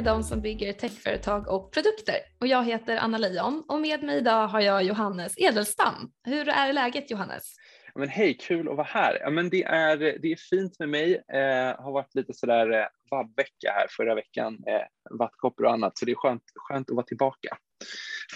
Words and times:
med 0.00 0.12
de 0.12 0.22
som 0.22 0.40
bygger 0.40 0.72
techföretag 0.72 1.48
och 1.48 1.72
produkter. 1.72 2.16
Och 2.40 2.46
jag 2.46 2.64
heter 2.64 2.96
Anna 2.96 3.18
Leijon 3.18 3.64
och 3.68 3.80
med 3.80 4.02
mig 4.02 4.18
idag 4.18 4.46
har 4.48 4.60
jag 4.60 4.82
Johannes 4.82 5.34
Edelstam. 5.36 6.12
Hur 6.24 6.48
är 6.48 6.72
läget 6.72 7.10
Johannes? 7.10 7.56
Men 7.94 8.08
hej, 8.08 8.38
kul 8.40 8.68
att 8.68 8.76
vara 8.76 8.86
här. 8.86 9.18
Ja, 9.20 9.30
men 9.30 9.50
det, 9.50 9.62
är, 9.62 9.96
det 9.96 10.32
är 10.32 10.36
fint 10.36 10.78
med 10.78 10.88
mig. 10.88 11.14
Eh, 11.14 11.82
har 11.82 11.92
varit 11.92 12.14
lite 12.14 12.34
sådär 12.34 12.72
eh, 12.72 12.86
vabbvecka 13.10 13.72
här 13.74 13.86
förra 13.96 14.14
veckan, 14.14 14.58
eh, 14.66 15.16
vattkoppor 15.18 15.64
och 15.64 15.72
annat, 15.72 15.98
så 15.98 16.04
det 16.04 16.12
är 16.12 16.16
skönt, 16.16 16.42
skönt 16.54 16.90
att 16.90 16.96
vara 16.96 17.06
tillbaka. 17.06 17.56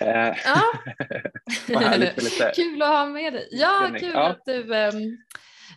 Eh, 0.00 0.34
ja. 0.44 1.96
lite... 1.96 2.52
kul 2.56 2.82
att 2.82 2.88
ha 2.88 3.06
med 3.06 3.32
dig. 3.32 3.48
Ja, 3.50 3.90
kul 3.98 4.10
ja. 4.14 4.28
att 4.28 4.42
du 4.44 4.60
um 4.62 5.18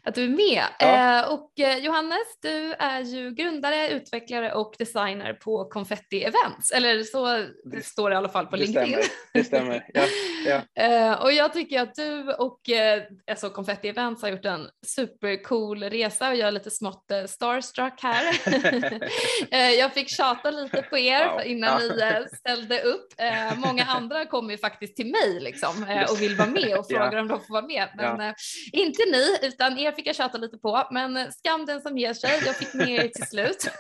att 0.03 0.15
du 0.15 0.23
är 0.23 0.29
med. 0.29 0.63
Ja. 0.79 1.19
Eh, 1.19 1.33
och 1.33 1.59
eh, 1.59 1.77
Johannes, 1.77 2.39
du 2.41 2.73
är 2.73 3.01
ju 3.01 3.31
grundare, 3.31 3.89
utvecklare 3.89 4.53
och 4.53 4.75
designer 4.79 5.33
på 5.33 5.65
Confetti 5.65 6.23
Events, 6.23 6.71
eller 6.71 7.03
så 7.03 7.45
det 7.71 7.85
står 7.85 8.09
det 8.09 8.13
i 8.13 8.17
alla 8.17 8.29
fall 8.29 8.45
på 8.45 8.55
det 8.55 8.61
LinkedIn. 8.61 8.88
Stämmer. 8.88 9.05
Det 9.33 9.43
stämmer, 9.43 9.85
ja. 9.93 10.03
ja. 10.45 10.61
Eh, 10.83 11.21
och 11.21 11.31
jag 11.31 11.53
tycker 11.53 11.81
att 11.81 11.95
du 11.95 12.33
och 12.33 12.69
eh, 12.69 13.03
alltså 13.31 13.49
Confetti 13.49 13.88
Events 13.88 14.21
har 14.21 14.29
gjort 14.29 14.45
en 14.45 14.69
supercool 14.85 15.83
resa 15.83 16.29
och 16.29 16.35
jag 16.35 16.47
är 16.47 16.52
lite 16.52 16.71
smått 16.71 17.11
eh, 17.11 17.25
starstruck 17.25 18.02
här. 18.02 18.38
Eh, 19.52 19.72
jag 19.72 19.94
fick 19.94 20.09
tjata 20.09 20.52
lite 20.52 20.81
på 20.81 20.97
er 20.97 21.27
wow. 21.27 21.41
innan 21.45 21.81
ja. 21.97 22.19
ni 22.19 22.38
ställde 22.38 22.81
upp. 22.81 23.13
många 23.55 23.83
andra 23.88 24.25
kommer 24.25 24.52
ju 24.52 24.57
faktiskt 24.57 24.95
till 24.95 25.11
mig 25.11 25.39
liksom, 25.39 25.85
och 26.09 26.22
vill 26.22 26.35
vara 26.35 26.50
med 26.50 26.77
och 26.77 26.88
frågar 26.88 27.16
om 27.16 27.27
de 27.27 27.39
får 27.39 27.53
vara 27.53 27.67
med, 27.67 27.89
men 27.95 28.33
inte 28.72 29.03
ni, 29.11 29.47
utan 29.47 29.79
er 29.79 29.86
fick 29.95 30.07
jag 30.07 30.16
tjata 30.16 30.38
lite 30.38 30.57
på, 30.57 30.88
men 30.91 31.31
skam 31.31 31.66
den 31.66 31.81
som 31.81 31.97
ger 31.97 32.13
sig. 32.13 32.41
Jag 32.45 32.55
fick 32.55 32.73
med 32.73 32.89
er 32.89 33.07
till 33.07 33.27
slut. 33.27 33.61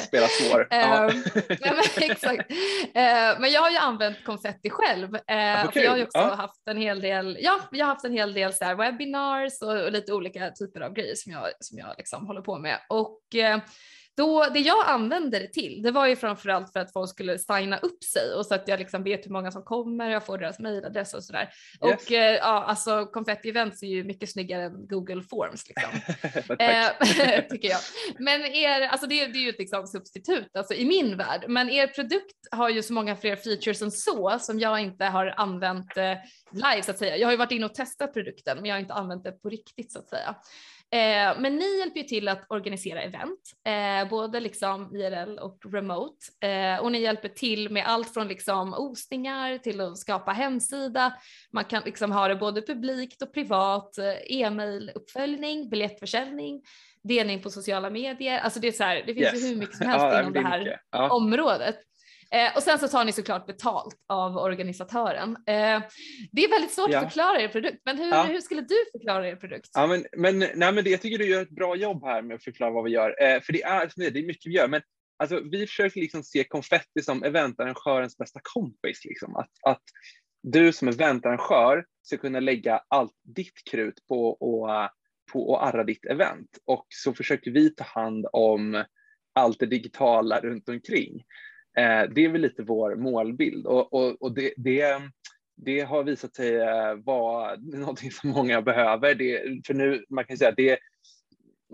Spela 0.00 0.26
svår. 0.26 0.66
ja, 0.70 1.10
men, 1.60 2.10
exakt. 2.10 2.50
Eh, 2.94 3.40
men 3.40 3.52
jag 3.52 3.60
har 3.60 3.70
ju 3.70 3.76
använt 3.76 4.24
konfetti 4.24 4.70
själv. 4.70 5.14
Eh, 5.14 5.70
för 5.70 5.80
jag 5.80 5.90
har 5.90 5.98
ju 5.98 6.04
också 6.04 6.18
ja. 6.18 6.34
haft 6.34 6.68
en 6.68 6.76
hel 6.76 7.00
del, 7.00 7.38
ja, 7.40 7.60
jag 7.70 7.86
har 7.86 7.92
haft 7.94 8.04
en 8.04 8.12
hel 8.12 8.34
del 8.34 8.54
så 8.54 8.64
här 8.64 8.74
webinars 8.74 9.62
och, 9.62 9.84
och 9.84 9.92
lite 9.92 10.12
olika 10.12 10.50
typer 10.50 10.80
av 10.80 10.92
grejer 10.92 11.14
som 11.14 11.32
jag, 11.32 11.44
som 11.60 11.78
jag 11.78 11.94
liksom 11.98 12.26
håller 12.26 12.40
på 12.40 12.58
med. 12.58 12.78
Och 12.88 13.34
eh, 13.34 13.58
då, 14.16 14.46
det 14.54 14.58
jag 14.58 14.88
använde 14.88 15.38
det 15.38 15.48
till, 15.48 15.82
det 15.82 15.90
var 15.90 16.06
ju 16.06 16.16
framförallt 16.16 16.72
för 16.72 16.80
att 16.80 16.92
folk 16.92 17.10
skulle 17.10 17.38
signa 17.38 17.78
upp 17.78 18.04
sig 18.04 18.34
och 18.34 18.46
så 18.46 18.54
att 18.54 18.68
jag 18.68 18.78
liksom 18.78 19.02
vet 19.02 19.26
hur 19.26 19.30
många 19.30 19.52
som 19.52 19.62
kommer, 19.62 20.10
jag 20.10 20.26
får 20.26 20.38
deras 20.38 20.58
mejladress 20.58 21.14
och 21.14 21.24
sådär. 21.24 21.40
Yes. 21.42 22.06
Och 22.06 22.12
eh, 22.12 22.36
ja, 22.36 22.64
alltså 22.64 23.06
Confetti 23.06 23.48
Events 23.48 23.82
är 23.82 23.86
ju 23.86 24.04
mycket 24.04 24.30
snyggare 24.30 24.62
än 24.62 24.86
Google 24.86 25.22
Forms 25.22 25.64
liksom. 25.68 25.90
eh, 26.58 27.42
tycker 27.50 27.68
jag. 27.68 27.80
Men 28.18 28.44
er, 28.44 28.80
alltså 28.80 29.06
det, 29.06 29.26
det 29.26 29.38
är 29.38 29.42
ju 29.42 29.48
ett 29.48 29.58
liksom 29.58 29.86
substitut 29.86 30.56
alltså 30.56 30.74
i 30.74 30.84
min 30.84 31.16
värld, 31.16 31.44
men 31.48 31.70
er 31.70 31.86
produkt 31.86 32.36
har 32.50 32.68
ju 32.68 32.82
så 32.82 32.92
många 32.92 33.16
fler 33.16 33.36
features 33.36 33.82
än 33.82 33.90
så 33.90 34.38
som 34.40 34.60
jag 34.60 34.80
inte 34.80 35.04
har 35.04 35.34
använt 35.36 35.96
eh, 35.96 36.14
live 36.52 36.82
så 36.82 36.90
att 36.90 36.98
säga. 36.98 37.16
Jag 37.16 37.26
har 37.26 37.32
ju 37.32 37.38
varit 37.38 37.52
inne 37.52 37.66
och 37.66 37.74
testat 37.74 38.14
produkten, 38.14 38.56
men 38.56 38.66
jag 38.66 38.74
har 38.74 38.80
inte 38.80 38.94
använt 38.94 39.24
det 39.24 39.32
på 39.32 39.48
riktigt 39.48 39.92
så 39.92 39.98
att 39.98 40.08
säga. 40.08 40.36
Eh, 40.92 41.40
men 41.40 41.56
ni 41.56 41.78
hjälper 41.78 42.00
ju 42.00 42.06
till 42.06 42.28
att 42.28 42.46
organisera 42.48 43.02
event, 43.02 43.40
eh, 43.66 44.08
både 44.10 44.40
liksom 44.40 44.96
IRL 44.96 45.38
och 45.38 45.58
remote. 45.72 46.46
Eh, 46.46 46.78
och 46.78 46.92
ni 46.92 47.00
hjälper 47.00 47.28
till 47.28 47.70
med 47.70 47.86
allt 47.86 48.14
från 48.14 48.28
liksom 48.28 48.74
ostingar 48.74 49.58
till 49.58 49.80
att 49.80 49.98
skapa 49.98 50.32
hemsida. 50.32 51.12
Man 51.52 51.64
kan 51.64 51.82
liksom 51.84 52.12
ha 52.12 52.28
det 52.28 52.36
både 52.36 52.62
publikt 52.62 53.22
och 53.22 53.34
privat, 53.34 53.98
eh, 53.98 54.38
e-mail 54.40 54.90
uppföljning, 54.94 55.70
biljettförsäljning, 55.70 56.62
delning 57.02 57.42
på 57.42 57.50
sociala 57.50 57.90
medier. 57.90 58.38
Alltså 58.38 58.60
det 58.60 58.68
är 58.68 58.72
så 58.72 58.84
här, 58.84 59.02
det 59.06 59.14
finns 59.14 59.32
yes. 59.32 59.42
ju 59.42 59.48
hur 59.48 59.56
mycket 59.56 59.76
som 59.76 59.86
helst 59.86 60.06
ja, 60.10 60.20
inom 60.20 60.32
det 60.32 60.40
här 60.40 60.80
ja. 60.90 61.10
området. 61.10 61.76
Eh, 62.30 62.56
och 62.56 62.62
sen 62.62 62.78
så 62.78 62.88
tar 62.88 63.04
ni 63.04 63.12
såklart 63.12 63.46
betalt 63.46 63.96
av 64.08 64.36
organisatören. 64.36 65.30
Eh, 65.30 65.82
det 66.32 66.44
är 66.44 66.50
väldigt 66.50 66.72
svårt 66.72 66.90
ja. 66.90 66.98
att 66.98 67.04
förklara 67.04 67.40
er 67.40 67.48
produkt, 67.48 67.82
men 67.84 67.98
hur, 67.98 68.08
ja. 68.08 68.22
hur 68.22 68.40
skulle 68.40 68.60
du 68.60 68.76
förklara 68.92 69.28
er 69.28 69.36
produkt? 69.36 69.70
Ja, 69.74 69.86
men, 69.86 70.06
men, 70.16 70.38
nej, 70.38 70.72
men 70.72 70.84
det, 70.84 70.90
jag 70.90 71.00
tycker 71.00 71.18
du 71.18 71.28
gör 71.28 71.42
ett 71.42 71.50
bra 71.50 71.76
jobb 71.76 72.04
här 72.04 72.22
med 72.22 72.34
att 72.34 72.44
förklara 72.44 72.70
vad 72.70 72.84
vi 72.84 72.90
gör, 72.90 73.22
eh, 73.22 73.40
för 73.40 73.52
det 73.52 73.62
är, 73.62 73.90
det 73.96 74.20
är 74.20 74.26
mycket 74.26 74.46
vi 74.46 74.54
gör, 74.54 74.68
men 74.68 74.82
alltså, 75.16 75.40
vi 75.40 75.66
försöker 75.66 76.00
liksom 76.00 76.22
se 76.22 76.44
konfetti 76.44 77.02
som 77.02 77.22
eventarrangörens 77.22 78.18
bästa 78.18 78.40
kompis. 78.42 79.04
Liksom. 79.04 79.36
Att, 79.36 79.50
att 79.62 79.82
du 80.42 80.72
som 80.72 80.88
eventarrangör 80.88 81.84
ska 82.02 82.16
kunna 82.16 82.40
lägga 82.40 82.80
allt 82.88 83.14
ditt 83.22 83.64
krut 83.70 84.06
på, 84.08 84.28
och, 84.28 84.90
på 85.32 85.56
att 85.56 85.74
arra 85.74 85.84
ditt 85.84 86.04
event 86.04 86.58
och 86.64 86.86
så 86.88 87.14
försöker 87.14 87.50
vi 87.50 87.74
ta 87.74 87.84
hand 87.84 88.26
om 88.32 88.84
allt 89.32 89.58
det 89.58 89.66
digitala 89.66 90.40
runt 90.40 90.68
omkring. 90.68 91.24
Eh, 91.76 92.02
det 92.10 92.24
är 92.24 92.28
väl 92.28 92.40
lite 92.40 92.62
vår 92.62 92.94
målbild 92.94 93.66
och, 93.66 93.92
och, 93.92 94.22
och 94.22 94.34
det, 94.34 94.54
det, 94.56 95.00
det, 95.56 95.80
har 95.80 96.04
visat 96.04 96.34
sig 96.34 96.56
eh, 96.56 96.94
vara 96.94 97.56
någonting 97.60 98.10
som 98.10 98.30
många 98.30 98.62
behöver. 98.62 99.14
Det, 99.14 99.60
för 99.66 99.74
nu, 99.74 100.04
man 100.08 100.24
kan 100.24 100.36
säga 100.36 100.50
att 100.50 100.56
det, 100.56 100.78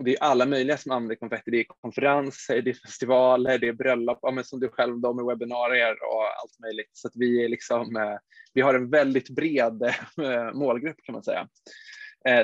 det 0.05 0.15
är 0.15 0.23
alla 0.23 0.45
möjliga 0.45 0.77
som 0.77 0.91
använder 0.91 1.15
konfetti. 1.15 1.51
Det 1.51 1.59
är 1.59 1.65
konferenser, 1.81 2.61
det 2.61 2.69
är 2.69 2.73
festivaler, 2.73 3.57
det 3.57 3.67
är 3.67 3.73
bröllop, 3.73 4.19
ja, 4.21 4.31
men 4.31 4.43
som 4.43 4.59
du 4.59 4.69
själv 4.69 4.99
då 4.99 5.13
med 5.13 5.25
webbinarier 5.25 5.91
och 5.91 6.23
allt 6.41 6.59
möjligt. 6.59 6.89
Så 6.93 7.07
att 7.07 7.13
vi, 7.15 7.45
är 7.45 7.49
liksom, 7.49 7.95
eh, 7.95 8.17
vi 8.53 8.61
har 8.61 8.73
en 8.73 8.89
väldigt 8.89 9.29
bred 9.29 9.83
eh, 9.83 10.53
målgrupp 10.53 10.97
kan 11.03 11.13
man 11.13 11.23
säga. 11.23 11.47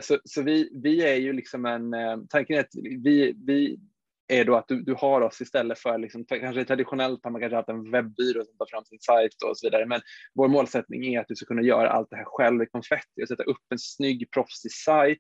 Så, 0.02 0.20
så 0.24 0.42
vi, 0.42 0.70
vi 0.84 1.04
är 1.04 1.16
ju 1.16 1.34
liksom 1.34 1.66
en, 1.66 1.94
tanken 2.30 2.58
är 2.58 2.60
att 2.60 2.76
vi, 2.76 3.34
vi 3.46 3.80
är 4.30 4.46
då 4.46 4.56
att 4.56 4.68
du, 4.68 4.82
du 4.82 4.94
har 4.94 5.22
oss 5.22 5.42
istället 5.42 5.80
för, 5.80 5.98
liksom, 5.98 6.26
kanske 6.26 6.66
traditionellt 6.66 7.20
har 7.24 7.32
man 7.32 7.42
kanske 7.42 7.56
haft 7.56 7.70
en 7.70 7.92
webbyrå 7.92 8.46
som 8.46 8.58
tar 8.58 8.66
fram 8.70 8.86
sin 8.86 9.00
sajt 9.00 9.44
och 9.46 9.58
så 9.58 9.68
vidare, 9.68 9.86
men 9.86 10.02
vår 10.34 10.48
målsättning 10.48 11.14
är 11.14 11.20
att 11.20 11.28
du 11.28 11.36
ska 11.36 11.46
kunna 11.46 11.62
göra 11.62 11.90
allt 11.90 12.10
det 12.10 12.18
här 12.18 12.26
själv 12.26 12.64
i 12.64 12.66
konfetti 12.66 13.24
och 13.24 13.28
sätta 13.28 13.44
upp 13.44 13.62
en 13.70 13.80
snygg 13.80 14.32
proffsig 14.32 14.72
sajt, 14.72 15.20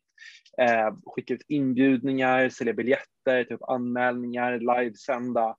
eh, 0.62 0.94
skicka 1.06 1.34
ut 1.34 1.46
inbjudningar, 1.48 2.50
sälja 2.50 2.74
biljetter, 2.74 3.44
ta 3.44 3.54
upp 3.54 3.70
anmälningar, 3.70 4.60
livesända 4.60 5.56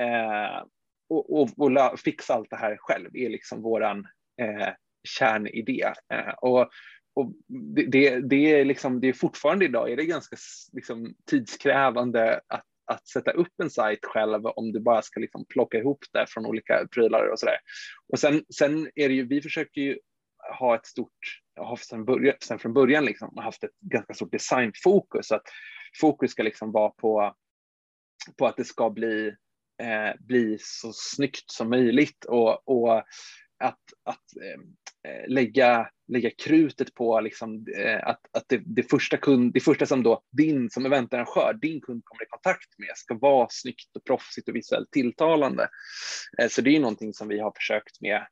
eh, 0.00 0.62
och, 1.08 1.40
och, 1.40 1.48
och, 1.56 2.00
fixa 2.00 2.34
allt 2.34 2.50
det 2.50 2.56
här 2.56 2.76
själv 2.78 3.10
är 3.12 3.30
liksom 3.30 3.62
våran 3.62 4.06
eh, 4.40 4.68
kärnidé. 5.18 5.92
Eh, 6.12 6.34
och, 6.42 6.68
och 7.14 7.32
det, 7.74 7.86
det, 7.86 8.20
det, 8.20 8.60
är 8.60 8.64
liksom, 8.64 9.00
det 9.00 9.08
är 9.08 9.12
fortfarande 9.12 9.64
idag 9.64 9.90
är 9.90 9.96
det 9.96 10.04
ganska 10.04 10.36
liksom, 10.72 11.14
tidskrävande 11.30 12.40
att 12.48 12.64
att 12.86 13.08
sätta 13.08 13.30
upp 13.30 13.52
en 13.62 13.70
sajt 13.70 14.04
själv 14.04 14.46
om 14.46 14.72
du 14.72 14.80
bara 14.80 15.02
ska 15.02 15.20
liksom 15.20 15.44
plocka 15.48 15.78
ihop 15.78 16.04
det 16.12 16.26
från 16.28 16.46
olika 16.46 16.86
prylar 16.94 17.26
och 17.26 17.38
sådär. 17.38 17.58
Och 18.12 18.18
sen, 18.18 18.44
sen 18.54 18.90
är 18.94 19.08
det 19.08 19.14
ju, 19.14 19.26
vi 19.26 19.42
försöker 19.42 19.80
ju 19.80 19.98
ha 20.58 20.74
ett 20.74 20.86
stort, 20.86 21.40
har 21.60 21.76
sen, 21.76 22.04
början, 22.04 22.36
sen 22.40 22.58
från 22.58 22.72
början 22.72 23.04
liksom 23.04 23.36
haft 23.36 23.64
ett 23.64 23.80
ganska 23.80 24.14
stort 24.14 24.32
designfokus, 24.32 25.32
att 25.32 25.42
fokus 26.00 26.30
ska 26.30 26.42
liksom 26.42 26.72
vara 26.72 26.90
på, 26.90 27.34
på 28.38 28.46
att 28.46 28.56
det 28.56 28.64
ska 28.64 28.90
bli, 28.90 29.28
eh, 29.82 30.20
bli 30.20 30.58
så 30.60 30.92
snyggt 30.92 31.50
som 31.50 31.70
möjligt 31.70 32.24
och, 32.24 32.68
och 32.68 32.98
att, 33.58 33.82
att 34.04 34.24
Eh, 34.42 35.10
eh 35.10 35.28
lägga, 35.28 35.90
lägga 36.08 36.30
krutet 36.30 36.94
på 36.94 37.20
liksom, 37.20 37.66
eh, 37.76 38.08
att, 38.08 38.20
att 38.32 38.44
det, 38.48 38.62
det, 38.66 38.82
första 38.82 39.16
kund, 39.16 39.52
det 39.52 39.60
första 39.60 39.86
som 39.86 40.02
då 40.02 40.22
din 40.32 40.70
som 40.70 40.86
eventarrangör, 40.86 41.58
din 41.62 41.80
kund 41.80 42.02
kommer 42.04 42.22
i 42.22 42.28
kontakt 42.28 42.78
med 42.78 42.96
ska 42.96 43.14
vara 43.14 43.46
snyggt 43.50 43.96
och 43.96 44.04
proffsigt 44.04 44.48
och 44.48 44.56
visuellt 44.56 44.90
tilltalande. 44.90 45.68
Eh, 46.42 46.48
så 46.48 46.60
det 46.60 46.76
är 46.76 46.80
någonting 46.80 47.12
som 47.12 47.28
vi 47.28 47.38
har 47.38 47.52
försökt 47.56 48.00
med 48.00 48.26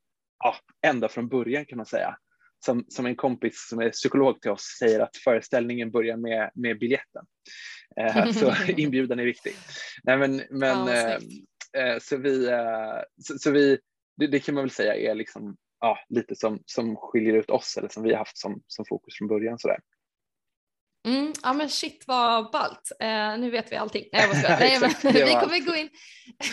ja, 0.44 0.56
ända 0.86 1.08
från 1.08 1.28
början 1.28 1.66
kan 1.66 1.76
man 1.76 1.86
säga. 1.86 2.16
Som, 2.64 2.84
som 2.88 3.06
en 3.06 3.16
kompis 3.16 3.66
som 3.68 3.78
är 3.80 3.90
psykolog 3.90 4.40
till 4.40 4.50
oss 4.50 4.76
säger 4.78 5.00
att 5.00 5.16
föreställningen 5.16 5.90
börjar 5.90 6.16
med, 6.16 6.50
med 6.54 6.78
biljetten. 6.78 7.24
så 8.34 8.54
inbjudan 8.76 9.18
är 9.18 9.24
viktig. 9.24 9.52
Nej, 10.04 10.18
men, 10.18 10.42
men, 10.50 10.88
ja, 11.72 12.00
så 12.00 12.16
vi, 12.16 12.48
så, 13.22 13.38
så 13.38 13.50
vi 13.50 13.78
det, 14.16 14.26
det, 14.26 14.40
kan 14.40 14.54
man 14.54 14.64
väl 14.64 14.70
säga 14.70 14.96
är 14.96 15.14
liksom 15.14 15.56
ja, 15.82 15.98
lite 16.08 16.36
som, 16.36 16.62
som 16.66 16.96
skiljer 16.96 17.34
ut 17.34 17.50
oss 17.50 17.76
eller 17.76 17.88
som 17.88 18.02
vi 18.02 18.10
har 18.10 18.18
haft 18.18 18.38
som, 18.38 18.62
som 18.66 18.84
fokus 18.84 19.18
från 19.18 19.28
början. 19.28 19.58
Sådär. 19.58 19.78
Mm, 21.08 21.32
ja 21.42 21.52
men 21.52 21.68
shit 21.68 22.04
vad 22.06 22.50
ballt. 22.50 22.92
Eh, 23.00 23.38
nu 23.38 23.50
vet 23.50 23.72
vi 23.72 23.76
allting. 23.76 24.04
Nej, 24.12 24.28
jag 24.42 24.58
Nej, 24.60 24.80
men, 24.80 25.12
vi, 25.12 25.32
kommer 25.32 25.66
gå 25.66 25.76
in, 25.76 25.88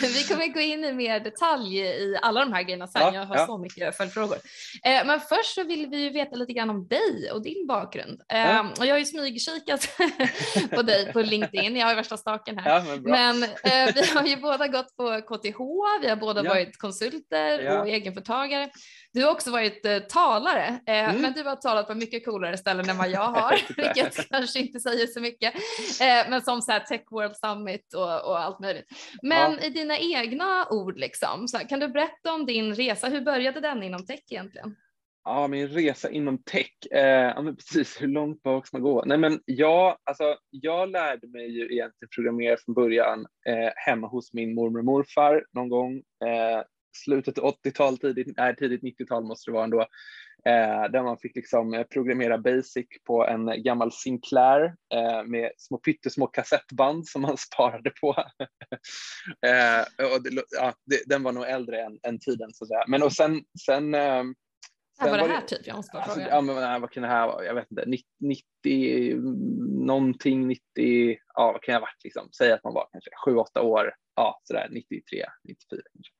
vi 0.00 0.24
kommer 0.28 0.46
gå 0.46 0.60
in 0.60 0.84
i 0.84 0.92
mer 0.92 1.20
detalj 1.20 1.78
i 1.78 2.16
alla 2.22 2.40
de 2.40 2.52
här 2.52 2.62
grejerna 2.62 2.86
sen. 2.86 3.02
Ja, 3.02 3.14
jag 3.14 3.24
har 3.24 3.36
ja. 3.36 3.46
så 3.46 3.58
mycket 3.58 3.96
följdfrågor. 3.96 4.36
Eh, 4.84 5.06
men 5.06 5.20
först 5.20 5.54
så 5.54 5.64
vill 5.64 5.86
vi 5.86 6.10
veta 6.10 6.36
lite 6.36 6.52
grann 6.52 6.70
om 6.70 6.88
dig 6.88 7.30
och 7.32 7.42
din 7.42 7.66
bakgrund. 7.66 8.22
Eh, 8.28 8.40
ja. 8.40 8.70
och 8.78 8.86
jag 8.86 8.94
har 8.94 8.98
ju 8.98 9.04
smygkikat 9.04 9.88
på 10.70 10.82
dig 10.82 11.12
på 11.12 11.22
LinkedIn. 11.22 11.76
Jag 11.76 11.86
har 11.86 11.92
ju 11.92 11.96
värsta 11.96 12.16
staken 12.16 12.58
här. 12.58 12.84
men, 12.84 13.02
men 13.02 13.42
eh, 13.42 13.94
vi 13.94 14.06
har 14.14 14.26
ju 14.26 14.36
båda 14.36 14.68
gått 14.68 14.96
på 14.96 15.20
KTH. 15.20 15.58
Vi 16.02 16.08
har 16.08 16.16
båda 16.16 16.42
varit 16.42 16.78
konsulter 16.78 17.80
och 17.80 17.88
egenföretagare. 17.88 18.70
Du 19.12 19.24
har 19.24 19.32
också 19.32 19.50
varit 19.50 19.86
eh, 19.86 19.98
talare, 19.98 20.80
eh, 20.86 21.08
mm. 21.08 21.22
men 21.22 21.32
du 21.32 21.42
har 21.42 21.56
talat 21.56 21.88
på 21.88 21.94
mycket 21.94 22.24
coolare 22.24 22.56
ställen 22.56 22.88
än 22.88 22.98
vad 22.98 23.10
jag 23.10 23.20
har, 23.32 23.58
vilket 23.76 24.28
kanske 24.30 24.58
inte 24.58 24.80
säger 24.80 25.06
så 25.06 25.20
mycket, 25.20 25.54
eh, 26.00 26.30
men 26.30 26.42
som 26.42 26.62
så 26.62 26.72
här 26.72 26.80
Tech 26.80 27.02
World 27.10 27.36
Summit 27.36 27.94
och, 27.94 28.30
och 28.30 28.40
allt 28.40 28.60
möjligt. 28.60 28.86
Men 29.22 29.52
ja. 29.52 29.66
i 29.66 29.70
dina 29.70 29.98
egna 29.98 30.66
ord, 30.70 30.98
liksom, 30.98 31.48
så 31.48 31.56
här, 31.56 31.68
kan 31.68 31.80
du 31.80 31.88
berätta 31.88 32.32
om 32.32 32.46
din 32.46 32.74
resa? 32.74 33.08
Hur 33.08 33.20
började 33.20 33.60
den 33.60 33.82
inom 33.82 34.06
tech 34.06 34.20
egentligen? 34.30 34.76
Ja, 35.24 35.48
min 35.48 35.68
resa 35.68 36.10
inom 36.10 36.38
tech, 36.38 36.70
eh, 36.90 37.00
ja 37.04 37.42
men 37.42 37.56
precis 37.56 38.02
hur 38.02 38.08
långt 38.08 38.42
bak 38.42 38.66
ska 38.66 38.78
man 38.78 38.82
gå? 38.82 39.04
Nej 39.06 39.18
men 39.18 39.40
jag, 39.44 39.96
alltså, 40.04 40.36
jag 40.50 40.90
lärde 40.90 41.26
mig 41.26 41.50
ju 41.50 41.62
egentligen 41.62 42.08
programmera 42.14 42.56
från 42.64 42.74
början 42.74 43.26
eh, 43.46 43.70
hemma 43.76 44.06
hos 44.06 44.32
min 44.32 44.54
mormor 44.54 44.78
och 44.78 44.84
morfar 44.84 45.44
någon 45.52 45.68
gång 45.68 45.96
eh, 45.96 46.62
slutet 46.96 47.38
80-tal, 47.38 47.98
tidigt, 47.98 48.36
nej, 48.36 48.56
tidigt 48.56 48.82
90-tal 48.82 49.24
måste 49.24 49.50
det 49.50 49.54
vara 49.54 49.64
ändå, 49.64 49.80
eh, 50.44 50.90
där 50.92 51.02
man 51.02 51.18
fick 51.18 51.36
liksom 51.36 51.74
eh, 51.74 51.82
programmera 51.82 52.38
basic 52.38 52.86
på 53.06 53.26
en 53.26 53.62
gammal 53.62 53.92
Sinclair 53.92 54.74
eh, 54.94 55.24
med 55.24 55.50
små 55.56 55.78
pyttesmå 55.78 56.26
kassettband 56.26 57.08
som 57.08 57.22
man 57.22 57.36
sparade 57.52 57.90
på. 58.00 58.10
eh, 59.46 60.06
och 60.14 60.22
det, 60.22 60.44
ja, 60.50 60.74
det, 60.84 61.02
den 61.06 61.22
var 61.22 61.32
nog 61.32 61.44
äldre 61.44 61.84
än, 61.84 61.98
än 62.02 62.18
tiden 62.18 62.50
så 62.52 62.64
att 62.64 62.68
säga. 62.68 62.84
Men 62.86 63.02
och 63.02 63.12
sen, 63.12 63.42
sen 63.66 63.94
eh, 63.94 64.22
vad 65.00 65.10
var 65.10 65.28
det 65.28 65.34
här 65.34 65.40
typ? 65.40 65.66
Jag 65.66 65.76
måste 65.76 65.92
bara 65.92 66.02
alltså, 66.02 66.20
fråga. 66.20 66.34
Ja, 66.34 66.40
men, 66.40 66.56
nej, 66.56 66.80
vad 66.80 66.90
kan 66.90 67.02
det 67.02 67.08
här 67.08 67.26
vara? 67.26 67.44
Jag 67.44 67.54
vet 67.54 67.70
inte. 67.70 67.84
90, 68.20 69.16
någonting, 69.86 70.48
90, 70.48 71.18
ja 71.34 71.52
vad 71.52 71.62
kan 71.62 71.72
jag 71.72 71.80
ha 71.80 71.86
varit 71.86 72.04
liksom? 72.04 72.28
Säg 72.38 72.52
att 72.52 72.64
man 72.64 72.74
var 72.74 72.88
kanske 72.92 73.10
7-8 73.58 73.60
år, 73.60 73.94
ja 74.16 74.40
sådär 74.44 74.68
93, 74.70 75.24
94 75.44 75.80
kanske. 75.92 76.12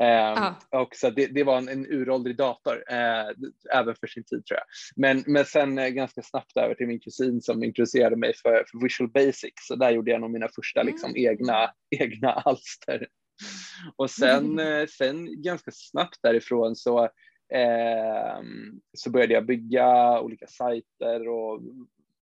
Eh, 0.00 0.52
och 0.70 0.88
så 0.96 1.10
det, 1.10 1.26
det 1.26 1.44
var 1.44 1.58
en, 1.58 1.68
en 1.68 1.86
uråldrig 1.86 2.36
dator, 2.36 2.84
eh, 2.90 3.28
även 3.74 3.94
för 4.00 4.06
sin 4.06 4.24
tid 4.24 4.46
tror 4.46 4.58
jag. 4.58 4.66
Men, 4.96 5.24
men 5.26 5.44
sen 5.44 5.78
eh, 5.78 5.88
ganska 5.88 6.22
snabbt 6.22 6.56
över 6.56 6.74
till 6.74 6.86
min 6.86 7.00
kusin 7.00 7.42
som 7.42 7.62
introducerade 7.62 8.16
mig 8.16 8.34
för, 8.42 8.64
för 8.70 8.82
Visual 8.82 9.10
Basic, 9.10 9.52
så 9.68 9.76
där 9.76 9.90
gjorde 9.90 10.10
jag 10.10 10.20
nog 10.20 10.30
mina 10.30 10.48
första 10.54 10.82
liksom, 10.82 11.10
mm. 11.10 11.32
egna, 11.32 11.70
egna 12.00 12.32
alster. 12.32 13.06
Och 13.96 14.10
sen, 14.10 14.58
mm. 14.58 14.86
sen 14.88 15.42
ganska 15.42 15.70
snabbt 15.74 16.18
därifrån 16.22 16.76
så 16.76 17.10
Eh, 17.54 18.42
så 18.92 19.10
började 19.10 19.34
jag 19.34 19.46
bygga 19.46 20.20
olika 20.20 20.46
sajter 20.46 21.28
och 21.28 21.60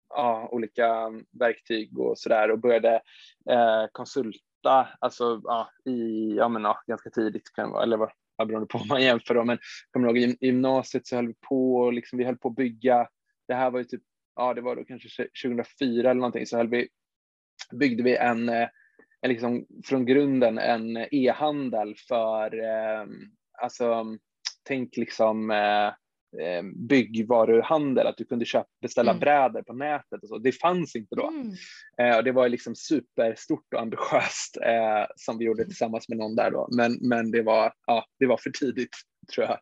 ja, 0.09 0.49
olika 0.51 1.11
verktyg 1.39 1.99
och 1.99 2.17
sådär 2.17 2.51
och 2.51 2.59
började 2.59 3.01
eh, 3.49 3.85
konsulta, 4.63 4.87
alltså 4.99 5.41
ja, 5.43 5.69
i, 5.85 6.35
ja 6.37 6.49
men 6.49 6.63
ja, 6.63 6.83
ganska 6.87 7.09
tidigt 7.09 7.53
kan 7.53 7.65
det 7.65 7.73
vara, 7.73 7.83
eller 7.83 7.97
vad, 7.97 8.47
beroende 8.47 8.67
på 8.67 8.77
vad 8.77 8.87
man 8.87 9.03
jämför 9.03 9.33
då, 9.33 9.43
men 9.43 9.57
kommer 9.91 10.07
ihåg 10.07 10.17
i 10.17 10.37
gymnasiet 10.41 11.07
så 11.07 11.15
höll 11.15 11.27
vi 11.27 11.33
på, 11.49 11.75
och 11.75 11.93
liksom, 11.93 12.17
vi 12.17 12.25
höll 12.25 12.37
på 12.37 12.47
att 12.47 12.55
bygga, 12.55 13.07
det 13.47 13.53
här 13.53 13.71
var 13.71 13.79
ju 13.79 13.85
typ, 13.85 14.01
ja 14.35 14.53
det 14.53 14.61
var 14.61 14.75
då 14.75 14.85
kanske 14.85 15.27
2004 15.43 16.09
eller 16.09 16.13
någonting, 16.13 16.45
så 16.45 16.57
höll 16.57 16.69
vi, 16.69 16.87
byggde 17.71 18.03
vi 18.03 18.15
en, 18.15 18.49
eh, 18.49 18.67
en 19.21 19.29
liksom 19.29 19.65
från 19.85 20.05
grunden 20.05 20.57
en 20.57 20.97
e-handel 21.11 21.95
för, 22.07 22.59
eh, 22.59 23.05
alltså 23.61 24.05
tänk 24.63 24.97
liksom 24.97 25.51
eh, 25.51 25.93
eh, 26.41 26.63
byggvaruhandel, 26.75 28.07
att 28.07 28.17
du 28.17 28.25
kunde 28.25 28.45
köpa, 28.45 28.69
beställa 28.81 29.11
mm. 29.11 29.19
brädor 29.19 29.61
på 29.61 29.73
nätet 29.73 30.23
och 30.23 30.27
så. 30.27 30.37
Det 30.37 30.51
fanns 30.51 30.95
inte 30.95 31.15
då. 31.15 31.27
Mm. 31.27 31.53
Eh, 31.97 32.17
och 32.17 32.23
det 32.23 32.31
var 32.31 32.49
liksom 32.49 32.75
superstort 32.75 33.73
och 33.73 33.81
ambitiöst 33.81 34.57
eh, 34.65 35.05
som 35.15 35.37
vi 35.37 35.45
gjorde 35.45 35.65
tillsammans 35.65 36.09
med 36.09 36.17
någon 36.17 36.35
där 36.35 36.51
då. 36.51 36.67
Men, 36.71 36.97
men 37.01 37.31
det, 37.31 37.41
var, 37.41 37.73
ja, 37.87 38.05
det 38.19 38.25
var 38.25 38.37
för 38.37 38.49
tidigt 38.49 38.95
tror 39.33 39.47
jag. 39.47 39.59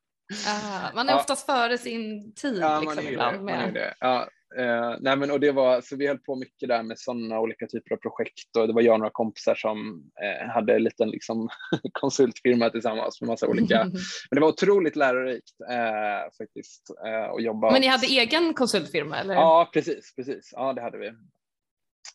Ah, 0.47 0.91
man 0.95 1.09
är 1.09 1.13
ja. 1.13 1.19
oftast 1.19 1.45
före 1.45 1.77
sin 1.77 2.33
tid 2.33 2.57
ja, 2.62 2.79
liksom, 2.81 3.07
ibland. 3.07 3.38
Det, 3.38 3.44
med... 3.44 3.94
Ja, 4.00 4.27
Eh, 4.57 4.95
nej 5.00 5.18
men, 5.18 5.31
och 5.31 5.39
det 5.39 5.51
var, 5.51 5.81
så 5.81 5.95
vi 5.95 6.07
höll 6.07 6.18
på 6.18 6.36
mycket 6.36 6.69
där 6.69 6.83
med 6.83 7.00
sådana 7.00 7.39
olika 7.39 7.68
typer 7.68 7.95
av 7.95 7.98
projekt 7.98 8.56
och 8.57 8.68
det 8.68 8.74
var 8.74 8.81
jag 8.81 8.94
och 8.94 9.00
några 9.00 9.12
kompisar 9.12 9.56
som 9.56 10.03
eh, 10.24 10.50
hade 10.50 10.75
en 10.75 10.83
liten 10.83 11.09
liksom, 11.09 11.50
konsultfirma 11.92 12.69
tillsammans 12.69 13.21
med 13.21 13.27
massa 13.27 13.48
olika. 13.48 13.83
men 14.30 14.36
det 14.36 14.39
var 14.39 14.48
otroligt 14.48 14.95
lärorikt 14.95 15.62
eh, 15.69 16.31
faktiskt 16.38 16.83
eh, 17.06 17.31
att 17.31 17.44
jobba. 17.44 17.71
Men 17.71 17.81
ni 17.81 17.88
hade 17.88 18.07
egen 18.07 18.53
konsultfirma? 18.53 19.18
Eller? 19.18 19.33
Ja, 19.33 19.69
precis, 19.74 20.15
precis. 20.15 20.50
Ja, 20.56 20.74
det 20.74 20.81
hade 20.81 20.97
vi. 20.97 21.07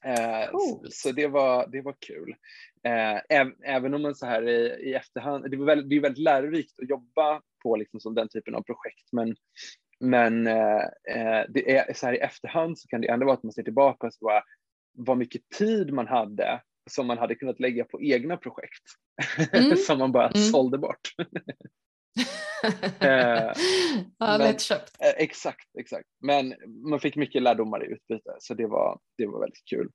Eh, 0.04 0.50
så, 0.50 0.86
så 0.90 1.12
det 1.12 1.26
var, 1.26 1.66
det 1.66 1.80
var 1.80 1.94
kul. 2.00 2.34
Eh, 2.84 3.46
även 3.64 3.94
om 3.94 4.02
man 4.02 4.14
så 4.14 4.26
här 4.26 4.48
i, 4.48 4.90
i 4.90 4.94
efterhand, 4.94 5.50
det, 5.50 5.56
var 5.56 5.66
väldigt, 5.66 5.90
det 5.90 5.96
är 5.96 6.00
väldigt 6.00 6.24
lärorikt 6.24 6.80
att 6.82 6.88
jobba 6.88 7.40
på 7.62 7.76
liksom 7.76 8.00
som 8.00 8.14
den 8.14 8.28
typen 8.28 8.54
av 8.54 8.62
projekt, 8.62 9.12
men 9.12 9.36
men 10.00 10.46
eh, 10.46 10.84
eh, 11.08 11.44
det 11.48 11.76
är 11.76 11.94
så 11.94 12.06
här 12.06 12.14
i 12.14 12.19
efterhand 12.19 12.78
så 12.78 12.88
kan 12.88 13.00
det 13.00 13.08
ändå 13.08 13.26
vara 13.26 13.37
att 13.37 13.43
man 13.43 13.52
ser 13.52 13.62
tillbaka 13.62 14.06
och 14.06 14.14
så 14.14 14.25
bara, 14.25 14.43
vad 14.93 15.19
mycket 15.19 15.48
tid 15.58 15.93
man 15.93 16.06
hade 16.06 16.60
som 16.90 17.06
man 17.06 17.19
hade 17.19 17.34
kunnat 17.34 17.60
lägga 17.60 17.84
på 17.84 18.02
egna 18.02 18.37
projekt 18.37 18.82
mm. 19.52 19.76
som 19.76 19.98
man 19.98 20.12
bara 20.12 20.28
mm. 20.28 20.43
sålde 20.43 20.78
bort. 20.78 21.00
eh, 23.00 23.52
ja, 24.19 24.37
lättköpt. 24.37 24.96
Eh, 25.00 25.14
exakt, 25.16 25.76
exakt. 25.78 26.08
Men 26.20 26.54
man 26.90 27.00
fick 27.00 27.16
mycket 27.16 27.42
lärdomar 27.42 27.84
i 27.84 27.92
utbyte 27.92 28.37
så 28.38 28.54
det 28.54 28.66
var, 28.66 28.99
det 29.19 29.26
var 29.26 29.40
väldigt 29.40 29.64
kul. 29.70 29.90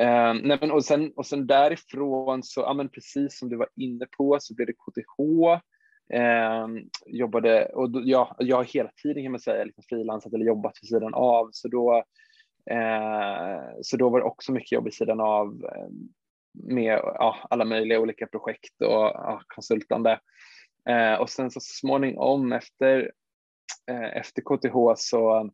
Eh, 0.00 0.34
nej, 0.34 0.58
men 0.60 0.70
och, 0.70 0.84
sen, 0.84 1.12
och 1.16 1.26
sen 1.26 1.46
därifrån 1.46 2.42
så, 2.42 2.60
ja, 2.60 2.74
men 2.74 2.88
precis 2.88 3.38
som 3.38 3.48
du 3.48 3.56
var 3.56 3.68
inne 3.76 4.06
på 4.16 4.36
så 4.40 4.54
blev 4.54 4.66
det 4.66 4.72
KTH 4.72 5.16
Eh, 6.12 6.66
jobbade, 7.06 7.66
och 7.66 7.90
då, 7.90 8.02
ja, 8.04 8.36
jag 8.38 8.56
har 8.56 8.64
hela 8.64 8.90
tiden 9.02 9.22
kan 9.22 9.32
man 9.32 9.40
säga 9.40 9.64
liksom 9.64 9.84
frilansat 9.88 10.32
eller 10.32 10.46
jobbat 10.46 10.78
vid 10.82 10.88
sidan 10.88 11.14
av, 11.14 11.48
så 11.52 11.68
då, 11.68 12.04
eh, 12.70 13.60
så 13.82 13.96
då 13.96 14.08
var 14.08 14.18
det 14.18 14.24
också 14.24 14.52
mycket 14.52 14.72
jobb 14.72 14.84
vid 14.84 14.94
sidan 14.94 15.20
av 15.20 15.64
eh, 15.64 15.88
med 16.64 17.00
ja, 17.04 17.36
alla 17.50 17.64
möjliga 17.64 18.00
olika 18.00 18.26
projekt 18.26 18.82
och 18.82 18.92
ja, 18.92 19.42
konsultande. 19.46 20.20
Eh, 20.88 21.14
och 21.14 21.30
sen 21.30 21.50
så 21.50 21.60
småningom 21.60 22.52
efter, 22.52 23.12
eh, 23.90 24.16
efter 24.16 24.42
KTH 24.42 24.94
så 24.96 25.50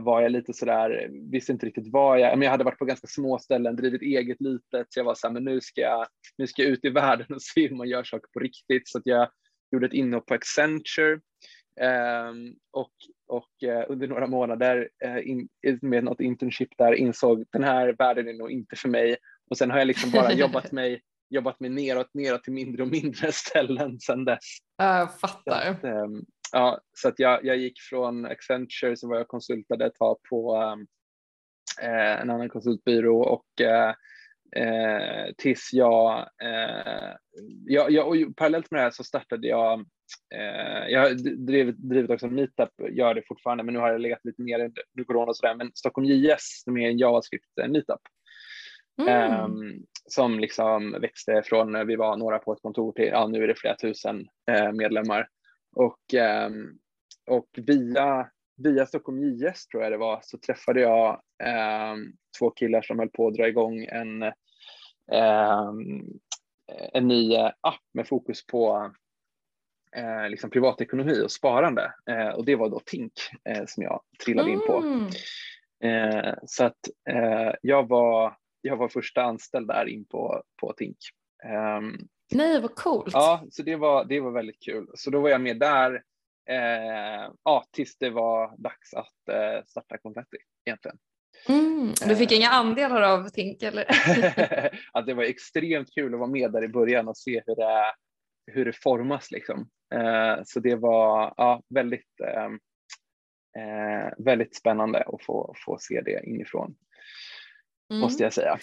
var 0.00 0.22
jag 0.22 0.32
lite 0.32 0.52
sådär, 0.52 1.08
visste 1.30 1.52
inte 1.52 1.66
riktigt 1.66 1.92
vad 1.92 2.20
jag, 2.20 2.38
men 2.38 2.46
jag 2.46 2.50
hade 2.50 2.64
varit 2.64 2.78
på 2.78 2.84
ganska 2.84 3.06
små 3.06 3.38
ställen, 3.38 3.76
drivit 3.76 4.02
eget 4.02 4.40
litet, 4.40 4.86
så 4.92 5.00
jag 5.00 5.04
var 5.04 5.14
såhär, 5.14 5.34
men 5.34 5.44
nu 5.44 5.60
ska 5.60 5.80
jag, 5.80 6.06
nu 6.38 6.46
ska 6.46 6.62
jag 6.62 6.70
ut 6.70 6.84
i 6.84 6.90
världen 6.90 7.26
och 7.34 7.42
se 7.42 7.68
hur 7.68 7.76
man 7.76 7.88
gör 7.88 8.04
saker 8.04 8.28
på 8.32 8.40
riktigt, 8.40 8.88
så 8.88 8.98
att 8.98 9.06
jag 9.06 9.28
gjorde 9.72 9.86
ett 9.86 9.92
inhopp 9.92 10.26
på 10.26 10.34
Accenture 10.34 11.12
eh, 11.80 12.32
och, 12.72 12.92
och 13.28 13.68
eh, 13.68 13.84
under 13.88 14.06
några 14.06 14.26
månader 14.26 14.88
eh, 15.04 15.28
in, 15.28 15.48
med 15.82 16.04
något 16.04 16.20
internship 16.20 16.68
där 16.78 16.92
insåg 16.92 17.44
den 17.52 17.64
här 17.64 17.94
världen 17.98 18.28
är 18.28 18.32
nog 18.32 18.50
inte 18.50 18.76
för 18.76 18.88
mig 18.88 19.16
och 19.50 19.58
sen 19.58 19.70
har 19.70 19.78
jag 19.78 19.86
liksom 19.86 20.10
bara 20.10 20.32
jobbat 20.42 20.72
mig 20.72 21.02
jobbat 21.32 21.60
mig 21.60 21.70
neråt, 21.70 22.14
neråt 22.14 22.44
till 22.44 22.52
mindre 22.52 22.82
och 22.82 22.88
mindre 22.88 23.32
ställen 23.32 24.00
sedan 24.00 24.24
dess. 24.24 24.58
Jag 24.76 25.20
fattar. 25.20 25.70
Att, 25.70 25.84
ehm, 25.84 26.24
ja, 26.52 26.80
så 26.92 27.08
att 27.08 27.18
jag, 27.18 27.44
jag 27.44 27.56
gick 27.56 27.80
från 27.80 28.26
Accenture 28.26 28.96
så 28.96 29.08
var 29.08 29.16
jag 29.16 29.28
konsultade 29.28 29.86
ett 29.86 29.94
tag 29.94 30.18
på 30.30 30.56
um, 30.56 30.86
eh, 31.82 32.20
en 32.20 32.30
annan 32.30 32.48
konsultbyrå 32.48 33.22
och 33.22 33.60
eh, 33.60 33.94
eh, 34.56 35.32
tills 35.38 35.70
jag, 35.72 36.18
eh, 36.42 37.14
jag, 37.66 37.90
jag, 37.90 38.08
och 38.08 38.36
parallellt 38.36 38.70
med 38.70 38.80
det 38.80 38.84
här 38.84 38.90
så 38.90 39.04
startade 39.04 39.48
jag, 39.48 39.80
eh, 40.34 40.88
jag 40.88 41.00
har 41.00 41.10
drivit, 41.46 41.76
drivit 41.76 42.10
också 42.10 42.26
en 42.26 42.34
meetup, 42.34 42.70
gör 42.90 43.14
det 43.14 43.22
fortfarande, 43.28 43.64
men 43.64 43.74
nu 43.74 43.80
har 43.80 43.92
jag 43.92 44.00
legat 44.00 44.24
lite 44.24 44.42
ner 44.42 44.60
under 44.60 45.04
corona 45.04 45.28
och 45.28 45.36
sådär, 45.36 45.54
men 45.54 45.70
Stockholm 45.74 46.06
JS 46.06 46.62
som 46.64 46.76
är 46.76 46.88
en 46.88 46.98
JavaScript 46.98 47.58
eh, 47.62 47.68
meetup. 47.68 48.00
Mm. 49.00 49.44
Um, 49.44 49.84
som 50.06 50.40
liksom 50.40 50.96
växte 51.00 51.42
från, 51.44 51.86
vi 51.86 51.96
var 51.96 52.16
några 52.16 52.38
på 52.38 52.52
ett 52.52 52.62
kontor 52.62 52.92
till, 52.92 53.04
ja 53.04 53.26
nu 53.26 53.42
är 53.42 53.48
det 53.48 53.54
flera 53.54 53.76
tusen 53.76 54.26
eh, 54.50 54.72
medlemmar. 54.72 55.28
Och, 55.76 56.14
ehm, 56.14 56.78
och 57.26 57.48
via, 57.52 58.30
via 58.56 58.86
Stockholm 58.86 59.22
JS 59.22 59.66
tror 59.66 59.82
jag 59.82 59.92
det 59.92 59.98
var 59.98 60.20
så 60.22 60.38
träffade 60.38 60.80
jag 60.80 61.22
eh, 61.44 61.94
två 62.38 62.50
killar 62.50 62.82
som 62.82 62.98
höll 62.98 63.10
på 63.10 63.28
att 63.28 63.34
dra 63.34 63.48
igång 63.48 63.84
en, 63.84 64.22
eh, 65.12 65.72
en 66.92 67.08
ny 67.08 67.36
app 67.60 67.82
med 67.94 68.08
fokus 68.08 68.46
på 68.46 68.92
eh, 69.96 70.28
liksom 70.28 70.50
privatekonomi 70.50 71.22
och 71.24 71.30
sparande 71.30 71.94
eh, 72.10 72.28
och 72.28 72.44
det 72.44 72.56
var 72.56 72.68
då 72.68 72.80
Tink 72.80 73.12
eh, 73.44 73.64
som 73.66 73.82
jag 73.82 74.00
trillade 74.24 74.50
in 74.50 74.60
på. 74.66 74.76
Mm. 74.76 75.08
Eh, 75.84 76.34
så 76.46 76.64
att 76.64 76.78
jag, 77.62 77.88
var, 77.88 78.36
jag 78.60 78.76
var 78.76 78.88
första 78.88 79.22
anställd 79.22 79.68
där 79.68 79.88
in 79.88 80.04
på, 80.04 80.42
på 80.60 80.72
Tink. 80.72 80.96
Nej, 82.34 82.60
vad 82.60 82.74
coolt. 82.74 83.12
Ja, 83.12 83.44
så 83.50 83.62
det 83.62 83.76
var, 83.76 84.04
det 84.04 84.20
var 84.20 84.30
väldigt 84.30 84.62
kul. 84.62 84.86
Så 84.94 85.10
då 85.10 85.20
var 85.20 85.28
jag 85.28 85.40
med 85.40 85.58
där 85.58 86.02
eh, 86.48 87.30
ja, 87.44 87.64
tills 87.70 87.98
det 87.98 88.10
var 88.10 88.54
dags 88.58 88.94
att 88.94 89.28
eh, 89.28 89.64
starta 89.66 89.98
Confetti 89.98 90.36
egentligen. 90.64 90.98
Mm, 91.48 91.92
du 92.08 92.16
fick 92.16 92.32
eh. 92.32 92.38
inga 92.38 92.48
andelar 92.48 93.02
av 93.02 93.28
Tink 93.28 93.62
eller? 93.62 93.86
att 94.92 95.06
det 95.06 95.14
var 95.14 95.22
extremt 95.22 95.94
kul 95.94 96.14
att 96.14 96.20
vara 96.20 96.30
med 96.30 96.52
där 96.52 96.64
i 96.64 96.68
början 96.68 97.08
och 97.08 97.16
se 97.16 97.42
hur 97.46 97.56
det, 97.56 97.94
hur 98.46 98.64
det 98.64 98.72
formas 98.72 99.30
liksom. 99.30 99.68
Eh, 99.94 100.42
så 100.44 100.60
det 100.60 100.76
var 100.76 101.34
ja, 101.36 101.62
väldigt, 101.68 102.20
eh, 102.20 102.50
eh, 103.62 104.12
väldigt 104.18 104.56
spännande 104.56 105.02
att 105.02 105.24
få, 105.24 105.54
få 105.64 105.78
se 105.80 106.00
det 106.00 106.22
inifrån, 106.26 106.74
mm. 107.90 108.00
måste 108.00 108.22
jag 108.22 108.32
säga. 108.32 108.58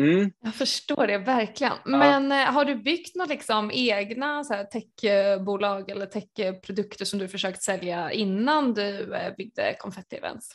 Mm. 0.00 0.32
Jag 0.40 0.54
förstår 0.54 1.06
det 1.06 1.18
verkligen. 1.18 1.72
Ja. 1.84 1.98
Men 1.98 2.32
eh, 2.32 2.38
har 2.38 2.64
du 2.64 2.74
byggt 2.74 3.16
några 3.16 3.28
liksom 3.28 3.70
egna 3.74 4.44
så 4.44 4.54
här, 4.54 4.64
techbolag 4.64 5.90
eller 5.90 6.06
techprodukter 6.06 7.04
som 7.04 7.18
du 7.18 7.28
försökt 7.28 7.62
sälja 7.62 8.12
innan 8.12 8.74
du 8.74 9.14
eh, 9.14 9.34
byggde 9.36 9.76
Confetti 9.78 10.16
Events? 10.16 10.48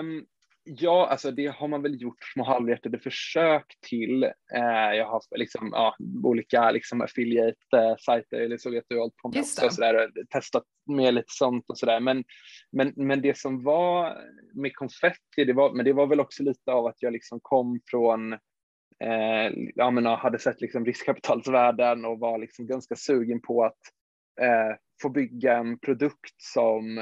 Um, 0.00 0.26
Ja, 0.64 1.06
alltså 1.06 1.30
det 1.30 1.46
har 1.46 1.68
man 1.68 1.82
väl 1.82 2.02
gjort 2.02 2.24
små 2.34 2.44
halvhjärtade 2.44 2.98
försök 2.98 3.64
till. 3.88 4.24
Eh, 4.24 4.92
jag 4.96 5.06
har 5.06 5.38
liksom, 5.38 5.70
ja, 5.72 5.96
olika 6.24 6.70
liksom 6.70 7.02
affiliate-sajter 7.02 8.40
eller 8.40 8.56
så 8.56 8.70
vet 8.70 8.84
du 8.88 8.98
hållit 8.98 9.16
på 9.16 9.28
också, 9.28 9.66
och 9.66 9.72
sådär, 9.72 10.10
testat 10.30 10.64
med 10.86 11.14
lite 11.14 11.32
sånt 11.32 11.70
och 11.70 11.78
sådär. 11.78 12.00
Men, 12.00 12.24
men, 12.72 12.92
men 12.96 13.22
det 13.22 13.38
som 13.38 13.62
var 13.62 14.18
med 14.54 14.74
konfetti, 14.74 15.44
det 15.46 15.52
var, 15.52 15.72
men 15.72 15.84
det 15.84 15.92
var 15.92 16.06
väl 16.06 16.20
också 16.20 16.42
lite 16.42 16.72
av 16.72 16.86
att 16.86 17.02
jag 17.02 17.12
liksom 17.12 17.40
kom 17.42 17.80
från 17.90 18.32
eh, 19.02 19.52
ja, 19.74 19.90
men 19.90 20.06
hade 20.06 20.38
sett 20.38 20.60
liksom 20.60 20.84
riskkapitalsvärlden 20.84 22.04
och 22.04 22.18
var 22.18 22.38
liksom 22.38 22.66
ganska 22.66 22.96
sugen 22.96 23.40
på 23.40 23.64
att 23.64 23.80
eh, 24.40 24.76
få 25.02 25.08
bygga 25.08 25.56
en 25.56 25.78
produkt 25.78 26.34
som 26.36 26.98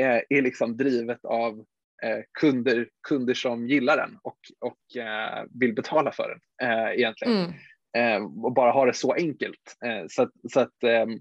eh, 0.00 0.20
är 0.28 0.42
liksom 0.42 0.76
drivet 0.76 1.24
av 1.24 1.58
eh, 1.58 1.64
kunder, 2.40 2.88
kunder 3.08 3.34
som 3.34 3.68
gillar 3.68 3.96
den 3.96 4.18
och, 4.22 4.38
och 4.60 5.02
eh, 5.02 5.44
vill 5.60 5.74
betala 5.74 6.12
för 6.12 6.28
den 6.28 6.70
eh, 6.70 6.92
egentligen. 6.92 7.34
Mm. 7.34 7.52
Eh, 7.96 8.44
och 8.44 8.52
bara 8.52 8.70
ha 8.70 8.86
det 8.86 8.94
så 8.94 9.12
enkelt. 9.12 9.76
Eh, 9.84 10.04
så 10.08 10.22
att, 10.22 10.30
så 10.52 10.60
att 10.60 10.82
ehm, 10.82 11.12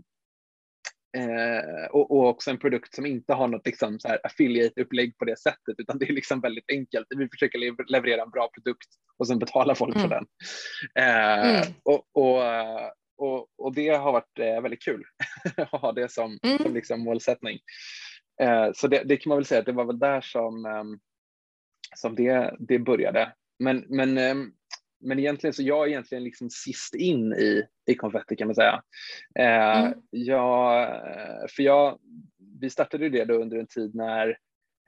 eh, 1.17 1.85
och, 1.91 2.11
och, 2.11 2.27
också 2.27 2.51
en 2.51 2.59
produkt 2.59 2.95
som 2.95 3.05
inte 3.05 3.33
har 3.33 3.47
något 3.47 3.65
liksom, 3.65 3.99
affiliate-upplägg 4.23 5.17
på 5.17 5.25
det 5.25 5.39
sättet, 5.39 5.75
utan 5.77 5.97
det 5.99 6.09
är 6.09 6.13
liksom 6.13 6.41
väldigt 6.41 6.71
enkelt. 6.71 7.07
Vi 7.17 7.29
försöker 7.29 7.91
leverera 7.91 8.21
en 8.21 8.29
bra 8.29 8.49
produkt 8.53 8.87
och 9.17 9.27
sen 9.27 9.39
betalar 9.39 9.75
folk 9.75 9.95
mm. 9.95 10.09
för 10.09 10.15
den. 10.15 10.25
Mm. 10.95 11.73
Och, 11.83 12.05
och, 13.17 13.47
och, 13.57 13.75
det 13.75 13.89
har 13.89 14.11
varit 14.11 14.63
väldigt 14.63 14.83
kul 14.83 15.03
att 15.57 15.81
ha 15.81 15.91
det 15.91 16.11
som, 16.11 16.39
mm. 16.43 16.57
som 16.57 16.73
liksom 16.73 16.99
målsättning. 16.99 17.59
Eh, 18.41 18.69
så 18.73 18.87
det, 18.87 19.03
det, 19.05 19.17
kan 19.17 19.29
man 19.29 19.37
väl 19.37 19.45
säga 19.45 19.59
att 19.59 19.65
det 19.65 19.71
var 19.71 19.85
väl 19.85 19.99
där 19.99 20.21
som, 20.21 20.65
ehm, 20.65 20.99
som 21.95 22.15
det, 22.15 22.55
det 22.59 22.79
började. 22.79 23.33
Men, 23.59 23.85
men, 23.89 24.17
ehm, 24.17 24.51
men 25.01 25.19
egentligen 25.19 25.53
så 25.53 25.63
jag 25.63 25.85
är 25.85 25.89
egentligen 25.89 26.23
liksom 26.23 26.49
sist 26.49 26.95
in 26.95 27.33
i, 27.33 27.63
i 27.85 27.95
konfetti 27.95 28.35
kan 28.35 28.47
man 28.47 28.55
säga. 28.55 28.81
Eh, 29.39 29.79
mm. 29.79 29.93
Jag, 30.09 30.87
för 31.49 31.63
jag, 31.63 31.99
vi 32.59 32.69
startade 32.69 33.09
det 33.09 33.25
då 33.25 33.33
under 33.33 33.57
en 33.57 33.67
tid 33.67 33.95
när 33.95 34.37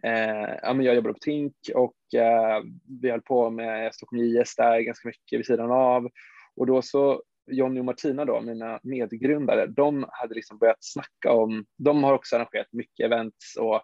eh, 0.03 0.55
ja, 0.61 0.73
men 0.73 0.85
jag 0.85 0.95
jobbade 0.95 1.13
på 1.13 1.19
Tink 1.19 1.55
och 1.75 2.19
eh, 2.19 2.63
vi 3.01 3.11
höll 3.11 3.21
på 3.21 3.49
med 3.49 3.95
Stockholm 3.95 4.23
JS 4.23 4.55
där 4.55 4.79
ganska 4.79 5.07
mycket 5.07 5.39
vid 5.39 5.45
sidan 5.45 5.71
av. 5.71 6.09
Och 6.55 6.67
då 6.67 6.81
så 6.81 7.23
Jonny 7.47 7.79
och 7.79 7.85
Martina 7.85 8.25
då, 8.25 8.41
mina 8.41 8.79
medgrundare, 8.83 9.67
de 9.67 10.05
hade 10.11 10.35
liksom 10.35 10.57
börjat 10.57 10.77
snacka 10.79 11.31
om, 11.31 11.65
de 11.77 12.03
har 12.03 12.13
också 12.13 12.35
arrangerat 12.35 12.73
mycket 12.73 13.05
events 13.05 13.57
och 13.57 13.81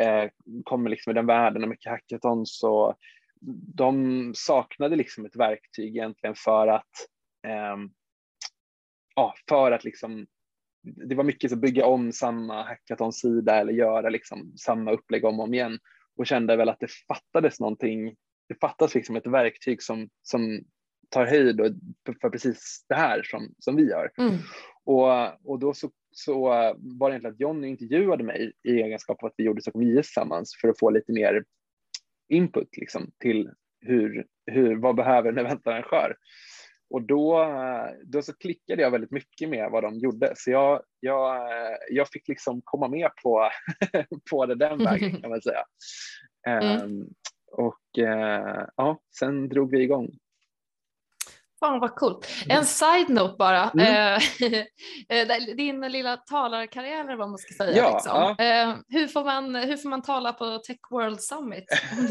eh, 0.00 0.30
kommer 0.64 0.90
liksom 0.90 1.10
i 1.10 1.14
den 1.14 1.26
världen 1.26 1.62
och 1.62 1.68
mycket 1.68 1.90
hackathons 1.90 2.62
och 2.62 2.96
de 3.74 4.32
saknade 4.36 4.96
liksom 4.96 5.26
ett 5.26 5.36
verktyg 5.36 5.96
egentligen 5.96 6.34
för 6.34 6.68
att 6.68 6.90
eh, 7.46 7.76
ja, 9.14 9.34
för 9.48 9.72
att 9.72 9.84
liksom 9.84 10.26
det 10.82 11.14
var 11.14 11.24
mycket 11.24 11.52
att 11.52 11.58
bygga 11.58 11.86
om 11.86 12.12
samma 12.12 12.62
hackathon-sida 12.62 13.56
eller 13.56 13.72
göra 13.72 14.08
liksom 14.08 14.52
samma 14.56 14.92
upplägg 14.92 15.24
om 15.24 15.40
och 15.40 15.44
om 15.44 15.54
igen 15.54 15.78
och 16.16 16.26
kände 16.26 16.56
väl 16.56 16.68
att 16.68 16.80
det 16.80 16.90
fattades 17.08 17.60
någonting. 17.60 18.16
Det 18.48 18.60
fattas 18.60 18.94
liksom 18.94 19.16
ett 19.16 19.26
verktyg 19.26 19.82
som, 19.82 20.08
som 20.22 20.60
tar 21.10 21.26
höjd 21.26 21.80
för 22.20 22.30
precis 22.30 22.84
det 22.88 22.94
här 22.94 23.22
som, 23.22 23.54
som 23.58 23.76
vi 23.76 23.88
gör. 23.88 24.10
Mm. 24.18 24.34
Och, 24.84 25.50
och 25.50 25.58
då 25.58 25.74
så, 25.74 25.90
så 26.10 26.42
var 26.78 27.10
det 27.10 27.12
egentligen 27.12 27.34
att 27.34 27.40
Johnny 27.40 27.68
intervjuade 27.68 28.24
mig 28.24 28.52
i 28.62 28.70
egenskap 28.70 29.22
av 29.22 29.26
att 29.26 29.34
vi 29.36 29.44
gjorde 29.44 29.62
Stockholm 29.62 29.86
IS 29.86 30.06
tillsammans 30.06 30.56
för 30.60 30.68
att 30.68 30.78
få 30.78 30.90
lite 30.90 31.12
mer 31.12 31.44
input 32.28 32.76
liksom, 32.76 33.10
till 33.18 33.50
hur, 33.80 34.26
hur, 34.46 34.76
vad 34.76 34.96
behöver 34.96 35.32
en 35.32 35.38
eventarrangör? 35.38 36.16
Och 36.90 37.02
då, 37.02 37.48
då 38.04 38.22
så 38.22 38.32
klickade 38.36 38.82
jag 38.82 38.90
väldigt 38.90 39.10
mycket 39.10 39.48
med 39.48 39.70
vad 39.70 39.82
de 39.82 39.98
gjorde, 39.98 40.32
så 40.36 40.50
jag, 40.50 40.82
jag, 41.00 41.48
jag 41.90 42.08
fick 42.08 42.28
liksom 42.28 42.60
komma 42.64 42.88
med 42.88 43.10
på, 43.22 43.50
på 44.30 44.46
det 44.46 44.54
den 44.54 44.84
vägen 44.84 45.20
kan 45.20 45.30
man 45.30 45.42
säga. 45.42 45.64
Mm. 46.46 46.82
Um, 46.82 47.08
och 47.52 47.98
uh, 47.98 48.64
ja, 48.76 49.00
sen 49.18 49.48
drog 49.48 49.70
vi 49.70 49.82
igång. 49.82 50.10
Fan 51.60 51.80
vad 51.80 51.94
coolt. 51.94 52.28
En 52.44 52.50
mm. 52.50 52.64
side-note 52.64 53.34
bara. 53.38 53.70
Mm. 53.70 54.20
Eh, 55.08 55.56
din 55.56 55.80
lilla 55.80 56.16
talarkarriär 56.16 57.04
eller 57.04 57.16
vad 57.16 57.28
man 57.28 57.38
ska 57.38 57.54
säga. 57.54 57.76
Ja, 57.76 57.92
liksom. 57.94 58.34
ja. 58.38 58.44
Eh, 58.44 58.76
hur, 58.88 59.06
får 59.06 59.24
man, 59.24 59.54
hur 59.54 59.76
får 59.76 59.88
man 59.88 60.02
tala 60.02 60.32
på 60.32 60.58
Tech 60.58 60.78
World 60.90 61.20
Summit? 61.20 61.64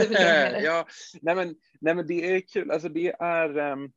Ja, 0.63 0.86
nej 1.22 1.36
men, 1.36 1.56
nej 1.82 1.96
men 1.96 2.08
det 2.08 2.36
är 2.36 2.41
kul. 2.53 2.72
Alltså 2.72 2.89
det 2.89 3.15
är, 3.20 3.58
um, 3.58 3.91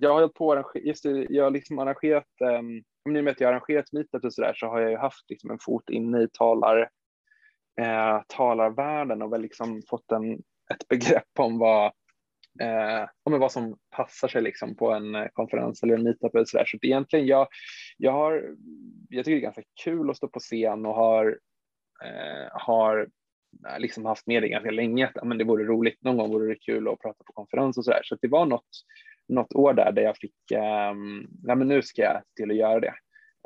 jag 0.00 0.08
har 0.08 0.20
hållit 0.20 0.34
på 0.34 0.72
just 0.74 1.02
det, 1.02 1.26
jag 1.30 1.44
har 1.44 1.50
liksom 1.50 1.78
arrangerat, 1.78 2.26
um, 2.58 2.76
i 3.16 3.20
och 3.20 3.24
med 3.24 3.28
att 3.28 3.40
jag 3.40 3.48
har 3.48 3.52
arrangerat 3.52 3.92
meetup 3.92 4.24
och 4.24 4.34
sådär 4.34 4.52
så 4.56 4.66
har 4.66 4.80
jag 4.80 4.90
ju 4.90 4.96
haft 4.96 5.30
liksom 5.30 5.50
en 5.50 5.58
fot 5.58 5.90
inne 5.90 6.22
i 6.22 6.28
talar, 6.32 6.88
eh, 7.80 8.20
talarvärlden 8.28 9.22
och 9.22 9.32
väl 9.32 9.42
liksom 9.42 9.82
fått 9.88 10.12
en, 10.12 10.32
ett 10.74 10.88
begrepp 10.88 11.38
om 11.38 11.58
vad 11.58 11.92
eh, 12.60 13.08
om 13.22 13.38
vad 13.38 13.52
som 13.52 13.76
passar 13.96 14.28
sig 14.28 14.42
liksom 14.42 14.76
på 14.76 14.92
en 14.92 15.14
eh, 15.14 15.26
konferens 15.32 15.82
eller 15.82 15.94
en 15.94 16.02
meetup 16.02 16.34
eller 16.34 16.44
sådär. 16.44 16.64
Så 16.64 16.78
egentligen 16.82 17.26
jag, 17.26 17.48
jag 17.96 18.12
har, 18.12 18.56
jag 19.08 19.24
tycker 19.24 19.36
det 19.36 19.40
är 19.40 19.52
ganska 19.52 19.62
kul 19.84 20.10
att 20.10 20.16
stå 20.16 20.28
på 20.28 20.40
scen 20.40 20.86
och 20.86 20.94
har, 20.94 21.38
eh, 22.04 22.48
har 22.52 23.08
eh, 23.68 23.78
liksom 23.78 24.04
haft 24.04 24.26
med 24.26 24.42
det 24.42 24.48
ganska 24.48 24.70
länge 24.70 25.06
att 25.14 25.24
men 25.24 25.38
det 25.38 25.44
vore 25.44 25.64
roligt, 25.64 26.02
någon 26.02 26.16
gång 26.16 26.30
vore 26.30 26.48
det 26.48 26.60
kul 26.60 26.88
att 26.88 27.00
prata 27.00 27.24
på 27.24 27.32
konferens 27.32 27.78
och 27.78 27.84
sådär. 27.84 28.00
Så 28.04 28.14
att 28.14 28.20
det 28.22 28.28
var 28.28 28.46
något, 28.46 28.70
något 29.28 29.54
år 29.54 29.74
där 29.74 29.92
där 29.92 30.02
jag 30.02 30.16
fick, 30.16 30.50
eh, 30.50 30.94
ja 31.42 31.54
men 31.54 31.68
nu 31.68 31.82
ska 31.82 32.02
jag 32.02 32.22
till 32.36 32.50
att 32.50 32.56
göra 32.56 32.80
det. 32.80 32.94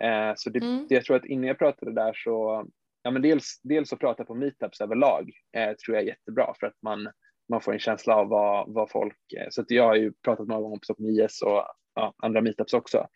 Eh, 0.03 0.33
så 0.37 0.51
det, 0.51 0.59
mm. 0.59 0.87
jag 0.89 1.05
tror 1.05 1.17
att 1.17 1.25
innan 1.25 1.45
jag 1.45 1.59
pratade 1.59 1.93
där 1.93 2.13
så, 2.15 2.67
ja 3.03 3.11
men 3.11 3.23
dels, 3.23 3.61
dels 3.63 3.93
att 3.93 3.99
prata 3.99 4.25
på 4.25 4.35
meetups 4.35 4.81
överlag 4.81 5.31
eh, 5.57 5.73
tror 5.73 5.97
jag 5.97 6.03
är 6.03 6.09
jättebra 6.09 6.55
för 6.61 6.67
att 6.67 6.83
man 6.83 7.09
man 7.49 7.61
får 7.61 7.73
en 7.73 7.79
känsla 7.79 8.17
av 8.17 8.29
vad, 8.29 8.75
vad 8.75 8.91
folk, 8.91 9.19
så 9.51 9.61
att 9.61 9.71
jag 9.71 9.85
har 9.85 9.95
ju 9.95 10.13
pratat 10.25 10.49
många 10.49 10.61
gånger 10.61 10.95
på 10.95 11.03
IS 11.03 11.43
och 11.43 11.65
ja, 11.95 12.15
andra 12.23 12.41
meetups 12.41 12.73
också 12.73 13.07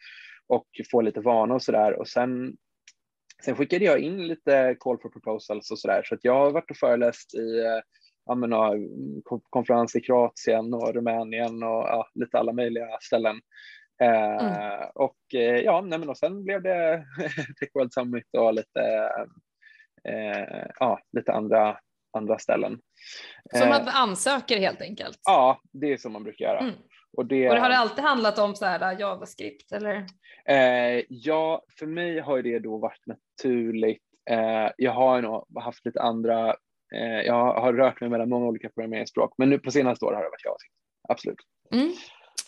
och 0.47 0.67
får 0.91 1.03
lite 1.03 1.21
vana 1.21 1.55
och 1.55 1.63
sådär 1.63 1.93
och 1.93 2.09
sen 2.09 2.57
Sen 3.45 3.57
skickade 3.57 3.85
jag 3.85 3.99
in 3.99 4.27
lite 4.27 4.77
call 4.81 4.99
for 4.99 5.09
proposals 5.09 5.71
och 5.71 5.79
sådär 5.79 6.03
så 6.05 6.15
att 6.15 6.25
jag 6.25 6.35
har 6.35 6.51
varit 6.51 6.71
och 6.71 6.77
föreläst 6.77 7.35
i 7.35 7.65
ja, 8.27 8.35
men, 8.35 8.53
konferens 9.51 9.97
i 9.97 10.01
Kroatien 10.01 10.75
och 10.75 10.95
Rumänien 10.95 11.63
och 11.63 11.83
ja, 11.89 12.09
lite 12.15 12.39
alla 12.39 12.53
möjliga 12.53 12.99
ställen. 13.01 13.41
Eh, 14.03 14.47
mm. 14.47 14.89
Och 14.95 15.35
eh, 15.35 15.61
ja, 15.61 15.81
nej, 15.81 15.99
men 15.99 16.09
och 16.09 16.19
sen 16.19 16.45
blev 16.45 16.63
det 16.63 17.05
Tech 17.61 17.71
World 17.75 17.93
Summit 17.93 18.27
och 18.39 18.55
lite, 18.55 19.11
eh, 20.09 20.67
ja, 20.79 21.01
lite 21.13 21.33
andra 21.33 21.79
andra 22.13 22.39
ställen. 22.39 22.79
Så 23.53 23.67
man 23.67 23.89
eh, 23.89 24.01
ansöker 24.01 24.59
helt 24.59 24.83
enkelt? 24.83 25.21
Ja, 25.25 25.61
det 25.73 25.93
är 25.93 25.97
så 25.97 26.09
man 26.09 26.25
brukar 26.25 26.45
göra. 26.45 26.59
Mm. 26.59 26.75
Och 27.17 27.27
det, 27.27 27.49
och 27.49 27.55
det 27.55 27.61
har 27.61 27.69
det 27.69 27.79
alltid 27.79 28.05
handlat 28.05 28.39
om 28.39 28.55
så 28.55 28.65
här 28.65 28.93
äh, 28.93 29.01
JavaScript 29.01 29.73
eller? 29.73 30.07
Eh, 30.45 31.05
ja, 31.09 31.63
för 31.79 31.87
mig 31.87 32.21
har 32.21 32.43
det 32.43 32.59
då 32.59 32.79
varit 32.79 33.07
naturligt. 33.07 34.03
Eh, 34.31 34.71
jag 34.77 34.93
har 34.93 35.23
nog 35.23 35.63
haft 35.63 35.87
lite 35.87 36.01
andra, 36.01 36.49
eh, 36.95 37.21
jag 37.27 37.55
har 37.55 37.73
rört 37.73 38.01
mig 38.01 38.11
mellan 38.11 38.29
många 38.29 38.47
olika 38.47 38.69
programmeringsspråk, 38.69 39.35
men 39.39 39.51
nu 39.51 39.59
på 39.59 39.71
senaste 39.71 40.05
år 40.05 40.13
har 40.13 40.23
det 40.23 40.31
varit 40.31 40.45
JavaScript. 40.45 40.75
Absolut. 41.09 41.41
Mm. 41.75 41.93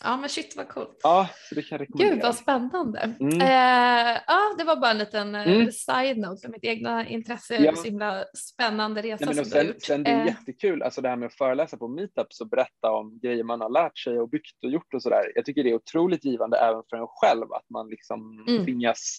Ja 0.04 0.16
men 0.16 0.28
shit 0.28 0.56
vad 0.56 0.68
coolt. 0.68 1.00
Ja, 1.02 1.28
så 1.48 1.54
det 1.54 1.62
kan 1.62 1.78
jag 1.78 1.80
rekommendera. 1.80 2.14
Gud 2.14 2.22
vad 2.22 2.34
spännande. 2.34 3.14
Mm. 3.20 3.40
Eh, 3.40 4.20
ja, 4.26 4.54
det 4.58 4.64
var 4.64 4.76
bara 4.76 4.90
en 4.90 4.98
liten 4.98 5.34
eh, 5.34 5.52
mm. 5.52 5.72
side-note 5.72 6.48
mitt 6.48 6.64
egna 6.64 7.08
intresse. 7.08 7.56
Ja. 7.56 7.76
Så 7.76 7.84
himla 7.84 8.24
spännande 8.36 9.02
resa 9.02 9.24
Nej, 9.24 9.34
men 9.34 9.44
som 9.44 9.52
sen, 9.52 9.74
sen 9.78 10.02
det 10.02 10.10
är 10.10 10.20
eh. 10.20 10.26
jättekul, 10.26 10.82
alltså 10.82 11.00
det 11.00 11.08
här 11.08 11.16
med 11.16 11.26
att 11.26 11.34
föreläsa 11.34 11.76
på 11.76 11.88
meetups 11.88 12.40
och 12.40 12.48
berätta 12.48 12.90
om 12.90 13.18
grejer 13.22 13.44
man 13.44 13.60
har 13.60 13.70
lärt 13.70 13.98
sig 13.98 14.20
och 14.20 14.28
byggt 14.28 14.64
och 14.64 14.70
gjort 14.70 14.94
och 14.94 15.02
sådär. 15.02 15.32
Jag 15.34 15.44
tycker 15.44 15.64
det 15.64 15.70
är 15.70 15.74
otroligt 15.74 16.24
givande 16.24 16.58
även 16.58 16.82
för 16.90 16.96
en 16.96 17.06
själv 17.08 17.52
att 17.52 17.70
man 17.70 17.88
liksom 17.88 18.44
mm. 18.48 18.64
tvingas 18.64 19.18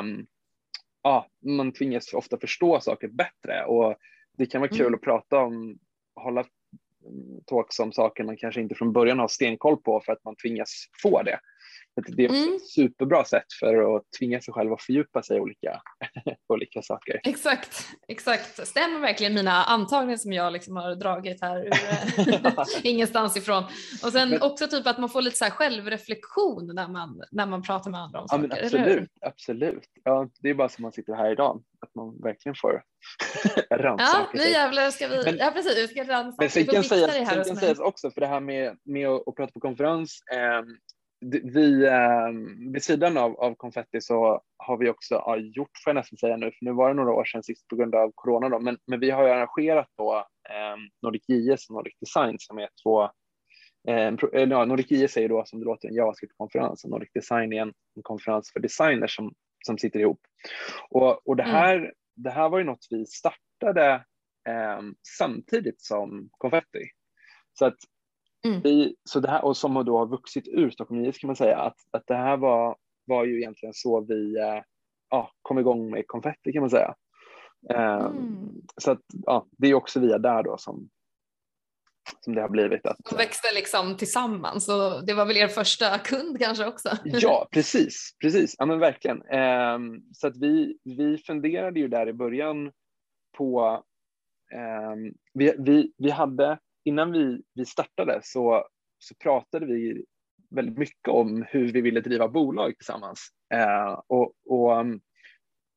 um, 0.00 0.26
ja, 1.02 1.26
man 1.46 1.72
tvingas 1.72 2.14
ofta 2.14 2.38
förstå 2.38 2.80
saker 2.80 3.08
bättre 3.08 3.64
och 3.64 3.96
det 4.38 4.46
kan 4.46 4.60
vara 4.60 4.70
kul 4.70 4.80
mm. 4.80 4.94
att 4.94 5.02
prata 5.02 5.38
om, 5.38 5.78
hålla 6.14 6.44
talks 7.46 7.80
om 7.80 7.92
saker 7.92 8.24
man 8.24 8.36
kanske 8.36 8.60
inte 8.60 8.74
från 8.74 8.92
början 8.92 9.18
har 9.18 9.28
stenkoll 9.28 9.76
på 9.76 10.00
för 10.00 10.12
att 10.12 10.24
man 10.24 10.36
tvingas 10.36 10.88
få 11.02 11.22
det. 11.22 11.40
Det 11.96 12.24
är 12.24 12.28
mm. 12.28 12.56
ett 12.56 12.66
superbra 12.66 13.24
sätt 13.24 13.52
för 13.60 13.96
att 13.96 14.02
tvinga 14.18 14.40
sig 14.40 14.54
själv 14.54 14.72
att 14.72 14.82
fördjupa 14.82 15.22
sig 15.22 15.36
i 15.36 15.40
olika, 15.40 15.80
olika 16.48 16.82
saker. 16.82 17.20
Exakt, 17.24 17.88
exakt. 18.08 18.66
Stämmer 18.66 19.00
verkligen 19.00 19.34
mina 19.34 19.64
antagningar 19.64 20.16
som 20.16 20.32
jag 20.32 20.52
liksom 20.52 20.76
har 20.76 20.94
dragit 20.94 21.40
här 21.40 21.66
eh, 21.66 22.66
ingenstans 22.82 23.36
ifrån. 23.36 23.64
Och 24.04 24.12
sen 24.12 24.30
men, 24.30 24.42
också 24.42 24.66
typ 24.66 24.86
att 24.86 24.98
man 24.98 25.08
får 25.08 25.22
lite 25.22 25.36
så 25.36 25.44
självreflektion 25.44 26.74
när 26.74 26.88
man, 26.88 27.22
när 27.30 27.46
man 27.46 27.62
pratar 27.62 27.90
med 27.90 28.00
andra 28.00 28.20
om 28.20 28.26
ja, 28.30 28.38
saker. 28.38 28.64
Absolut, 28.64 29.10
absolut. 29.20 29.84
Ja, 30.04 30.28
det 30.40 30.50
är 30.50 30.54
bara 30.54 30.68
som 30.68 30.82
man 30.82 30.92
sitter 30.92 31.14
här 31.14 31.32
idag, 31.32 31.62
att 31.80 31.94
man 31.94 32.20
verkligen 32.22 32.54
får 32.54 32.82
rannsaka 33.70 34.12
Ja, 34.12 34.28
nu 34.34 34.50
jävlar 34.50 34.90
ska 34.90 35.08
vi, 35.08 35.24
men, 35.24 35.36
ja 35.36 35.50
precis, 35.54 35.78
vi 35.78 35.88
ska 35.88 36.12
rannsaka. 36.12 36.36
Men 36.38 36.50
sen 36.50 36.66
kan 36.66 36.84
sägas, 36.84 37.14
sen 37.28 37.44
kan 37.44 37.56
sägas 37.56 37.78
också, 37.78 38.10
för 38.10 38.20
det 38.20 38.26
här 38.26 38.40
med, 38.40 38.78
med 38.84 39.08
att, 39.08 39.28
att 39.28 39.34
prata 39.34 39.52
på 39.52 39.60
konferens, 39.60 40.22
eh, 40.32 40.62
vi, 41.32 41.86
eh, 41.86 42.30
vid 42.72 42.82
sidan 42.82 43.16
av, 43.16 43.40
av 43.40 43.54
konfetti 43.54 44.00
så 44.00 44.42
har 44.56 44.76
vi 44.76 44.90
också 44.90 45.14
ja, 45.14 45.36
gjort, 45.36 45.70
får 45.84 45.90
jag 45.90 45.94
nästan 45.94 46.16
säga 46.16 46.36
nu, 46.36 46.46
för 46.46 46.64
nu 46.64 46.72
var 46.72 46.88
det 46.88 46.94
några 46.94 47.12
år 47.12 47.24
sedan 47.24 47.42
sist 47.42 47.68
på 47.68 47.76
grund 47.76 47.94
av 47.94 48.12
corona 48.14 48.48
då, 48.48 48.60
men, 48.60 48.78
men 48.86 49.00
vi 49.00 49.10
har 49.10 49.26
ju 49.26 49.30
arrangerat 49.30 49.88
då 49.98 50.16
eh, 50.50 50.76
Nordic 51.02 51.22
JS 51.28 51.68
och 51.68 51.74
Nordic 51.74 51.94
Design 52.00 52.36
som 52.38 52.58
är 52.58 52.68
två 52.82 53.02
eh, 53.88 54.14
ja, 54.50 54.64
Nordic 54.64 54.90
JS 54.90 55.16
är 55.16 55.20
ju 55.20 55.28
då 55.28 55.44
som 55.46 55.58
det 55.58 55.64
låter 55.64 55.88
en 55.88 55.94
JavaScript-konferens 55.94 56.84
och 56.84 56.90
Nordic 56.90 57.10
Design 57.14 57.52
är 57.52 57.62
en, 57.62 57.72
en 57.96 58.02
konferens 58.02 58.50
för 58.52 58.60
designers 58.60 59.16
som, 59.16 59.34
som 59.66 59.78
sitter 59.78 60.00
ihop. 60.00 60.20
Och, 60.90 61.28
och 61.28 61.36
det, 61.36 61.42
mm. 61.42 61.54
här, 61.54 61.76
mm. 61.76 61.90
det 62.16 62.30
här 62.30 62.48
var 62.48 62.58
ju 62.58 62.64
något 62.64 62.86
vi 62.90 63.06
startade 63.06 64.04
eh, 64.48 64.80
samtidigt 65.18 65.80
som 65.80 66.28
konfetti. 66.30 66.88
Så 67.58 67.66
att 67.66 67.76
Mm. 68.44 68.60
Vi, 68.60 68.96
så 69.04 69.20
det 69.20 69.30
här, 69.30 69.44
och 69.44 69.56
som 69.56 69.84
då 69.84 69.98
har 69.98 70.06
vuxit 70.06 70.48
ur 70.48 70.70
Stockholm 70.70 71.04
IS 71.04 71.18
kan 71.18 71.28
man 71.28 71.36
säga, 71.36 71.58
att, 71.58 71.76
att 71.90 72.02
det 72.06 72.14
här 72.14 72.36
var, 72.36 72.76
var 73.06 73.24
ju 73.24 73.40
egentligen 73.40 73.74
så 73.74 74.00
vi 74.00 74.38
eh, 74.38 74.62
ja, 75.10 75.30
kom 75.42 75.58
igång 75.58 75.90
med 75.90 76.04
konfetti 76.06 76.52
kan 76.52 76.60
man 76.60 76.70
säga. 76.70 76.94
Eh, 77.70 78.04
mm. 78.04 78.48
Så 78.76 78.90
att, 78.90 79.00
ja, 79.26 79.46
det 79.58 79.68
är 79.68 79.74
också 79.74 80.00
via 80.00 80.18
där 80.18 80.42
då 80.42 80.56
som, 80.58 80.88
som 82.20 82.34
det 82.34 82.40
har 82.40 82.48
blivit. 82.48 82.86
Att, 82.86 82.96
De 83.10 83.16
växte 83.16 83.54
liksom 83.54 83.96
tillsammans 83.96 84.68
och 84.68 85.06
det 85.06 85.14
var 85.14 85.26
väl 85.26 85.36
er 85.36 85.48
första 85.48 85.98
kund 85.98 86.38
kanske 86.38 86.66
också? 86.66 86.88
ja, 87.04 87.48
precis, 87.50 88.16
precis, 88.20 88.54
ja 88.58 88.66
men 88.66 88.78
verkligen. 88.78 89.22
Eh, 89.22 89.78
så 90.12 90.26
att 90.26 90.36
vi, 90.36 90.78
vi 90.84 91.18
funderade 91.18 91.80
ju 91.80 91.88
där 91.88 92.08
i 92.08 92.12
början 92.12 92.72
på, 93.38 93.82
eh, 94.54 95.12
vi, 95.34 95.54
vi, 95.58 95.92
vi 95.96 96.10
hade 96.10 96.58
innan 96.84 97.12
vi, 97.12 97.42
vi 97.54 97.64
startade 97.64 98.20
så, 98.22 98.66
så 98.98 99.14
pratade 99.14 99.66
vi 99.66 100.04
väldigt 100.50 100.78
mycket 100.78 101.08
om 101.08 101.44
hur 101.48 101.72
vi 101.72 101.80
ville 101.80 102.00
driva 102.00 102.28
bolag 102.28 102.76
tillsammans. 102.76 103.28
Eh, 103.54 104.00
och, 104.06 104.32
och, 104.46 104.80
um, 104.80 105.00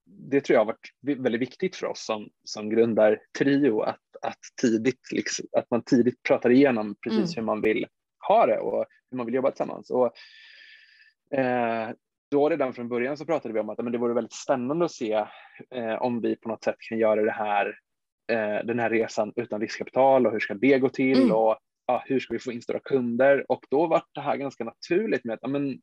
det 0.06 0.42
tror 0.42 0.54
jag 0.56 0.62
har 0.62 0.66
varit 0.66 1.20
väldigt 1.22 1.42
viktigt 1.42 1.76
för 1.76 1.88
oss 1.88 2.06
som, 2.06 2.30
som 2.44 2.70
grundar 2.70 3.20
Trio, 3.38 3.82
att, 3.82 4.00
att, 4.22 4.40
tidigt, 4.62 5.12
liksom, 5.12 5.46
att 5.58 5.72
man 5.72 5.84
tidigt 5.84 6.24
pratar 6.24 6.50
igenom 6.50 6.96
precis 7.04 7.20
mm. 7.20 7.36
hur 7.36 7.42
man 7.42 7.62
vill 7.62 7.86
ha 8.28 8.46
det 8.46 8.60
och 8.60 8.86
hur 9.12 9.18
man 9.18 9.26
vill 9.26 9.36
jobba 9.36 9.52
tillsammans. 9.52 9.90
Och, 9.90 10.12
eh, 11.38 11.90
då 12.32 12.50
redan 12.50 12.74
från 12.74 12.90
början 12.90 13.18
så 13.18 13.26
pratade 13.26 13.54
vi 13.54 13.60
om 13.60 13.70
att 13.70 13.78
men 13.78 13.92
det 13.92 13.98
vore 13.98 14.14
väldigt 14.14 14.34
spännande 14.34 14.86
att 14.86 14.92
se 14.92 15.26
eh, 15.72 16.02
om 16.02 16.22
vi 16.22 16.36
på 16.36 16.50
något 16.50 16.64
sätt 16.64 16.76
kan 16.80 16.98
göra 16.98 17.22
det 17.22 17.32
här 17.32 17.80
eh, 18.32 18.66
den 18.66 18.80
här 18.80 18.90
resan 18.90 19.34
utan 19.36 19.62
riskkapital 19.62 20.26
och 20.26 20.32
hur 20.32 20.40
ska 20.40 20.54
det 20.54 20.80
gå 20.80 20.90
till 20.90 21.22
mm. 21.22 21.36
och 21.36 21.58
ja, 21.86 22.04
hur 22.06 22.20
ska 22.20 22.34
vi 22.34 22.40
få 22.40 22.52
in 22.52 22.62
stora 22.62 22.80
kunder? 22.80 23.52
Och 23.52 23.66
då 23.70 23.88
var 23.88 24.04
det 24.14 24.22
här 24.22 24.38
ganska 24.38 24.64
naturligt 24.64 25.26
med 25.26 25.40
att 25.42 25.52
men, 25.52 25.82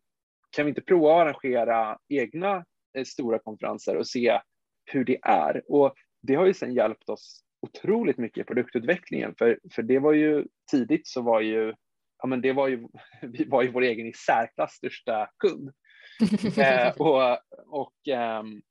kan 0.57 0.65
vi 0.65 0.69
inte 0.69 0.83
prova 0.83 1.15
att 1.15 1.21
arrangera 1.21 1.99
egna 2.09 2.65
eh, 2.99 3.05
stora 3.05 3.39
konferenser 3.39 3.97
och 3.97 4.07
se 4.07 4.41
hur 4.85 5.05
det 5.05 5.19
är? 5.23 5.63
Och 5.69 5.95
det 6.23 6.35
har 6.35 6.47
ju 6.47 6.55
sedan 6.55 6.75
hjälpt 6.75 7.09
oss 7.09 7.45
otroligt 7.61 8.19
mycket 8.19 8.39
i 8.39 8.45
produktutvecklingen, 8.45 9.35
för, 9.39 9.59
för 9.73 9.83
det 9.83 9.99
var 9.99 10.13
ju 10.13 10.47
tidigt 10.71 11.07
så 11.09 11.23
var 11.23 11.41
ju 11.41 11.75
ja, 12.19 12.27
men 12.27 12.41
det 12.41 12.53
var 12.53 12.69
ju, 12.69 12.89
vi 13.23 13.45
var 13.45 13.63
ju 13.63 13.71
vår 13.71 13.83
egen 13.83 14.07
i 14.07 14.13
särklass 14.13 14.73
största 14.73 15.29
kund. 15.39 15.73
eh, 16.59 16.89
och 16.97 17.39
och 17.67 17.95
um, 18.41 18.63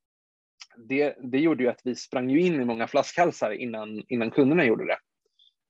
det, 0.77 1.15
det 1.21 1.39
gjorde 1.39 1.63
ju 1.63 1.69
att 1.69 1.81
vi 1.83 1.95
sprang 1.95 2.29
ju 2.29 2.41
in 2.41 2.61
i 2.61 2.65
många 2.65 2.87
flaskhalsar 2.87 3.51
innan, 3.51 4.03
innan 4.07 4.31
kunderna 4.31 4.65
gjorde 4.65 4.85
det. 4.85 4.97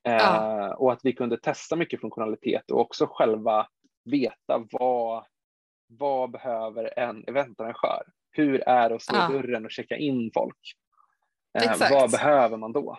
Ja. 0.04 0.66
Eh, 0.66 0.72
och 0.72 0.94
att 0.94 1.00
vi 1.04 1.13
kunde 1.13 1.38
testa 1.38 1.76
mycket 1.76 2.02
funktionalitet 2.02 2.72
och 2.72 2.80
också 2.80 3.08
själva 3.12 3.68
veta 4.06 4.68
vad, 4.72 5.26
vad 5.88 6.32
behöver 6.32 7.00
en 7.00 7.24
eventarrangör? 7.28 8.04
Hur 8.32 8.62
är 8.62 8.89
det 8.89 8.96
att 8.96 9.02
slå 9.02 9.18
ja. 9.18 9.28
dörren 9.28 9.66
och 9.66 9.72
checka 9.72 9.98
in 9.98 10.32
folk? 10.34 10.58
Eh, 11.60 11.89
vad 11.92 12.12
behöver 12.12 12.58
man 12.58 12.72
då? 12.72 12.98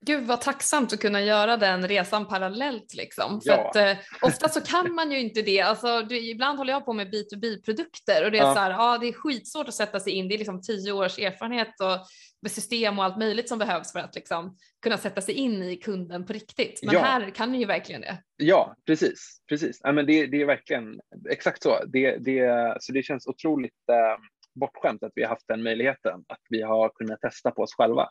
Gud 0.00 0.26
vad 0.26 0.40
tacksamt 0.40 0.92
att 0.92 1.00
kunna 1.00 1.22
göra 1.22 1.56
den 1.56 1.88
resan 1.88 2.26
parallellt 2.26 2.94
liksom. 2.94 3.40
För 3.40 3.50
ja. 3.50 3.68
att 3.68 3.76
eh, 3.76 3.96
ofta 4.22 4.48
så 4.48 4.60
kan 4.60 4.94
man 4.94 5.10
ju 5.12 5.20
inte 5.20 5.42
det. 5.42 5.60
Alltså, 5.60 6.02
du, 6.02 6.18
ibland 6.30 6.58
håller 6.58 6.72
jag 6.72 6.84
på 6.84 6.92
med 6.92 7.14
B2B-produkter 7.14 8.24
och 8.24 8.30
det 8.30 8.38
är 8.38 8.42
ja. 8.42 8.54
så 8.54 8.60
här, 8.60 8.70
ja 8.70 8.98
det 8.98 9.08
är 9.08 9.12
skitsvårt 9.12 9.68
att 9.68 9.74
sätta 9.74 10.00
sig 10.00 10.12
in. 10.12 10.28
Det 10.28 10.34
är 10.34 10.38
liksom 10.38 10.62
tio 10.62 10.92
års 10.92 11.18
erfarenhet 11.18 11.74
och 11.80 12.50
system 12.50 12.98
och 12.98 13.04
allt 13.04 13.18
möjligt 13.18 13.48
som 13.48 13.58
behövs 13.58 13.92
för 13.92 14.00
att 14.00 14.14
liksom 14.14 14.56
kunna 14.82 14.96
sätta 14.96 15.20
sig 15.20 15.34
in 15.34 15.62
i 15.62 15.76
kunden 15.76 16.26
på 16.26 16.32
riktigt. 16.32 16.80
Men 16.82 16.94
ja. 16.94 17.00
här 17.00 17.30
kan 17.30 17.52
ni 17.52 17.58
ju 17.58 17.66
verkligen 17.66 18.00
det. 18.00 18.22
Ja, 18.36 18.76
precis. 18.86 19.40
precis. 19.48 19.80
Ja, 19.82 19.92
men 19.92 20.06
det, 20.06 20.26
det 20.26 20.40
är 20.40 20.46
verkligen 20.46 21.00
exakt 21.30 21.62
så. 21.62 21.84
Det, 21.86 22.16
det, 22.16 22.76
så 22.80 22.92
det 22.92 23.02
känns 23.02 23.26
otroligt 23.26 23.88
eh, 23.92 24.20
bortskämt 24.54 25.02
att 25.02 25.12
vi 25.14 25.22
har 25.22 25.28
haft 25.28 25.48
den 25.48 25.62
möjligheten, 25.62 26.24
att 26.28 26.42
vi 26.48 26.62
har 26.62 26.88
kunnat 26.88 27.20
testa 27.20 27.50
på 27.50 27.62
oss 27.62 27.74
själva. 27.74 28.08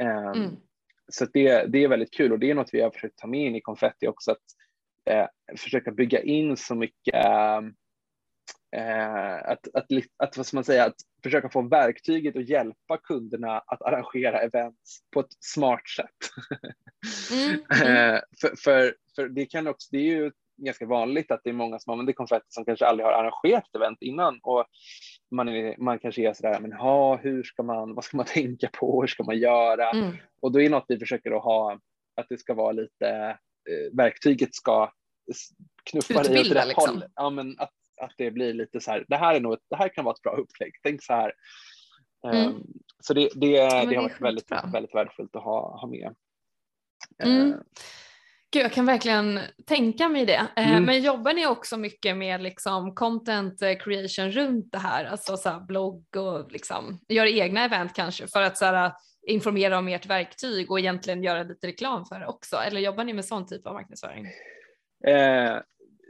Eh, 0.00 0.30
mm 0.30 0.56
så 1.14 1.24
det, 1.24 1.66
det 1.72 1.84
är 1.84 1.88
väldigt 1.88 2.14
kul 2.14 2.32
och 2.32 2.38
det 2.38 2.50
är 2.50 2.54
något 2.54 2.74
vi 2.74 2.80
har 2.80 2.90
försökt 2.90 3.18
ta 3.18 3.26
med 3.26 3.40
in 3.40 3.56
i 3.56 3.60
konfetti 3.60 4.06
också, 4.06 4.30
att 4.30 4.38
eh, 5.10 5.26
försöka 5.56 5.90
bygga 5.90 6.22
in 6.22 6.56
så 6.56 6.74
mycket 6.74 7.14
eh, 8.76 9.34
att, 9.44 9.68
att, 9.74 9.86
att, 10.16 10.36
vad 10.36 10.46
ska 10.46 10.56
man 10.56 10.64
säga, 10.64 10.84
att 10.84 10.96
försöka 11.22 11.48
få 11.48 11.62
verktyget 11.62 12.36
och 12.36 12.42
hjälpa 12.42 12.96
kunderna 12.96 13.58
att 13.58 13.82
arrangera 13.82 14.40
events 14.40 15.00
på 15.14 15.20
ett 15.20 15.36
smart 15.40 15.88
sätt. 15.88 16.30
Mm, 17.32 17.64
mm. 17.86 18.20
för, 18.40 18.56
för, 18.56 18.94
för, 19.16 19.28
det 19.28 19.46
kan 19.46 19.66
också, 19.66 19.88
det 19.90 19.98
är 19.98 20.16
ju 20.16 20.32
ganska 20.56 20.86
vanligt 20.86 21.30
att 21.30 21.40
det 21.44 21.50
är 21.50 21.54
många 21.54 21.78
som 21.78 21.92
använder 21.92 22.12
konfetti 22.12 22.46
som 22.48 22.64
kanske 22.64 22.86
aldrig 22.86 23.06
har 23.06 23.12
arrangerat 23.12 23.68
ett 23.68 23.76
event 23.76 23.98
innan 24.02 24.40
och 24.42 24.64
man, 25.30 25.48
är, 25.48 25.76
man 25.78 25.98
kanske 25.98 26.28
är 26.28 26.34
sådär, 26.34 26.60
men 26.60 26.72
ha, 26.72 27.16
hur 27.16 27.42
ska 27.42 27.62
man, 27.62 27.94
vad 27.94 28.04
ska 28.04 28.16
man 28.16 28.26
tänka 28.34 28.68
på, 28.72 29.00
hur 29.00 29.08
ska 29.08 29.22
man 29.22 29.38
göra? 29.38 29.90
Mm. 29.90 30.16
Och 30.42 30.52
då 30.52 30.60
är 30.60 30.70
något 30.70 30.84
vi 30.88 30.98
försöker 30.98 31.30
att 31.36 31.42
ha, 31.42 31.78
att 32.16 32.26
det 32.28 32.38
ska 32.38 32.54
vara 32.54 32.72
lite, 32.72 33.08
eh, 33.70 33.96
verktyget 33.96 34.54
ska 34.54 34.92
knuffa 35.90 36.22
dig 36.22 36.40
åt 36.40 36.50
rätt 36.50 36.66
liksom. 36.66 36.88
håll. 36.88 37.04
Ja, 37.14 37.30
men 37.30 37.58
att, 37.58 37.72
att 38.00 38.12
det 38.16 38.30
blir 38.30 38.54
lite 38.54 38.80
så 38.80 38.90
här, 38.90 39.04
det 39.08 39.16
här, 39.16 39.34
är 39.34 39.40
nog, 39.40 39.56
det 39.70 39.76
här 39.76 39.88
kan 39.88 40.04
vara 40.04 40.14
ett 40.14 40.22
bra 40.22 40.36
upplägg, 40.36 40.72
tänk 40.82 41.02
så 41.02 41.12
här. 41.12 41.32
Mm. 42.26 42.46
Um, 42.46 42.66
så 43.02 43.14
det, 43.14 43.28
det, 43.34 43.46
ja, 43.46 43.84
det 43.84 43.96
har 43.96 44.02
varit 44.02 44.20
väldigt, 44.20 44.50
väldigt 44.72 44.94
värdefullt 44.94 45.36
att 45.36 45.42
ha, 45.42 45.80
ha 45.80 45.88
med. 45.88 46.14
Mm. 47.22 47.54
Gud, 48.52 48.62
jag 48.62 48.72
kan 48.72 48.86
verkligen 48.86 49.40
tänka 49.66 50.08
mig 50.08 50.26
det. 50.26 50.46
Eh, 50.56 50.70
mm. 50.70 50.84
Men 50.84 51.02
jobbar 51.02 51.32
ni 51.32 51.46
också 51.46 51.76
mycket 51.76 52.16
med 52.16 52.42
liksom 52.42 52.94
content 52.94 53.62
eh, 53.62 53.76
creation 53.78 54.30
runt 54.30 54.72
det 54.72 54.78
här, 54.78 55.04
alltså 55.04 55.36
så 55.36 55.48
här 55.48 55.60
blogg 55.60 56.16
och 56.16 56.52
liksom 56.52 57.00
gör 57.08 57.26
egna 57.26 57.64
event 57.64 57.92
kanske 57.94 58.26
för 58.26 58.42
att 58.42 58.58
så 58.58 58.64
här, 58.64 58.92
informera 59.26 59.78
om 59.78 59.88
ert 59.88 60.06
verktyg 60.06 60.70
och 60.70 60.80
egentligen 60.80 61.22
göra 61.22 61.42
lite 61.42 61.66
reklam 61.66 62.04
för 62.04 62.20
det 62.20 62.26
också? 62.26 62.56
Eller 62.56 62.80
jobbar 62.80 63.04
ni 63.04 63.12
med 63.12 63.24
sån 63.24 63.46
typ 63.46 63.66
av 63.66 63.74
marknadsföring? 63.74 64.26
Eh, 65.06 65.56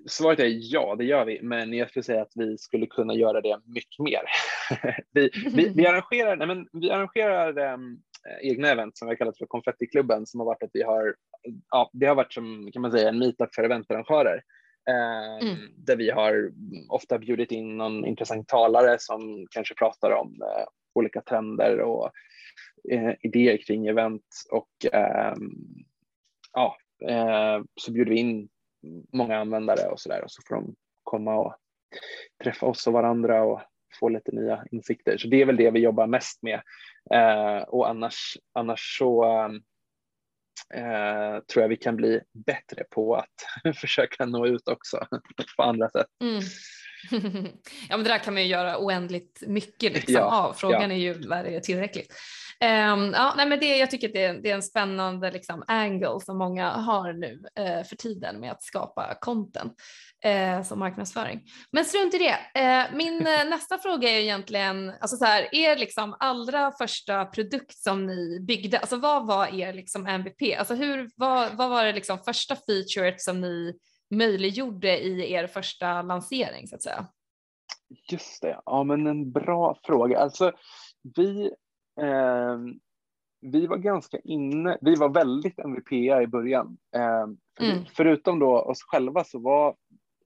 svaret 0.09 0.41
är 0.41 0.59
ja, 0.73 0.95
det 0.99 1.05
gör 1.05 1.25
vi, 1.25 1.43
men 1.43 1.73
jag 1.73 1.89
skulle 1.89 2.03
säga 2.03 2.23
att 2.23 2.33
vi 2.35 2.59
skulle 2.59 2.87
kunna 2.87 3.15
göra 3.15 3.41
det 3.41 3.61
mycket 3.65 3.99
mer. 3.99 4.23
vi, 5.13 5.31
vi, 5.55 5.73
vi, 5.77 5.87
arrangerar, 5.87 6.37
nej, 6.37 6.47
men 6.47 6.69
vi 6.73 6.91
arrangerar 6.91 7.75
um, 7.75 8.03
egna 8.43 8.69
event 8.69 8.99
som 8.99 9.09
vi 9.09 9.11
har 9.11 9.17
kallat 9.17 9.39
för 9.39 9.47
konfettiklubben 9.47 10.27
som 10.27 10.41
har 10.41 10.45
varit 10.45 10.63
att 10.63 10.71
vi 10.73 10.83
har 10.83 11.15
ja, 11.71 11.91
det 11.93 12.07
har 12.07 12.15
varit 12.15 12.33
som 12.33 12.71
kan 12.73 12.83
man 12.83 12.93
säga 12.93 13.09
en 13.09 13.19
meetup 13.19 13.55
för 13.55 13.65
eventarrangörer. 13.65 14.43
Eh, 14.89 15.49
mm. 15.49 15.57
Där 15.77 15.97
vi 15.97 16.11
har 16.11 16.53
ofta 16.89 17.19
bjudit 17.19 17.53
in 17.53 17.77
någon 17.77 18.07
intressant 18.07 18.49
talare 18.49 18.97
som 18.99 19.47
kanske 19.51 19.75
pratar 19.75 20.11
om 20.11 20.43
eh, 20.43 20.65
olika 20.95 21.21
trender 21.21 21.81
och 21.81 22.11
eh, 22.91 23.13
idéer 23.21 23.57
kring 23.57 23.87
event 23.87 24.27
och 24.51 24.95
ehm, 24.95 25.51
ja, 26.53 26.77
eh, 27.09 27.63
så 27.81 27.93
bjuder 27.93 28.11
vi 28.11 28.19
in 28.19 28.49
många 29.13 29.39
användare 29.39 29.89
och 29.89 30.01
så 30.01 30.09
där 30.09 30.25
och 30.25 30.31
så 30.31 30.43
får 30.49 30.55
de 30.55 30.75
komma 31.03 31.39
och 31.39 31.55
träffa 32.45 32.67
oss 32.67 32.87
och 32.87 32.93
varandra 32.93 33.43
och 33.43 33.61
få 34.01 34.09
lite 34.09 34.33
nya 34.33 34.65
insikter. 34.71 35.17
Så 35.17 35.29
det 35.29 35.43
är 35.43 35.47
väl 35.47 35.57
det 35.57 35.71
vi 35.71 35.81
jobbar 35.81 36.07
mest 36.07 36.43
med. 36.43 36.63
Eh, 37.15 37.63
och 37.63 37.89
annars, 37.89 38.39
annars 38.53 38.99
så 38.99 39.25
eh, 40.75 41.45
tror 41.53 41.63
jag 41.63 41.69
vi 41.69 41.77
kan 41.77 41.97
bli 41.97 42.21
bättre 42.47 42.85
på 42.91 43.17
att 43.17 43.75
försöka 43.77 44.27
nå 44.27 44.47
ut 44.47 44.69
också 44.69 45.07
på 45.57 45.63
andra 45.63 45.91
sätt. 45.91 46.07
Mm. 46.23 46.43
ja 47.89 47.97
men 47.97 48.05
det 48.05 48.11
där 48.11 48.19
kan 48.19 48.35
man 48.35 48.43
ju 48.43 48.49
göra 48.49 48.79
oändligt 48.79 49.43
mycket 49.47 49.93
liksom, 49.93 50.15
ja, 50.15 50.47
av. 50.47 50.53
Frågan 50.53 50.91
ja. 50.91 50.97
är 50.97 51.01
ju 51.01 51.15
när 51.15 51.45
det 51.45 51.57
är 51.57 51.61
tillräckligt. 51.61 52.15
Um, 52.63 53.13
ja, 53.13 53.35
nej, 53.37 53.49
men 53.49 53.61
det, 53.61 53.77
jag 53.77 53.91
tycker 53.91 54.09
att 54.09 54.15
det 54.15 54.25
är, 54.25 54.35
det 54.35 54.51
är 54.51 54.55
en 54.55 54.63
spännande 54.63 55.31
liksom, 55.31 55.65
angle 55.67 56.21
som 56.21 56.39
många 56.39 56.71
har 56.71 57.13
nu 57.13 57.43
uh, 57.59 57.85
för 57.85 57.97
tiden 57.97 58.41
med 58.41 58.53
att 58.53 58.63
skapa 58.63 59.15
content 59.21 59.73
uh, 60.27 60.63
som 60.63 60.79
marknadsföring. 60.79 61.43
Men 61.71 61.85
strunt 61.85 62.15
i 62.15 62.19
det. 62.19 62.61
Uh, 62.61 62.97
min 62.97 63.19
nästa 63.51 63.79
fråga 63.79 64.09
är 64.09 64.21
egentligen, 64.21 64.93
alltså 65.01 65.17
så 65.17 65.25
här, 65.25 65.55
er 65.55 65.77
liksom 65.77 66.17
allra 66.19 66.73
första 66.73 67.25
produkt 67.25 67.79
som 67.79 68.07
ni 68.07 68.41
byggde, 68.41 68.79
alltså 68.79 68.97
vad 68.97 69.27
var 69.27 69.61
er 69.61 69.73
liksom 69.73 70.07
MVP? 70.07 70.59
Alltså 70.59 70.75
hur, 70.75 71.11
vad, 71.17 71.57
vad 71.57 71.71
var 71.71 71.85
det 71.85 71.93
liksom 71.93 72.19
första 72.19 72.57
featuret 72.57 73.21
som 73.21 73.41
ni 73.41 73.75
möjliggjorde 74.11 74.99
i 74.99 75.33
er 75.33 75.47
första 75.47 76.03
lansering 76.03 76.69
så 76.69 76.75
att 76.75 76.83
säga? 76.83 77.07
Just 78.11 78.43
det, 78.43 78.61
ja 78.67 78.85
men 78.85 79.07
en 79.07 79.33
bra 79.33 79.79
fråga. 79.85 80.19
Alltså 80.19 80.53
vi 81.17 81.51
eh, 82.01 82.59
vi 83.41 83.67
var 83.67 83.77
ganska 83.77 84.19
inne, 84.25 84.79
vi 84.81 84.95
var 84.95 85.09
väldigt 85.09 85.59
MVP 85.59 85.93
i 85.93 86.27
början. 86.27 86.79
Eh, 86.97 87.27
för, 87.59 87.65
mm. 87.65 87.85
Förutom 87.97 88.39
då 88.39 88.59
oss 88.59 88.83
själva 88.83 89.25
så 89.25 89.39
var, 89.39 89.77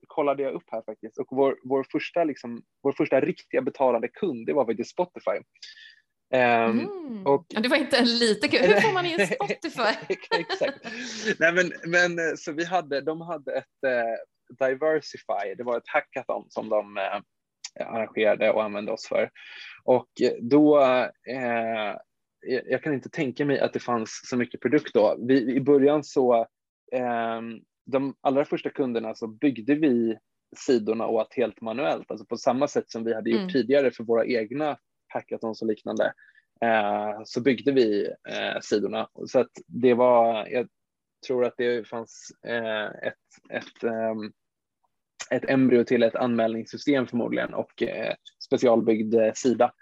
kollade 0.06 0.42
jag 0.42 0.54
upp 0.54 0.64
här 0.66 0.82
faktiskt, 0.86 1.18
och 1.18 1.26
vår, 1.30 1.58
vår, 1.64 1.86
första, 1.92 2.24
liksom, 2.24 2.62
vår 2.82 2.92
första 2.92 3.20
riktiga 3.20 3.62
betalande 3.62 4.08
kund, 4.08 4.46
det 4.46 4.52
var 4.52 4.66
faktiskt 4.66 4.90
Spotify. 4.90 5.38
Um, 6.34 6.40
mm. 6.40 7.26
och, 7.26 7.46
det 7.48 7.68
var 7.68 7.76
inte 7.76 7.96
en 7.96 8.18
liten 8.18 8.50
kul. 8.50 8.60
Hur 8.60 8.80
får 8.80 8.92
man 8.92 9.06
in 9.06 9.26
Spotify? 9.26 10.14
Exakt. 10.30 10.78
Nej, 11.38 11.52
men, 11.52 11.72
men, 11.86 12.18
eh, 12.18 12.34
så 12.36 12.52
vi 12.52 12.64
hade, 12.64 13.00
de 13.00 13.20
hade 13.20 13.52
ett 13.52 13.64
uh, 13.86 14.66
Diversify, 14.66 15.54
det 15.56 15.64
var 15.64 15.76
ett 15.76 15.88
hackathon 15.88 16.46
som 16.48 16.68
de 16.68 16.96
uh, 16.96 17.20
arrangerade 17.80 18.50
och 18.50 18.64
använde 18.64 18.92
oss 18.92 19.06
för. 19.08 19.30
Och 19.84 20.08
då, 20.40 20.80
eh, 21.28 21.96
jag 22.64 22.82
kan 22.82 22.94
inte 22.94 23.08
tänka 23.08 23.44
mig 23.44 23.60
att 23.60 23.72
det 23.72 23.80
fanns 23.80 24.20
så 24.24 24.36
mycket 24.36 24.60
produkt 24.60 24.94
då. 24.94 25.16
Vi, 25.18 25.54
I 25.54 25.60
början 25.60 26.04
så, 26.04 26.46
eh, 26.92 27.40
de 27.86 28.14
allra 28.20 28.44
första 28.44 28.70
kunderna 28.70 29.14
så 29.14 29.26
byggde 29.26 29.74
vi 29.74 30.18
sidorna 30.56 31.06
åt 31.06 31.34
helt 31.34 31.60
manuellt, 31.60 32.10
alltså 32.10 32.26
på 32.26 32.36
samma 32.36 32.68
sätt 32.68 32.90
som 32.90 33.04
vi 33.04 33.14
hade 33.14 33.30
gjort 33.30 33.40
mm. 33.40 33.52
tidigare 33.52 33.90
för 33.90 34.04
våra 34.04 34.26
egna 34.26 34.78
hackathons 35.08 35.62
och 35.62 35.68
liknande. 35.68 36.12
Eh, 36.60 37.20
så 37.24 37.40
byggde 37.40 37.72
vi 37.72 38.06
eh, 38.28 38.60
sidorna 38.60 39.08
så 39.26 39.40
att 39.40 39.50
det 39.66 39.94
var, 39.94 40.46
jag 40.46 40.68
tror 41.26 41.44
att 41.44 41.54
det 41.56 41.88
fanns 41.88 42.30
eh, 42.46 42.84
ett, 42.84 43.14
ett 43.50 43.84
um, 43.84 44.32
ett 45.30 45.50
embryo 45.50 45.84
till 45.84 46.02
ett 46.02 46.16
anmälningssystem 46.16 47.06
förmodligen 47.06 47.54
och 47.54 47.82
eh, 47.82 48.14
specialbyggd 48.44 49.14
eh, 49.14 49.32
sida. 49.34 49.72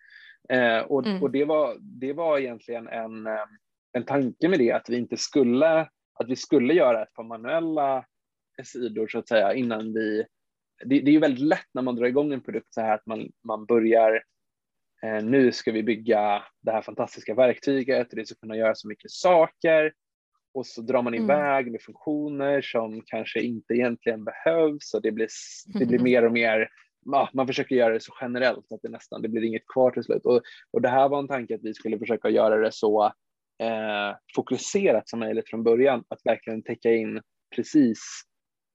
Eh, 0.48 0.78
och, 0.78 1.06
mm. 1.06 1.22
och 1.22 1.30
det, 1.30 1.44
var, 1.44 1.76
det 1.80 2.12
var 2.12 2.38
egentligen 2.38 2.88
en, 2.88 3.26
eh, 3.26 3.44
en 3.92 4.04
tanke 4.04 4.48
med 4.48 4.58
det 4.58 4.72
att 4.72 4.88
vi 4.88 4.96
inte 4.96 5.16
skulle, 5.16 5.80
att 6.14 6.28
vi 6.28 6.36
skulle 6.36 6.74
göra 6.74 7.02
ett 7.02 7.12
par 7.12 7.24
manuella 7.24 8.04
sidor 8.62 9.08
så 9.08 9.18
att 9.18 9.28
säga 9.28 9.54
innan 9.54 9.92
vi, 9.92 10.24
det, 10.84 11.00
det 11.00 11.10
är 11.10 11.12
ju 11.12 11.18
väldigt 11.18 11.44
lätt 11.44 11.68
när 11.74 11.82
man 11.82 11.96
drar 11.96 12.06
igång 12.06 12.32
en 12.32 12.40
produkt 12.40 12.74
så 12.74 12.80
här 12.80 12.94
att 12.94 13.06
man, 13.06 13.28
man 13.46 13.66
börjar 13.66 14.22
eh, 15.04 15.24
nu 15.24 15.52
ska 15.52 15.72
vi 15.72 15.82
bygga 15.82 16.42
det 16.62 16.72
här 16.72 16.82
fantastiska 16.82 17.34
verktyget 17.34 18.10
och 18.10 18.16
det 18.16 18.26
ska 18.26 18.34
kunna 18.34 18.56
göra 18.56 18.74
så 18.74 18.88
mycket 18.88 19.10
saker 19.10 19.92
och 20.54 20.66
så 20.66 20.82
drar 20.82 21.02
man 21.02 21.14
mm. 21.14 21.24
iväg 21.24 21.72
med 21.72 21.82
funktioner 21.82 22.62
som 22.62 23.02
kanske 23.06 23.40
inte 23.40 23.74
egentligen 23.74 24.24
behövs 24.24 24.94
och 24.94 25.02
det 25.02 25.12
blir, 25.12 25.28
det 25.78 25.86
blir 25.86 25.98
mer 25.98 26.24
och 26.24 26.32
mer 26.32 26.68
ja, 27.04 27.30
man 27.32 27.46
försöker 27.46 27.76
göra 27.76 27.92
det 27.92 28.00
så 28.00 28.14
generellt 28.20 28.72
att 28.72 28.82
det 28.82 28.88
nästan 28.88 29.22
det 29.22 29.28
blir 29.28 29.44
inget 29.44 29.66
kvar 29.66 29.90
till 29.90 30.04
slut. 30.04 30.26
Och, 30.26 30.42
och 30.70 30.82
det 30.82 30.88
här 30.88 31.08
var 31.08 31.18
en 31.18 31.28
tanke 31.28 31.54
att 31.54 31.64
vi 31.64 31.74
skulle 31.74 31.98
försöka 31.98 32.28
göra 32.28 32.56
det 32.56 32.72
så 32.72 33.04
eh, 33.62 34.16
fokuserat 34.34 35.08
som 35.08 35.20
möjligt 35.20 35.48
från 35.48 35.64
början, 35.64 36.04
att 36.08 36.20
verkligen 36.24 36.62
täcka 36.62 36.92
in 36.92 37.20
precis 37.56 38.00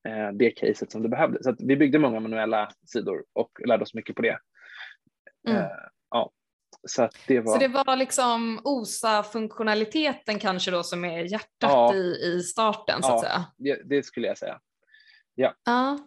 eh, 0.07 0.31
det 0.33 0.51
caset 0.51 0.91
som 0.91 1.03
det 1.03 1.09
behövdes. 1.09 1.43
Så 1.43 1.55
vi 1.59 1.77
byggde 1.77 1.99
många 1.99 2.19
manuella 2.19 2.69
sidor 2.85 3.23
och 3.33 3.51
lärde 3.65 3.83
oss 3.83 3.93
mycket 3.93 4.15
på 4.15 4.21
det. 4.21 4.37
Mm. 5.47 5.61
Eh, 5.61 5.69
ja. 6.09 6.31
Så, 6.87 7.09
det 7.27 7.39
var... 7.39 7.53
så 7.53 7.59
det 7.59 7.67
var 7.67 7.95
liksom 7.95 8.61
OSA-funktionaliteten 8.63 10.39
kanske 10.39 10.71
då 10.71 10.83
som 10.83 11.05
är 11.05 11.23
hjärtat 11.23 11.71
ja. 11.71 11.95
i, 11.95 12.35
i 12.35 12.41
starten 12.43 13.03
så 13.03 13.13
att 13.13 13.21
säga? 13.21 13.45
Det, 13.57 13.81
det 13.85 14.03
skulle 14.03 14.27
jag 14.27 14.37
säga. 14.37 14.59
Ja. 15.35 15.53
ja. 15.65 15.99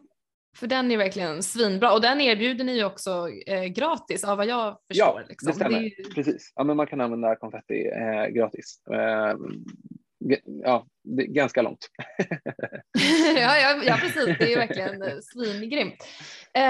För 0.57 0.67
den 0.67 0.91
är 0.91 0.97
verkligen 0.97 1.43
svinbra 1.43 1.93
och 1.93 2.01
den 2.01 2.21
erbjuder 2.21 2.65
ni 2.65 2.85
också 2.85 3.29
eh, 3.47 3.65
gratis 3.65 4.25
av 4.25 4.37
vad 4.37 4.47
jag 4.47 4.79
förstår. 4.89 5.21
Ja, 5.21 5.23
liksom. 5.29 5.47
det 5.47 5.55
stämmer. 5.55 5.81
Det 5.81 5.87
är... 5.87 6.15
Precis. 6.15 6.53
Ja, 6.55 6.65
men 6.65 6.77
man 6.77 6.87
kan 6.87 7.01
använda 7.01 7.37
konfetti 7.37 7.89
eh, 7.89 8.27
gratis. 8.27 8.87
Eh, 8.87 9.37
ja, 10.65 10.87
ganska 11.29 11.63
långt. 11.63 11.89
ja, 13.37 13.59
ja, 13.59 13.83
ja, 13.85 13.97
precis. 13.97 14.39
Det 14.39 14.53
är 14.53 14.59
verkligen 14.59 15.03
eh, 15.03 15.19
svingrymt. 15.33 16.03
Uh, 16.59 16.65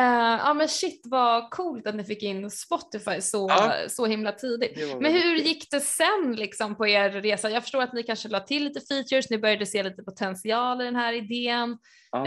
ja, 0.44 0.54
men 0.54 0.68
shit 0.68 1.02
vad 1.04 1.50
coolt 1.50 1.86
att 1.86 1.94
ni 1.94 2.04
fick 2.04 2.22
in 2.22 2.50
Spotify 2.50 3.20
så, 3.20 3.46
ja. 3.48 3.74
så 3.88 4.06
himla 4.06 4.32
tidigt. 4.32 5.00
Men 5.00 5.12
hur 5.12 5.36
gick 5.36 5.70
det 5.70 5.80
sen 5.80 6.36
liksom 6.36 6.76
på 6.76 6.86
er 6.86 7.10
resa? 7.10 7.50
Jag 7.50 7.62
förstår 7.62 7.82
att 7.82 7.92
ni 7.92 8.02
kanske 8.02 8.28
la 8.28 8.40
till 8.40 8.64
lite 8.64 8.80
features, 8.80 9.30
ni 9.30 9.38
började 9.38 9.66
se 9.66 9.82
lite 9.82 10.02
potential 10.02 10.80
i 10.80 10.84
den 10.84 10.96
här 10.96 11.12
idén. 11.12 11.78
Ja, 12.10 12.18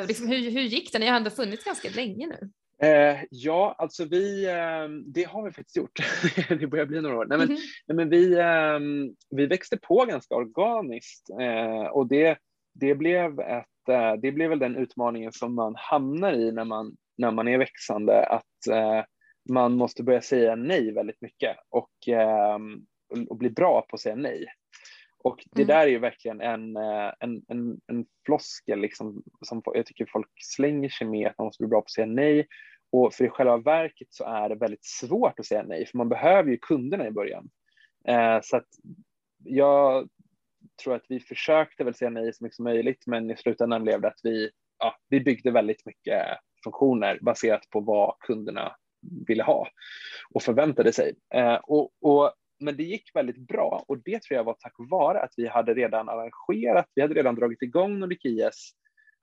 uh, 0.00 0.06
liksom, 0.06 0.28
hur, 0.28 0.50
hur 0.50 0.62
gick 0.62 0.92
det? 0.92 0.98
Ni 0.98 1.06
har 1.06 1.16
ändå 1.16 1.30
funnits 1.30 1.64
ganska 1.64 1.88
länge 1.88 2.26
nu. 2.26 2.50
Eh, 2.82 3.18
ja, 3.30 3.74
alltså 3.78 4.04
vi, 4.04 4.46
eh, 4.46 4.88
det 5.06 5.24
har 5.24 5.42
vi 5.42 5.50
faktiskt 5.50 5.76
gjort. 5.76 5.98
det 6.48 6.66
börjar 6.66 6.86
bli 6.86 7.00
några 7.00 7.18
år. 7.18 7.26
Nej, 7.26 7.38
men, 7.38 7.48
mm. 7.48 7.60
nej, 7.86 7.96
men 7.96 8.08
vi, 8.08 8.38
eh, 8.38 8.78
vi 9.30 9.46
växte 9.46 9.76
på 9.76 10.04
ganska 10.04 10.34
organiskt 10.34 11.30
eh, 11.40 11.86
och 11.86 12.06
det, 12.06 12.38
det, 12.74 12.94
blev 12.94 13.40
ett, 13.40 13.88
eh, 13.88 14.12
det 14.12 14.32
blev 14.32 14.50
väl 14.50 14.58
den 14.58 14.76
utmaningen 14.76 15.32
som 15.32 15.54
man 15.54 15.74
hamnar 15.76 16.32
i 16.32 16.52
när 16.52 16.64
man, 16.64 16.96
när 17.18 17.30
man 17.30 17.48
är 17.48 17.58
växande, 17.58 18.26
att 18.26 18.66
eh, 18.70 19.04
man 19.48 19.72
måste 19.72 20.02
börja 20.02 20.22
säga 20.22 20.56
nej 20.56 20.92
väldigt 20.92 21.20
mycket 21.20 21.56
och, 21.70 21.90
och 23.28 23.36
bli 23.36 23.50
bra 23.50 23.86
på 23.88 23.94
att 23.94 24.00
säga 24.00 24.16
nej. 24.16 24.46
Och 25.26 25.44
det 25.52 25.62
mm. 25.62 25.76
där 25.76 25.86
är 25.86 25.90
ju 25.90 25.98
verkligen 25.98 26.40
en, 26.40 26.76
en, 27.20 27.42
en, 27.48 27.80
en 27.86 28.06
floskel 28.26 28.78
liksom, 28.78 29.22
som 29.42 29.62
jag 29.64 29.86
tycker 29.86 30.06
folk 30.06 30.30
slänger 30.36 30.88
sig 30.88 31.06
med, 31.06 31.26
att 31.26 31.38
man 31.38 31.44
måste 31.44 31.62
bli 31.62 31.68
bra 31.68 31.80
på 31.80 31.84
att 31.84 31.90
säga 31.90 32.06
nej. 32.06 32.46
Och 32.92 33.14
för 33.14 33.24
i 33.24 33.28
själva 33.28 33.56
verket 33.56 34.08
så 34.10 34.24
är 34.24 34.48
det 34.48 34.54
väldigt 34.54 34.84
svårt 34.84 35.40
att 35.40 35.46
säga 35.46 35.62
nej, 35.62 35.86
för 35.86 35.98
man 35.98 36.08
behöver 36.08 36.50
ju 36.50 36.58
kunderna 36.58 37.06
i 37.06 37.10
början. 37.10 37.48
Eh, 38.08 38.38
så 38.42 38.56
att 38.56 38.68
jag 39.44 40.08
tror 40.82 40.94
att 40.94 41.04
vi 41.08 41.20
försökte 41.20 41.84
väl 41.84 41.94
säga 41.94 42.10
nej 42.10 42.32
så 42.32 42.44
mycket 42.44 42.56
som 42.56 42.64
möjligt, 42.64 43.06
men 43.06 43.30
i 43.30 43.36
slutändan 43.36 43.82
blev 43.82 44.00
det 44.00 44.08
att 44.08 44.20
vi, 44.22 44.50
ja, 44.78 44.96
vi 45.08 45.20
byggde 45.20 45.50
väldigt 45.50 45.86
mycket 45.86 46.22
funktioner 46.64 47.18
baserat 47.22 47.70
på 47.70 47.80
vad 47.80 48.18
kunderna 48.18 48.76
ville 49.26 49.42
ha 49.42 49.68
och 50.34 50.42
förväntade 50.42 50.92
sig. 50.92 51.14
Eh, 51.34 51.54
och, 51.54 51.90
och 52.00 52.32
men 52.58 52.76
det 52.76 52.82
gick 52.82 53.10
väldigt 53.14 53.48
bra 53.48 53.84
och 53.88 53.98
det 53.98 54.22
tror 54.22 54.36
jag 54.36 54.44
var 54.44 54.56
tack 54.58 54.74
vare 54.78 55.20
att 55.20 55.32
vi 55.36 55.48
hade 55.48 55.74
redan 55.74 56.08
arrangerat, 56.08 56.86
vi 56.94 57.02
hade 57.02 57.14
redan 57.14 57.34
dragit 57.34 57.62
igång 57.62 57.98
Nordikias 57.98 58.72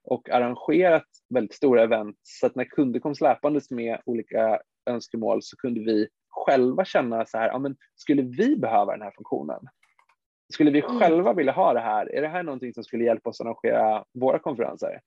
och 0.03 0.29
arrangerat 0.29 1.07
väldigt 1.29 1.53
stora 1.55 1.83
event 1.83 2.17
så 2.21 2.45
att 2.45 2.55
när 2.55 2.65
kunder 2.65 2.99
kom 2.99 3.15
släpandes 3.15 3.71
med 3.71 4.01
olika 4.05 4.59
önskemål 4.85 5.39
så 5.41 5.57
kunde 5.57 5.79
vi 5.79 6.07
själva 6.29 6.85
känna 6.85 7.25
så 7.25 7.37
här, 7.37 7.47
ja, 7.47 7.59
men 7.59 7.75
skulle 7.95 8.21
vi 8.21 8.55
behöva 8.55 8.91
den 8.91 9.01
här 9.01 9.11
funktionen? 9.11 9.59
Skulle 10.53 10.71
vi 10.71 10.81
mm. 10.81 10.99
själva 10.99 11.33
vilja 11.33 11.53
ha 11.53 11.73
det 11.73 11.79
här? 11.79 12.15
Är 12.15 12.21
det 12.21 12.27
här 12.27 12.43
någonting 12.43 12.73
som 12.73 12.83
skulle 12.83 13.03
hjälpa 13.03 13.29
oss 13.29 13.41
att 13.41 13.45
arrangera 13.45 14.05
våra 14.13 14.39
konferenser? 14.39 15.01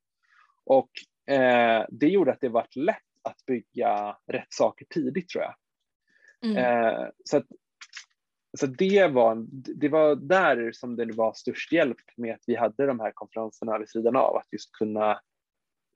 Och 0.64 0.90
eh, 1.34 1.84
det 1.88 2.08
gjorde 2.08 2.32
att 2.32 2.40
det 2.40 2.48
var 2.48 2.66
lätt 2.74 2.96
att 3.22 3.46
bygga 3.46 4.16
rätt 4.26 4.52
saker 4.52 4.86
tidigt 4.90 5.28
tror 5.28 5.44
jag. 5.44 5.54
Mm. 6.50 6.56
Eh, 6.56 7.08
så 7.24 7.36
att 7.36 7.46
så 8.56 8.66
det 8.66 9.08
var, 9.08 9.46
det 9.50 9.88
var 9.88 10.16
där 10.16 10.72
som 10.72 10.96
det 10.96 11.12
var 11.12 11.32
störst 11.32 11.72
hjälp 11.72 11.96
med 12.16 12.34
att 12.34 12.42
vi 12.46 12.56
hade 12.56 12.86
de 12.86 13.00
här 13.00 13.12
konferenserna 13.14 13.78
vid 13.78 13.88
sidan 13.88 14.16
av, 14.16 14.36
att 14.36 14.52
just 14.52 14.72
kunna 14.72 15.10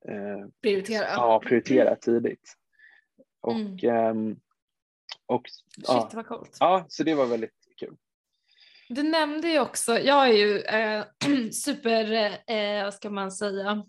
eh, 0.08 0.48
prioritera. 0.62 1.04
Ja, 1.04 1.42
prioritera 1.44 1.96
tidigt. 1.96 2.54
Och, 3.40 3.82
mm. 3.82 4.30
eh, 4.30 4.36
och 5.26 5.48
Shit, 5.74 5.84
ja, 5.88 6.10
vad 6.14 6.26
coolt. 6.26 6.56
Ja, 6.60 6.86
så 6.88 7.02
det 7.02 7.14
var 7.14 7.26
väldigt 7.26 7.54
kul. 7.76 7.96
Du 8.88 9.02
nämnde 9.02 9.48
ju 9.48 9.60
också, 9.60 9.98
jag 9.98 10.28
är 10.28 10.32
ju 10.32 10.60
eh, 10.60 11.04
super, 11.52 12.12
eh, 12.46 12.84
vad 12.84 12.94
ska 12.94 13.10
man 13.10 13.32
säga, 13.32 13.86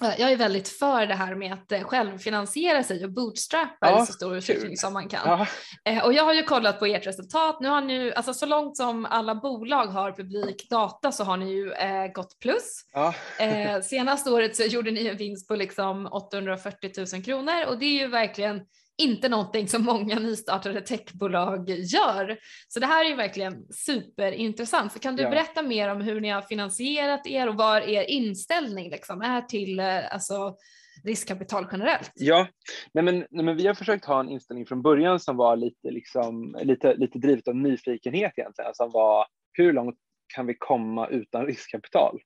jag 0.00 0.32
är 0.32 0.36
väldigt 0.36 0.68
för 0.68 1.06
det 1.06 1.14
här 1.14 1.34
med 1.34 1.52
att 1.52 1.72
eh, 1.72 1.82
självfinansiera 1.82 2.82
sig 2.82 3.04
och 3.04 3.12
bootstrappa 3.12 3.90
ja, 3.90 4.02
i 4.02 4.06
så 4.06 4.12
stor 4.12 4.36
utsträckning 4.36 4.76
som 4.76 4.92
man 4.92 5.08
kan. 5.08 5.20
Ja. 5.24 5.46
Eh, 5.92 6.04
och 6.04 6.12
jag 6.12 6.24
har 6.24 6.34
ju 6.34 6.42
kollat 6.42 6.78
på 6.78 6.86
ert 6.86 7.06
resultat. 7.06 7.60
Nu 7.60 7.68
har 7.68 7.80
ni 7.80 8.12
alltså 8.16 8.34
så 8.34 8.46
långt 8.46 8.76
som 8.76 9.04
alla 9.04 9.34
bolag 9.34 9.86
har 9.86 10.12
publik 10.12 10.70
data 10.70 11.12
så 11.12 11.24
har 11.24 11.36
ni 11.36 11.52
ju 11.52 11.72
eh, 11.72 12.12
gått 12.12 12.38
plus. 12.38 12.84
Ja. 12.92 13.14
Eh, 13.38 13.80
senaste 13.82 14.30
året 14.30 14.56
så 14.56 14.62
gjorde 14.62 14.90
ni 14.90 15.06
en 15.06 15.16
vinst 15.16 15.48
på 15.48 15.56
liksom 15.56 16.06
840 16.06 16.90
000 17.12 17.24
kronor 17.24 17.66
och 17.66 17.78
det 17.78 17.86
är 17.86 18.00
ju 18.00 18.06
verkligen 18.06 18.60
inte 18.98 19.28
någonting 19.28 19.68
som 19.68 19.84
många 19.84 20.18
nystartade 20.18 20.80
techbolag 20.80 21.70
gör. 21.70 22.38
Så 22.68 22.80
det 22.80 22.86
här 22.86 23.04
är 23.04 23.08
ju 23.08 23.16
verkligen 23.16 23.66
superintressant. 23.70 24.92
Så 24.92 24.98
kan 24.98 25.16
du 25.16 25.22
ja. 25.22 25.30
berätta 25.30 25.62
mer 25.62 25.88
om 25.88 26.00
hur 26.00 26.20
ni 26.20 26.28
har 26.28 26.42
finansierat 26.42 27.26
er 27.26 27.48
och 27.48 27.54
vad 27.54 27.82
er 27.82 28.02
inställning 28.02 28.90
liksom 28.90 29.22
är 29.22 29.42
till 29.42 29.80
eh, 29.80 30.14
alltså, 30.14 30.56
riskkapital 31.04 31.66
generellt? 31.72 32.12
Ja, 32.14 32.46
nej 32.94 33.04
men, 33.04 33.26
nej 33.30 33.44
men 33.44 33.56
vi 33.56 33.66
har 33.66 33.74
försökt 33.74 34.04
ha 34.04 34.20
en 34.20 34.28
inställning 34.28 34.66
från 34.66 34.82
början 34.82 35.20
som 35.20 35.36
var 35.36 35.56
lite, 35.56 35.90
liksom, 35.90 36.56
lite, 36.62 36.94
lite 36.94 37.18
drivet 37.18 37.48
av 37.48 37.56
nyfikenhet 37.56 38.32
egentligen, 38.36 38.74
som 38.74 38.90
var 38.90 39.26
hur 39.52 39.72
långt 39.72 39.96
kan 40.34 40.46
vi 40.46 40.54
komma 40.58 41.08
utan 41.08 41.46
riskkapital? 41.46 42.20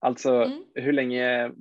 Alltså 0.00 0.34
mm. 0.34 0.62
hur 0.74 0.92
länge, 0.92 1.52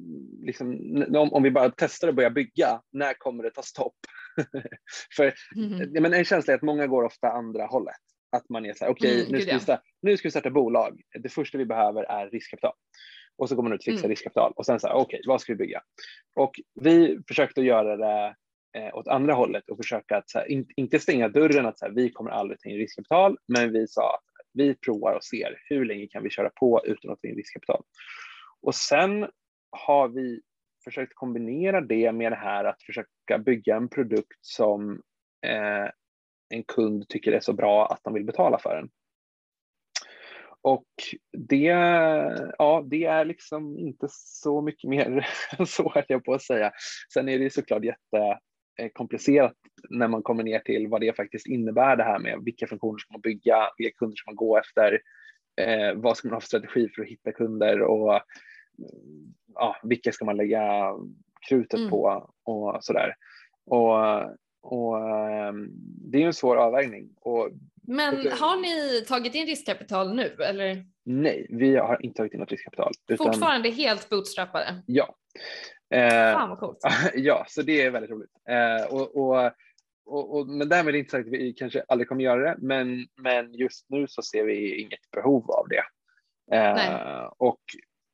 liksom, 0.42 0.72
om, 1.16 1.34
om 1.34 1.44
vi 1.44 1.52
bara 1.52 1.72
testar 1.78 2.08
att 2.08 2.16
börja 2.16 2.30
bygga, 2.30 2.82
när 2.92 3.14
kommer 3.14 3.44
det 3.44 3.52
ta 3.52 3.62
stopp? 3.62 3.96
För 5.16 5.34
mm. 5.56 5.92
men 5.92 6.14
en 6.14 6.26
känsla 6.26 6.54
är 6.54 6.58
att 6.58 6.64
många 6.64 6.88
går 6.88 7.04
ofta 7.04 7.32
andra 7.32 7.66
hållet. 7.66 7.96
Att 8.32 8.50
man 8.50 8.66
är 8.66 8.74
så 8.74 8.86
här, 8.86 8.92
okej, 8.92 9.12
okay, 9.12 9.20
mm, 9.22 9.32
nu, 9.32 9.78
nu 10.02 10.18
ska 10.18 10.28
vi 10.28 10.32
starta 10.32 10.50
bolag. 10.50 11.02
Det 11.24 11.30
första 11.30 11.58
vi 11.58 11.66
behöver 11.66 12.04
är 12.04 12.30
riskkapital. 12.30 12.74
Och 13.38 13.50
så 13.50 13.56
går 13.56 13.64
man 13.64 13.74
ut 13.74 13.80
och 13.80 13.84
fixar 13.84 14.00
mm. 14.00 14.10
riskkapital 14.10 14.54
och 14.56 14.66
sen 14.66 14.80
så 14.80 14.88
här, 14.88 14.94
okej, 14.94 15.04
okay, 15.20 15.22
vad 15.28 15.42
ska 15.42 15.54
vi 15.54 15.58
bygga? 15.58 15.82
Och 16.36 16.60
vi 16.82 17.20
försökte 17.28 17.62
göra 17.62 17.98
det 17.98 18.36
eh, 18.78 18.96
åt 18.96 19.08
andra 19.08 19.34
hållet 19.34 19.70
och 19.70 19.78
försöka 19.78 20.18
att 20.18 20.32
här, 20.34 20.52
in, 20.52 20.68
inte 20.76 21.00
stänga 21.00 21.30
dörren 21.30 21.66
att 21.66 21.80
så 21.80 21.86
här, 21.86 21.94
vi 21.94 22.12
kommer 22.12 22.32
aldrig 22.32 22.60
ta 22.60 22.70
in 22.70 22.78
riskkapital, 22.78 23.38
men 23.48 23.74
vi 23.74 23.88
sa 23.88 24.16
att 24.16 24.24
vi 24.54 24.76
provar 24.76 25.14
och 25.14 25.24
ser 25.24 25.62
hur 25.70 25.86
länge 25.86 26.08
kan 26.08 26.24
vi 26.24 26.30
köra 26.30 26.50
på 26.50 26.82
utan 26.86 27.12
att 27.12 27.22
ta 27.22 27.28
in 27.28 27.36
riskkapital. 27.36 27.84
Och 28.62 28.76
sen 28.76 29.28
har 29.72 30.08
vi 30.08 30.42
försökt 30.84 31.16
kombinera 31.16 31.82
det 31.82 32.12
med 32.12 32.32
det 32.32 32.36
här 32.36 32.64
att 32.64 32.84
försöka 32.84 33.38
bygga 33.46 33.76
en 33.76 33.90
produkt 33.90 34.38
som 34.42 35.02
eh, 35.46 35.90
en 36.50 36.64
kund 36.64 37.08
tycker 37.08 37.32
är 37.32 37.40
så 37.40 37.54
bra 37.54 37.88
att 37.88 38.04
de 38.04 38.14
vill 38.14 38.26
betala 38.26 38.60
för 38.60 38.76
den. 38.76 38.90
Och 40.64 40.88
det, 41.38 41.66
ja, 42.58 42.86
det 42.88 43.06
är 43.06 43.26
liksom 43.26 43.78
inte 43.78 44.08
så 44.10 44.62
mycket 44.62 44.90
mer 44.90 45.28
än 45.60 45.66
så 45.66 45.92
höll 45.94 46.04
jag 46.08 46.24
på 46.24 46.34
att 46.34 46.42
säga. 46.42 46.72
Sen 47.14 47.30
är 47.30 47.40
det 47.40 47.54
såklart 47.54 47.84
jättekomplicerat 47.84 49.56
när 49.90 50.08
man 50.08 50.24
kommer 50.24 50.44
ner 50.44 50.60
till 50.60 50.88
vad 50.88 51.02
det 51.02 51.16
faktiskt 51.16 51.48
innebär 51.48 51.96
det 51.96 52.04
här 52.04 52.20
med 52.20 52.40
vilka 52.46 52.68
funktioner 52.68 52.98
ska 52.98 53.14
man 53.14 53.22
bygga, 53.22 53.70
vilka 53.78 53.98
kunder 53.98 54.16
ska 54.16 54.32
man 54.32 54.36
gå 54.36 54.58
efter, 54.58 55.02
eh, 55.62 55.94
vad 55.96 56.18
ska 56.18 56.28
man 56.28 56.34
ha 56.34 56.42
för 56.42 56.48
strategi 56.48 56.90
för 56.96 57.02
att 57.02 57.08
hitta 57.10 57.32
kunder 57.32 57.82
och 57.82 58.22
ja, 59.54 59.76
vilka 59.84 60.12
ska 60.12 60.26
man 60.26 60.38
lägga 60.38 60.94
krutet 61.50 61.80
mm. 61.80 61.90
på 61.90 62.30
och 62.44 62.84
sådär. 62.84 63.16
Och, 63.66 63.98
och 64.62 65.10
ehm, 65.10 65.68
det 66.12 66.24
är 66.24 66.26
en 66.26 66.34
svår 66.34 66.56
avvägning. 66.56 67.10
Och, 67.22 67.50
Men 67.88 68.16
har 68.16 68.62
ni 68.62 69.06
tagit 69.06 69.36
in 69.36 69.46
riskkapital 69.46 70.16
nu 70.16 70.36
eller? 70.40 70.86
Nej, 71.06 71.48
vi 71.50 71.76
har 71.76 72.06
inte 72.06 72.18
tagit 72.18 72.34
in 72.34 72.40
något 72.40 72.52
riskkapital. 72.52 72.92
Utan, 73.08 73.26
Fortfarande 73.28 73.70
helt 73.70 74.10
bootstrappade? 74.10 74.84
Ja. 74.86 75.16
Eh, 75.94 76.34
Fan 76.34 76.50
vad 76.50 76.60
coolt. 76.60 76.80
ja, 77.16 77.46
så 77.48 77.62
det 77.62 77.82
är 77.82 77.92
väldigt 77.92 78.12
roligt. 78.12 78.32
Eh, 78.50 78.94
och, 78.94 79.16
och, 79.16 79.52
och, 80.06 80.38
och, 80.38 80.48
men 80.48 80.70
därmed 80.70 80.96
inte 80.96 81.12
sagt 81.12 81.28
att 81.28 81.34
vi 81.34 81.54
kanske 81.54 81.84
aldrig 81.88 82.08
kommer 82.08 82.24
göra 82.24 82.50
det, 82.50 82.56
men, 82.60 83.08
men 83.18 83.54
just 83.54 83.90
nu 83.90 84.08
så 84.08 84.22
ser 84.22 84.44
vi 84.44 84.82
inget 84.82 85.12
behov 85.12 85.52
av 85.52 85.68
det. 85.70 85.84
Eh, 86.56 87.24
och, 87.38 87.62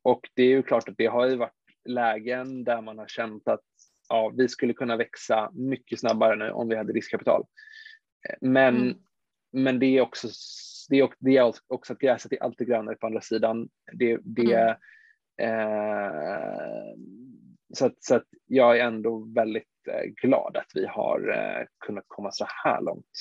och 0.07 0.29
det 0.33 0.43
är 0.43 0.47
ju 0.47 0.63
klart 0.63 0.89
att 0.89 0.97
det 0.97 1.05
har 1.05 1.27
ju 1.27 1.35
varit 1.35 1.53
lägen 1.85 2.63
där 2.63 2.81
man 2.81 2.97
har 2.97 3.07
känt 3.07 3.47
att 3.47 3.63
ja, 4.09 4.33
vi 4.37 4.47
skulle 4.47 4.73
kunna 4.73 4.97
växa 4.97 5.51
mycket 5.53 5.99
snabbare 5.99 6.35
nu 6.35 6.51
om 6.51 6.69
vi 6.69 6.75
hade 6.75 6.93
riskkapital. 6.93 7.45
Men, 8.41 8.77
mm. 8.77 8.97
men 9.51 9.79
det 9.79 9.97
är 9.97 10.01
också 10.01 10.27
det 10.89 10.99
är, 10.99 11.09
det 11.19 11.37
är 11.37 11.53
också 11.67 11.93
att 11.93 11.99
gräset 11.99 12.33
är 12.33 12.43
alltid 12.43 12.67
grönare 12.67 12.95
på 12.95 13.07
andra 13.07 13.21
sidan. 13.21 13.69
Det, 13.93 14.19
det, 14.23 14.77
mm. 15.37 15.59
eh, 15.61 16.93
så, 17.73 17.85
att, 17.85 18.03
så 18.03 18.15
att 18.15 18.27
jag 18.45 18.79
är 18.79 18.83
ändå 18.83 19.33
väldigt 19.35 19.87
eh, 19.87 20.09
glad 20.21 20.57
att 20.57 20.71
vi 20.73 20.85
har 20.85 21.29
eh, 21.29 21.65
kunnat 21.85 22.05
komma 22.07 22.31
så 22.31 22.45
här 22.63 22.81
långt 22.81 23.11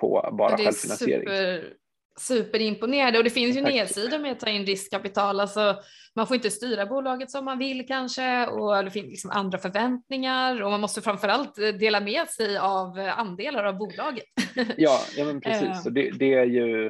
på 0.00 0.28
bara 0.32 0.56
självfinansiering. 0.56 1.28
Super, 1.28 1.74
superimponerade 2.18 3.18
och 3.18 3.24
det 3.24 3.30
finns 3.30 3.56
ju 3.56 3.60
nedsidor 3.60 4.18
med 4.18 4.32
att 4.32 4.40
ta 4.40 4.50
in 4.50 4.66
riskkapital. 4.66 5.40
Alltså, 5.40 5.76
man 6.16 6.26
får 6.26 6.34
inte 6.34 6.50
styra 6.50 6.86
bolaget 6.86 7.30
som 7.30 7.44
man 7.44 7.58
vill 7.58 7.86
kanske 7.86 8.46
och 8.46 8.84
det 8.84 8.90
finns 8.90 9.06
liksom 9.06 9.30
andra 9.30 9.58
förväntningar 9.58 10.62
och 10.62 10.70
man 10.70 10.80
måste 10.80 11.02
framförallt 11.02 11.54
dela 11.54 12.00
med 12.00 12.28
sig 12.28 12.58
av 12.58 13.12
andelar 13.16 13.64
av 13.64 13.78
bolaget. 13.78 14.24
Ja, 14.76 15.00
ja 15.16 15.24
men 15.24 15.40
precis. 15.40 15.86
Och 15.86 15.92
det, 15.92 16.10
det 16.10 16.34
är 16.34 16.46
ju 16.46 16.86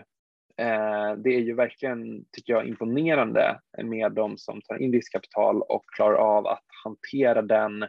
eh, 0.56 1.12
det 1.16 1.30
är 1.30 1.40
ju 1.40 1.54
verkligen, 1.54 2.24
tycker 2.33 2.52
jag, 2.52 2.66
imponerande 2.66 3.61
med 3.83 4.12
de 4.12 4.38
som 4.38 4.62
tar 4.62 4.83
in 4.83 4.92
riskkapital 4.92 5.62
och 5.62 5.85
klarar 5.96 6.16
av 6.16 6.46
att 6.46 6.66
hantera 6.85 7.42
den 7.42 7.83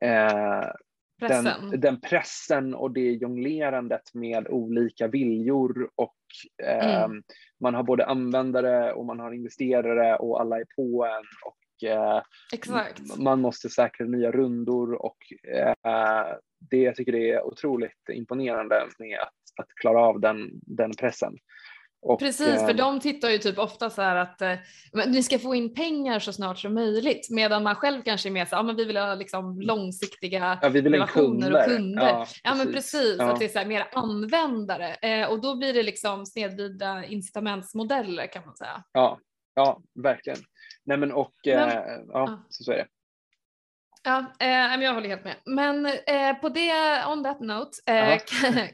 eh, 0.00 0.70
pressen. 1.28 1.70
Den, 1.70 1.80
den, 1.80 2.00
pressen 2.00 2.74
och 2.74 2.90
det 2.92 3.12
jonglerandet 3.12 4.14
med 4.14 4.48
olika 4.48 5.08
viljor 5.08 5.90
och 5.94 6.16
eh, 6.62 7.02
mm. 7.02 7.22
man 7.60 7.74
har 7.74 7.82
både 7.82 8.06
användare 8.06 8.92
och 8.92 9.06
man 9.06 9.20
har 9.20 9.32
investerare 9.32 10.16
och 10.16 10.40
alla 10.40 10.56
är 10.56 10.66
på 10.76 11.04
en 11.04 11.24
och 11.44 11.88
eh, 11.88 12.22
Exakt. 12.52 13.18
man 13.18 13.40
måste 13.40 13.68
säkra 13.68 14.06
nya 14.06 14.30
rundor 14.30 14.92
och 14.94 15.18
eh, 15.54 16.36
det 16.70 16.82
jag 16.82 16.96
tycker 16.96 17.12
det 17.12 17.30
är 17.30 17.46
otroligt 17.46 18.08
imponerande 18.12 18.86
med 18.98 19.18
att, 19.20 19.62
att 19.62 19.68
klara 19.80 20.00
av 20.00 20.20
den, 20.20 20.50
den 20.52 20.90
pressen. 20.96 21.36
Och, 22.02 22.18
Precis, 22.18 22.60
för 22.60 22.70
eh, 22.70 22.76
de 22.76 23.00
tittar 23.00 23.30
ju 23.30 23.38
typ 23.38 23.58
ofta 23.58 23.90
så 23.90 24.02
här 24.02 24.16
att 24.16 24.42
eh, 24.42 24.54
ni 25.06 25.22
ska 25.22 25.38
få 25.38 25.54
in 25.54 25.74
pengar 25.74 26.18
så 26.18 26.32
snart 26.32 26.58
som 26.58 26.74
möjligt 26.74 27.30
medan 27.30 27.62
man 27.62 27.74
själv 27.74 28.02
kanske 28.02 28.28
är 28.28 28.30
mer 28.30 28.44
så 28.44 28.54
ja 28.54 28.62
men 28.62 28.76
vi 28.76 28.84
vill 28.84 28.96
ha 28.96 29.14
liksom 29.14 29.60
långsiktiga 29.60 30.58
ja, 30.62 30.68
vi 30.68 30.80
vill 30.80 30.92
relationer 30.92 31.40
kunder. 31.40 31.60
och 31.60 31.64
kunder. 31.64 32.02
Ja, 32.02 32.26
ja 32.42 32.54
men 32.54 32.72
precis, 32.72 33.16
ja. 33.18 33.32
att 33.32 33.38
det 33.38 33.44
är 33.44 33.48
så 33.48 33.58
här, 33.58 33.66
mer 33.66 33.88
användare 33.92 34.94
eh, 34.94 35.30
och 35.30 35.40
då 35.40 35.56
blir 35.56 35.72
det 35.72 35.82
liksom 35.82 36.26
snedvridna 36.26 37.06
incitamentsmodeller 37.06 38.26
kan 38.26 38.46
man 38.46 38.56
säga. 38.56 38.84
Ja, 38.92 39.18
ja 39.54 39.82
verkligen. 40.02 40.38
Nej 40.84 40.96
men 40.96 41.12
och 41.12 41.34
men, 41.44 41.68
eh, 41.68 41.76
ja, 42.08 42.46
så 42.48 42.72
är 42.72 42.76
det. 42.76 42.86
Ja, 44.04 44.32
eh, 44.40 44.82
jag 44.82 44.94
håller 44.94 45.08
helt 45.08 45.24
med. 45.24 45.36
Men 45.44 45.86
eh, 45.86 46.34
på 46.40 46.48
det, 46.48 46.72
on 47.06 47.24
that 47.24 47.40
note, 47.40 47.78
eh, 47.86 48.18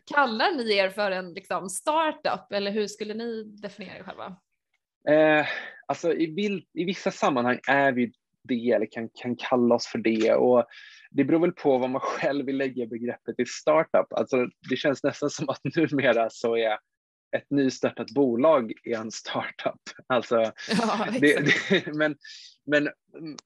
kallar 0.14 0.56
ni 0.56 0.76
er 0.76 0.90
för 0.90 1.10
en 1.10 1.34
liksom, 1.34 1.68
startup 1.68 2.52
eller 2.52 2.70
hur 2.70 2.86
skulle 2.86 3.14
ni 3.14 3.44
definiera 3.62 3.98
er 3.98 4.02
själva? 4.02 4.36
Eh, 5.08 5.46
alltså 5.86 6.12
i, 6.12 6.34
vill, 6.34 6.64
i, 6.74 6.84
vissa 6.84 7.10
sammanhang 7.10 7.58
är 7.68 7.92
vi 7.92 8.12
det 8.42 8.70
eller 8.70 8.86
kan, 8.90 9.08
kan 9.14 9.36
kalla 9.36 9.74
oss 9.74 9.86
för 9.86 9.98
det 9.98 10.34
och 10.34 10.64
det 11.10 11.24
beror 11.24 11.40
väl 11.40 11.52
på 11.52 11.78
vad 11.78 11.90
man 11.90 12.00
själv 12.04 12.46
vill 12.46 12.56
lägga 12.56 12.86
begreppet 12.86 13.40
i 13.40 13.44
startup. 13.44 14.12
Alltså 14.12 14.46
det 14.70 14.76
känns 14.76 15.02
nästan 15.02 15.30
som 15.30 15.48
att 15.48 15.60
numera 15.76 16.30
så 16.30 16.56
är 16.56 16.78
ett 17.36 17.50
nystartat 17.50 18.10
bolag 18.10 18.72
är 18.84 18.96
en 18.96 19.10
startup. 19.10 19.80
Alltså, 20.06 20.52
ja, 20.80 21.08
det, 21.20 21.46
det, 21.70 21.86
men 21.94 22.16
men, 22.70 22.88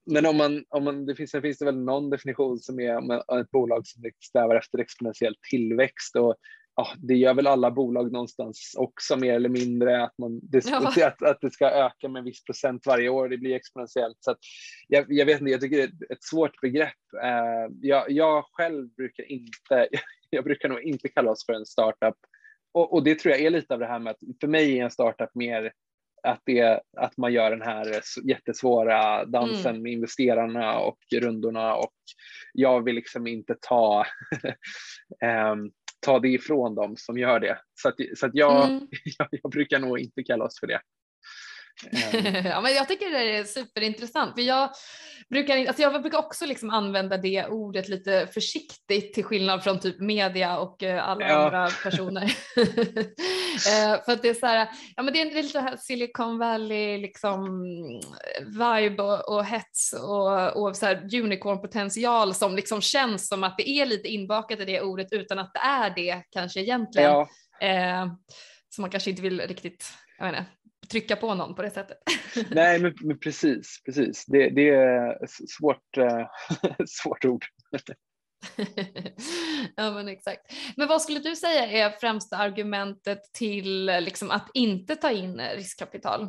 men 0.05 0.25
om 0.25 0.37
man, 0.37 0.65
om 0.69 0.83
man, 0.83 1.05
det 1.05 1.15
finns, 1.15 1.31
det 1.31 1.41
finns 1.41 1.57
det 1.57 1.65
väl 1.65 1.83
någon 1.83 2.09
definition 2.09 2.59
som 2.59 2.79
är 2.79 3.39
ett 3.41 3.51
bolag 3.51 3.87
som 3.87 4.03
strävar 4.23 4.55
efter 4.55 4.79
exponentiell 4.79 5.35
tillväxt 5.49 6.15
och 6.15 6.35
ja, 6.75 6.87
det 6.97 7.13
gör 7.13 7.33
väl 7.33 7.47
alla 7.47 7.71
bolag 7.71 8.11
någonstans 8.11 8.75
också 8.77 9.17
mer 9.17 9.33
eller 9.33 9.49
mindre 9.49 10.03
att, 10.03 10.17
man, 10.17 10.39
det, 10.43 10.65
ja. 10.65 10.93
att, 11.07 11.23
att 11.23 11.41
det 11.41 11.51
ska 11.51 11.69
öka 11.69 12.09
med 12.09 12.19
en 12.19 12.25
viss 12.25 12.43
procent 12.43 12.85
varje 12.85 13.09
år, 13.09 13.29
det 13.29 13.37
blir 13.37 13.55
exponentiellt. 13.55 14.17
Så 14.19 14.35
jag, 14.87 15.05
jag, 15.07 15.25
vet 15.25 15.39
inte, 15.39 15.51
jag 15.51 15.61
tycker 15.61 15.77
det 15.77 15.83
är 15.83 16.13
ett 16.13 16.23
svårt 16.23 16.61
begrepp. 16.61 17.03
Uh, 17.23 17.75
jag, 17.81 18.11
jag 18.11 18.45
själv 18.51 18.89
brukar 18.89 19.31
inte, 19.31 19.87
jag 20.29 20.43
brukar 20.43 20.69
nog 20.69 20.81
inte 20.81 21.09
kalla 21.09 21.31
oss 21.31 21.45
för 21.45 21.53
en 21.53 21.65
startup 21.65 22.17
och, 22.73 22.93
och 22.93 23.03
det 23.03 23.19
tror 23.19 23.31
jag 23.31 23.41
är 23.41 23.49
lite 23.49 23.73
av 23.73 23.79
det 23.79 23.85
här 23.85 23.99
med 23.99 24.11
att 24.11 24.19
för 24.41 24.47
mig 24.47 24.79
är 24.79 24.83
en 24.83 24.91
startup 24.91 25.35
mer 25.35 25.73
att, 26.23 26.41
det, 26.45 26.81
att 26.97 27.17
man 27.17 27.33
gör 27.33 27.49
den 27.49 27.61
här 27.61 28.01
jättesvåra 28.23 29.25
dansen 29.25 29.71
mm. 29.71 29.83
med 29.83 29.91
investerarna 29.91 30.79
och 30.79 30.97
rundorna 31.13 31.75
och 31.75 31.93
jag 32.53 32.83
vill 32.83 32.95
liksom 32.95 33.27
inte 33.27 33.55
ta, 33.61 34.05
um, 35.53 35.71
ta 36.05 36.19
det 36.19 36.29
ifrån 36.29 36.75
dem 36.75 36.97
som 36.97 37.17
gör 37.17 37.39
det. 37.39 37.59
Så 37.81 37.89
att, 37.89 37.95
så 38.15 38.25
att 38.25 38.35
jag, 38.35 38.69
mm. 38.69 38.87
jag, 39.17 39.27
jag, 39.31 39.51
brukar 39.51 39.79
nog 39.79 39.99
inte 39.99 40.23
kalla 40.23 40.45
oss 40.45 40.59
för 40.59 40.67
det. 40.67 40.81
ja, 42.43 42.61
men 42.61 42.73
jag 42.73 42.87
tycker 42.87 43.09
det 43.09 43.37
är 43.37 43.43
superintressant 43.43 44.35
för 44.35 44.41
jag 44.41 44.69
brukar, 45.29 45.65
alltså 45.67 45.81
jag 45.81 46.01
brukar 46.01 46.17
också 46.17 46.45
liksom 46.45 46.69
använda 46.69 47.17
det 47.17 47.45
ordet 47.45 47.89
lite 47.89 48.27
försiktigt 48.33 49.13
till 49.13 49.23
skillnad 49.23 49.63
från 49.63 49.79
typ 49.79 49.99
media 49.99 50.57
och 50.57 50.83
eh, 50.83 51.09
alla 51.09 51.29
ja. 51.29 51.35
andra 51.35 51.69
personer. 51.83 52.37
Eh, 53.53 54.03
för 54.05 54.11
att 54.11 54.21
det 54.21 54.29
är 54.29 54.33
så 54.33 54.45
här, 54.45 54.67
ja 54.95 55.03
men 55.03 55.13
det 55.13 55.21
är 55.21 55.43
lite 55.43 55.59
här 55.59 55.77
Silicon 55.77 56.37
Valley 56.37 56.97
liksom 56.97 57.43
vibe 58.45 59.03
och, 59.03 59.35
och 59.35 59.45
hets 59.45 59.93
och, 59.93 60.63
och 60.63 60.77
så 60.77 60.85
här 60.85 61.15
unicorn 61.15 61.61
potential 61.61 62.33
som 62.33 62.55
liksom 62.55 62.81
känns 62.81 63.27
som 63.27 63.43
att 63.43 63.57
det 63.57 63.69
är 63.69 63.85
lite 63.85 64.07
inbakat 64.07 64.59
i 64.59 64.65
det 64.65 64.81
ordet 64.81 65.07
utan 65.11 65.39
att 65.39 65.53
det 65.53 65.59
är 65.59 65.89
det 65.95 66.23
kanske 66.31 66.59
egentligen. 66.61 67.11
Ja. 67.11 67.27
Eh, 67.67 68.07
så 68.69 68.81
man 68.81 68.89
kanske 68.89 69.09
inte 69.09 69.21
vill 69.21 69.41
riktigt, 69.41 69.85
jag 70.19 70.29
inte, 70.29 70.45
trycka 70.93 71.15
på 71.15 71.35
någon 71.35 71.55
på 71.55 71.61
det 71.61 71.69
sättet. 71.69 71.97
Nej, 72.51 72.79
men, 72.79 72.93
men 73.01 73.19
precis, 73.19 73.81
precis. 73.85 74.25
Det, 74.25 74.49
det 74.49 74.69
är 74.69 75.27
svårt, 75.27 75.97
äh, 75.97 76.27
svårt 76.87 77.25
ord. 77.25 77.45
ja 79.75 79.91
men 79.91 80.07
exakt. 80.07 80.53
Men 80.77 80.87
vad 80.87 81.01
skulle 81.01 81.19
du 81.19 81.35
säga 81.35 81.65
är 81.65 81.89
främsta 81.89 82.37
argumentet 82.37 83.19
till 83.33 83.85
liksom, 83.85 84.31
att 84.31 84.49
inte 84.53 84.95
ta 84.95 85.11
in 85.11 85.41
riskkapital? 85.55 86.21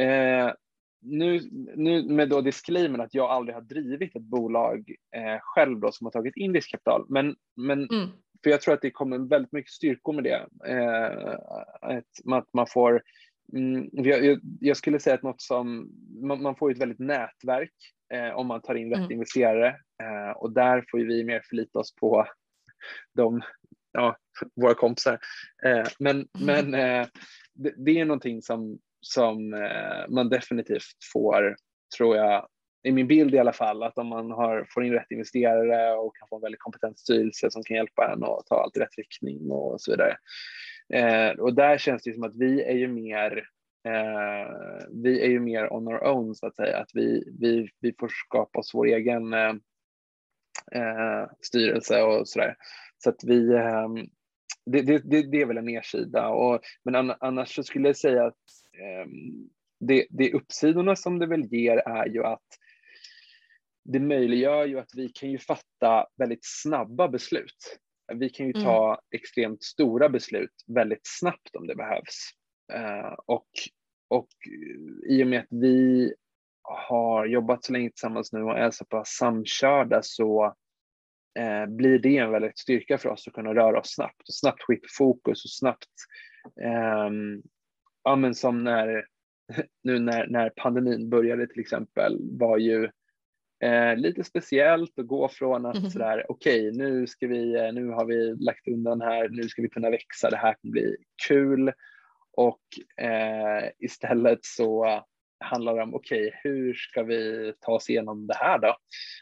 Eh, 0.00 0.52
nu, 1.00 1.40
nu 1.76 2.02
med 2.02 2.28
då 2.28 2.40
disclaimer 2.40 2.98
att 2.98 3.14
jag 3.14 3.30
aldrig 3.30 3.54
har 3.54 3.62
drivit 3.62 4.16
ett 4.16 4.22
bolag 4.22 4.90
eh, 5.16 5.38
själv 5.40 5.80
då 5.80 5.92
som 5.92 6.04
har 6.04 6.12
tagit 6.12 6.36
in 6.36 6.54
riskkapital, 6.54 7.06
men, 7.08 7.36
men 7.56 7.88
mm. 7.90 8.08
För 8.42 8.50
jag 8.50 8.60
tror 8.60 8.74
att 8.74 8.82
det 8.82 8.90
kommer 8.90 9.18
väldigt 9.18 9.52
mycket 9.52 9.72
styrkor 9.72 10.12
med 10.12 10.24
det. 10.24 10.46
Eh, 10.66 11.34
att, 11.82 12.32
att 12.32 12.54
man 12.54 12.66
får 12.66 13.02
Mm, 13.52 13.88
jag, 14.60 14.76
skulle 14.76 15.00
säga 15.00 15.14
att 15.14 15.22
något 15.22 15.40
som 15.42 15.90
man, 16.20 16.56
får 16.56 16.70
ett 16.70 16.78
väldigt 16.78 16.98
nätverk 16.98 17.72
eh, 18.14 18.30
om 18.30 18.46
man 18.46 18.62
tar 18.62 18.74
in 18.74 18.90
rätt 18.90 18.98
mm. 18.98 19.12
investerare 19.12 19.68
eh, 20.02 20.36
och 20.36 20.52
där 20.52 20.84
får 20.90 20.98
vi 20.98 21.24
mer 21.24 21.42
förlita 21.48 21.78
oss 21.78 21.94
på 21.94 22.26
de, 23.14 23.42
ja, 23.92 24.16
våra 24.54 24.74
kompisar. 24.74 25.18
Men 25.98 26.16
mm. 26.16 26.26
men 26.40 26.70
det, 27.54 28.00
är 28.00 28.04
någonting 28.04 28.42
som, 28.42 28.78
som 29.00 29.50
man 30.08 30.28
definitivt 30.28 30.82
får, 31.12 31.56
tror 31.96 32.16
jag, 32.16 32.48
i 32.86 32.92
min 32.92 33.06
bild 33.06 33.34
i 33.34 33.38
alla 33.38 33.52
fall, 33.52 33.82
att 33.82 33.98
om 33.98 34.06
man 34.06 34.30
har, 34.30 34.66
får 34.74 34.84
in 34.84 34.92
rätt 34.92 35.10
investerare 35.10 35.94
och 35.94 36.16
kan 36.16 36.28
få 36.28 36.36
en 36.36 36.42
väldigt 36.42 36.60
kompetent 36.60 36.98
styrelse 36.98 37.50
som 37.50 37.62
kan 37.62 37.76
hjälpa 37.76 38.12
en 38.12 38.24
att 38.24 38.46
ta 38.46 38.62
allt 38.62 38.76
i 38.76 38.80
rätt 38.80 38.98
riktning 38.98 39.50
och 39.50 39.80
så 39.80 39.90
vidare, 39.90 40.16
Eh, 40.94 41.30
och 41.30 41.54
där 41.54 41.78
känns 41.78 42.02
det 42.02 42.14
som 42.14 42.22
att 42.22 42.36
vi 42.36 42.62
är 42.62 42.74
ju 42.74 42.88
mer 42.88 43.48
eh, 43.84 44.86
vi 45.02 45.22
är 45.22 45.28
ju 45.28 45.40
mer 45.40 45.72
on 45.72 45.88
our 45.88 46.04
own 46.04 46.34
så 46.34 46.46
att 46.46 46.56
säga, 46.56 46.78
att 46.78 46.90
vi, 46.94 47.34
vi, 47.40 47.68
vi 47.80 47.94
får 48.00 48.08
skapa 48.08 48.58
oss 48.58 48.70
vår 48.74 48.86
egen 48.86 49.32
eh, 49.32 49.54
eh 50.72 51.28
styrelse 51.40 52.02
och 52.02 52.28
sådär. 52.28 52.56
Så 52.98 53.10
att 53.10 53.24
vi, 53.24 53.54
eh, 53.54 53.88
det, 54.66 54.82
det, 54.82 55.22
det, 55.30 55.40
är 55.40 55.46
väl 55.46 55.58
en 55.58 55.64
nedsida. 55.64 56.28
Och, 56.28 56.60
men 56.84 57.14
annars 57.20 57.54
så 57.54 57.62
skulle 57.62 57.88
jag 57.88 57.96
säga 57.96 58.26
att 58.26 58.34
eh, 58.80 59.10
det, 59.80 60.06
det 60.10 60.32
uppsidorna 60.32 60.96
som 60.96 61.18
det 61.18 61.26
väl 61.26 61.44
ger 61.44 61.76
är 61.76 62.06
ju 62.06 62.24
att 62.24 62.46
det 63.88 64.00
möjliggör 64.00 64.66
ju 64.66 64.78
att 64.78 64.90
vi 64.94 65.08
kan 65.08 65.30
ju 65.30 65.38
fatta 65.38 66.06
väldigt 66.16 66.44
snabba 66.44 67.08
beslut. 67.08 67.78
Vi 68.14 68.30
kan 68.30 68.46
ju 68.46 68.52
mm. 68.52 68.64
ta 68.64 68.86
mm. 68.88 69.00
extremt 69.16 69.62
stora 69.62 70.08
beslut 70.08 70.52
väldigt 70.66 71.00
snabbt 71.04 71.56
om 71.56 71.66
det 71.66 71.74
behövs. 71.74 72.30
Uh, 72.74 73.14
och, 73.26 73.48
och 74.08 74.28
i 75.08 75.22
och 75.22 75.26
med 75.26 75.40
att 75.40 75.46
vi 75.50 76.14
har 76.62 77.26
jobbat 77.26 77.64
så 77.64 77.72
länge 77.72 77.90
tillsammans 77.90 78.32
nu 78.32 78.42
och 78.42 78.58
är 78.58 78.70
så 78.70 78.84
pass 78.84 79.08
samkörda 79.08 80.00
så 80.02 80.44
uh, 81.38 81.66
blir 81.66 81.98
det 81.98 82.16
en 82.16 82.30
väldigt 82.30 82.58
styrka 82.58 82.98
för 82.98 83.08
oss 83.08 83.28
att 83.28 83.34
kunna 83.34 83.54
röra 83.54 83.80
oss 83.80 83.94
snabbt 83.94 84.28
och 84.28 84.34
snabbt 84.34 84.62
skifta 84.62 84.88
fokus 84.98 85.44
och 85.44 85.50
snabbt, 85.50 85.90
um, 87.06 87.42
ja 88.04 88.16
men 88.16 88.34
som 88.34 88.64
när, 88.64 89.06
nu 89.82 89.98
när, 89.98 90.26
när 90.26 90.50
pandemin 90.56 91.10
började 91.10 91.46
till 91.46 91.60
exempel 91.60 92.18
var 92.38 92.58
ju 92.58 92.90
Eh, 93.64 93.96
lite 93.96 94.24
speciellt 94.24 94.98
att 94.98 95.06
gå 95.06 95.28
från 95.28 95.66
att 95.66 95.76
mm. 95.76 95.90
sådär, 95.90 96.26
okej, 96.28 96.68
okay, 96.68 96.78
nu 96.78 97.06
ska 97.06 97.26
vi, 97.26 97.54
eh, 97.54 97.72
nu 97.72 97.88
har 97.88 98.04
vi 98.04 98.34
lagt 98.44 98.68
undan 98.68 99.00
här, 99.00 99.28
nu 99.28 99.48
ska 99.48 99.62
vi 99.62 99.68
kunna 99.68 99.90
växa, 99.90 100.30
det 100.30 100.36
här 100.36 100.54
kommer 100.54 100.72
bli 100.72 100.96
kul. 101.28 101.72
Och 102.32 102.62
eh, 103.04 103.70
istället 103.78 104.44
så 104.44 105.00
handlar 105.40 105.76
det 105.76 105.82
om, 105.82 105.94
okej, 105.94 106.28
okay, 106.28 106.40
hur 106.42 106.74
ska 106.74 107.02
vi 107.02 107.52
ta 107.60 107.72
oss 107.72 107.90
igenom 107.90 108.26
det 108.26 108.36
här 108.36 108.58
då? 108.58 108.76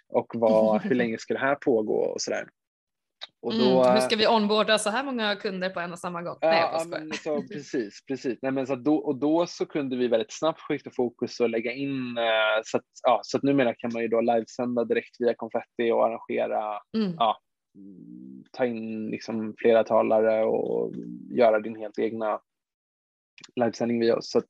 Och 0.08 0.32
vad, 0.34 0.82
hur 0.82 0.94
länge 0.94 1.18
ska 1.18 1.34
det 1.34 1.40
här 1.40 1.54
pågå 1.54 1.94
och 1.94 2.20
sådär. 2.20 2.48
Och 3.44 3.52
mm, 3.52 3.64
då, 3.64 3.82
mm, 3.82 3.94
hur 3.94 4.00
ska 4.00 4.16
vi 4.16 4.26
onboarda 4.26 4.78
så 4.78 4.90
här 4.90 5.04
många 5.04 5.36
kunder 5.36 5.70
på 5.70 5.80
en 5.80 5.92
och 5.92 5.98
samma 5.98 6.22
gång? 6.22 6.36
Ja, 6.40 6.84
Nej, 6.88 7.00
men 7.00 7.12
så, 7.12 7.42
precis, 7.52 8.04
precis. 8.06 8.38
Nej, 8.42 8.52
men 8.52 8.66
så 8.66 8.76
då, 8.76 8.96
och 8.96 9.16
då 9.16 9.46
så 9.46 9.66
kunde 9.66 9.96
vi 9.96 10.08
väldigt 10.08 10.32
snabbt 10.32 10.60
skifta 10.60 10.90
fokus 10.90 11.40
och 11.40 11.50
lägga 11.50 11.72
in 11.72 12.18
eh, 12.18 12.62
så 12.64 12.76
att, 12.76 12.84
ja, 13.02 13.20
så 13.22 13.36
att 13.36 13.42
numera 13.42 13.74
kan 13.74 13.90
man 13.92 14.02
ju 14.02 14.08
då 14.08 14.20
livesända 14.20 14.84
direkt 14.84 15.16
via 15.18 15.34
konfetti 15.34 15.90
och 15.90 16.06
arrangera, 16.06 16.80
mm. 16.96 17.14
ja, 17.18 17.38
ta 18.52 18.66
in 18.66 19.06
liksom 19.10 19.54
flera 19.58 19.84
talare 19.84 20.44
och 20.44 20.92
göra 21.30 21.60
din 21.60 21.76
helt 21.76 21.98
egna 21.98 22.40
livesändning 23.56 24.00
via 24.00 24.16
oss. 24.16 24.30
Så 24.30 24.38
att, 24.38 24.48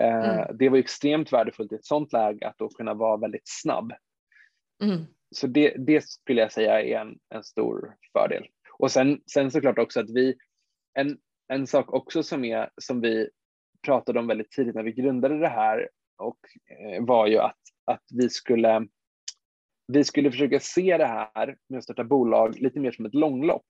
eh, 0.00 0.30
mm. 0.30 0.56
Det 0.56 0.68
var 0.68 0.78
extremt 0.78 1.32
värdefullt 1.32 1.72
i 1.72 1.74
ett 1.74 1.84
sånt 1.84 2.12
läge 2.12 2.48
att 2.48 2.58
då 2.58 2.68
kunna 2.68 2.94
vara 2.94 3.16
väldigt 3.16 3.48
snabb. 3.48 3.92
Mm 4.82 5.06
så 5.34 5.46
det, 5.46 5.74
det 5.78 6.08
skulle 6.08 6.40
jag 6.40 6.52
säga 6.52 6.82
är 6.82 7.00
en, 7.00 7.18
en 7.34 7.44
stor 7.44 7.96
fördel. 8.12 8.46
Och 8.78 8.92
sen, 8.92 9.20
sen 9.32 9.50
såklart 9.50 9.78
också 9.78 10.00
att 10.00 10.10
vi, 10.10 10.36
en, 10.94 11.18
en 11.48 11.66
sak 11.66 11.92
också 11.92 12.22
som, 12.22 12.44
är, 12.44 12.70
som 12.76 13.00
vi 13.00 13.30
pratade 13.86 14.18
om 14.18 14.26
väldigt 14.26 14.50
tidigt 14.50 14.74
när 14.74 14.82
vi 14.82 14.92
grundade 14.92 15.38
det 15.38 15.48
här 15.48 15.88
och, 16.18 16.38
eh, 16.70 17.04
var 17.04 17.26
ju 17.26 17.38
att, 17.38 17.60
att 17.84 18.02
vi, 18.14 18.28
skulle, 18.28 18.86
vi 19.86 20.04
skulle 20.04 20.30
försöka 20.30 20.60
se 20.60 20.98
det 20.98 21.06
här 21.06 21.56
med 21.68 21.78
att 21.78 21.84
starta 21.84 22.04
bolag 22.04 22.58
lite 22.60 22.80
mer 22.80 22.92
som 22.92 23.06
ett 23.06 23.14
långlopp. 23.14 23.66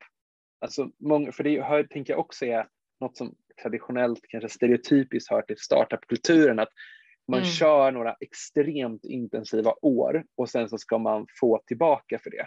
Alltså, 0.61 0.90
många, 0.99 1.33
för 1.33 1.45
det 1.45 1.62
hör, 1.62 1.85
tänker 1.85 2.12
jag 2.12 2.21
också 2.21 2.47
är 2.47 2.69
något 3.01 3.16
som 3.16 3.35
traditionellt, 3.62 4.21
kanske 4.29 4.49
stereotypiskt 4.49 5.31
hör 5.31 5.42
till 5.42 5.59
startupkulturen, 5.59 6.59
att 6.59 6.69
man 7.28 7.40
mm. 7.40 7.50
kör 7.50 7.92
några 7.92 8.16
extremt 8.20 9.04
intensiva 9.04 9.74
år 9.82 10.24
och 10.36 10.48
sen 10.48 10.68
så 10.68 10.78
ska 10.78 10.98
man 10.98 11.26
få 11.40 11.62
tillbaka 11.66 12.18
för 12.18 12.30
det. 12.30 12.46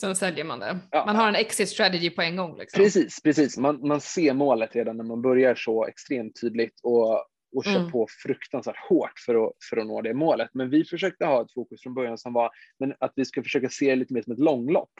Sen 0.00 0.16
säljer 0.16 0.44
man 0.44 0.60
det. 0.60 0.78
Ja. 0.90 1.06
Man 1.06 1.16
har 1.16 1.28
en 1.28 1.34
exit 1.34 1.68
strategy 1.68 2.10
på 2.10 2.22
en 2.22 2.36
gång. 2.36 2.58
Liksom. 2.58 2.82
Precis, 2.82 3.22
precis. 3.22 3.58
Man, 3.58 3.88
man 3.88 4.00
ser 4.00 4.34
målet 4.34 4.76
redan 4.76 4.96
när 4.96 5.04
man 5.04 5.22
börjar 5.22 5.54
så 5.54 5.86
extremt 5.86 6.40
tydligt 6.40 6.80
och, 6.82 7.12
och 7.56 7.64
kör 7.64 7.76
mm. 7.76 7.90
på 7.90 8.06
fruktansvärt 8.22 8.88
hårt 8.88 9.18
för 9.26 9.46
att, 9.46 9.52
för 9.70 9.76
att 9.76 9.86
nå 9.86 10.02
det 10.02 10.14
målet. 10.14 10.50
Men 10.52 10.70
vi 10.70 10.84
försökte 10.84 11.26
ha 11.26 11.42
ett 11.42 11.52
fokus 11.52 11.82
från 11.82 11.94
början 11.94 12.18
som 12.18 12.32
var 12.32 12.50
men 12.78 12.94
att 13.00 13.12
vi 13.16 13.24
ska 13.24 13.42
försöka 13.42 13.68
se 13.68 13.90
det 13.90 13.96
lite 13.96 14.14
mer 14.14 14.22
som 14.22 14.32
ett 14.32 14.38
långlopp. 14.38 14.92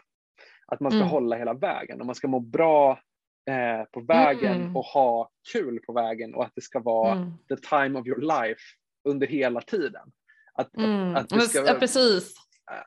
Att 0.66 0.80
man 0.80 0.92
ska 0.92 0.98
mm. 0.98 1.08
hålla 1.08 1.36
hela 1.36 1.54
vägen 1.54 2.00
och 2.00 2.06
man 2.06 2.14
ska 2.14 2.28
må 2.28 2.40
bra 2.40 3.00
eh, 3.50 3.84
på 3.92 4.00
vägen 4.00 4.60
mm. 4.60 4.76
och 4.76 4.84
ha 4.84 5.30
kul 5.52 5.80
på 5.86 5.92
vägen 5.92 6.34
och 6.34 6.44
att 6.44 6.52
det 6.54 6.62
ska 6.62 6.80
vara 6.80 7.12
mm. 7.12 7.32
the 7.48 7.56
time 7.56 7.98
of 7.98 8.06
your 8.06 8.20
life 8.20 8.60
under 9.08 9.26
hela 9.26 9.60
tiden. 9.60 10.12
Att, 10.54 10.76
mm. 10.76 11.16
att, 11.16 11.32
att 11.32 11.42
ska, 11.42 11.66
ja, 11.66 11.74
precis. 11.74 12.34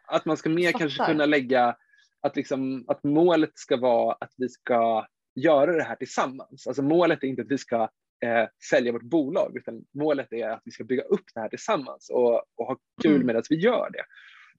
Att 0.08 0.26
man 0.26 0.38
ska 0.38 0.50
mer 0.50 0.72
kanske 0.72 1.06
kunna 1.06 1.26
lägga 1.26 1.76
att, 2.22 2.36
liksom, 2.36 2.86
att 2.88 3.04
målet 3.04 3.52
ska 3.54 3.78
vara 3.78 4.18
att 4.20 4.34
vi 4.38 4.50
ska 4.50 5.08
göra 5.36 5.72
det 5.72 5.84
här 5.84 5.96
tillsammans. 5.96 6.68
Alltså 6.68 6.82
målet 6.82 7.24
är 7.24 7.28
inte 7.28 7.42
att 7.42 7.52
vi 7.52 7.58
ska 7.58 7.82
eh, 8.26 8.48
sälja 8.70 8.92
vårt 8.92 9.04
bolag 9.04 9.58
utan 9.58 9.86
målet 9.94 10.34
är 10.34 10.50
att 10.50 10.62
vi 10.66 10.72
ska 10.72 10.84
bygga 10.84 11.04
upp 11.04 11.26
det 11.34 11.40
här 11.40 11.50
tillsammans 11.50 12.10
och, 12.10 12.36
och 12.36 12.66
ha 12.66 12.78
kul 13.02 13.16
mm. 13.16 13.28
med 13.28 13.36
att 13.36 13.48
vi 13.50 13.56
gör 13.56 13.90
det. 13.92 14.04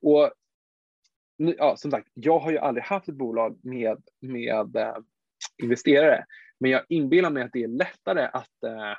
Och 0.08 0.30
ja, 1.36 1.76
som 1.76 1.90
sagt, 1.90 2.08
jag 2.14 2.38
har 2.38 2.50
ju 2.50 2.58
aldrig 2.58 2.84
haft 2.84 3.08
ett 3.08 3.14
bolag 3.14 3.58
med, 3.62 4.02
med 4.20 4.76
eh, 4.76 4.96
investerare. 5.58 6.24
Men 6.60 6.70
jag 6.70 6.82
inbillar 6.88 7.30
mig 7.30 7.42
att 7.42 7.52
det 7.52 7.62
är 7.62 7.68
lättare 7.68 8.28
att 8.32 8.62
eh, 8.64 8.90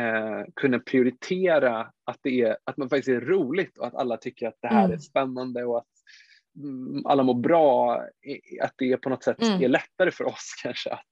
eh, 0.00 0.44
kunna 0.54 0.78
prioritera 0.78 1.92
att, 2.04 2.18
det 2.22 2.42
är, 2.42 2.56
att 2.64 2.76
man 2.76 2.88
faktiskt 2.88 3.08
är 3.08 3.20
roligt 3.20 3.78
och 3.78 3.86
att 3.86 3.94
alla 3.94 4.16
tycker 4.16 4.48
att 4.48 4.58
det 4.60 4.68
här 4.68 4.84
mm. 4.84 4.96
är 4.96 4.98
spännande 4.98 5.64
och 5.64 5.78
att 5.78 5.86
mm, 6.62 7.06
alla 7.06 7.22
mår 7.22 7.34
bra. 7.34 7.94
Att 8.62 8.74
det 8.76 8.96
på 8.96 9.08
något 9.08 9.24
sätt 9.24 9.42
mm. 9.42 9.62
är 9.62 9.68
lättare 9.68 10.10
för 10.10 10.24
oss 10.24 10.54
kanske 10.62 10.90
att, 10.90 11.10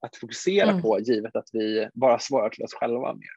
att 0.00 0.16
fokusera 0.16 0.70
mm. 0.70 0.82
på 0.82 1.00
givet 1.00 1.36
att 1.36 1.48
vi 1.52 1.88
bara 1.94 2.18
svarar 2.18 2.48
till 2.48 2.64
oss 2.64 2.74
själva 2.74 3.14
mer. 3.14 3.30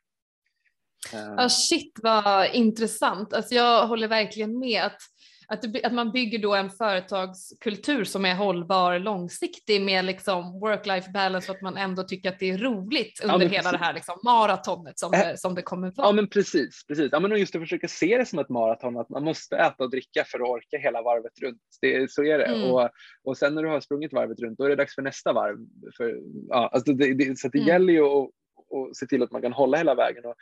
Ah, 1.38 1.50
shit 1.50 2.00
vad 2.04 2.56
intressant. 2.56 3.34
Alltså 3.34 3.56
jag 3.56 3.88
håller 3.88 4.08
verkligen 4.08 4.60
med 4.60 4.84
att 4.84 5.02
att, 5.50 5.74
det, 5.74 5.84
att 5.84 5.94
man 5.94 6.12
bygger 6.12 6.40
då 6.40 6.56
en 6.56 6.70
företagskultur 6.70 8.04
som 8.04 8.26
är 8.26 8.36
hållbar 8.36 9.00
långsiktig 9.00 9.82
med 9.82 10.06
liksom 10.06 10.44
work-life 10.44 11.12
balance 11.12 11.52
och 11.52 11.56
att 11.56 11.62
man 11.62 11.78
ändå 11.78 12.04
tycker 12.04 12.30
att 12.30 12.40
det 12.40 12.50
är 12.50 12.58
roligt 12.58 13.22
under 13.24 13.46
ja, 13.46 13.52
hela 13.52 13.72
det 13.72 13.78
här 13.78 13.94
liksom 13.94 14.20
maratonet 14.24 15.00
som, 15.00 15.14
äh, 15.14 15.36
som 15.36 15.56
det 15.56 15.62
kommer 15.62 15.92
vara. 15.96 16.08
Ja 16.08 16.12
men 16.12 16.28
precis, 16.28 16.86
precis. 16.88 17.10
Ja, 17.12 17.20
men 17.20 17.40
just 17.40 17.56
att 17.56 17.62
försöka 17.62 17.88
se 17.88 18.18
det 18.18 18.26
som 18.26 18.40
ett 18.40 18.50
maraton, 18.50 18.98
att 18.98 19.10
man 19.10 19.24
måste 19.24 19.58
äta 19.58 19.84
och 19.84 19.92
dricka 19.92 20.24
för 20.28 20.40
att 20.40 20.50
orka 20.50 20.78
hela 20.78 21.02
varvet 21.02 21.40
runt. 21.42 21.62
Det, 21.82 22.12
så 22.12 22.24
är 22.24 22.38
det. 22.38 22.46
Mm. 22.46 22.72
Och, 22.72 22.90
och 23.24 23.38
sen 23.38 23.56
när 23.56 23.64
du 23.64 23.70
har 23.70 23.80
sprungit 23.80 24.14
varvet 24.14 24.40
runt, 24.40 24.58
då 24.58 24.66
är 24.66 24.70
det 24.70 24.76
dags 24.76 24.96
för 24.96 25.02
nästa 25.02 25.34
varv. 25.34 25.58
För, 25.98 26.18
ja, 26.50 26.70
alltså 26.74 26.94
det, 26.94 27.14
det, 27.14 27.40
så 27.40 27.48
det 27.48 27.58
mm. 27.58 27.68
gäller 27.68 27.94
ju 27.94 28.04
att 28.04 28.30
och 28.70 28.98
se 28.98 29.06
till 29.06 29.24
att 29.24 29.32
man 29.32 29.42
kan 29.42 29.54
hålla 29.54 29.78
hela 29.78 29.96
vägen. 29.96 30.26
Och, 30.26 30.36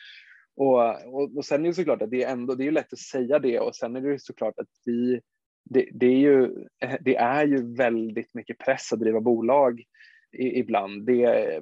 och, 0.56 1.06
och, 1.14 1.38
och 1.38 1.46
sen 1.46 1.64
är 1.66 1.68
det 1.68 1.74
såklart 1.74 2.02
att 2.02 2.12
det 2.12 2.24
är 2.24 2.32
ändå, 2.32 2.56
det 2.56 2.68
är 2.68 2.72
lätt 2.72 2.94
att 2.94 3.00
säga 3.00 3.40
det 3.40 3.60
och 3.60 3.76
sen 3.76 3.96
är 3.96 4.02
det 4.02 4.22
såklart 4.22 4.60
att 4.60 4.68
vi, 4.86 5.22
det, 5.70 5.90
det, 5.94 6.06
är 6.06 6.20
ju, 6.20 6.66
det 7.02 7.16
är 7.16 7.46
ju 7.46 7.76
väldigt 7.76 8.34
mycket 8.34 8.58
press 8.58 8.94
att 8.94 9.00
driva 9.00 9.22
bolag 9.22 9.84
i, 10.32 10.60
ibland. 10.60 11.06
Det, 11.06 11.62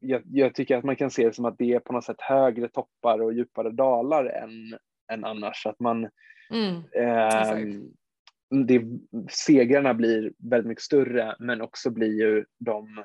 jag, 0.00 0.22
jag, 0.32 0.54
tycker 0.54 0.76
att 0.76 0.84
man 0.84 0.96
kan 0.96 1.10
se 1.10 1.24
det 1.24 1.32
som 1.32 1.44
att 1.44 1.58
det 1.58 1.72
är 1.72 1.78
på 1.78 1.92
något 1.92 2.04
sätt 2.04 2.20
högre 2.20 2.68
toppar 2.68 3.22
och 3.22 3.32
djupare 3.32 3.70
dalar 3.70 4.24
än, 4.24 4.78
än 5.12 5.24
annars. 5.24 5.66
Att 5.66 5.80
man, 5.80 6.08
mm, 6.50 6.82
eh, 6.92 7.80
det, 8.66 8.84
segrarna 9.30 9.94
blir 9.94 10.32
väldigt 10.38 10.68
mycket 10.68 10.84
större 10.84 11.36
men 11.38 11.60
också 11.60 11.90
blir 11.90 12.20
ju 12.20 12.44
de 12.58 13.04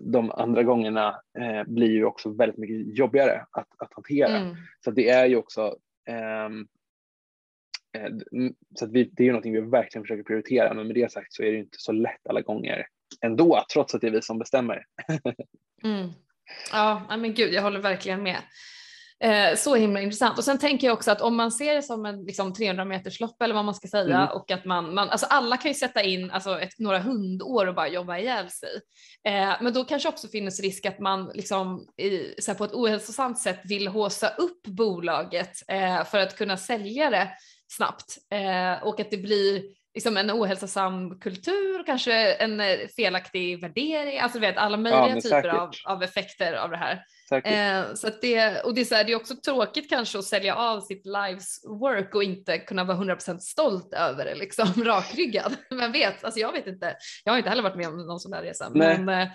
de 0.00 0.30
andra 0.30 0.62
gångerna 0.62 1.20
eh, 1.38 1.62
blir 1.66 1.90
ju 1.90 2.04
också 2.04 2.30
väldigt 2.30 2.58
mycket 2.58 2.98
jobbigare 2.98 3.46
att, 3.50 3.68
att 3.78 3.94
hantera. 3.94 4.36
Mm. 4.36 4.56
Så 4.84 4.90
det 4.90 5.08
är 5.08 5.26
ju 5.26 5.36
också 5.36 5.76
ehm, 6.08 6.66
eh, 7.96 8.08
så 8.74 8.84
att 8.84 8.92
vi, 8.92 9.04
det 9.04 9.22
är 9.22 9.24
ju 9.24 9.32
någonting 9.32 9.52
vi 9.52 9.60
verkligen 9.60 10.04
försöker 10.04 10.22
prioritera, 10.22 10.74
men 10.74 10.86
med 10.86 10.96
det 10.96 11.12
sagt 11.12 11.32
så 11.32 11.42
är 11.42 11.52
det 11.52 11.58
inte 11.58 11.78
så 11.78 11.92
lätt 11.92 12.26
alla 12.28 12.40
gånger 12.40 12.86
ändå, 13.20 13.64
trots 13.72 13.94
att 13.94 14.00
det 14.00 14.06
är 14.06 14.10
vi 14.10 14.22
som 14.22 14.38
bestämmer. 14.38 14.86
mm. 15.84 16.10
Ja, 16.72 17.16
men 17.18 17.34
gud, 17.34 17.52
jag 17.52 17.62
håller 17.62 17.80
verkligen 17.80 18.22
med. 18.22 18.38
Eh, 19.22 19.56
så 19.56 19.74
himla 19.74 20.00
intressant. 20.00 20.38
Och 20.38 20.44
sen 20.44 20.58
tänker 20.58 20.86
jag 20.86 20.94
också 20.94 21.10
att 21.10 21.20
om 21.20 21.36
man 21.36 21.52
ser 21.52 21.74
det 21.74 21.82
som 21.82 22.06
en 22.06 22.24
liksom, 22.24 22.52
300 22.52 22.84
meters 22.84 23.20
lopp 23.20 23.42
eller 23.42 23.54
vad 23.54 23.64
man 23.64 23.74
ska 23.74 23.88
säga 23.88 24.16
mm. 24.16 24.28
och 24.28 24.50
att 24.50 24.64
man, 24.64 24.94
man, 24.94 25.10
alltså 25.10 25.26
alla 25.26 25.56
kan 25.56 25.70
ju 25.70 25.74
sätta 25.74 26.02
in 26.02 26.30
alltså, 26.30 26.60
ett, 26.60 26.78
några 26.78 26.98
hundår 26.98 27.66
och 27.66 27.74
bara 27.74 27.88
jobba 27.88 28.18
ihjäl 28.18 28.50
sig. 28.50 28.80
Eh, 29.24 29.52
men 29.60 29.72
då 29.72 29.84
kanske 29.84 30.08
också 30.08 30.28
finns 30.28 30.60
risk 30.60 30.86
att 30.86 30.98
man 30.98 31.30
liksom, 31.34 31.86
i, 31.96 32.34
så 32.38 32.54
på 32.54 32.64
ett 32.64 32.74
ohälsosamt 32.74 33.38
sätt 33.38 33.60
vill 33.64 33.88
håsa 33.88 34.28
upp 34.28 34.66
bolaget 34.66 35.52
eh, 35.68 36.04
för 36.04 36.18
att 36.18 36.36
kunna 36.36 36.56
sälja 36.56 37.10
det 37.10 37.30
snabbt 37.68 38.18
eh, 38.30 38.86
och 38.86 39.00
att 39.00 39.10
det 39.10 39.16
blir 39.16 39.62
liksom 39.94 40.16
en 40.16 40.30
ohälsosam 40.30 41.20
kultur, 41.20 41.86
kanske 41.86 42.32
en 42.32 42.60
eh, 42.60 42.78
felaktig 42.96 43.60
värdering, 43.60 44.18
alltså 44.18 44.38
vet 44.38 44.56
alla 44.56 44.76
möjliga 44.76 45.14
ja, 45.14 45.20
typer 45.20 45.48
av, 45.48 45.70
av, 45.84 46.02
effekter 46.02 46.52
av 46.52 46.70
det 46.70 46.76
här. 46.76 47.02
Eh, 47.30 47.94
så 47.94 48.08
det, 48.20 48.60
och 48.60 48.74
det 48.74 48.80
är, 48.80 48.84
så 48.84 48.94
här, 48.94 49.04
det 49.04 49.12
är 49.12 49.16
också 49.16 49.34
tråkigt 49.36 49.90
kanske 49.90 50.18
att 50.18 50.24
sälja 50.24 50.54
av 50.54 50.80
sitt 50.80 51.06
lives 51.06 51.64
work 51.64 52.14
och 52.14 52.24
inte 52.24 52.58
kunna 52.58 52.84
vara 52.84 52.96
100% 52.96 53.38
stolt 53.38 53.94
över 53.94 54.24
det, 54.24 54.34
liksom 54.34 54.66
rakryggad. 54.84 55.56
Vem 55.70 55.92
vet, 55.92 56.24
alltså 56.24 56.40
jag 56.40 56.52
vet 56.52 56.66
inte, 56.66 56.96
jag 57.24 57.32
har 57.32 57.38
inte 57.38 57.50
heller 57.50 57.62
varit 57.62 57.76
med 57.76 57.88
om 57.88 58.06
någon 58.06 58.20
sån 58.20 58.30
där 58.30 58.42
resa, 58.42 58.70
nej. 58.74 58.98
men 58.98 59.20
eh, 59.20 59.28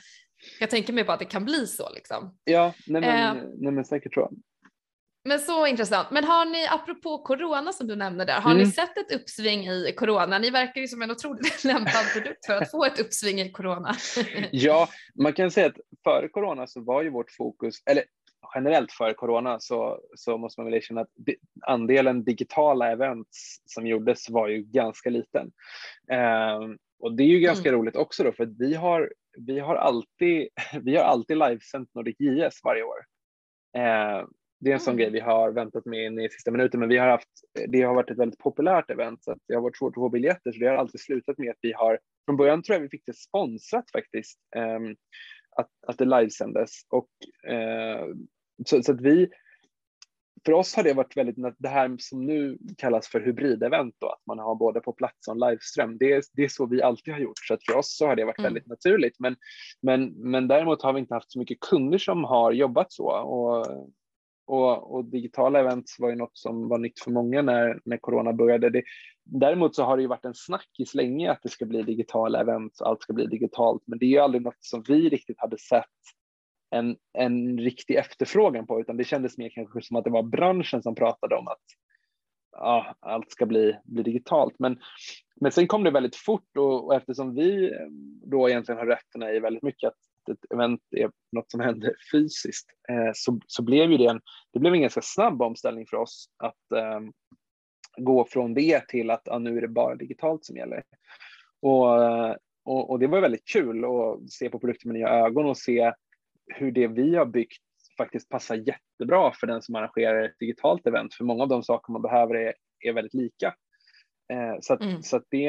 jag 0.60 0.70
tänker 0.70 0.94
mig 0.94 1.04
bara 1.04 1.14
att 1.14 1.20
det 1.20 1.26
kan 1.26 1.46
bli 1.46 1.68
så 1.68 1.90
liksom. 1.94 2.38
Ja, 2.44 2.74
nej 2.88 3.02
men, 3.02 3.38
eh, 3.38 3.44
nej 3.58 3.72
men 3.72 3.86
säkert 3.86 4.14
så. 4.14 4.32
Men 5.30 5.40
så 5.40 5.68
intressant. 5.68 6.12
Men 6.12 6.24
har 6.24 6.46
ni, 6.46 6.68
apropå 6.68 7.18
corona 7.18 7.74
som 7.74 7.88
du 7.88 7.96
nämnde 7.96 8.26
där, 8.26 8.42
har 8.42 8.52
mm. 8.52 8.64
ni 8.64 8.72
sett 8.72 8.98
ett 8.98 9.12
uppsving 9.12 9.68
i 9.68 9.94
corona? 9.98 10.40
Ni 10.40 10.50
verkar 10.50 10.82
ju 10.82 10.88
som 10.88 11.02
en 11.02 11.12
otroligt 11.12 11.64
lämpad 11.64 12.14
produkt 12.14 12.46
för 12.46 12.54
att 12.54 12.72
få 12.72 12.86
ett 12.86 13.00
uppsving 13.00 13.42
i 13.42 13.52
corona. 13.52 13.96
ja, 14.52 14.90
man 15.24 15.34
kan 15.34 15.52
säga 15.52 15.68
att 15.68 15.78
före 16.04 16.30
corona 16.30 16.68
så 16.68 16.82
var 16.82 17.04
ju 17.04 17.10
vårt 17.10 17.32
fokus, 17.32 17.76
eller 17.86 18.04
generellt 18.56 18.92
före 18.92 19.14
corona 19.14 19.60
så, 19.60 20.00
så 20.16 20.38
måste 20.38 20.62
man 20.62 20.66
väl 20.66 20.78
erkänna 20.78 21.02
att 21.02 21.10
andelen 21.68 22.24
digitala 22.24 22.92
events 22.92 23.62
som 23.66 23.88
gjordes 23.88 24.30
var 24.30 24.48
ju 24.48 24.62
ganska 24.62 25.10
liten. 25.10 25.52
Eh, 26.12 26.60
och 27.00 27.14
det 27.16 27.24
är 27.24 27.28
ju 27.28 27.40
ganska 27.40 27.70
mm. 27.70 27.82
roligt 27.82 27.96
också 27.96 28.24
då 28.24 28.32
för 28.32 28.44
att 28.44 28.60
vi 28.60 28.74
har, 28.74 29.14
vi 29.38 29.60
har 29.60 29.76
alltid, 29.76 30.48
vi 30.82 30.96
har 30.96 31.04
alltid 31.04 31.38
livesänt 31.38 31.90
Nordic 31.96 32.16
JS 32.20 32.60
varje 32.64 32.84
år. 32.84 33.00
Eh, 33.78 34.26
det 34.60 34.70
är 34.70 34.74
en 34.74 34.80
sån 34.80 34.94
mm. 34.94 34.98
grej 34.98 35.12
vi 35.12 35.20
har 35.20 35.52
väntat 35.52 35.86
med 35.86 36.06
in 36.06 36.20
i 36.20 36.30
sista 36.30 36.52
minuten, 36.52 36.80
men 36.80 36.90
vi 36.90 36.98
har 36.98 37.08
haft, 37.08 37.30
det 37.68 37.82
har 37.82 37.96
varit 37.96 38.12
ett 38.12 38.18
väldigt 38.18 38.40
populärt 38.40 38.90
event 38.90 39.24
så 39.24 39.32
att 39.32 39.38
det 39.48 39.54
har 39.54 39.62
varit 39.62 39.78
svårt 39.78 39.92
att 39.92 40.02
få 40.02 40.10
biljetter 40.10 40.52
så 40.52 40.60
det 40.60 40.68
har 40.68 40.76
alltid 40.76 41.02
slutat 41.02 41.38
med 41.38 41.50
att 41.50 41.60
vi 41.62 41.74
har, 41.74 42.00
från 42.26 42.38
början 42.38 42.64
tror 42.64 42.76
jag 42.76 42.82
vi 42.82 42.90
fick 42.90 43.06
det 43.06 43.18
sponsrat 43.18 43.92
faktiskt, 43.92 44.40
um, 44.56 44.96
att, 45.56 45.70
att 45.88 45.98
det 45.98 46.06
livesändes 46.06 46.72
och 46.90 47.10
uh, 47.52 48.16
så, 48.66 48.84
så, 48.84 48.92
att 48.92 49.02
vi, 49.02 49.30
för 50.46 50.52
oss 50.52 50.76
har 50.76 50.84
det 50.84 50.94
varit 50.94 51.18
väldigt, 51.18 51.36
det 51.58 51.70
här 51.70 51.96
som 52.00 52.26
nu 52.26 52.58
kallas 52.78 53.08
för 53.08 53.22
hybridevent 53.22 53.96
då, 54.00 54.08
att 54.08 54.26
man 54.26 54.40
har 54.40 54.56
både 54.56 54.80
på 54.80 54.94
plats 54.94 55.28
och 55.28 55.50
livestream, 55.50 55.98
det, 55.98 56.24
det 56.34 56.44
är 56.44 56.50
så 56.50 56.66
vi 56.66 56.82
alltid 56.82 57.14
har 57.14 57.22
gjort, 57.22 57.40
så 57.48 57.54
att 57.54 57.66
för 57.66 57.78
oss 57.78 57.98
så 57.98 58.08
har 58.08 58.16
det 58.16 58.26
varit 58.26 58.40
mm. 58.40 58.54
väldigt 58.54 58.68
naturligt, 58.68 59.16
men, 59.20 59.36
men, 59.82 60.06
men 60.06 60.48
däremot 60.48 60.82
har 60.82 60.94
vi 60.94 61.00
inte 61.00 61.14
haft 61.14 61.32
så 61.32 61.40
mycket 61.40 61.60
kunder 61.60 61.98
som 61.98 62.24
har 62.24 62.52
jobbat 62.52 62.92
så 62.92 63.10
och 63.12 63.68
och, 64.50 64.96
och, 64.96 65.06
digitala 65.06 65.60
events 65.60 66.00
var 66.00 66.10
ju 66.10 66.16
något 66.16 66.38
som 66.38 66.68
var 66.68 66.78
nytt 66.78 67.00
för 67.00 67.12
många 67.12 67.42
när, 67.42 67.80
när 67.86 67.98
corona 67.98 68.34
började. 68.34 68.70
Det, 68.70 68.84
däremot 69.24 69.76
så 69.76 69.84
har 69.84 69.98
det 69.98 70.02
ju 70.02 70.08
varit 70.08 70.26
en 70.26 70.36
snackis 70.36 70.96
länge 70.96 71.32
att 71.32 71.44
det 71.44 71.50
ska 71.50 71.66
bli 71.66 71.84
digitala 71.84 72.42
events, 72.42 72.82
allt 72.82 73.02
ska 73.02 73.14
bli 73.14 73.26
digitalt, 73.26 73.84
men 73.86 74.00
det 74.00 74.06
är 74.06 74.10
ju 74.10 74.20
aldrig 74.20 74.44
något 74.44 74.64
som 74.64 74.84
vi 74.88 75.10
riktigt 75.10 75.40
hade 75.40 75.58
sett 75.58 75.86
en, 76.70 76.98
en 77.14 77.58
riktig 77.58 77.96
efterfrågan 77.96 78.68
på, 78.68 78.82
utan 78.82 78.98
det 78.98 79.04
kändes 79.04 79.38
mer 79.38 79.50
kanske 79.50 79.82
som 79.82 79.98
att 79.98 80.04
det 80.04 80.10
var 80.10 80.24
branschen 80.24 80.84
som 80.84 80.96
pratade 80.96 81.36
om 81.36 81.48
att 81.48 81.64
ja, 82.52 82.96
allt 83.00 83.32
ska 83.32 83.46
bli, 83.46 83.76
bli 83.84 84.04
digitalt. 84.04 84.56
Men, 84.60 84.80
men 85.42 85.52
sen 85.52 85.68
kom 85.68 85.84
det 85.84 85.92
väldigt 85.92 86.16
fort 86.16 86.58
och, 86.58 86.86
och 86.86 86.96
eftersom 86.96 87.36
vi 87.36 87.72
då 88.26 88.50
egentligen 88.50 88.80
har 88.80 88.86
rötterna 88.86 89.32
i 89.32 89.40
väldigt 89.40 89.64
mycket 89.64 89.88
att 89.88 90.09
ett 90.32 90.52
event 90.54 90.82
är 90.92 91.12
något 91.32 91.52
som 91.52 91.60
händer 91.60 91.96
fysiskt 92.12 92.70
eh, 92.90 93.12
så, 93.14 93.40
så 93.48 93.64
blev 93.64 93.92
ju 93.92 93.98
det 93.98 94.06
en, 94.06 94.22
det 94.54 94.60
blev 94.60 94.74
en 94.74 94.82
ganska 94.82 95.02
snabb 95.02 95.42
omställning 95.42 95.86
för 95.88 95.98
oss 95.98 96.30
att 96.38 96.72
eh, 96.76 97.00
gå 97.98 98.26
från 98.26 98.54
det 98.54 98.88
till 98.88 99.12
att 99.12 99.28
ah, 99.28 99.40
nu 99.40 99.58
är 99.58 99.62
det 99.62 99.68
bara 99.68 99.96
digitalt 99.96 100.46
som 100.46 100.58
gäller. 100.58 100.84
Och, 101.62 101.88
och, 102.66 102.90
och, 102.90 103.00
det 103.00 103.08
var 103.08 103.22
väldigt 103.22 103.48
kul 103.48 103.86
att 103.86 104.32
se 104.32 104.50
på 104.50 104.60
produkten 104.60 104.92
med 104.92 105.00
nya 105.00 105.10
ögon 105.10 105.46
och 105.46 105.58
se 105.58 105.94
hur 106.46 106.72
det 106.72 106.88
vi 106.88 107.16
har 107.16 107.26
byggt 107.26 107.64
faktiskt 107.98 108.30
passar 108.30 108.56
jättebra 108.56 109.32
för 109.32 109.48
den 109.48 109.62
som 109.62 109.76
arrangerar 109.76 110.24
ett 110.24 110.40
digitalt 110.40 110.88
event, 110.88 111.14
för 111.14 111.24
många 111.24 111.44
av 111.44 111.50
de 111.50 111.64
saker 111.64 111.92
man 111.92 112.02
behöver 112.02 112.36
är, 112.36 112.54
är 112.80 112.94
väldigt 112.94 113.14
lika. 113.14 113.56
Eh, 114.34 114.56
så 114.62 114.74
att, 114.74 114.82
mm. 114.82 115.02
så 115.02 115.18
att 115.18 115.26
det, 115.30 115.48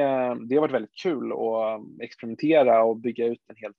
det 0.49 0.55
har 0.55 0.61
varit 0.61 0.75
väldigt 0.75 1.03
kul 1.03 1.33
att 1.33 2.03
experimentera 2.03 2.85
och 2.85 2.97
bygga 2.97 3.27
ut 3.27 3.41
en 3.49 3.57
helt 3.57 3.77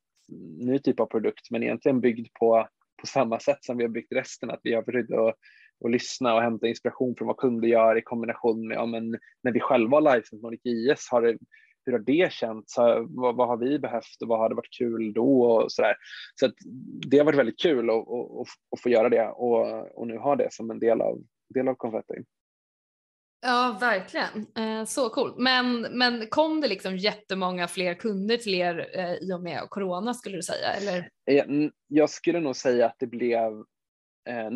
ny 0.58 0.80
typ 0.80 1.00
av 1.00 1.06
produkt, 1.06 1.52
men 1.52 1.64
egentligen 1.64 2.02
byggd 2.02 2.28
på, 2.40 2.68
på 3.02 3.08
samma 3.08 3.40
sätt 3.40 3.64
som 3.64 3.78
vi 3.78 3.84
har 3.84 3.90
byggt 3.90 4.12
resten, 4.12 4.52
att 4.52 4.60
vi 4.64 4.74
har 4.74 4.84
försökt 4.84 5.14
att, 5.14 5.36
och 5.80 5.90
lyssna 5.90 6.36
och 6.36 6.42
hämta 6.42 6.68
inspiration 6.68 7.16
från 7.18 7.28
vad 7.28 7.38
kunder 7.38 7.68
gör 7.68 7.98
i 7.98 8.02
kombination 8.02 8.68
med, 8.68 8.78
ja, 8.78 8.86
men 8.86 9.20
när 9.44 9.52
vi 9.52 9.60
själva 9.60 9.98
har 9.98 10.02
livesänt 10.02 10.42
Nordic 10.42 10.62
IS, 10.64 11.08
har 11.12 11.22
det, 11.22 11.38
hur 11.86 11.94
har 11.94 12.00
det 12.00 12.34
känts? 12.34 12.78
Vad, 13.08 13.36
vad, 13.36 13.48
har 13.48 13.58
vi 13.58 13.80
behövt 13.80 14.22
och 14.22 14.28
vad 14.28 14.40
hade 14.40 14.56
varit 14.56 14.78
kul 14.78 15.14
då? 15.14 15.44
Och 15.44 15.72
så 15.72 15.82
där. 15.82 15.96
så 16.36 16.46
att 16.46 16.54
det 17.08 17.18
har 17.18 17.26
varit 17.26 17.40
väldigt 17.40 17.60
kul 17.60 17.90
att, 17.90 17.96
att, 17.96 18.48
att 18.72 18.82
få 18.82 18.90
göra 18.90 19.10
det 19.10 19.28
och, 19.28 19.98
och 20.00 20.08
nu 20.08 20.18
ha 20.18 20.36
det 20.36 20.54
som 20.54 20.72
en 20.72 20.80
del 20.80 21.02
av, 21.02 21.20
del 21.54 21.68
av 21.68 21.76
Confetti. 21.76 22.24
Ja, 23.42 23.78
verkligen. 23.80 24.48
Eh, 24.58 24.86
så 24.86 25.10
coolt. 25.10 25.38
Men, 25.38 25.82
men 25.82 26.28
kom 26.30 26.62
det 26.62 26.68
liksom 26.68 26.98
jättemånga 26.98 27.68
fler 27.68 27.94
kunder 27.94 28.38
till 28.38 28.54
er 28.56 28.90
eh, 28.94 29.14
i 29.14 29.34
och 29.34 29.42
med 29.42 29.70
corona 29.70 30.14
skulle 30.14 30.36
du 30.36 30.42
säga? 30.42 30.68
Eller? 30.68 31.10
Jag 31.88 32.10
skulle 32.10 32.40
nog 32.40 32.56
säga 32.56 32.86
att 32.86 32.96
det 33.00 33.08
blev 33.08 33.52
eh, 34.30 34.50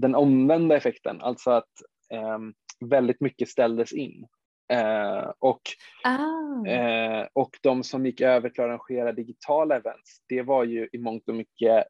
den 0.00 0.14
omvända 0.14 0.76
effekten, 0.76 1.20
alltså 1.20 1.50
att 1.50 1.70
ehm, 2.12 2.54
väldigt 2.80 3.20
mycket 3.20 3.48
ställdes 3.48 3.92
in. 3.92 4.26
och, 5.38 5.60
ah. 6.04 7.26
och 7.32 7.50
de 7.62 7.84
som 7.84 8.06
gick 8.06 8.20
över 8.20 8.50
till 8.50 8.62
att 8.62 8.68
arrangera 8.68 9.12
digitala 9.12 9.76
events, 9.76 10.22
det 10.28 10.42
var 10.42 10.64
ju 10.64 10.88
i 10.92 10.98
mångt 10.98 11.28
och 11.28 11.34
mycket 11.34 11.84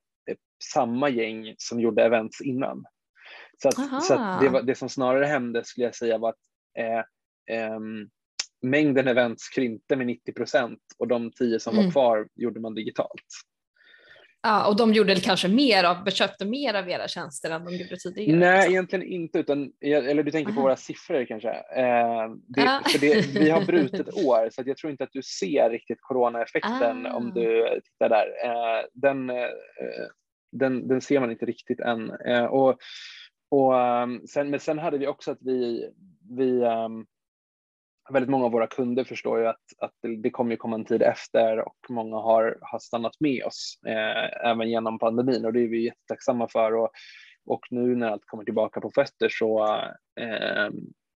samma 0.65 1.09
gäng 1.09 1.55
som 1.59 1.81
gjorde 1.81 2.05
events 2.05 2.41
innan. 2.41 2.85
Så, 3.63 3.69
att, 3.69 4.05
så 4.05 4.15
att 4.15 4.41
det, 4.41 4.49
var, 4.49 4.63
det, 4.63 4.75
som 4.75 4.89
snarare 4.89 5.25
hände 5.25 5.65
skulle 5.65 5.87
jag 5.87 5.95
säga 5.95 6.19
var 6.19 6.29
att 6.29 6.37
eh, 6.79 7.57
eh, 7.57 7.81
mängden 8.63 9.09
events 9.09 9.49
krympte 9.49 9.97
med 9.97 10.07
90 10.07 10.33
procent 10.33 10.81
och 10.99 11.09
de 11.09 11.33
tio 11.33 11.61
som 11.61 11.75
mm. 11.75 11.85
var 11.85 11.93
kvar 11.93 12.29
gjorde 12.35 12.61
man 12.61 12.75
digitalt. 12.75 13.25
Ja, 14.43 14.69
och 14.69 14.77
de 14.77 14.93
gjorde 14.93 15.15
kanske 15.15 15.49
mer 15.49 15.85
av, 15.85 16.11
köpte 16.11 16.45
mer 16.45 16.75
av 16.75 16.89
era 16.89 17.09
tjänster 17.09 17.51
än 17.51 17.65
de 17.65 17.77
gjorde 17.77 17.97
tidigare? 17.97 18.39
Nej, 18.39 18.57
liksom. 18.57 18.73
egentligen 18.73 19.07
inte, 19.07 19.39
utan, 19.39 19.73
eller 19.81 20.23
du 20.23 20.31
tänker 20.31 20.51
Aha. 20.51 20.57
på 20.57 20.63
våra 20.63 20.77
siffror 20.77 21.25
kanske. 21.25 21.51
Eh, 21.51 22.31
det, 22.49 22.63
ah. 22.63 22.83
för 22.89 22.99
det, 22.99 23.41
vi 23.41 23.51
har 23.51 23.65
brutit 23.65 24.09
år, 24.25 24.51
så 24.53 24.63
jag 24.67 24.77
tror 24.77 24.91
inte 24.91 25.05
att 25.05 25.13
du 25.13 25.23
ser 25.23 25.71
riktigt 25.71 25.99
coronaeffekten 26.01 27.07
ah. 27.07 27.13
om 27.13 27.33
du 27.35 27.81
tittar 27.85 28.09
där. 28.09 28.27
Eh, 28.45 28.85
den, 28.93 29.31
eh, 29.31 29.49
den, 30.53 30.89
den 30.89 31.01
ser 31.01 31.21
man 31.21 31.31
inte 31.31 31.47
riktigt 31.47 31.81
än. 31.81 32.11
Eh, 32.11 32.45
och, 32.45 32.79
och, 33.49 33.75
um, 33.75 34.27
sen, 34.27 34.51
men 34.51 34.61
sen 34.61 34.79
hade 34.79 34.99
vi 34.99 35.07
också 35.07 35.31
att 35.31 35.43
vi, 35.43 35.91
vi 36.31 36.65
um, 36.65 37.07
väldigt 38.13 38.31
många 38.31 38.45
av 38.45 38.53
våra 38.53 38.67
kunder 38.67 39.05
förstår 39.05 39.41
ju 39.41 39.47
att, 39.47 39.63
att 39.79 39.93
det, 40.03 40.17
det 40.17 40.31
kommer 40.31 40.51
ju 40.51 40.57
komma 40.57 40.77
en 40.77 40.85
tid 40.85 41.03
efter 41.03 41.59
och 41.59 41.77
många 41.89 42.17
har, 42.17 42.59
har 42.61 42.79
stannat 42.79 43.21
med 43.21 43.45
oss 43.45 43.79
eh, 43.87 44.51
även 44.51 44.71
genom 44.71 44.99
pandemin 44.99 45.45
och 45.45 45.53
det 45.53 45.61
är 45.61 45.69
vi 45.69 45.85
jättetacksamma 45.85 46.49
för. 46.49 46.75
Och, 46.75 46.91
och 47.47 47.67
nu 47.71 47.97
när 47.97 48.11
allt 48.11 48.27
kommer 48.27 48.45
tillbaka 48.45 48.81
på 48.81 48.91
fötter 48.91 49.29
så, 49.29 49.65
eh, 50.21 50.71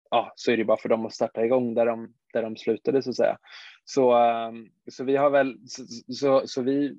ja, 0.10 0.34
så 0.36 0.52
är 0.52 0.58
det 0.58 0.66
bara 0.66 0.78
för 0.78 0.90
dem 0.90 1.06
att 1.06 1.14
starta 1.14 1.46
igång 1.46 1.74
där 1.74 1.86
de, 1.86 2.14
där 2.34 2.44
de 2.44 2.56
slutade 2.56 3.02
så 3.02 3.10
att 3.10 3.16
säga. 3.16 3.38
Så, 3.86 4.18
eh, 4.18 4.52
så 4.92 5.04
vi 5.04 5.16
har 5.16 5.30
väl, 5.30 5.58
så, 5.68 5.84
så, 6.14 6.48
så, 6.48 6.62
vi, 6.62 6.96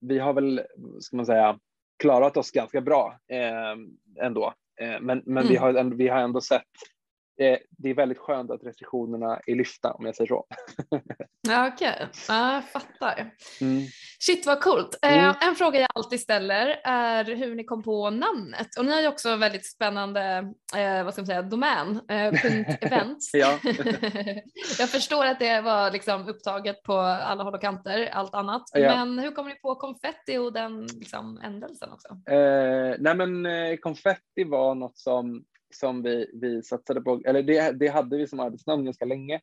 vi 0.00 0.18
har 0.18 0.32
väl, 0.32 0.62
ska 1.00 1.16
man 1.16 1.26
säga, 1.26 1.58
klarat 1.98 2.36
oss 2.36 2.50
ganska 2.50 2.80
bra 2.80 3.18
eh, 3.28 4.24
ändå. 4.26 4.54
Eh, 4.80 5.00
men 5.00 5.22
men 5.26 5.38
mm. 5.38 5.48
vi, 5.48 5.56
har, 5.56 5.94
vi 5.94 6.08
har 6.08 6.20
ändå 6.20 6.40
sett 6.40 6.62
Eh, 7.40 7.58
det 7.70 7.90
är 7.90 7.94
väldigt 7.94 8.18
skönt 8.18 8.50
att 8.50 8.64
restriktionerna 8.64 9.40
är 9.46 9.54
lyfta 9.54 9.92
om 9.92 10.06
jag 10.06 10.16
säger 10.16 10.28
så. 10.28 10.46
ja, 11.48 11.68
Okej, 11.68 11.92
okay. 11.94 12.06
ja, 12.28 12.54
jag 12.54 12.68
fattar. 12.68 13.34
Mm. 13.60 13.82
Shit 14.20 14.46
vad 14.46 14.60
coolt. 14.60 14.98
Eh, 15.02 15.24
mm. 15.24 15.34
En 15.40 15.54
fråga 15.54 15.80
jag 15.80 15.88
alltid 15.94 16.20
ställer 16.20 16.80
är 16.84 17.24
hur 17.24 17.54
ni 17.54 17.64
kom 17.64 17.82
på 17.82 18.10
namnet 18.10 18.78
och 18.78 18.84
ni 18.84 18.92
har 18.92 19.00
ju 19.00 19.08
också 19.08 19.36
väldigt 19.36 19.66
spännande 19.66 20.52
eh, 20.76 21.04
vad 21.04 21.12
ska 21.12 21.22
man 21.22 21.26
säga, 21.26 21.42
domän, 21.42 22.00
.events. 22.08 23.34
jag 24.78 24.88
förstår 24.88 25.26
att 25.26 25.38
det 25.38 25.60
var 25.60 25.90
liksom 25.90 26.28
upptaget 26.28 26.82
på 26.82 26.96
alla 26.98 27.44
håll 27.44 27.54
och 27.54 27.60
kanter, 27.60 28.06
allt 28.12 28.34
annat. 28.34 28.62
Ja. 28.72 28.96
Men 28.96 29.18
hur 29.18 29.30
kom 29.30 29.48
ni 29.48 29.54
på 29.54 29.74
konfetti 29.74 30.36
och 30.36 30.52
den 30.52 30.86
liksom, 30.86 31.40
ändelsen 31.44 31.92
också? 31.92 32.08
Nej 32.98 33.14
men 33.14 33.46
konfetti 33.78 34.44
var 34.44 34.74
något 34.74 34.98
som 34.98 35.44
som 35.74 36.02
vi, 36.02 36.30
vi 36.34 36.62
satsade 36.62 37.00
på, 37.00 37.20
eller 37.24 37.42
det, 37.42 37.72
det 37.72 37.88
hade 37.88 38.16
vi 38.16 38.26
som 38.26 38.40
arbetsnamn 38.40 38.84
ganska 38.84 39.04
länge. 39.04 39.40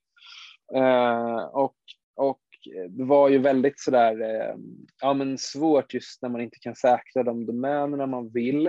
Eh, 0.76 1.38
och, 1.38 1.76
och 2.16 2.42
det 2.90 3.04
var 3.04 3.30
ju 3.30 3.38
väldigt 3.38 3.80
sådär, 3.80 4.22
eh, 4.22 4.56
ja 5.02 5.14
men 5.14 5.38
svårt 5.38 5.94
just 5.94 6.22
när 6.22 6.30
man 6.30 6.42
inte 6.42 6.60
kan 6.60 6.76
säkra 6.76 7.24
de 7.24 7.46
domänerna 7.46 8.06
man 8.06 8.30
vill. 8.30 8.68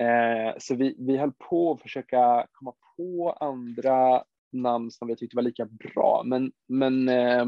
Eh, 0.00 0.58
så 0.58 0.74
vi, 0.74 0.96
vi 0.98 1.16
höll 1.16 1.32
på 1.32 1.72
att 1.72 1.82
försöka 1.82 2.46
komma 2.52 2.72
på 2.96 3.36
andra 3.40 4.24
namn 4.52 4.90
som 4.90 5.08
vi 5.08 5.16
tyckte 5.16 5.36
var 5.36 5.42
lika 5.42 5.64
bra, 5.64 6.22
men, 6.26 6.52
men 6.68 7.08
eh, 7.08 7.46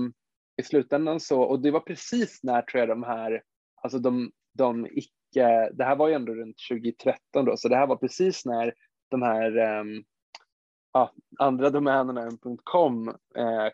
i 0.56 0.62
slutändan 0.62 1.20
så, 1.20 1.42
och 1.42 1.60
det 1.60 1.70
var 1.70 1.80
precis 1.80 2.40
när 2.42 2.62
tror 2.62 2.80
jag 2.80 2.88
de 2.88 3.02
här, 3.02 3.42
alltså 3.82 3.98
de, 3.98 4.32
de 4.54 4.86
icke, 4.86 5.70
det 5.72 5.84
här 5.84 5.96
var 5.96 6.08
ju 6.08 6.14
ändå 6.14 6.34
runt 6.34 6.56
2013 6.70 7.44
då, 7.44 7.56
så 7.56 7.68
det 7.68 7.76
här 7.76 7.86
var 7.86 7.96
precis 7.96 8.44
när 8.44 8.74
de 9.10 9.22
här 9.22 9.80
um, 9.80 10.04
ja, 10.92 11.12
andra 11.38 11.70
domänerna 11.70 12.22
än 12.22 12.38
.com 12.64 13.08
eh, 13.08 13.68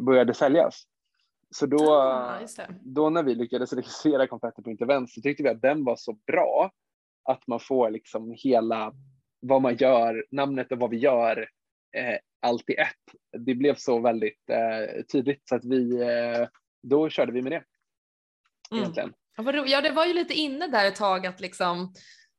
började 0.00 0.34
säljas. 0.34 0.84
Så 1.50 1.66
då, 1.66 1.92
ah, 1.92 2.40
då 2.80 3.10
när 3.10 3.22
vi 3.22 3.34
lyckades 3.34 3.72
registrera 3.72 4.26
konfetti.event 4.26 5.10
så 5.10 5.20
tyckte 5.20 5.42
vi 5.42 5.48
att 5.48 5.62
den 5.62 5.84
var 5.84 5.96
så 5.96 6.12
bra 6.12 6.70
att 7.24 7.46
man 7.46 7.60
får 7.60 7.90
liksom 7.90 8.34
hela 8.36 8.92
vad 9.40 9.62
man 9.62 9.76
gör, 9.76 10.26
namnet 10.30 10.72
och 10.72 10.78
vad 10.78 10.90
vi 10.90 10.96
gör, 10.96 11.48
eh, 11.96 12.18
allt 12.40 12.70
i 12.70 12.74
ett. 12.74 13.38
Det 13.38 13.54
blev 13.54 13.74
så 13.74 14.00
väldigt 14.00 14.50
eh, 14.50 15.02
tydligt 15.12 15.48
så 15.48 15.56
att 15.56 15.64
vi, 15.64 16.00
eh, 16.02 16.48
då 16.82 17.08
körde 17.08 17.32
vi 17.32 17.42
med 17.42 17.52
det. 17.52 17.64
Mm. 18.70 19.12
Ja, 19.66 19.80
det 19.80 19.90
var 19.90 20.06
ju 20.06 20.14
lite 20.14 20.34
inne 20.34 20.66
där 20.66 20.86
ett 20.86 20.96
tag 20.96 21.26
att 21.26 21.40
liksom 21.40 21.92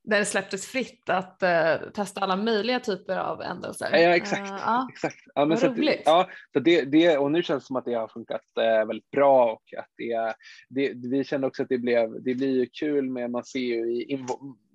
där 0.10 0.20
det 0.20 0.26
släpptes 0.26 0.68
fritt 0.68 1.10
att 1.10 1.44
uh, 1.44 1.92
testa 1.92 2.22
alla 2.22 2.36
möjliga 2.36 2.80
typer 2.80 3.18
av 3.18 3.42
ändelser. 3.42 3.90
Ja, 3.92 4.16
exakt. 4.16 4.52
Uh, 4.52 4.88
exakt. 4.90 5.18
Ja, 5.36 5.46
men 5.46 5.58
så. 5.58 5.68
Att, 5.68 5.78
ja, 6.06 6.30
så 6.54 6.60
det, 6.60 6.82
det, 6.82 7.18
och 7.18 7.32
nu 7.32 7.44
känns 7.44 7.64
det 7.64 7.68
som 7.68 7.76
att 7.76 7.86
det 7.86 7.94
har 7.94 8.08
funkat 8.08 8.42
uh, 8.60 8.88
väldigt 8.88 9.12
bra 9.12 9.52
och 9.52 9.74
att 9.78 9.90
det, 9.98 10.36
det, 10.70 11.10
vi 11.10 11.24
kände 11.24 11.48
också 11.48 11.64
att 11.64 11.70
det 11.70 11.78
blev, 11.78 12.24
det 12.24 12.36
blir 12.36 12.60
ju 12.60 12.66
kul 12.66 13.10
med, 13.10 13.32
man 13.32 13.44
ser 13.44 13.60
ju 13.60 13.94
i, 13.94 14.14
i 14.14 14.26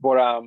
våra 0.02 0.42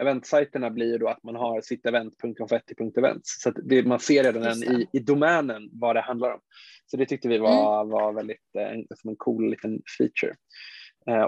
eventsajterna 0.00 0.70
blir 0.70 0.92
ju 0.92 0.98
då 0.98 1.08
att 1.08 1.22
man 1.22 1.36
har 1.36 1.60
sitt 1.60 1.86
event.konfetti.events 1.86 3.40
så 3.42 3.48
att 3.48 3.56
det, 3.64 3.86
man 3.86 4.00
ser 4.00 4.24
redan 4.24 4.62
i, 4.62 4.86
i 4.92 4.98
domänen 4.98 5.68
vad 5.72 5.96
det 5.96 6.00
handlar 6.00 6.30
om. 6.30 6.40
Så 6.86 6.96
det 6.96 7.06
tyckte 7.06 7.28
vi 7.28 7.38
var, 7.38 7.80
mm. 7.80 7.90
var 7.90 8.12
väldigt 8.12 8.96
som 9.00 9.10
en 9.10 9.16
cool 9.16 9.50
liten 9.50 9.82
feature. 9.98 10.36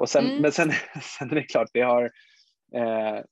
och 0.00 0.08
sen, 0.08 0.26
mm. 0.26 0.42
Men 0.42 0.52
sen, 0.52 0.72
sen 1.18 1.30
är 1.30 1.34
det 1.34 1.42
klart, 1.42 1.68
det 1.72 1.80
har 1.80 2.10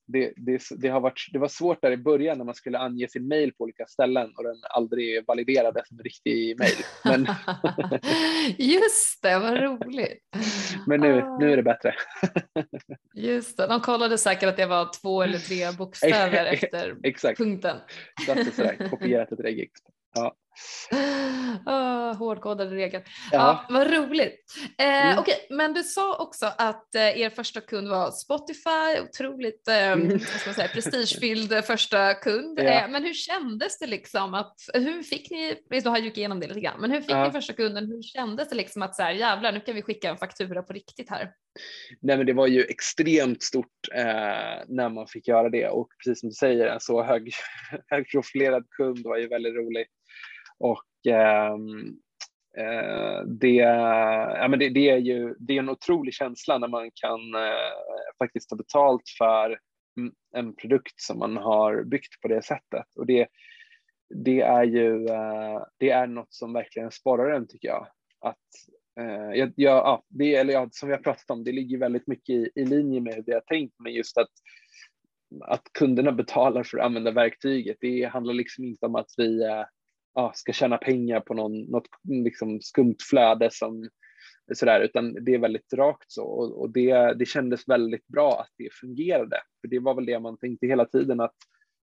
det, 0.07 0.33
det, 0.37 0.63
det, 0.77 0.89
har 0.89 1.01
varit, 1.01 1.29
det 1.33 1.39
var 1.39 1.49
svårt 1.49 1.83
där 1.83 1.91
i 1.91 1.97
början 1.97 2.39
när 2.39 2.45
man 2.45 2.55
skulle 2.55 2.79
ange 2.79 3.09
sin 3.09 3.29
mail 3.29 3.53
på 3.53 3.65
olika 3.65 3.87
ställen 3.87 4.33
och 4.37 4.45
den 4.45 4.57
aldrig 4.71 5.25
validerades 5.27 5.89
som 5.89 5.99
riktig 5.99 6.59
mail. 6.59 6.77
Men 7.05 7.27
Just 8.59 9.23
det, 9.23 9.39
vad 9.39 9.61
roligt. 9.61 10.23
Men 10.87 11.01
nu, 11.01 11.25
nu 11.41 11.53
är 11.53 11.57
det 11.57 11.63
bättre. 11.63 11.95
Just 13.15 13.57
det, 13.57 13.67
de 13.67 13.81
kollade 13.81 14.19
säkert 14.19 14.49
att 14.49 14.57
det 14.57 14.67
var 14.67 15.01
två 15.01 15.23
eller 15.23 15.39
tre 15.39 15.73
bokstäver 15.79 16.45
efter 16.53 16.97
Exakt. 17.03 17.39
punkten. 17.39 17.77
Exakt, 18.29 18.91
kopierat 18.91 19.33
ett 19.33 19.41
regex. 19.45 19.73
Ja. 20.15 20.35
Oh, 21.67 22.15
hårdkodade 22.19 22.77
regler. 22.77 23.03
Ja. 23.33 23.65
ja, 23.69 23.75
vad 23.75 23.93
roligt. 23.93 24.45
Eh, 24.79 25.07
mm. 25.07 25.19
Okej, 25.19 25.35
okay, 25.35 25.57
men 25.57 25.75
du 25.75 25.83
sa 25.83 26.17
också 26.17 26.47
att 26.59 26.95
eh, 26.95 27.21
er 27.21 27.31
första 27.31 27.61
kund 27.61 27.89
var 27.89 28.11
Spotify, 28.11 29.01
otroligt 29.09 29.69
eh, 29.69 29.93
mm. 29.93 30.19
säga, 30.19 30.69
prestigefylld 30.69 31.65
första 31.65 32.15
kund. 32.15 32.59
Ja. 32.59 32.65
Eh, 32.65 32.91
men 32.91 33.05
hur 33.05 33.15
kändes 33.15 33.79
det 33.79 33.87
liksom 33.87 34.35
att, 34.35 34.55
hur 34.75 35.03
fick 35.03 35.31
ni, 35.31 35.57
du 35.83 35.89
har 35.89 35.99
gick 35.99 36.19
igenom 36.19 36.41
det 36.41 36.47
lite 36.47 36.61
grann, 36.61 36.81
men 36.81 36.91
hur 36.91 37.01
fick 37.01 37.11
ja. 37.11 37.27
ni 37.27 37.33
första 37.33 37.53
kunden, 37.53 37.87
hur 37.87 38.03
kändes 38.03 38.49
det 38.49 38.57
liksom 38.57 38.83
att 38.83 38.97
så 38.97 39.03
här, 39.03 39.13
jävlar 39.13 39.53
nu 39.53 39.61
kan 39.61 39.75
vi 39.75 39.83
skicka 39.83 40.11
en 40.11 40.17
faktura 40.17 40.63
på 40.63 40.73
riktigt 40.73 41.11
här? 41.11 41.31
Nej 42.01 42.17
men 42.17 42.27
det 42.27 42.33
var 42.33 42.47
ju 42.47 42.65
extremt 42.65 43.43
stort 43.43 43.67
eh, 43.95 44.65
när 44.69 44.89
man 44.89 45.07
fick 45.07 45.29
göra 45.29 45.49
det 45.49 45.69
och 45.69 45.89
precis 46.05 46.21
som 46.21 46.29
du 46.29 46.35
säger 46.35 46.67
en 46.67 46.81
så 46.81 47.03
hög, 47.03 47.33
högprofilerad 47.87 48.67
kund 48.71 48.99
var 49.05 49.17
ju 49.17 49.29
väldigt 49.29 49.55
roligt. 49.55 49.89
Och 50.61 51.07
ehm, 51.09 51.97
eh, 52.57 53.23
det, 53.27 53.55
ja, 54.39 54.49
men 54.49 54.59
det, 54.59 54.69
det, 54.69 54.91
är 54.91 54.97
ju 54.97 55.35
det 55.39 55.55
är 55.55 55.59
en 55.59 55.69
otrolig 55.69 56.15
känsla 56.15 56.59
när 56.59 56.69
man 56.69 56.91
kan 56.95 57.35
eh, 57.35 58.19
faktiskt 58.19 58.49
ta 58.49 58.57
betalt 58.57 59.03
för 59.19 59.59
en 60.37 60.57
produkt 60.57 61.01
som 61.01 61.19
man 61.19 61.37
har 61.37 61.85
byggt 61.85 62.21
på 62.21 62.29
det 62.29 62.43
sättet. 62.43 62.87
Och 62.97 63.07
det, 63.07 63.29
det 64.15 64.41
är 64.41 64.65
ju 64.65 65.07
eh, 65.07 65.63
det 65.79 65.91
är 65.91 66.07
något 66.07 66.35
som 66.35 66.53
verkligen 66.53 66.91
sporrar 66.91 67.31
en 67.31 67.49
tycker 67.49 67.69
jag. 67.69 67.87
Att, 68.21 68.49
eh, 69.01 69.39
jag, 69.39 69.53
ja, 69.57 70.05
det, 70.09 70.35
eller 70.35 70.53
ja, 70.53 70.69
som 70.71 70.89
vi 70.89 70.95
har 70.95 71.03
pratat 71.03 71.31
om, 71.31 71.45
det 71.45 71.53
ligger 71.53 71.79
väldigt 71.79 72.07
mycket 72.07 72.35
i, 72.35 72.51
i 72.55 72.65
linje 72.65 73.01
med 73.01 73.15
hur 73.15 73.25
vi 73.27 73.33
har 73.33 73.41
tänkt, 73.41 73.75
men 73.79 73.93
just 73.93 74.19
att 74.19 74.31
att 75.41 75.63
kunderna 75.73 76.13
betalar 76.13 76.63
för 76.63 76.79
att 76.79 76.85
använda 76.85 77.11
verktyget. 77.11 77.77
Det 77.81 78.05
handlar 78.05 78.35
liksom 78.35 78.65
inte 78.65 78.87
om 78.87 78.95
att 78.95 79.11
vi 79.17 79.43
eh, 79.43 79.65
ja, 80.15 80.33
ska 80.35 80.53
tjäna 80.53 80.79
pengar 80.79 81.21
på 81.21 81.35
någon, 81.35 81.61
något 81.63 81.89
liksom 82.03 82.61
skumt 82.61 82.97
flöde 83.11 83.49
som 83.53 83.89
sådär, 84.55 84.81
utan 84.81 85.25
det 85.25 85.35
är 85.35 85.39
väldigt 85.39 85.73
rakt 85.73 86.13
så 86.13 86.25
och, 86.25 86.61
och, 86.61 86.71
det, 86.71 87.15
det 87.19 87.27
kändes 87.27 87.69
väldigt 87.69 88.07
bra 88.07 88.41
att 88.41 88.51
det 88.59 88.75
fungerade. 88.81 89.37
För 89.61 89.69
det 89.69 89.79
var 89.79 89.95
väl 89.95 90.07
det 90.07 90.21
man 90.21 90.39
tänkte 90.39 90.67
hela 90.67 90.85
tiden 90.85 91.21
att 91.21 91.35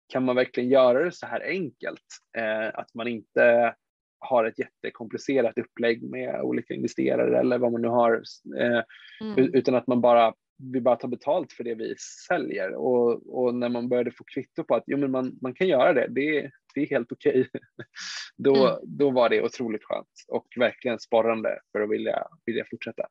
kan 0.09 0.25
man 0.25 0.37
verkligen 0.37 0.71
göra 0.71 1.05
det 1.05 1.13
så 1.13 1.27
här 1.27 1.41
enkelt? 1.41 2.05
Eh, 2.39 2.79
att 2.79 2.95
man 2.95 3.09
inte 3.09 3.75
har 4.19 4.45
ett 4.45 4.59
jättekomplicerat 4.59 5.59
upplägg 5.59 6.11
med 6.11 6.41
olika 6.43 6.75
investerare 6.75 7.39
eller 7.41 7.59
vad 7.59 7.73
man 7.73 7.83
nu 7.83 7.89
har, 7.89 8.23
eh, 8.61 8.83
mm. 9.21 9.55
utan 9.55 9.75
att 9.75 9.87
man 9.87 10.01
bara 10.01 10.35
vi 10.59 10.81
bara 10.81 10.97
tar 10.97 11.09
betalt 11.09 11.53
för 11.53 11.65
det 11.65 11.75
vi 11.75 11.95
säljer 12.29 12.75
och, 12.75 13.39
och 13.39 13.55
när 13.55 13.69
man 13.69 13.89
började 13.89 14.11
få 14.11 14.25
kvitto 14.25 14.65
på 14.65 14.75
att 14.75 14.85
jo, 14.87 14.99
men 14.99 15.11
man, 15.11 15.39
man 15.43 15.55
kan 15.55 15.69
göra 15.69 15.93
det, 15.93 16.07
det, 16.09 16.51
det 16.75 16.81
är 16.81 16.87
helt 16.87 17.13
okej. 17.13 17.41
Okay. 17.41 17.61
Då, 18.37 18.67
mm. 18.67 18.79
då 18.83 19.11
var 19.11 19.29
det 19.29 19.43
otroligt 19.43 19.85
skönt 19.85 20.09
och 20.29 20.47
verkligen 20.57 20.99
sporrande 20.99 21.59
för 21.73 21.81
att 21.81 21.91
vilja, 21.91 22.27
vilja 22.47 22.65
fortsätta. 22.71 23.03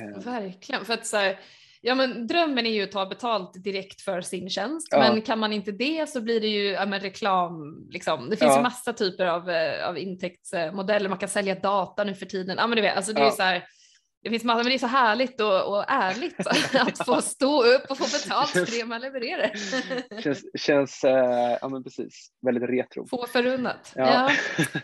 Eh. 0.00 0.24
Verkligen, 0.24 0.84
för 0.84 0.94
att 0.94 1.06
så 1.06 1.16
här, 1.16 1.40
ja 1.80 1.94
men 1.94 2.26
drömmen 2.26 2.66
är 2.66 2.70
ju 2.70 2.82
att 2.82 2.92
ta 2.92 3.06
betalt 3.06 3.64
direkt 3.64 4.00
för 4.00 4.20
sin 4.20 4.50
tjänst, 4.50 4.88
ja. 4.90 4.98
men 4.98 5.22
kan 5.22 5.38
man 5.38 5.52
inte 5.52 5.72
det 5.72 6.08
så 6.08 6.20
blir 6.20 6.40
det 6.40 6.46
ju 6.46 6.68
ja, 6.70 6.86
men 6.86 7.00
reklam, 7.00 7.86
liksom. 7.90 8.30
det 8.30 8.36
finns 8.36 8.50
ja. 8.50 8.56
ju 8.56 8.62
massa 8.62 8.92
typer 8.92 9.26
av, 9.26 9.50
eh, 9.50 9.88
av 9.88 9.98
intäktsmodeller, 9.98 11.08
man 11.08 11.18
kan 11.18 11.28
sälja 11.28 11.54
data 11.54 12.04
nu 12.04 12.14
för 12.14 12.26
tiden, 12.26 12.56
ja 12.58 12.66
men 12.66 12.76
du 12.76 12.82
vet, 12.82 12.96
alltså 12.96 13.12
det 13.12 13.20
är 13.20 13.30
så 13.30 13.42
här, 13.42 13.64
det 14.22 14.30
finns 14.30 14.44
massor, 14.44 14.58
men 14.58 14.68
det 14.68 14.74
är 14.74 14.78
så 14.78 14.86
härligt 14.86 15.40
och, 15.40 15.76
och 15.76 15.84
ärligt 15.88 16.46
att 16.76 17.06
få 17.06 17.22
stå 17.22 17.64
upp 17.64 17.90
och 17.90 17.98
få 17.98 18.04
betalt 18.04 18.50
för 18.50 18.78
det 18.78 18.84
man 18.84 19.00
levererar. 19.00 19.50
känns, 20.22 20.44
känns 20.58 21.04
äh, 21.04 21.58
ja 21.60 21.68
men 21.68 21.84
precis, 21.84 22.30
väldigt 22.42 22.70
retro. 22.70 23.06
Få 23.06 23.26
förunnat. 23.26 23.92
Ja. 23.94 24.30
ja. 24.56 24.64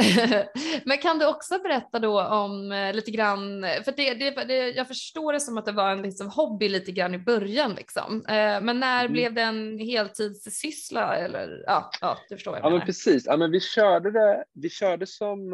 men 0.84 0.98
kan 0.98 1.18
du 1.18 1.26
också 1.26 1.58
berätta 1.58 1.98
då 1.98 2.22
om 2.22 2.72
eh, 2.72 2.94
lite 2.94 3.10
grann, 3.10 3.66
för 3.84 3.96
det, 3.96 4.14
det, 4.14 4.44
det, 4.44 4.70
jag 4.70 4.88
förstår 4.88 5.32
det 5.32 5.40
som 5.40 5.58
att 5.58 5.64
det 5.64 5.72
var 5.72 5.90
en 5.90 6.02
liksom 6.02 6.28
hobby 6.28 6.68
lite 6.68 6.92
grann 6.92 7.14
i 7.14 7.18
början 7.18 7.74
liksom. 7.74 8.24
Eh, 8.26 8.60
men 8.60 8.80
när 8.80 9.00
mm. 9.00 9.12
blev 9.12 9.34
det 9.34 9.42
en 9.42 9.78
heltidssyssla 9.78 11.16
eller 11.16 11.64
ja, 11.66 11.90
ja 12.00 12.16
du 12.28 12.36
förstår 12.36 12.50
vad 12.50 12.60
jag 12.60 12.66
Ja 12.66 12.76
men 12.76 12.86
precis, 12.86 13.26
ja, 13.26 13.36
men 13.36 13.50
vi 13.50 13.60
körde 13.60 14.10
det, 14.10 14.44
vi 14.54 14.70
körde 14.70 15.06
som 15.06 15.52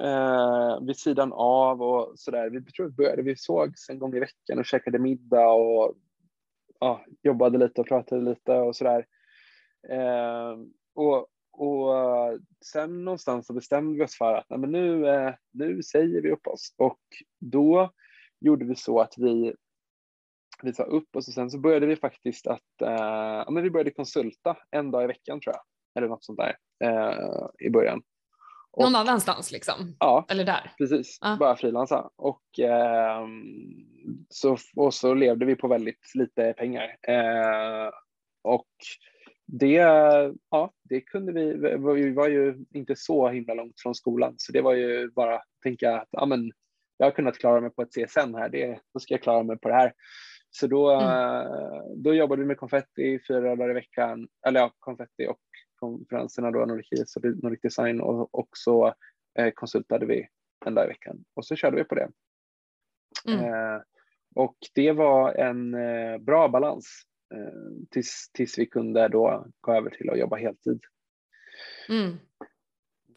eh, 0.00 0.80
vid 0.86 0.96
sidan 0.96 1.32
av 1.32 1.82
och 1.82 2.18
sådär. 2.18 2.50
Vi 2.50 2.64
tror 2.64 2.86
vi 2.86 2.92
började, 2.92 3.22
vi 3.22 3.36
sågs 3.36 3.88
en 3.88 3.98
gång 3.98 4.16
i 4.16 4.20
veckan 4.20 4.58
och 4.58 4.64
käkade 4.64 4.98
middag 4.98 5.48
och 5.48 5.94
ja, 6.80 7.04
jobbade 7.22 7.58
lite 7.58 7.80
och 7.80 7.86
pratade 7.86 8.22
lite 8.22 8.52
och 8.52 8.76
sådär. 8.76 9.06
Eh, 9.88 10.56
och, 10.94 11.26
och 11.52 11.94
sen 12.64 13.04
någonstans 13.04 13.46
så 13.46 13.52
bestämde 13.52 13.98
vi 13.98 14.04
oss 14.04 14.18
för 14.18 14.34
att 14.34 14.46
nej, 14.48 14.58
men 14.58 14.72
nu, 14.72 15.08
eh, 15.08 15.34
nu 15.50 15.82
säger 15.82 16.22
vi 16.22 16.30
upp 16.30 16.46
oss 16.46 16.74
och 16.76 17.00
då 17.40 17.92
gjorde 18.40 18.64
vi 18.64 18.74
så 18.74 19.00
att 19.00 19.14
vi 19.16 19.54
vi 20.62 20.72
sa 20.72 20.82
upp 20.82 21.16
oss 21.16 21.28
och 21.28 21.34
sen 21.34 21.50
så 21.50 21.58
började 21.58 21.86
vi 21.86 21.96
faktiskt 21.96 22.46
att, 22.46 22.82
eh, 22.82 22.88
ja, 23.44 23.50
men 23.50 23.62
vi 23.62 23.70
började 23.70 23.90
konsulta 23.90 24.56
en 24.70 24.90
dag 24.90 25.04
i 25.04 25.06
veckan 25.06 25.40
tror 25.40 25.54
jag, 25.54 25.62
eller 25.94 26.08
något 26.08 26.24
sånt 26.24 26.38
där 26.38 26.56
eh, 26.84 27.46
i 27.58 27.70
början. 27.70 28.02
Och, 28.78 28.84
Någon 28.84 28.96
annanstans 28.96 29.52
liksom? 29.52 29.96
Ja, 29.98 30.26
Eller 30.28 30.44
där? 30.44 30.72
precis. 30.78 31.18
Ja. 31.20 31.36
Bara 31.40 31.56
frilansa. 31.56 32.10
Och, 32.16 32.58
eh, 32.58 33.26
så, 34.28 34.56
och 34.76 34.94
så 34.94 35.14
levde 35.14 35.46
vi 35.46 35.56
på 35.56 35.68
väldigt 35.68 36.14
lite 36.14 36.52
pengar. 36.52 36.96
Eh, 37.08 37.90
och 38.42 38.68
det, 39.46 39.74
ja, 40.50 40.72
det 40.82 41.00
kunde 41.00 41.32
vi, 41.32 41.52
vi 42.02 42.12
var 42.12 42.28
ju 42.28 42.64
inte 42.74 42.96
så 42.96 43.28
himla 43.28 43.54
långt 43.54 43.80
från 43.82 43.94
skolan, 43.94 44.34
så 44.36 44.52
det 44.52 44.60
var 44.60 44.74
ju 44.74 45.10
bara 45.10 45.34
att 45.34 45.46
tänka 45.62 45.96
att 45.96 46.08
ja, 46.10 46.26
men, 46.26 46.52
jag 46.96 47.06
har 47.06 47.10
kunnat 47.10 47.38
klara 47.38 47.60
mig 47.60 47.70
på 47.70 47.82
ett 47.82 47.92
CSN 47.92 48.34
här, 48.34 48.48
det, 48.48 48.80
då 48.94 49.00
ska 49.00 49.14
jag 49.14 49.22
klara 49.22 49.42
mig 49.42 49.58
på 49.58 49.68
det 49.68 49.74
här. 49.74 49.92
Så 50.50 50.66
då, 50.66 50.90
mm. 50.90 51.46
då 51.96 52.14
jobbade 52.14 52.42
vi 52.42 52.46
med 52.48 52.58
konfetti 52.58 53.20
fyra 53.28 53.40
dagar 53.40 53.70
i 53.70 53.74
veckan, 53.74 54.28
eller 54.46 54.60
ja, 54.60 54.72
konfetti 54.78 55.26
och 55.26 55.40
konferenserna 55.78 56.50
då, 56.50 56.66
Nordic 56.66 56.92
East 56.92 57.16
och 57.16 57.24
Nordic 57.24 57.60
Design 57.60 58.00
och, 58.00 58.34
och 58.34 58.48
så 58.52 58.94
eh, 59.38 59.50
konsultade 59.54 60.06
vi 60.06 60.28
en 60.66 60.74
dag 60.74 60.84
i 60.84 60.88
veckan 60.88 61.24
och 61.34 61.46
så 61.46 61.56
körde 61.56 61.76
vi 61.76 61.84
på 61.84 61.94
det. 61.94 62.08
Mm. 63.26 63.44
Eh, 63.44 63.80
och 64.34 64.56
det 64.74 64.92
var 64.92 65.34
en 65.34 65.74
eh, 65.74 66.18
bra 66.18 66.48
balans 66.48 67.02
eh, 67.34 67.88
tills, 67.90 68.30
tills 68.32 68.58
vi 68.58 68.66
kunde 68.66 69.08
då 69.08 69.46
gå 69.60 69.72
över 69.72 69.90
till 69.90 70.10
att 70.10 70.18
jobba 70.18 70.36
heltid. 70.36 70.80
Mm. 71.88 72.16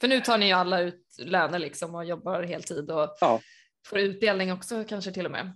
För 0.01 0.07
nu 0.07 0.22
tar 0.22 0.38
ni 0.38 0.47
ju 0.47 0.53
alla 0.53 0.82
ut 0.82 1.05
löner 1.26 1.59
liksom 1.59 1.95
och 1.95 2.05
jobbar 2.05 2.43
heltid 2.43 2.91
och 2.91 3.16
ja. 3.22 3.41
får 3.88 3.99
utdelning 3.99 4.51
också 4.51 4.84
kanske 4.84 5.12
till 5.12 5.26
och 5.26 5.32
med. 5.32 5.51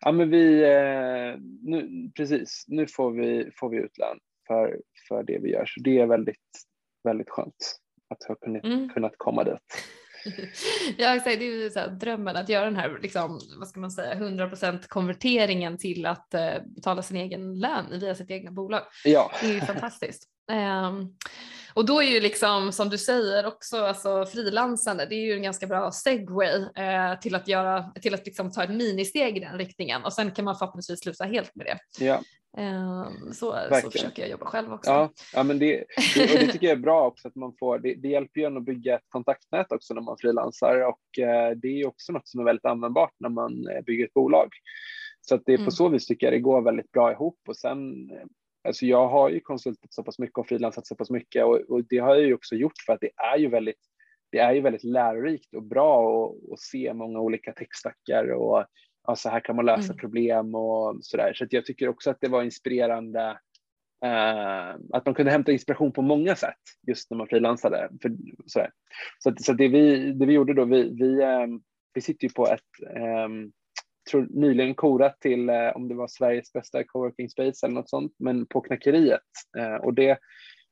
Ja 0.00 0.12
men 0.12 0.30
vi, 0.30 0.62
eh, 0.62 1.40
nu, 1.62 2.10
precis, 2.16 2.64
nu 2.68 2.86
får 2.86 3.12
vi, 3.12 3.50
får 3.56 3.70
vi 3.70 3.76
ut 3.76 3.98
lön 3.98 4.18
för, 4.46 4.80
för 5.08 5.22
det 5.22 5.38
vi 5.38 5.50
gör. 5.50 5.66
Så 5.66 5.80
det 5.80 5.98
är 5.98 6.06
väldigt, 6.06 6.36
väldigt 7.04 7.30
skönt 7.30 7.76
att 8.08 8.24
ha 8.24 8.34
kunnat, 8.34 8.64
mm. 8.64 8.88
kunnat 8.88 9.14
komma 9.16 9.44
dit. 9.44 9.58
ja, 10.98 11.20
det 11.24 11.30
är 11.30 11.42
ju 11.42 11.70
så 11.70 11.78
här, 11.78 11.88
drömmen 11.88 12.36
att 12.36 12.48
göra 12.48 12.64
den 12.64 12.76
här, 12.76 12.98
liksom, 13.02 13.40
vad 13.58 13.68
ska 13.68 13.80
man 13.80 13.90
säga, 13.90 14.14
100% 14.14 14.88
konverteringen 14.88 15.78
till 15.78 16.06
att 16.06 16.34
uh, 16.34 16.66
betala 16.66 17.02
sin 17.02 17.16
egen 17.16 17.58
lön 17.58 18.00
via 18.00 18.14
sitt 18.14 18.30
egna 18.30 18.50
bolag. 18.50 18.82
Ja. 19.04 19.32
Det 19.40 19.46
är 19.46 19.54
ju 19.54 19.60
fantastiskt. 19.60 20.28
Um, 20.52 21.16
och 21.74 21.86
då 21.86 22.02
är 22.02 22.06
ju 22.06 22.20
liksom 22.20 22.72
som 22.72 22.88
du 22.88 22.98
säger 22.98 23.46
också 23.46 23.76
alltså 23.76 24.26
frilansande, 24.26 25.06
det 25.06 25.14
är 25.14 25.26
ju 25.26 25.32
en 25.32 25.42
ganska 25.42 25.66
bra 25.66 25.92
segway 25.92 26.66
eh, 26.76 27.18
till 27.20 27.34
att 27.34 27.48
göra, 27.48 27.82
till 27.82 28.14
att 28.14 28.26
liksom 28.26 28.52
ta 28.52 28.64
ett 28.64 28.70
ministeg 28.70 29.36
i 29.36 29.40
den 29.40 29.58
riktningen 29.58 30.04
och 30.04 30.12
sen 30.12 30.30
kan 30.30 30.44
man 30.44 30.56
förhoppningsvis 30.56 31.00
sluta 31.00 31.24
helt 31.24 31.54
med 31.54 31.66
det. 31.66 32.04
Ja. 32.04 32.20
Eh, 32.58 33.08
så, 33.32 33.58
så 33.82 33.90
försöker 33.90 34.22
jag 34.22 34.30
jobba 34.30 34.46
själv 34.46 34.72
också. 34.72 34.90
Ja, 34.90 35.12
ja 35.34 35.42
men 35.42 35.58
det, 35.58 35.84
det, 36.14 36.32
och 36.32 36.38
det 36.38 36.52
tycker 36.52 36.66
jag 36.66 36.76
är 36.76 36.82
bra 36.82 37.06
också 37.06 37.28
att 37.28 37.34
man 37.34 37.52
får, 37.58 37.78
det, 37.78 37.94
det 37.94 38.08
hjälper 38.08 38.40
ju 38.40 38.46
en 38.46 38.56
att 38.56 38.64
bygga 38.64 38.94
ett 38.94 39.08
kontaktnät 39.08 39.72
också 39.72 39.94
när 39.94 40.02
man 40.02 40.16
frilansar 40.20 40.80
och 40.80 41.18
eh, 41.24 41.50
det 41.56 41.68
är 41.68 41.86
också 41.86 42.12
något 42.12 42.28
som 42.28 42.40
är 42.40 42.44
väldigt 42.44 42.64
användbart 42.64 43.14
när 43.18 43.28
man 43.28 43.68
eh, 43.68 43.80
bygger 43.86 44.04
ett 44.04 44.14
bolag. 44.14 44.48
Så 45.20 45.34
att 45.34 45.42
det 45.46 45.52
är 45.52 45.56
på 45.56 45.62
mm. 45.62 45.70
så 45.70 45.88
vis 45.88 46.06
tycker 46.06 46.26
jag 46.26 46.34
det 46.34 46.40
går 46.40 46.62
väldigt 46.62 46.92
bra 46.92 47.12
ihop 47.12 47.38
och 47.48 47.56
sen 47.56 48.10
Alltså 48.64 48.86
jag 48.86 49.08
har 49.08 49.28
ju 49.28 49.40
konsultat 49.40 49.92
så 49.92 50.02
pass 50.02 50.18
mycket 50.18 50.38
och 50.38 50.46
frilansat 50.46 50.86
så 50.86 50.94
pass 50.94 51.10
mycket 51.10 51.44
och, 51.44 51.60
och, 51.60 51.84
det 51.88 51.98
har 51.98 52.14
jag 52.14 52.24
ju 52.24 52.34
också 52.34 52.54
gjort 52.54 52.78
för 52.86 52.92
att 52.92 53.00
det 53.00 53.10
är 53.16 53.38
ju 53.38 53.48
väldigt, 53.48 53.80
det 54.32 54.38
är 54.38 54.52
ju 54.52 54.60
väldigt 54.60 54.84
lärorikt 54.84 55.54
och 55.54 55.62
bra 55.62 56.26
att 56.52 56.60
se 56.60 56.94
många 56.94 57.20
olika 57.20 57.52
textstackar 57.52 58.32
och 58.32 58.64
ja, 59.06 59.16
så 59.16 59.28
här 59.28 59.40
kan 59.40 59.56
man 59.56 59.66
lösa 59.66 59.92
mm. 59.92 59.96
problem 59.96 60.54
och 60.54 60.96
så 61.00 61.16
där. 61.16 61.34
Så 61.34 61.46
jag 61.50 61.66
tycker 61.66 61.88
också 61.88 62.10
att 62.10 62.20
det 62.20 62.28
var 62.28 62.42
inspirerande 62.42 63.38
Uh, 64.04 64.76
att 64.92 65.06
man 65.06 65.14
kunde 65.14 65.32
hämta 65.32 65.52
inspiration 65.52 65.92
på 65.92 66.02
många 66.02 66.36
sätt 66.36 66.60
just 66.86 67.10
när 67.10 67.18
man 67.18 67.26
frilansade. 67.26 67.90
Sådär. 68.46 68.70
Så, 69.18 69.28
att, 69.28 69.42
så 69.42 69.52
det, 69.52 69.68
vi, 69.68 70.12
det 70.12 70.26
vi 70.26 70.32
gjorde 70.32 70.54
då, 70.54 70.64
vi, 70.64 70.90
vi, 70.94 71.22
um, 71.24 71.62
vi 71.94 72.00
sitter 72.00 72.24
ju 72.24 72.32
på 72.32 72.46
ett 72.46 72.96
um, 73.26 73.52
tror 74.10 74.26
nyligen 74.30 74.74
korat 74.74 75.20
till 75.20 75.48
eh, 75.48 75.68
om 75.68 75.88
det 75.88 75.94
var 75.94 76.08
Sveriges 76.08 76.52
bästa 76.52 76.84
coworking 76.84 77.28
space 77.28 77.66
eller 77.66 77.74
något 77.74 77.90
sånt, 77.90 78.14
men 78.18 78.46
på 78.46 78.60
Knackeriet. 78.60 79.20
Eh, 79.58 79.74
och 79.74 79.94
det, 79.94 80.18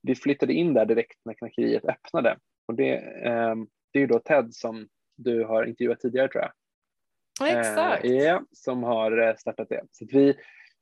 vi 0.02 0.14
flyttade 0.14 0.52
in 0.52 0.74
där 0.74 0.86
direkt 0.86 1.18
när 1.24 1.34
Knackeriet 1.34 1.84
öppnade. 1.84 2.38
Och 2.66 2.74
det, 2.74 2.94
eh, 3.24 3.54
det 3.92 3.98
är 3.98 4.00
ju 4.00 4.06
då 4.06 4.18
Ted 4.18 4.54
som 4.54 4.88
du 5.16 5.44
har 5.44 5.64
intervjuat 5.64 6.00
tidigare 6.00 6.28
tror 6.28 6.42
jag. 6.42 6.52
Exakt. 7.58 8.04
Ja, 8.04 8.42
som 8.52 8.82
har 8.82 9.34
startat 9.38 9.68
det. 9.68 9.82
Så 9.90 10.06
vi, 10.12 10.34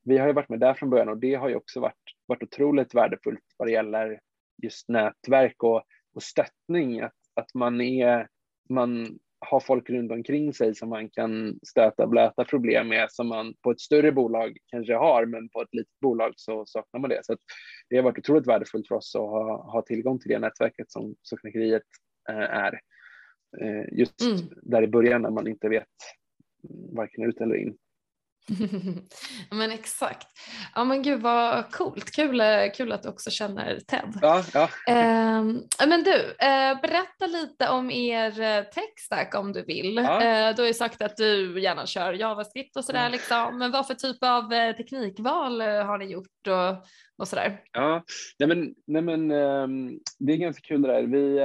vi 0.04 0.18
har 0.18 0.26
ju 0.26 0.32
varit 0.32 0.48
med 0.48 0.60
där 0.60 0.74
från 0.74 0.90
början 0.90 1.08
och 1.08 1.18
det 1.18 1.34
har 1.34 1.48
ju 1.48 1.54
också 1.54 1.80
varit, 1.80 1.94
varit 2.26 2.42
otroligt 2.42 2.94
värdefullt 2.94 3.44
vad 3.56 3.68
det 3.68 3.72
gäller 3.72 4.20
just 4.62 4.88
nätverk 4.88 5.62
och, 5.62 5.82
och 6.14 6.22
stöttning. 6.22 7.00
Att, 7.00 7.14
att 7.34 7.54
man 7.54 7.80
är, 7.80 8.28
man 8.68 9.18
ha 9.50 9.60
folk 9.60 9.90
runt 9.90 10.12
omkring 10.12 10.54
sig 10.54 10.74
som 10.74 10.88
man 10.88 11.10
kan 11.10 11.58
stöta 11.62 12.02
och 12.02 12.08
blöta 12.08 12.44
problem 12.44 12.88
med 12.88 13.12
som 13.12 13.28
man 13.28 13.54
på 13.62 13.70
ett 13.70 13.80
större 13.80 14.12
bolag 14.12 14.56
kanske 14.66 14.94
har, 14.94 15.26
men 15.26 15.48
på 15.48 15.62
ett 15.62 15.74
litet 15.74 16.00
bolag 16.00 16.32
så 16.36 16.66
saknar 16.66 17.00
man 17.00 17.10
det. 17.10 17.20
Så 17.22 17.36
det 17.88 17.96
har 17.96 18.02
varit 18.02 18.18
otroligt 18.18 18.46
värdefullt 18.46 18.88
för 18.88 18.94
oss 18.94 19.14
att 19.14 19.20
ha, 19.20 19.72
ha 19.72 19.82
tillgång 19.82 20.18
till 20.18 20.30
det 20.30 20.38
nätverket 20.38 20.90
som 20.90 21.14
Sockerknäckeriet 21.22 21.82
eh, 22.30 22.36
är. 22.36 22.80
Eh, 23.60 23.98
just 23.98 24.22
mm. 24.22 24.36
där 24.62 24.82
i 24.82 24.88
början 24.88 25.22
när 25.22 25.30
man 25.30 25.48
inte 25.48 25.68
vet 25.68 25.86
varken 26.92 27.24
ut 27.24 27.40
eller 27.40 27.54
in. 27.54 27.76
men 29.50 29.70
exakt. 29.70 30.26
Ja 30.74 30.84
men 30.84 31.02
gud 31.02 31.20
vad 31.20 31.72
coolt. 31.72 32.10
Kul, 32.10 32.40
eh, 32.40 32.46
kul 32.76 32.92
att 32.92 33.02
du 33.02 33.08
också 33.08 33.30
känner 33.30 33.80
Ted. 33.80 34.18
Ja, 34.22 34.44
ja. 34.54 34.68
Eh, 34.86 35.42
men 35.88 36.02
du, 36.04 36.34
eh, 36.38 36.80
berätta 36.80 37.26
lite 37.26 37.68
om 37.68 37.90
er 37.90 38.40
eh, 38.40 38.62
techstack 38.62 39.34
om 39.34 39.52
du 39.52 39.62
vill. 39.62 39.94
Ja. 39.94 40.22
Eh, 40.22 40.54
du 40.56 40.62
har 40.62 40.66
ju 40.66 40.74
sagt 40.74 41.02
att 41.02 41.16
du 41.16 41.60
gärna 41.60 41.86
kör 41.86 42.12
JavaScript 42.12 42.76
och 42.76 42.84
sådär 42.84 43.10
liksom. 43.10 43.58
Men 43.58 43.70
vad 43.70 43.86
för 43.86 43.94
typ 43.94 44.18
av 44.20 44.52
eh, 44.52 44.76
teknikval 44.76 45.60
har 45.60 45.98
ni 45.98 46.04
gjort 46.04 46.46
och, 46.46 46.86
och 47.18 47.28
sådär? 47.28 47.60
Ja, 47.72 48.04
nej 48.38 48.48
men, 48.48 48.74
nej 48.86 49.02
men 49.02 49.30
ehm, 49.30 49.98
det 50.18 50.32
är 50.32 50.36
ganska 50.36 50.62
kul 50.62 50.82
det 50.82 50.88
där. 50.88 51.02
Vi, 51.02 51.40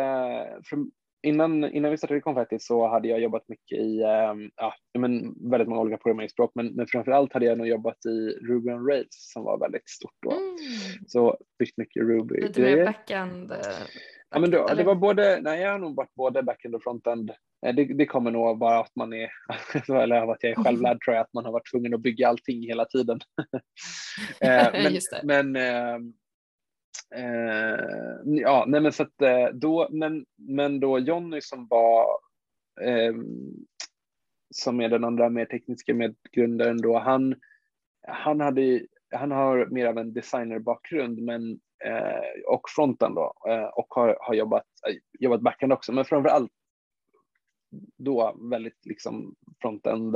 från, 0.65 0.91
innan, 1.25 1.63
innan 1.63 1.91
vi 1.91 1.97
startade 1.97 2.21
Confetti 2.21 2.59
så 2.59 2.87
hade 2.87 3.07
jag 3.07 3.19
jobbat 3.19 3.43
mycket 3.47 3.79
i 3.79 4.03
um, 4.03 4.51
ja, 4.55 4.73
men 4.97 5.35
väldigt 5.49 5.69
många 5.69 5.81
olika 5.81 5.97
programmeringsspråk, 5.97 6.51
men, 6.55 6.67
men 6.67 6.87
framför 6.87 7.11
allt 7.11 7.33
hade 7.33 7.45
jag 7.45 7.57
nog 7.57 7.67
jobbat 7.67 8.05
i 8.05 8.29
Ruby 8.29 8.71
on 8.71 8.87
Rails 8.87 9.07
som 9.33 9.43
var 9.43 9.59
väldigt 9.59 9.89
stort 9.89 10.15
då. 10.21 10.31
Mm. 10.31 10.57
Så 11.07 11.37
byggt 11.59 11.77
mycket 11.77 12.03
Ruby. 12.03 12.41
Lite 12.41 12.61
mer 12.61 12.85
backend? 12.85 13.51
Uh, 13.51 13.57
ja, 14.29 14.39
men 14.39 14.51
då, 14.51 14.67
det 14.77 14.83
var 14.83 14.95
både, 14.95 15.39
nej 15.41 15.61
jag 15.61 15.71
har 15.71 15.79
nog 15.79 15.95
varit 15.95 16.15
både 16.15 16.43
backend 16.43 16.75
och 16.75 16.83
frontend. 16.83 17.31
Eh, 17.65 17.75
det, 17.75 17.85
det 17.85 18.05
kommer 18.05 18.31
nog 18.31 18.57
bara 18.57 18.79
att 18.79 18.95
man 18.95 19.13
är, 19.13 19.29
eller 20.03 20.15
av 20.15 20.29
att 20.29 20.43
jag 20.43 20.51
är 20.51 20.63
självlärd 20.63 21.01
tror 21.01 21.15
jag, 21.15 21.21
att 21.21 21.33
man 21.33 21.45
har 21.45 21.51
varit 21.51 21.71
tvungen 21.71 21.93
att 21.93 22.01
bygga 22.01 22.27
allting 22.27 22.61
hela 22.61 22.85
tiden. 22.85 23.19
Eh, 24.41 24.67
men, 24.73 24.99
men 25.23 25.55
ehm, 25.55 26.13
Eh, 27.15 27.79
ja, 28.25 28.65
nej 28.67 28.81
men 28.81 28.91
så 28.91 29.03
att 29.03 29.21
eh, 29.21 29.47
då, 29.53 29.87
men, 29.91 30.25
men 30.35 30.79
då 30.79 30.99
Jonny 30.99 31.41
som 31.41 31.67
var, 31.67 32.05
eh, 32.81 33.13
som 34.49 34.81
är 34.81 34.89
den 34.89 35.03
andra 35.03 35.29
mer 35.29 35.45
tekniska 35.45 35.93
medgrundaren 35.93 36.81
då, 36.81 36.99
han, 36.99 37.35
han 38.07 38.39
hade 38.39 38.81
han 39.15 39.31
har 39.31 39.65
mer 39.65 39.85
av 39.85 39.97
en 39.97 40.13
designerbakgrund 40.13 41.21
men, 41.21 41.59
eh, 41.85 42.41
och 42.47 42.69
fronten 42.75 43.15
då 43.15 43.33
eh, 43.47 43.63
och 43.63 43.87
har, 43.89 44.17
har 44.21 44.33
jobbat, 44.33 44.65
eh, 44.87 44.95
jobbat 45.19 45.41
backend 45.41 45.73
också, 45.73 45.91
men 45.91 46.05
framför 46.05 46.29
allt 46.29 46.51
då 47.97 48.37
väldigt 48.51 48.85
liksom 48.85 49.35
frontend 49.61 50.15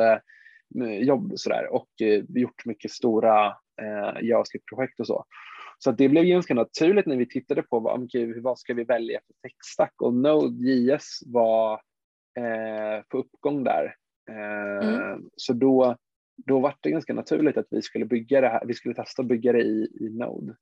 jobb 1.02 1.34
sådär 1.36 1.68
och 1.74 1.90
gjort 2.28 2.66
mycket 2.66 2.92
stora 2.92 3.48
eh, 3.82 4.22
JavaScript-projekt 4.22 5.00
och 5.00 5.08
så. 5.08 5.26
Så 5.84 5.92
det 5.92 6.10
blev 6.10 6.24
ganska 6.24 6.54
naturligt 6.54 7.06
när 7.06 7.18
vi 7.18 7.26
tittade 7.26 7.64
på 7.64 7.80
vad, 7.80 8.04
okay, 8.04 8.42
vad 8.42 8.60
ska 8.60 8.74
vi 8.74 8.84
välja 8.84 9.20
för 9.28 9.50
techstack 9.50 9.94
och 10.02 10.14
Node.js 10.14 11.20
var 11.26 11.74
eh, 12.38 13.04
på 13.10 13.18
uppgång 13.18 13.64
där. 13.64 13.96
Eh, 14.30 14.90
mm. 14.90 15.30
Så 15.36 15.54
då, 15.54 15.96
då 16.38 16.60
var 16.60 16.76
det 16.80 16.92
ganska 16.92 17.14
naturligt 17.14 17.58
att 17.58 17.68
vi 17.70 17.82
skulle 17.82 18.06
bygga 18.06 18.42
det 18.42 18.50
här, 18.50 18.66
vi 18.66 18.74
skulle 18.74 18.96
testa 18.96 19.22
att 19.22 19.28
bygga 19.28 19.52
det 19.52 19.62
i, 19.62 19.98
i 20.00 20.10
Node. 20.10 20.56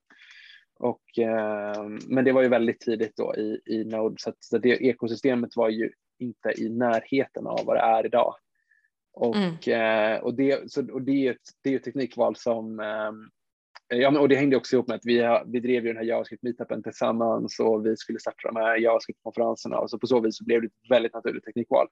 Och, 0.79 1.19
eh, 1.19 1.89
men 2.07 2.25
det 2.25 2.31
var 2.31 2.41
ju 2.41 2.49
väldigt 2.49 2.79
tidigt 2.79 3.15
då 3.15 3.35
i, 3.35 3.61
i 3.65 3.83
Node 3.83 4.15
så, 4.19 4.29
att, 4.29 4.43
så 4.43 4.57
det 4.57 4.69
ekosystemet 4.69 5.55
var 5.55 5.69
ju 5.69 5.91
inte 6.19 6.53
i 6.57 6.69
närheten 6.69 7.47
av 7.47 7.65
vad 7.65 7.75
det 7.75 7.81
är 7.81 8.05
idag. 8.05 8.35
Och, 9.13 9.35
mm. 9.35 10.15
eh, 10.15 10.19
och, 10.19 10.33
det, 10.33 10.71
så, 10.71 10.93
och 10.93 11.01
det, 11.01 11.27
är 11.27 11.31
ett, 11.31 11.37
det 11.63 11.73
är 11.73 11.75
ett 11.75 11.83
teknikval 11.83 12.35
som 12.35 12.79
eh, 12.79 13.11
Ja, 13.89 14.11
men, 14.11 14.21
och 14.21 14.29
det 14.29 14.35
hängde 14.35 14.57
också 14.57 14.75
ihop 14.75 14.87
med 14.87 14.95
att 14.95 15.05
vi, 15.05 15.41
vi 15.45 15.59
drev 15.59 15.85
ju 15.85 15.87
den 15.87 15.97
här 15.97 16.03
JavaScript 16.03 16.43
meetupen 16.43 16.83
tillsammans 16.83 17.59
och 17.59 17.85
vi 17.85 17.97
skulle 17.97 18.19
starta 18.19 18.47
de 18.47 18.55
här 18.55 18.77
JavaScript-konferenserna 18.77 19.79
och 19.79 19.89
så 19.89 19.99
på 19.99 20.07
så 20.07 20.19
vis 20.19 20.37
så 20.37 20.43
blev 20.43 20.61
det 20.61 20.67
ett 20.67 20.89
väldigt 20.89 21.13
naturligt 21.13 21.43
teknikval, 21.43 21.87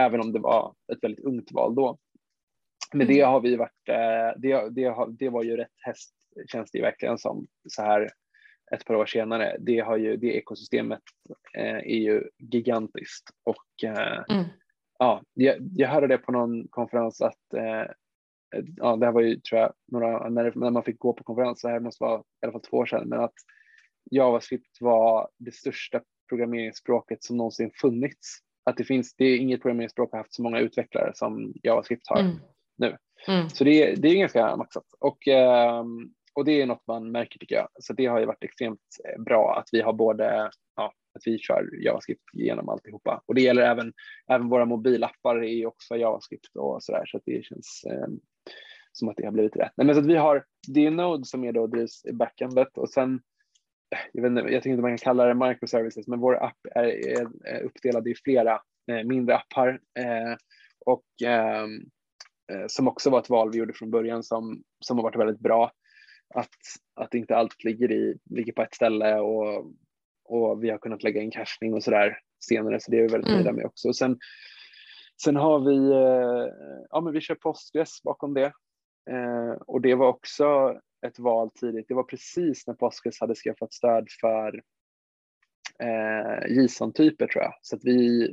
även 0.00 0.20
om 0.20 0.32
det 0.32 0.38
var 0.38 0.74
ett 0.92 1.04
väldigt 1.04 1.24
ungt 1.24 1.52
val 1.52 1.74
då. 1.74 1.98
Men 2.92 3.06
det 3.06 3.20
mm. 3.20 3.30
har 3.30 3.40
vi 3.40 3.56
varit, 3.56 3.88
eh, 3.88 4.40
det, 4.40 4.68
det, 4.70 4.94
det 5.18 5.28
var 5.28 5.42
ju 5.42 5.56
rätt 5.56 5.68
häst 5.80 6.14
känns 6.46 6.70
det 6.70 6.82
verkligen 6.82 7.18
som 7.18 7.46
så 7.68 7.82
här 7.82 8.10
ett 8.72 8.84
par 8.84 8.94
år 8.94 9.06
senare. 9.06 9.56
Det, 9.60 9.78
har 9.78 9.96
ju, 9.96 10.16
det 10.16 10.36
ekosystemet 10.36 11.02
eh, 11.56 11.76
är 11.76 11.98
ju 11.98 12.22
gigantiskt 12.38 13.30
och 13.44 13.84
eh, 13.84 14.24
mm. 14.28 14.44
ja, 14.98 15.22
jag, 15.34 15.56
jag 15.60 15.88
hörde 15.88 16.06
det 16.06 16.18
på 16.18 16.32
någon 16.32 16.68
konferens 16.68 17.20
att 17.20 17.54
eh, 17.54 17.90
ja, 18.76 18.96
det 18.96 19.06
här 19.06 19.12
var 19.12 19.20
ju 19.20 19.36
tror 19.36 19.60
jag 19.60 19.72
några, 19.92 20.28
när, 20.28 20.52
när 20.54 20.70
man 20.70 20.82
fick 20.82 20.98
gå 20.98 21.12
på 21.12 21.24
konferens, 21.24 21.62
det 21.62 21.68
här 21.68 21.80
måste 21.80 22.04
vara 22.04 22.20
i 22.20 22.22
alla 22.42 22.52
fall 22.52 22.60
två 22.60 22.76
år 22.76 22.86
sedan, 22.86 23.08
men 23.08 23.20
att 23.20 23.34
JavaScript 24.10 24.80
var 24.80 25.28
det 25.38 25.54
största 25.54 26.00
programmeringsspråket 26.28 27.24
som 27.24 27.36
någonsin 27.36 27.70
funnits. 27.74 28.38
Att 28.64 28.76
det 28.76 28.84
finns, 28.84 29.14
det 29.16 29.24
är 29.24 29.36
inget 29.36 29.62
programmeringsspråk 29.62 30.12
har 30.12 30.18
haft 30.18 30.34
så 30.34 30.42
många 30.42 30.58
utvecklare 30.58 31.12
som 31.14 31.52
JavaScript 31.62 32.08
har 32.08 32.20
mm. 32.20 32.36
nu. 32.78 32.96
Mm. 33.28 33.48
Så 33.48 33.64
det, 33.64 33.94
det 33.94 34.08
är 34.08 34.18
ganska 34.18 34.56
maxat 34.56 34.84
och, 35.00 35.28
ehm, 35.28 36.10
och 36.34 36.44
det 36.44 36.62
är 36.62 36.66
något 36.66 36.86
man 36.86 37.10
märker 37.12 37.38
tycker 37.38 37.54
jag. 37.56 37.68
Så 37.80 37.92
det 37.92 38.06
har 38.06 38.20
ju 38.20 38.26
varit 38.26 38.44
extremt 38.44 38.80
eh, 39.04 39.22
bra 39.22 39.58
att 39.58 39.68
vi 39.72 39.80
har 39.80 39.92
både 39.92 40.50
ja, 40.76 40.92
att 41.14 41.22
vi 41.26 41.38
kör 41.38 41.84
JavaScript 41.84 42.22
genom 42.32 42.68
alltihopa 42.68 43.22
och 43.26 43.34
det 43.34 43.40
gäller 43.40 43.62
även, 43.62 43.92
även 44.30 44.48
våra 44.48 44.64
mobilappar 44.64 45.44
är 45.44 45.66
också 45.66 45.96
JavaScript 45.96 46.56
och 46.56 46.82
så 46.82 46.92
där 46.92 47.06
så 47.06 47.16
att 47.16 47.22
det 47.26 47.44
känns 47.44 47.84
eh, 47.86 48.08
som 48.96 49.08
att 49.08 49.16
det 49.16 49.24
har 49.24 49.32
blivit 49.32 49.56
rätt. 49.56 49.72
Nej, 49.76 49.86
men 49.86 49.94
så 49.94 50.00
att 50.00 50.06
vi 50.06 50.16
har 50.16 50.44
det 50.68 50.86
är 50.86 50.90
Node 50.90 51.24
som 51.24 51.44
är 51.44 51.52
då 51.52 51.66
drivs 51.66 52.04
i 52.04 52.12
backendet 52.12 52.78
och 52.78 52.90
sen 52.90 53.20
jag, 54.12 54.22
vet 54.22 54.30
inte, 54.30 54.40
jag 54.40 54.62
tycker 54.62 54.70
inte 54.70 54.82
man 54.82 54.90
kan 54.90 55.04
kalla 55.04 55.26
det 55.26 55.48
microservices, 55.48 56.06
men 56.06 56.20
vår 56.20 56.44
app 56.44 56.58
är, 56.74 56.84
är 57.46 57.62
uppdelad 57.62 58.08
i 58.08 58.14
flera 58.14 58.60
eh, 58.90 59.04
mindre 59.04 59.36
appar 59.36 59.80
eh, 59.98 60.36
och 60.86 61.04
ehm, 61.24 61.80
eh, 62.52 62.66
som 62.66 62.88
också 62.88 63.10
var 63.10 63.20
ett 63.20 63.30
val 63.30 63.50
vi 63.52 63.58
gjorde 63.58 63.72
från 63.72 63.90
början 63.90 64.22
som, 64.22 64.62
som 64.80 64.96
har 64.96 65.02
varit 65.02 65.16
väldigt 65.16 65.40
bra. 65.40 65.72
Att, 66.34 66.56
att 66.94 67.14
inte 67.14 67.36
allt 67.36 67.64
ligger, 67.64 67.92
i, 67.92 68.18
ligger 68.30 68.52
på 68.52 68.62
ett 68.62 68.74
ställe 68.74 69.18
och, 69.18 69.72
och 70.24 70.64
vi 70.64 70.70
har 70.70 70.78
kunnat 70.78 71.02
lägga 71.02 71.22
in 71.22 71.30
cachning 71.30 71.74
och 71.74 71.82
sådär 71.82 72.18
senare, 72.40 72.80
så 72.80 72.90
det 72.90 72.96
är 72.96 73.02
vi 73.02 73.08
väldigt 73.08 73.30
nöjda 73.30 73.50
mm. 73.50 73.56
med 73.56 73.66
också. 73.66 73.92
sen, 73.92 74.18
sen 75.22 75.36
har 75.36 75.60
vi, 75.60 75.90
ja 76.90 77.00
men 77.00 77.12
vi 77.12 77.20
kör 77.20 77.34
Postgres 77.34 78.02
bakom 78.02 78.34
det 78.34 78.52
och 79.66 79.80
det 79.80 79.94
var 79.94 80.08
också 80.08 80.80
ett 81.06 81.18
val 81.18 81.50
tidigt. 81.50 81.88
Det 81.88 81.94
var 81.94 82.02
precis 82.02 82.66
när 82.66 82.74
Postgres 82.74 83.20
hade 83.20 83.34
skaffat 83.34 83.72
stöd 83.72 84.06
för 84.20 84.62
eh, 85.78 86.56
JSON-typer 86.56 87.26
tror 87.26 87.44
jag. 87.44 87.54
Så 87.62 87.76
att 87.76 87.84
vi 87.84 88.30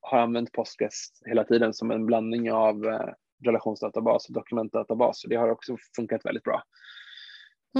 har 0.00 0.18
använt 0.18 0.52
Postgres 0.52 1.22
hela 1.24 1.44
tiden 1.44 1.74
som 1.74 1.90
en 1.90 2.06
blandning 2.06 2.52
av 2.52 2.86
eh, 2.86 3.12
relationsdatabas 3.44 4.28
och 4.28 4.34
dokumentdatabas. 4.34 5.24
Och 5.24 5.30
det 5.30 5.36
har 5.36 5.48
också 5.48 5.76
funkat 5.96 6.24
väldigt 6.24 6.44
bra. 6.44 6.62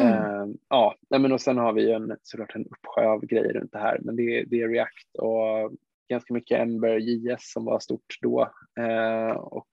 Mm. 0.00 0.08
Eh, 0.08 0.46
ja, 0.68 0.96
men 1.10 1.32
och 1.32 1.40
sen 1.40 1.58
har 1.58 1.72
vi 1.72 1.92
en, 1.92 2.16
såklart 2.22 2.54
en 2.54 2.66
uppsjö 2.66 3.06
av 3.06 3.26
grejer 3.26 3.52
runt 3.52 3.72
det 3.72 3.78
här, 3.78 3.98
men 4.02 4.16
det, 4.16 4.44
det 4.44 4.62
är 4.62 4.68
React 4.68 5.16
och 5.18 5.72
ganska 6.08 6.34
mycket 6.34 6.60
Ember 6.60 6.96
JS 6.96 7.52
som 7.52 7.64
var 7.64 7.78
stort 7.78 8.18
då 8.20 8.52
eh, 8.80 9.36
och 9.36 9.68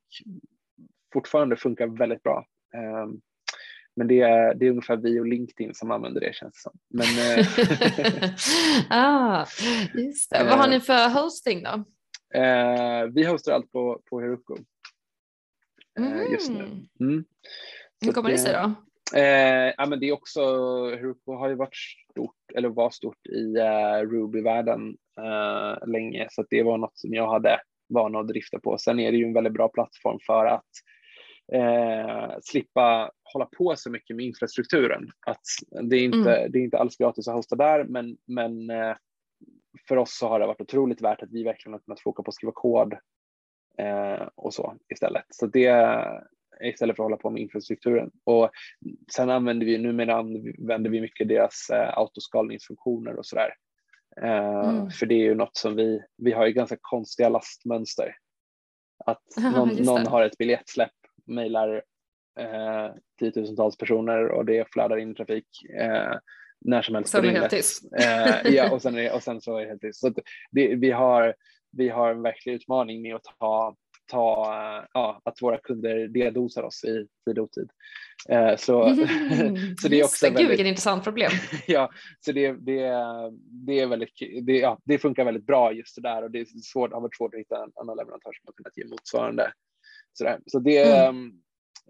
fortfarande 1.13 1.55
funkar 1.55 1.87
väldigt 1.87 2.23
bra. 2.23 2.45
Ehm, 2.75 3.21
men 3.95 4.07
det 4.07 4.21
är, 4.21 4.53
det 4.55 4.65
är 4.65 4.69
ungefär 4.69 4.97
vi 4.97 5.19
och 5.19 5.25
LinkedIn 5.25 5.73
som 5.73 5.91
använder 5.91 6.21
det 6.21 6.35
känns 6.35 6.53
det 6.53 6.59
som. 6.59 6.77
Men, 6.89 7.39
eh, 7.39 7.45
ah, 8.89 9.45
just 9.93 10.29
det. 10.29 10.43
Vad 10.43 10.59
har 10.59 10.67
ni 10.67 10.75
eh, 10.75 10.81
för 10.81 11.21
hosting 11.21 11.63
då? 11.63 11.83
Eh, 12.39 13.05
vi 13.13 13.25
hostar 13.25 13.53
allt 13.53 13.71
på, 13.71 14.01
på 14.09 14.21
Heroku 14.21 14.55
mm. 15.99 16.31
just 16.31 16.51
nu. 16.51 16.65
Mm. 16.99 17.25
Hur 18.01 18.11
kommer 18.11 18.29
det 18.29 18.37
sig 18.37 18.53
då? 18.53 18.73
Eh, 19.19 19.73
ja, 19.77 19.85
men 19.85 19.99
det 19.99 20.09
är 20.09 20.13
också, 20.13 20.41
Heroku 20.89 21.31
har 21.31 21.49
ju 21.49 21.55
varit 21.55 21.75
stort, 22.11 22.51
eller 22.55 22.69
var 22.69 22.89
stort 22.89 23.27
i 23.27 23.57
uh, 23.57 24.09
Ruby-världen 24.11 24.97
uh, 25.19 25.87
länge, 25.87 26.27
så 26.31 26.45
det 26.49 26.63
var 26.63 26.77
något 26.77 26.97
som 26.97 27.13
jag 27.13 27.31
hade 27.31 27.61
vana 27.89 28.19
att 28.19 28.27
drifta 28.27 28.59
på. 28.59 28.77
Sen 28.77 28.99
är 28.99 29.11
det 29.11 29.17
ju 29.17 29.25
en 29.25 29.33
väldigt 29.33 29.53
bra 29.53 29.67
plattform 29.67 30.19
för 30.25 30.45
att 30.45 30.69
eh, 31.53 32.35
slippa 32.41 33.11
hålla 33.33 33.45
på 33.45 33.75
så 33.75 33.91
mycket 33.91 34.15
med 34.15 34.25
infrastrukturen. 34.25 35.09
Att 35.27 35.41
det, 35.89 35.95
är 35.95 36.03
inte, 36.03 36.35
mm. 36.37 36.51
det 36.51 36.59
är 36.59 36.63
inte 36.63 36.77
alls 36.77 36.97
gratis 36.97 37.27
att 37.27 37.35
hosta 37.35 37.55
där, 37.55 37.83
men, 37.83 38.17
men 38.25 38.69
eh, 38.69 38.95
för 39.87 39.97
oss 39.97 40.17
så 40.17 40.27
har 40.27 40.39
det 40.39 40.47
varit 40.47 40.61
otroligt 40.61 41.01
värt 41.01 41.23
att 41.23 41.31
vi 41.31 41.43
verkligen 41.43 41.73
har 41.73 41.79
kunnat 41.79 42.01
foka 42.01 42.23
på 42.23 42.29
att 42.29 42.35
skriva 42.35 42.53
kod 42.55 42.93
eh, 43.77 44.27
och 44.35 44.53
så 44.53 44.75
istället. 44.89 45.25
Så 45.29 45.45
det 45.45 46.05
istället 46.63 46.95
för 46.95 47.03
att 47.03 47.05
hålla 47.05 47.17
på 47.17 47.29
med 47.29 47.41
infrastrukturen. 47.41 48.11
Och 48.23 48.49
sen 49.15 49.29
använder 49.29 49.65
vi, 49.65 49.77
numera 49.77 50.15
använder 50.15 50.89
vi 50.89 51.01
mycket 51.01 51.27
deras 51.27 51.69
eh, 51.69 51.97
autoskalningsfunktioner 51.97 53.15
och 53.15 53.25
sådär. 53.25 53.53
Eh, 54.21 54.69
mm. 54.69 54.89
För 54.89 55.05
det 55.05 55.15
är 55.15 55.23
ju 55.23 55.35
något 55.35 55.57
som 55.57 55.75
vi, 55.75 56.01
vi 56.17 56.31
har 56.31 56.47
ju 56.47 56.53
ganska 56.53 56.77
konstiga 56.81 57.29
lastmönster. 57.29 58.15
Att 59.05 59.23
någon, 59.55 59.69
någon 59.69 60.07
har 60.07 60.23
ett 60.23 60.37
biljettsläpp 60.37 60.91
mejlar 61.29 61.83
eh, 62.39 62.91
tiotusentals 63.19 63.77
personer 63.77 64.31
och 64.31 64.45
det 64.45 64.71
flödar 64.73 64.97
in 64.97 65.15
trafik 65.15 65.47
eh, 65.79 66.13
när 66.61 66.81
som 66.81 66.95
helst. 66.95 67.11
Sen 67.11 67.25
är 67.25 67.31
det 67.31 67.39
helt 67.39 67.51
tyst. 67.51 67.83
Eh, 67.99 68.51
ja, 68.53 68.71
och 68.73 68.81
sen, 68.81 68.97
är, 68.97 69.15
och 69.15 69.23
sen 69.23 69.41
så 69.41 69.57
är 69.57 69.61
det 69.61 69.67
helt 69.67 69.81
tyst. 69.81 69.99
Så 69.99 70.13
det, 70.51 70.75
vi, 70.75 70.91
har, 70.91 71.35
vi 71.71 71.89
har 71.89 72.11
en 72.11 72.21
verklig 72.21 72.53
utmaning 72.53 73.01
med 73.01 73.15
att 73.15 73.23
ta 73.39 73.75
ta, 74.09 74.87
ja, 74.93 75.21
att 75.25 75.41
våra 75.41 75.57
kunder 75.57 76.07
dedosar 76.07 76.63
oss 76.63 76.83
i 76.83 77.07
tid 77.25 77.39
och 77.39 77.43
otid. 77.43 77.69
Eh, 78.29 78.55
så, 78.55 78.83
mm, 78.83 78.97
så 79.81 79.87
det 79.87 79.99
är 79.99 80.03
också 80.03 80.25
det, 80.25 80.29
väldigt, 80.29 80.41
Gud 80.41 80.49
vilket 80.49 80.67
intressant 80.67 81.03
problem. 81.03 81.31
ja, 81.67 81.91
så 82.19 82.31
det, 82.31 82.51
det, 82.51 82.81
det, 83.65 83.79
är 83.79 83.87
väldigt, 83.87 84.45
det, 84.45 84.57
ja, 84.57 84.79
det 84.83 84.99
funkar 84.99 85.25
väldigt 85.25 85.45
bra 85.45 85.71
just 85.71 85.95
det 85.95 86.01
där 86.01 86.23
och 86.23 86.31
det 86.31 86.39
är 86.39 86.45
svårt, 86.45 86.93
har 86.93 87.01
varit 87.01 87.15
svårt 87.15 87.33
att 87.33 87.39
hitta 87.39 87.63
en 87.63 87.71
annan 87.75 87.97
leverantör 87.97 88.31
som 88.33 88.43
har 88.45 88.53
kunnat 88.53 88.77
ge 88.77 88.85
motsvarande 88.85 89.51
Sådär. 90.19 90.39
Så 90.45 90.59
det, 90.59 90.91
mm. 90.91 91.31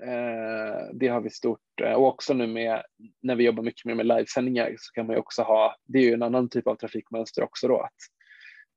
eh, 0.01 0.87
det 0.93 1.07
har 1.07 1.21
vi 1.21 1.29
stort 1.29 1.81
eh, 1.83 1.93
och 1.93 2.07
också 2.07 2.33
nu 2.33 2.47
med 2.47 2.83
när 3.21 3.35
vi 3.35 3.43
jobbar 3.43 3.63
mycket 3.63 3.85
mer 3.85 3.95
med 3.95 4.05
livesändningar 4.05 4.75
så 4.77 4.93
kan 4.93 5.07
man 5.07 5.15
ju 5.15 5.19
också 5.19 5.41
ha, 5.41 5.75
det 5.85 5.99
är 5.99 6.03
ju 6.03 6.13
en 6.13 6.23
annan 6.23 6.49
typ 6.49 6.67
av 6.67 6.75
trafikmönster 6.75 7.43
också 7.43 7.67
då 7.67 7.79
att 7.79 7.95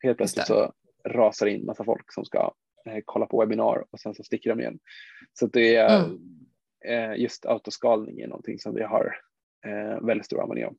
helt 0.02 0.16
plötsligt 0.16 0.46
så 0.46 0.72
rasar 1.08 1.46
in 1.46 1.64
massa 1.64 1.84
folk 1.84 2.12
som 2.12 2.24
ska 2.24 2.54
eh, 2.86 2.98
kolla 3.04 3.26
på 3.26 3.40
webbinar 3.40 3.84
och 3.90 4.00
sen 4.00 4.14
så 4.14 4.22
sticker 4.22 4.50
de 4.50 4.60
igen. 4.60 4.78
Så 5.32 5.46
det 5.46 5.76
är 5.76 6.04
mm. 6.04 6.18
eh, 6.84 7.20
just 7.20 7.46
autoskalning 7.46 8.20
är 8.20 8.28
någonting 8.28 8.58
som 8.58 8.74
vi 8.74 8.82
har 8.82 9.16
eh, 9.66 10.06
väldigt 10.06 10.26
stor 10.26 10.42
användning 10.42 10.66
av. 10.66 10.76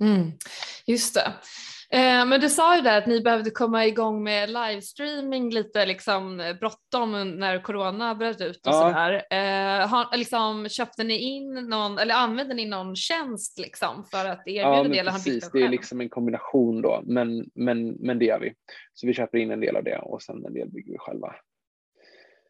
Mm. 0.00 0.30
Just 0.86 1.14
det. 1.14 1.32
Eh, 1.92 2.26
men 2.26 2.40
du 2.40 2.48
sa 2.48 2.76
ju 2.76 2.82
där 2.82 2.98
att 2.98 3.06
ni 3.06 3.20
behövde 3.20 3.50
komma 3.50 3.86
igång 3.86 4.22
med 4.22 4.48
livestreaming 4.48 5.50
lite 5.50 5.86
liksom 5.86 6.54
bråttom 6.60 7.30
när 7.30 7.62
corona 7.62 8.14
bröt 8.14 8.40
ut 8.40 8.66
och 8.66 8.72
ja. 8.72 8.80
sådär. 8.82 9.22
Eh, 9.30 10.18
liksom, 10.18 10.68
köpte 10.68 11.04
ni 11.04 11.18
in 11.18 11.54
någon 11.54 11.98
eller 11.98 12.14
använde 12.14 12.54
ni 12.54 12.66
någon 12.66 12.96
tjänst 12.96 13.58
liksom 13.58 14.04
för 14.04 14.26
att 14.26 14.42
erbjuda 14.46 14.76
ja, 14.76 14.82
det? 14.82 14.98
Eller 14.98 15.12
precis, 15.12 15.50
det 15.52 15.62
är 15.62 15.68
liksom 15.68 16.00
en 16.00 16.08
kombination 16.08 16.82
då, 16.82 17.02
men, 17.04 17.50
men, 17.54 17.88
men 17.88 18.18
det 18.18 18.24
gör 18.24 18.40
vi. 18.40 18.54
Så 18.94 19.06
vi 19.06 19.14
köper 19.14 19.38
in 19.38 19.50
en 19.50 19.60
del 19.60 19.76
av 19.76 19.84
det 19.84 19.98
och 19.98 20.22
sen 20.22 20.46
en 20.46 20.54
del 20.54 20.68
bygger 20.68 20.92
vi 20.92 20.98
själva. 20.98 21.34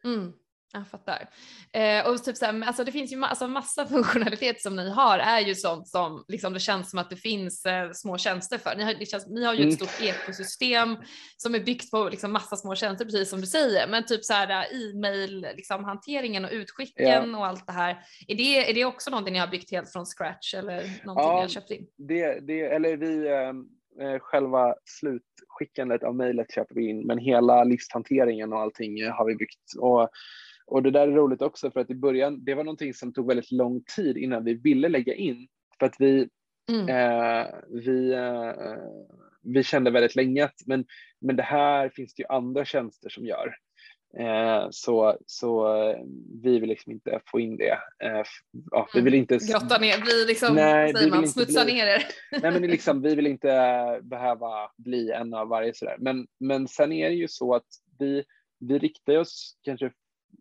Mm. 0.05 0.32
Jag 0.75 0.89
fattar. 0.89 1.29
Eh, 1.73 2.07
och 2.07 2.25
typ 2.25 2.37
så 2.37 2.45
här, 2.45 2.62
alltså 2.66 2.85
det 2.85 2.93
finns 2.93 3.12
ju 3.12 3.16
ma 3.16 3.27
alltså 3.27 3.49
massa 3.49 3.87
funktionalitet 3.97 4.62
som 4.62 4.77
ni 4.77 4.91
har 4.91 5.18
är 5.18 5.41
ju 5.41 5.55
sånt 5.55 5.89
som 5.89 6.25
liksom 6.29 6.53
det 6.53 6.61
känns 6.61 6.91
som 6.91 6.99
att 6.99 7.11
det 7.11 7.16
finns 7.16 7.66
eh, 7.66 7.91
små 7.93 8.18
tjänster 8.18 8.59
för. 8.59 8.77
Ni 8.77 8.83
har, 8.83 9.05
känns, 9.05 9.27
ni 9.27 9.45
har 9.45 9.55
ju 9.55 9.59
ett 9.59 9.81
mm. 9.81 9.89
stort 9.89 10.03
ekosystem 10.03 10.97
som 11.37 11.55
är 11.55 11.61
byggt 11.61 11.91
på 11.91 12.09
liksom 12.09 12.33
massa 12.33 12.57
små 12.57 12.75
tjänster, 12.75 13.05
precis 13.05 13.31
som 13.31 13.41
du 13.41 13.47
säger. 13.47 13.89
Men 13.89 14.07
typ 14.07 14.25
så 14.25 14.33
här 14.33 14.51
eh, 14.51 14.91
e-mail, 14.91 15.47
liksom 15.57 15.85
hanteringen 15.85 16.45
och 16.45 16.51
utskicken 16.53 17.31
ja. 17.31 17.39
och 17.39 17.47
allt 17.47 17.66
det 17.66 17.73
här. 17.73 17.99
Är 18.29 18.35
det, 18.35 18.70
är 18.70 18.75
det 18.75 18.85
också 18.85 19.11
någonting 19.11 19.33
ni 19.33 19.39
har 19.39 19.49
byggt 19.49 19.70
helt 19.70 19.93
från 19.93 20.07
scratch 20.07 20.55
eller 20.55 20.77
någonting 21.05 21.29
ja, 21.29 21.35
ni 21.35 21.41
har 21.41 21.49
köpt 21.49 21.70
in? 21.70 21.87
Det, 21.97 22.41
det, 22.41 22.61
eller 22.61 22.97
vi, 22.97 23.29
ehm, 23.29 23.66
eh, 24.01 24.20
själva 24.20 24.75
slutskickandet 24.85 26.05
av 26.05 26.14
mejlet 26.14 26.53
köper 26.55 26.75
vi 26.75 26.89
in, 26.89 27.07
men 27.07 27.18
hela 27.18 27.64
listhanteringen 27.64 28.53
och 28.53 28.61
allting 28.61 29.11
har 29.11 29.27
vi 29.27 29.35
byggt. 29.35 29.77
Och 29.79 30.09
och 30.66 30.82
det 30.82 30.90
där 30.90 31.08
är 31.08 31.12
roligt 31.12 31.42
också 31.42 31.70
för 31.70 31.80
att 31.80 31.90
i 31.90 31.94
början, 31.94 32.44
det 32.44 32.54
var 32.54 32.64
någonting 32.64 32.94
som 32.94 33.12
tog 33.12 33.28
väldigt 33.28 33.52
lång 33.52 33.82
tid 33.96 34.16
innan 34.16 34.44
vi 34.44 34.54
ville 34.54 34.88
lägga 34.88 35.14
in. 35.14 35.48
För 35.78 35.86
att 35.86 35.94
vi, 35.98 36.28
mm. 36.70 36.88
eh, 36.88 37.46
vi, 37.68 38.12
eh, 38.12 38.52
vi 39.42 39.62
kände 39.62 39.90
väldigt 39.90 40.16
länge 40.16 40.44
att 40.44 40.66
men, 40.66 40.84
men 41.20 41.36
det 41.36 41.42
här 41.42 41.88
finns 41.88 42.14
det 42.14 42.22
ju 42.22 42.26
andra 42.28 42.64
tjänster 42.64 43.08
som 43.08 43.26
gör. 43.26 43.54
Eh, 44.18 44.66
så, 44.70 45.18
så 45.26 45.76
eh, 45.76 45.96
vi 46.42 46.58
vill 46.58 46.68
liksom 46.68 46.92
inte 46.92 47.20
få 47.26 47.40
in 47.40 47.56
det. 47.56 47.78
Eh, 48.04 48.22
ja, 48.70 48.88
vi 48.94 49.00
vill 49.00 49.14
inte... 49.14 49.38
Grotta 49.52 49.78
ner, 49.78 50.00
bli 50.00 50.24
liksom, 50.26 50.54
nej, 50.54 50.92
säger 50.94 51.10
man, 51.10 51.28
smutsa 51.28 51.64
bli, 51.64 51.74
ner 51.74 51.86
er. 51.86 52.02
nej 52.42 52.52
men 52.52 52.62
liksom, 52.62 53.02
vi 53.02 53.14
vill 53.14 53.26
inte 53.26 54.00
behöva 54.02 54.70
bli 54.76 55.10
en 55.10 55.34
av 55.34 55.48
varje 55.48 55.74
sådär. 55.74 55.96
Men, 55.98 56.26
men 56.40 56.68
sen 56.68 56.92
är 56.92 57.08
det 57.08 57.14
ju 57.14 57.28
så 57.28 57.54
att 57.54 57.66
vi, 57.98 58.24
vi 58.60 58.78
riktar 58.78 59.16
oss 59.16 59.58
kanske 59.62 59.92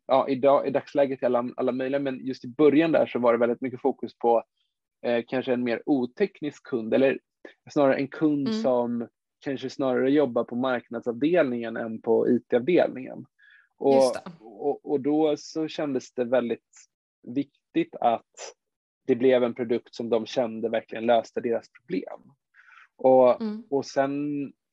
ja, 0.07 0.29
idag, 0.29 0.67
i 0.67 0.69
dagsläget 0.69 1.23
i 1.23 1.25
alla, 1.25 1.49
alla 1.57 1.71
möjliga, 1.71 1.99
men 1.99 2.25
just 2.25 2.45
i 2.45 2.47
början 2.47 2.91
där 2.91 3.05
så 3.05 3.19
var 3.19 3.33
det 3.33 3.39
väldigt 3.39 3.61
mycket 3.61 3.81
fokus 3.81 4.17
på 4.17 4.43
eh, 5.05 5.23
kanske 5.27 5.53
en 5.53 5.63
mer 5.63 5.83
oteknisk 5.85 6.63
kund 6.63 6.93
eller 6.93 7.19
snarare 7.69 7.95
en 7.95 8.07
kund 8.07 8.47
mm. 8.47 8.61
som 8.61 9.07
kanske 9.39 9.69
snarare 9.69 10.11
jobbar 10.11 10.43
på 10.43 10.55
marknadsavdelningen 10.55 11.77
än 11.77 12.01
på 12.01 12.29
IT-avdelningen. 12.29 13.25
Och, 13.77 14.15
och, 14.39 14.91
och, 14.91 15.01
då 15.01 15.35
så 15.37 15.67
kändes 15.67 16.13
det 16.13 16.23
väldigt 16.23 16.89
viktigt 17.21 17.95
att 17.95 18.55
det 19.07 19.15
blev 19.15 19.43
en 19.43 19.53
produkt 19.53 19.95
som 19.95 20.09
de 20.09 20.25
kände 20.25 20.69
verkligen 20.69 21.05
löste 21.05 21.41
deras 21.41 21.69
problem. 21.71 22.21
Och, 22.95 23.41
mm. 23.41 23.63
och 23.69 23.85
sen 23.85 24.13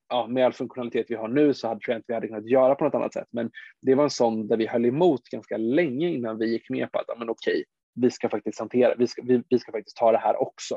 ja, 0.09 0.27
med 0.27 0.47
all 0.47 0.53
funktionalitet 0.53 1.07
vi 1.09 1.15
har 1.15 1.29
nu 1.29 1.55
så 1.55 1.69
hade, 1.69 1.81
tror 1.81 1.93
jag 1.93 1.99
inte 1.99 2.07
vi 2.09 2.15
hade 2.15 2.29
kunnat 2.29 2.51
göra 2.51 2.75
på 2.75 2.85
något 2.85 2.95
annat 2.95 3.13
sätt. 3.13 3.29
Men 3.31 3.51
det 3.83 3.95
var 3.95 4.05
en 4.05 4.11
sån 4.11 4.49
där 4.49 4.57
vi 4.57 4.67
höll 4.67 4.87
emot 4.87 5.23
ganska 5.25 5.57
länge 5.57 6.09
innan 6.09 6.39
vi 6.39 6.53
gick 6.53 6.71
med 6.71 6.93
på 6.93 6.99
att 6.99 7.05
ja, 7.09 7.15
men 7.19 7.29
okej, 7.29 7.65
vi 7.95 8.11
ska 8.11 8.29
faktiskt 8.29 8.59
hantera, 8.59 8.95
vi 8.99 9.07
ska, 9.07 9.23
vi, 9.23 9.43
vi 9.49 9.59
ska 9.59 9.73
faktiskt 9.73 9.97
ta 9.97 10.13
det 10.13 10.19
här 10.19 10.43
också. 10.43 10.77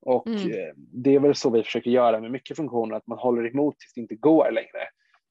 Och 0.00 0.26
mm. 0.26 0.50
Eh, 0.50 0.74
det 0.76 1.14
är 1.14 1.20
väl 1.20 1.34
så 1.34 1.50
vi 1.50 1.62
försöker 1.62 1.90
göra 1.90 2.20
med 2.20 2.30
mycket 2.30 2.56
funktioner, 2.56 2.96
att 2.96 3.06
man 3.06 3.18
håller 3.18 3.50
emot 3.50 3.78
tills 3.78 3.92
det 3.94 4.00
inte 4.00 4.14
går 4.14 4.50
längre. 4.50 4.82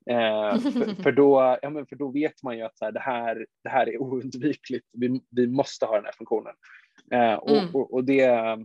Eh, 0.10 0.60
för, 0.60 1.02
för, 1.04 1.12
då, 1.12 1.58
ja, 1.62 1.70
men 1.70 1.86
för 1.86 1.96
då 1.96 2.12
vet 2.12 2.44
man 2.44 2.58
ju 2.58 2.64
att 2.64 2.78
så 2.78 2.86
här, 2.86 2.92
det, 2.92 3.00
här, 3.00 3.46
det 3.64 3.70
här 3.70 3.90
är 3.90 4.02
oundvikligt, 4.02 4.88
vi, 4.94 5.22
vi 5.30 5.48
måste 5.48 5.86
ha 5.86 5.96
den 5.96 6.06
här 6.06 6.16
funktionen. 6.18 6.54
Eh, 7.12 7.34
och, 7.34 7.58
mm. 7.58 7.76
och, 7.76 7.94
och, 7.94 8.04
det, 8.04 8.58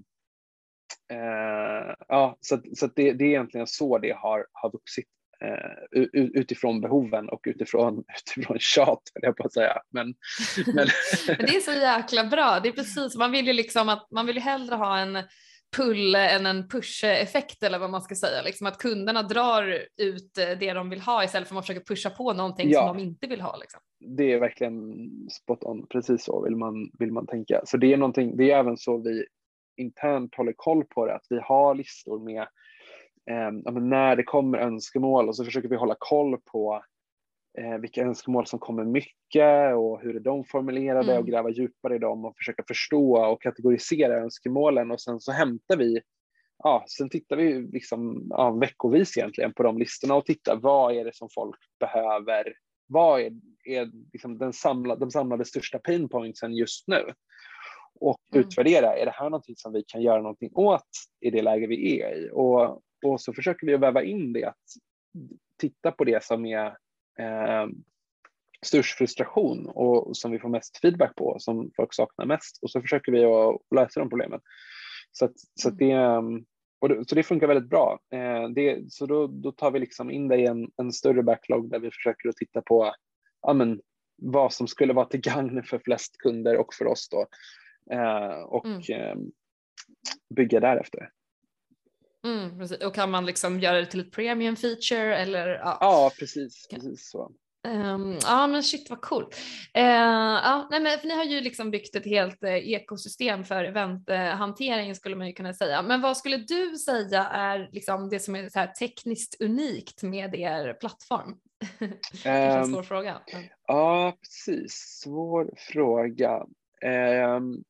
Eh, 1.11 1.95
ja, 2.09 2.37
så 2.41 2.61
så 2.75 2.87
det, 2.87 3.13
det 3.13 3.25
är 3.25 3.29
egentligen 3.29 3.67
så 3.67 3.99
det 3.99 4.13
har, 4.13 4.47
har 4.53 4.73
vuxit 4.73 5.09
eh, 5.45 6.01
utifrån 6.13 6.81
behoven 6.81 7.29
och 7.29 7.41
utifrån, 7.45 8.05
utifrån 8.37 8.59
tjat, 8.59 9.03
jag 9.15 9.37
på 9.37 9.45
att 9.45 9.53
säga. 9.53 9.79
Men, 9.91 10.15
men... 10.67 10.75
men 11.27 11.37
det 11.47 11.57
är 11.57 11.61
så 11.61 11.73
jäkla 11.73 12.25
bra. 12.25 12.61
Det 12.63 12.69
är 12.69 12.73
precis, 12.73 13.17
man 13.17 13.33
vill 13.33 13.47
ju 13.47 13.53
liksom 13.53 13.89
att 13.89 14.11
man 14.11 14.27
vill 14.27 14.39
hellre 14.39 14.75
ha 14.75 14.99
en 14.99 15.19
pull 15.77 16.15
än 16.15 16.47
en 16.47 16.69
push-effekt 16.69 17.63
eller 17.63 17.79
vad 17.79 17.91
man 17.91 18.03
ska 18.03 18.15
säga. 18.15 18.43
Liksom 18.43 18.67
att 18.67 18.79
kunderna 18.79 19.23
drar 19.23 19.87
ut 19.97 20.35
det 20.35 20.73
de 20.73 20.91
vill 20.91 21.01
ha 21.01 21.25
istället 21.25 21.49
för 21.49 21.53
att 21.53 21.57
man 21.57 21.63
försöker 21.63 21.85
pusha 21.85 22.11
på 22.11 22.33
någonting 22.33 22.71
ja, 22.71 22.81
som 22.81 22.97
de 22.97 23.03
inte 23.03 23.27
vill 23.27 23.41
ha. 23.41 23.57
Liksom. 23.57 23.81
Det 24.17 24.33
är 24.33 24.41
verkligen 24.41 24.75
spot 25.31 25.65
on, 25.65 25.87
precis 25.87 26.25
så 26.25 26.45
vill 26.45 26.57
man, 26.57 26.91
vill 26.99 27.13
man 27.13 27.27
tänka. 27.27 27.61
Så 27.65 27.77
det 27.77 27.93
är 27.93 27.97
någonting, 27.97 28.37
det 28.37 28.51
är 28.51 28.59
även 28.59 28.77
så 28.77 28.99
vi 28.99 29.27
internt 29.81 30.35
håller 30.35 30.53
koll 30.57 30.85
på 30.85 31.07
det, 31.07 31.14
att 31.14 31.26
vi 31.28 31.39
har 31.43 31.74
listor 31.74 32.24
med 32.24 32.43
eh, 33.31 33.72
när 33.83 34.16
det 34.16 34.22
kommer 34.22 34.59
önskemål 34.59 35.28
och 35.28 35.37
så 35.37 35.45
försöker 35.45 35.68
vi 35.68 35.76
hålla 35.76 35.97
koll 35.99 36.39
på 36.53 36.83
eh, 37.59 37.78
vilka 37.78 38.03
önskemål 38.03 38.47
som 38.47 38.59
kommer 38.59 38.85
mycket 38.85 39.74
och 39.76 40.01
hur 40.03 40.16
är 40.16 40.20
de 40.20 40.45
formulerade 40.45 41.12
mm. 41.12 41.18
och 41.18 41.26
gräva 41.26 41.51
djupare 41.51 41.97
i 41.97 41.99
dem 41.99 42.24
och 42.24 42.37
försöka 42.37 42.62
förstå 42.68 43.26
och 43.26 43.43
kategorisera 43.43 44.20
önskemålen 44.20 44.91
och 44.91 45.01
sen 45.01 45.20
så 45.20 45.33
hämtar 45.33 45.76
vi 45.76 46.01
Ja, 46.62 46.85
sen 46.89 47.11
tittar 47.11 47.37
vi 47.37 47.61
liksom, 47.72 48.26
ja, 48.31 48.51
veckovis 48.51 49.18
egentligen 49.18 49.53
på 49.53 49.62
de 49.62 49.78
listorna 49.78 50.14
och 50.14 50.26
tittar 50.26 50.57
vad 50.57 50.95
är 50.95 51.05
det 51.05 51.14
som 51.14 51.28
folk 51.35 51.57
behöver? 51.81 52.55
Vad 52.87 53.20
är, 53.20 53.33
är 53.64 53.91
liksom 54.12 54.39
den 54.39 54.53
samlade, 54.53 55.01
de 55.01 55.11
samlade 55.11 55.45
största 55.45 55.78
pain 55.78 56.09
pointsen 56.09 56.55
just 56.55 56.89
nu? 56.89 57.05
Och 58.01 58.20
mm. 58.32 58.46
utvärdera, 58.46 58.96
är 58.96 59.05
det 59.05 59.14
här 59.14 59.30
någonting 59.30 59.57
som 59.57 59.72
vi 59.72 59.84
kan 59.86 60.03
göra 60.03 60.22
någonting 60.22 60.51
åt 60.55 60.88
i 61.20 61.30
det 61.30 61.42
läge 61.42 61.66
vi 61.66 62.01
är 62.01 62.16
i? 62.16 62.30
Och, 62.32 62.82
och 63.07 63.20
så 63.20 63.32
försöker 63.32 63.66
vi 63.66 63.76
väva 63.76 64.03
in 64.03 64.32
det, 64.32 64.44
att 64.44 64.57
titta 65.59 65.92
på 65.92 66.05
det 66.05 66.24
som 66.24 66.46
är 66.46 66.66
eh, 67.18 67.66
störst 68.62 68.98
frustration 68.98 69.66
och 69.66 70.16
som 70.16 70.30
vi 70.30 70.38
får 70.38 70.48
mest 70.48 70.78
feedback 70.78 71.16
på, 71.16 71.36
som 71.38 71.70
folk 71.76 71.94
saknar 71.94 72.26
mest 72.26 72.59
och 72.62 72.70
så 72.70 72.80
försöker 72.80 73.12
vi 73.12 73.24
att 73.24 73.57
lösa 73.74 74.01
de 74.01 74.09
problemen. 74.09 74.40
Så, 75.12 75.24
att, 75.24 75.34
så 75.55 75.68
att 75.68 75.78
det, 75.78 75.96
och 76.80 76.88
det, 76.88 77.09
så 77.09 77.14
det 77.14 77.22
funkar 77.22 77.46
väldigt 77.46 77.70
bra. 77.70 77.98
Eh, 78.12 78.48
det, 78.48 78.92
så 78.92 79.07
då, 79.07 79.26
då 79.26 79.53
tar 79.53 79.70
vi 79.70 79.78
liksom 79.78 80.11
in 80.11 80.28
det 80.28 80.36
i 80.36 80.46
en, 80.46 80.70
en 80.76 80.92
större 80.92 81.22
backlog 81.22 81.70
där 81.70 81.78
vi 81.78 81.90
försöker 81.90 82.28
att 82.28 82.36
titta 82.36 82.62
på 82.62 82.94
ja, 83.42 83.53
men, 83.53 83.80
vad 84.22 84.53
som 84.53 84.66
skulle 84.66 84.92
vara 84.92 85.07
till 85.07 85.20
gagn 85.20 85.62
för 85.62 85.78
flest 85.78 86.18
kunder 86.18 86.57
och 86.57 86.74
för 86.74 86.86
oss 86.86 87.09
då. 87.09 87.26
Eh, 87.91 88.43
och 88.43 88.66
mm. 88.66 88.81
Eh, 88.89 89.16
bygga 90.35 90.61
därefter. 90.61 91.11
Mm, 92.26 92.59
precis. 92.59 92.78
Och 92.78 92.95
kan 92.95 93.11
man 93.11 93.26
liksom 93.26 93.61
göra 93.61 93.81
det 93.81 93.87
till 93.87 94.01
ett 94.01 94.12
premium 94.12 94.57
feature 94.57 95.16
eller? 95.16 95.49
Ja, 95.49 95.78
ja 95.81 96.11
precis, 96.18 96.68
precis 96.68 97.11
så. 97.11 97.33
Um, 97.68 98.18
ja 98.22 98.47
men 98.47 98.62
shit 98.62 98.91
vad 98.91 99.01
coolt. 99.01 99.37
Uh, 99.78 99.85
ja, 99.85 100.68
nej, 100.70 100.81
men, 100.81 100.99
för 100.99 101.09
ni 101.09 101.14
har 101.14 101.24
ju 101.24 101.41
liksom 101.41 101.70
byggt 101.70 101.97
ett 101.97 102.05
helt 102.05 102.45
uh, 102.45 102.72
ekosystem 102.72 103.45
för 103.45 103.64
eventhantering 103.64 104.95
skulle 104.95 105.16
man 105.16 105.26
ju 105.26 105.33
kunna 105.33 105.55
säga. 105.55 105.83
Men 105.83 106.01
vad 106.01 106.16
skulle 106.16 106.37
du 106.37 106.76
säga 106.76 107.24
är 107.24 107.68
liksom 107.72 108.09
det 108.09 108.20
som 108.20 108.37
är 108.37 108.49
så 108.49 108.66
tekniskt 108.78 109.41
unikt 109.41 110.03
med 110.03 110.35
er 110.35 110.72
plattform? 110.72 111.37
det 112.22 112.28
är 112.28 112.59
en 112.59 112.66
svår 112.66 112.78
um, 112.78 112.85
fråga. 112.85 113.20
Ja 113.66 114.16
precis, 114.20 114.72
svår 115.03 115.51
fråga. 115.57 116.47
Um, 117.37 117.64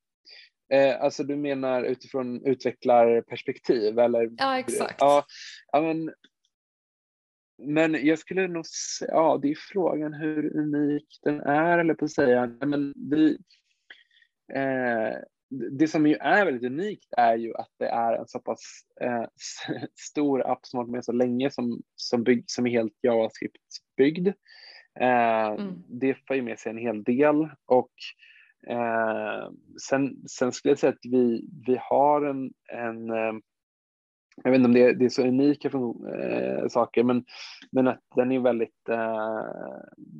Eh, 0.72 1.00
alltså 1.00 1.24
du 1.24 1.36
menar 1.36 1.82
utifrån 1.82 2.46
utvecklarperspektiv 2.46 3.98
eller? 3.98 4.30
Ja 4.36 4.58
exakt. 4.58 4.96
Ja, 4.98 5.24
ja 5.72 5.80
men, 5.80 6.12
men 7.58 8.06
jag 8.06 8.18
skulle 8.18 8.48
nog 8.48 8.66
säga, 8.66 9.10
ja 9.10 9.38
det 9.42 9.50
är 9.50 9.56
frågan 9.72 10.14
hur 10.14 10.56
unik 10.56 11.18
den 11.22 11.40
är 11.40 11.78
eller 11.78 11.94
på 11.94 12.04
att 12.04 12.10
säga. 12.10 12.46
Men 12.46 12.94
vi, 13.10 13.38
eh, 14.52 15.18
det 15.50 15.88
som 15.88 16.06
ju 16.06 16.14
är 16.14 16.44
väldigt 16.44 16.70
unikt 16.72 17.12
är 17.16 17.36
ju 17.36 17.54
att 17.56 17.70
det 17.78 17.88
är 17.88 18.12
en 18.12 18.28
så 18.28 18.38
pass 18.38 18.60
eh, 19.00 19.24
stor 19.94 20.50
app 20.50 20.66
som 20.66 20.76
har 20.76 20.84
varit 20.84 20.92
med 20.92 21.04
så 21.04 21.12
länge 21.12 21.50
som, 21.50 21.82
som, 21.96 22.24
bygg, 22.24 22.44
som 22.46 22.66
är 22.66 22.70
helt 22.70 22.98
JavaScript-byggd. 23.02 24.28
Eh, 25.00 25.46
mm. 25.46 25.82
Det 25.88 26.14
får 26.26 26.36
ju 26.36 26.42
med 26.42 26.58
sig 26.58 26.70
en 26.70 26.78
hel 26.78 27.02
del 27.02 27.48
och 27.66 27.92
Eh, 28.66 29.48
sen, 29.88 30.28
sen 30.28 30.52
skulle 30.52 30.70
jag 30.70 30.78
säga 30.78 30.92
att 30.92 31.12
vi, 31.12 31.48
vi 31.66 31.78
har 31.80 32.22
en, 32.22 32.52
en 32.72 33.10
eh, 33.10 33.32
jag 34.44 34.50
vet 34.50 34.58
inte 34.58 34.68
om 34.68 34.74
det 34.74 34.82
är, 34.82 34.94
det 34.94 35.04
är 35.04 35.08
så 35.08 35.22
unika 35.22 35.68
eh, 35.68 36.68
saker, 36.68 37.04
men, 37.04 37.24
men 37.72 37.88
att 37.88 38.00
den 38.16 38.32
är 38.32 38.40
väldigt, 38.40 38.88
eh, 38.88 39.42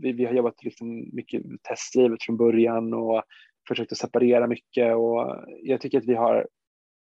vi, 0.03 0.12
vi 0.12 0.24
har 0.24 0.32
jobbat 0.32 0.64
liksom 0.64 1.11
mycket 1.12 1.43
testdrivet 1.62 2.22
från 2.22 2.36
början 2.36 2.95
och 2.95 3.22
försökt 3.68 3.93
att 3.93 3.99
separera 3.99 4.47
mycket 4.47 4.97
och 4.97 5.45
jag 5.62 5.80
tycker 5.80 5.99
att 5.99 6.09
vi 6.09 6.14
har, 6.14 6.49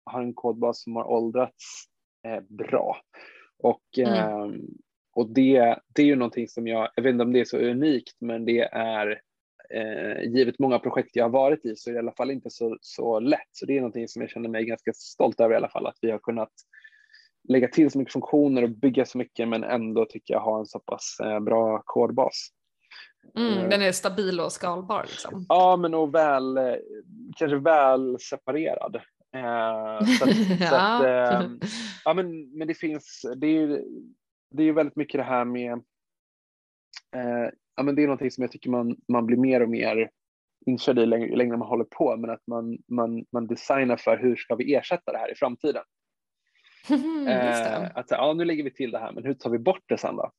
har 0.04 0.22
en 0.22 0.34
kodbas 0.34 0.82
som 0.82 0.96
har 0.96 1.04
åldrats 1.04 1.84
eh, 2.26 2.40
bra. 2.48 2.96
Och, 3.58 3.98
mm. 3.98 4.14
Ehm, 4.14 4.60
och 5.12 5.30
det, 5.30 5.78
det 5.94 6.02
är 6.02 6.06
ju 6.06 6.16
någonting 6.16 6.48
som 6.48 6.66
jag, 6.66 6.88
jag 6.94 7.02
vet 7.02 7.12
inte 7.12 7.24
om 7.24 7.32
det 7.32 7.40
är 7.40 7.44
så 7.44 7.58
unikt, 7.58 8.16
men 8.20 8.44
det 8.44 8.60
är 8.72 9.20
eh, 9.74 10.22
givet 10.22 10.58
många 10.58 10.78
projekt 10.78 11.16
jag 11.16 11.24
har 11.24 11.30
varit 11.30 11.64
i 11.64 11.76
så 11.76 11.90
är 11.90 11.94
det 11.94 11.96
i 11.96 11.98
alla 11.98 12.12
fall 12.12 12.30
inte 12.30 12.50
så, 12.50 12.78
så 12.80 13.20
lätt. 13.20 13.48
Så 13.50 13.66
det 13.66 13.76
är 13.76 13.80
någonting 13.80 14.08
som 14.08 14.22
jag 14.22 14.30
känner 14.30 14.48
mig 14.48 14.64
ganska 14.64 14.92
stolt 14.92 15.40
över 15.40 15.54
i 15.54 15.56
alla 15.56 15.68
fall, 15.68 15.86
att 15.86 15.98
vi 16.00 16.10
har 16.10 16.18
kunnat 16.18 16.52
lägga 17.48 17.68
till 17.68 17.90
så 17.90 17.98
mycket 17.98 18.12
funktioner 18.12 18.62
och 18.62 18.70
bygga 18.70 19.04
så 19.04 19.18
mycket 19.18 19.48
men 19.48 19.64
ändå 19.64 20.04
tycker 20.04 20.34
jag 20.34 20.40
ha 20.40 20.58
en 20.58 20.66
så 20.66 20.78
pass 20.78 21.16
eh, 21.22 21.40
bra 21.40 21.82
kodbas. 21.84 22.48
Mm, 23.36 23.70
den 23.70 23.82
är 23.82 23.92
stabil 23.92 24.40
och 24.40 24.52
skalbar 24.52 25.02
liksom. 25.02 25.46
Ja, 25.48 25.76
men 25.76 25.94
och 25.94 26.14
väl, 26.14 26.58
kanske 27.36 27.56
väl 27.56 28.18
separerad. 28.20 28.96
Eh, 29.36 30.06
så 30.18 30.24
att, 30.24 30.60
ja. 30.60 30.66
Så 30.68 30.74
att, 30.74 31.04
eh, 31.04 31.50
ja, 32.04 32.14
men, 32.14 32.58
men 32.58 32.68
det 32.68 32.74
finns, 32.74 33.26
det 33.36 33.46
är 33.46 33.60
ju 33.60 33.84
det 34.50 34.62
är 34.62 34.72
väldigt 34.72 34.96
mycket 34.96 35.18
det 35.18 35.24
här 35.24 35.44
med, 35.44 35.72
eh, 37.16 37.50
ja, 37.80 37.84
men 37.84 37.94
det 37.94 38.02
är 38.02 38.06
någonting 38.06 38.30
som 38.30 38.42
jag 38.42 38.52
tycker 38.52 38.70
man, 38.70 38.96
man 39.08 39.26
blir 39.26 39.36
mer 39.36 39.62
och 39.62 39.68
mer 39.68 40.10
inkörd 40.66 40.98
i 40.98 41.06
längre, 41.06 41.36
längre 41.36 41.56
man 41.56 41.68
håller 41.68 41.84
på, 41.84 42.16
men 42.16 42.30
att 42.30 42.46
man, 42.46 42.78
man, 42.88 43.24
man 43.32 43.46
designar 43.46 43.96
för 43.96 44.16
hur 44.16 44.36
ska 44.36 44.54
vi 44.54 44.74
ersätta 44.74 45.12
det 45.12 45.18
här 45.18 45.32
i 45.32 45.34
framtiden. 45.34 45.82
eh, 47.28 47.96
att 47.96 48.10
ja, 48.10 48.32
nu 48.32 48.44
lägger 48.44 48.64
vi 48.64 48.70
till 48.70 48.90
det 48.90 48.98
här, 48.98 49.12
men 49.12 49.24
hur 49.24 49.34
tar 49.34 49.50
vi 49.50 49.58
bort 49.58 49.82
det 49.86 49.98
sen 49.98 50.16
då? 50.16 50.32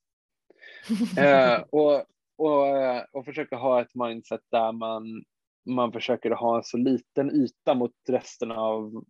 eh, 1.22 1.62
och, 1.70 2.04
och, 2.38 3.16
och 3.18 3.26
försöka 3.26 3.56
ha 3.56 3.82
ett 3.82 3.96
mindset 3.96 4.42
där 4.52 4.72
man, 4.72 5.24
man 5.66 5.92
försöker 5.92 6.32
ha 6.32 6.58
en 6.58 6.64
så 6.64 6.78
liten 6.78 7.32
yta 7.32 7.74
mot 7.74 7.94
resten 8.10 8.52
av 8.52 9.06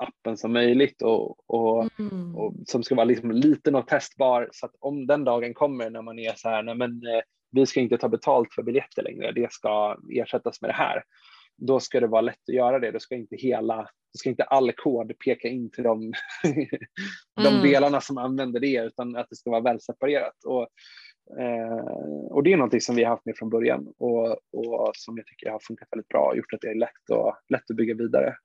appen 0.00 0.36
som 0.36 0.52
möjligt 0.52 1.02
och, 1.02 1.50
och, 1.50 2.00
mm. 2.00 2.36
och 2.36 2.54
som 2.66 2.82
ska 2.82 2.94
vara 2.94 3.04
liksom 3.04 3.30
liten 3.30 3.74
och 3.74 3.86
testbar 3.86 4.48
så 4.52 4.66
att 4.66 4.74
om 4.80 5.06
den 5.06 5.24
dagen 5.24 5.54
kommer 5.54 5.90
när 5.90 6.02
man 6.02 6.18
är 6.18 6.34
så 6.36 6.48
här, 6.48 6.62
nej 6.62 6.74
men 6.74 6.90
eh, 6.90 7.20
vi 7.52 7.66
ska 7.66 7.80
inte 7.80 7.98
ta 7.98 8.08
betalt 8.08 8.54
för 8.54 8.62
biljetter 8.62 9.02
längre, 9.02 9.32
det 9.32 9.52
ska 9.52 9.96
ersättas 10.10 10.60
med 10.60 10.70
det 10.70 10.74
här. 10.74 11.02
Då 11.56 11.80
ska 11.80 12.00
det 12.00 12.06
vara 12.06 12.20
lätt 12.20 12.48
att 12.48 12.54
göra 12.54 12.78
det. 12.78 12.90
Då 12.90 12.98
ska 12.98 13.14
inte 13.14 13.36
hela, 13.36 13.76
då 13.76 14.18
ska 14.18 14.28
inte 14.28 14.44
all 14.44 14.72
kod 14.72 15.18
peka 15.24 15.48
in 15.48 15.70
till 15.70 15.84
de, 15.84 16.12
de 17.36 17.46
mm. 17.46 17.62
delarna 17.62 18.00
som 18.00 18.18
använder 18.18 18.60
det, 18.60 18.86
utan 18.86 19.16
att 19.16 19.26
det 19.30 19.36
ska 19.36 19.50
vara 19.50 19.60
välseparerat. 19.60 20.44
Och, 20.46 20.68
eh, 21.40 21.84
och 22.30 22.42
det 22.42 22.52
är 22.52 22.56
någonting 22.56 22.80
som 22.80 22.96
vi 22.96 23.04
har 23.04 23.10
haft 23.10 23.26
med 23.26 23.36
från 23.36 23.50
början 23.50 23.86
och, 23.98 24.30
och 24.52 24.90
som 24.94 25.16
jag 25.16 25.26
tycker 25.26 25.50
har 25.50 25.60
funkat 25.62 25.88
väldigt 25.90 26.08
bra 26.08 26.28
och 26.30 26.36
gjort 26.36 26.52
att 26.52 26.60
det 26.60 26.70
är 26.70 26.74
lätt, 26.74 27.10
och, 27.10 27.34
lätt 27.48 27.70
att 27.70 27.76
bygga 27.76 27.94
vidare. 27.94 28.36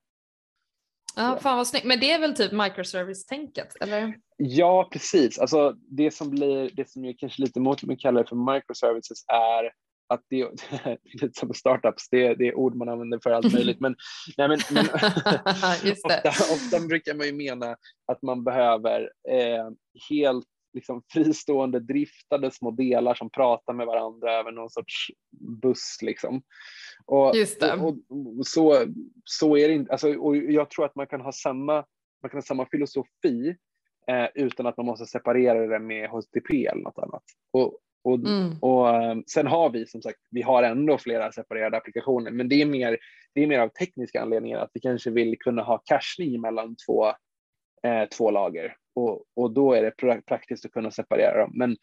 Ja, 1.16 1.38
fan 1.42 1.56
vad 1.56 1.66
snyggt. 1.66 1.86
Men 1.86 2.00
det 2.00 2.10
är 2.10 2.20
väl 2.20 2.36
typ 2.36 2.52
microservice-tänket, 2.52 3.76
eller? 3.80 4.16
Ja, 4.36 4.88
precis. 4.92 5.38
Alltså 5.38 5.74
det 5.90 6.10
som 6.10 6.30
blir, 6.30 6.70
det 6.76 6.90
som 6.90 7.04
jag 7.04 7.18
kanske 7.18 7.42
lite 7.42 7.60
mot 7.60 7.82
mig 7.82 7.96
kallar 7.98 8.24
för 8.24 8.54
microservices 8.54 9.24
är 9.32 9.70
att 10.08 10.22
det, 10.30 10.40
är 10.40 10.98
lite 11.22 11.38
som 11.40 11.54
startups, 11.54 12.08
det, 12.10 12.34
det 12.34 12.48
är 12.48 12.54
ord 12.54 12.74
man 12.74 12.88
använder 12.88 13.18
för 13.22 13.30
allt 13.30 13.52
möjligt. 13.52 13.80
Men, 13.80 13.96
nej, 14.38 14.48
men, 14.48 14.58
men 14.70 14.84
ofta, 15.92 16.28
ofta, 16.28 16.80
brukar 16.88 17.14
man 17.14 17.26
ju 17.26 17.32
mena 17.32 17.76
att 18.12 18.22
man 18.22 18.44
behöver 18.44 19.00
eh, 19.30 19.70
helt 20.10 20.46
liksom, 20.76 21.02
fristående 21.12 21.80
driftade 21.80 22.50
små 22.50 22.70
delar 22.70 23.14
som 23.14 23.30
pratar 23.30 23.72
med 23.72 23.86
varandra 23.86 24.32
över 24.32 24.52
någon 24.52 24.70
sorts 24.70 25.10
buss. 25.62 25.98
Liksom. 26.02 26.42
Och, 27.06 27.34
och, 27.82 27.96
och, 28.38 28.46
så, 28.46 28.84
så 29.24 29.56
är 29.56 29.68
det 29.68 29.74
inte. 29.74 29.92
Alltså, 29.92 30.14
och 30.14 30.36
jag 30.36 30.70
tror 30.70 30.84
att 30.84 30.96
man 30.96 31.06
kan 31.06 31.20
ha 31.20 31.32
samma, 31.32 31.74
man 32.22 32.30
kan 32.30 32.36
ha 32.36 32.42
samma 32.42 32.66
filosofi 32.66 33.56
eh, 34.08 34.26
utan 34.34 34.66
att 34.66 34.76
man 34.76 34.86
måste 34.86 35.06
separera 35.06 35.66
det 35.66 35.78
med 35.78 36.10
HTTP 36.10 36.66
eller 36.66 36.82
något 36.82 36.98
annat. 36.98 37.24
Och, 37.52 37.78
och, 38.04 38.18
mm. 38.18 38.58
och 38.60 39.10
um, 39.10 39.24
sen 39.26 39.46
har 39.46 39.70
vi 39.70 39.86
som 39.86 40.02
sagt, 40.02 40.18
vi 40.30 40.42
har 40.42 40.62
ändå 40.62 40.98
flera 40.98 41.32
separerade 41.32 41.76
applikationer, 41.76 42.30
men 42.30 42.48
det 42.48 42.62
är 42.62 42.66
mer, 42.66 42.98
det 43.34 43.42
är 43.42 43.46
mer 43.46 43.58
av 43.58 43.68
tekniska 43.68 44.22
anledningar 44.22 44.58
att 44.58 44.70
vi 44.74 44.80
kanske 44.80 45.10
vill 45.10 45.38
kunna 45.38 45.62
ha 45.62 45.82
cachning 45.84 46.40
mellan 46.40 46.76
två, 46.86 47.12
eh, 47.82 48.08
två 48.08 48.30
lager 48.30 48.76
och, 48.94 49.24
och 49.36 49.50
då 49.50 49.72
är 49.72 49.82
det 49.82 50.22
praktiskt 50.26 50.64
att 50.64 50.72
kunna 50.72 50.90
separera 50.90 51.40
dem. 51.40 51.50
Men 51.54 51.76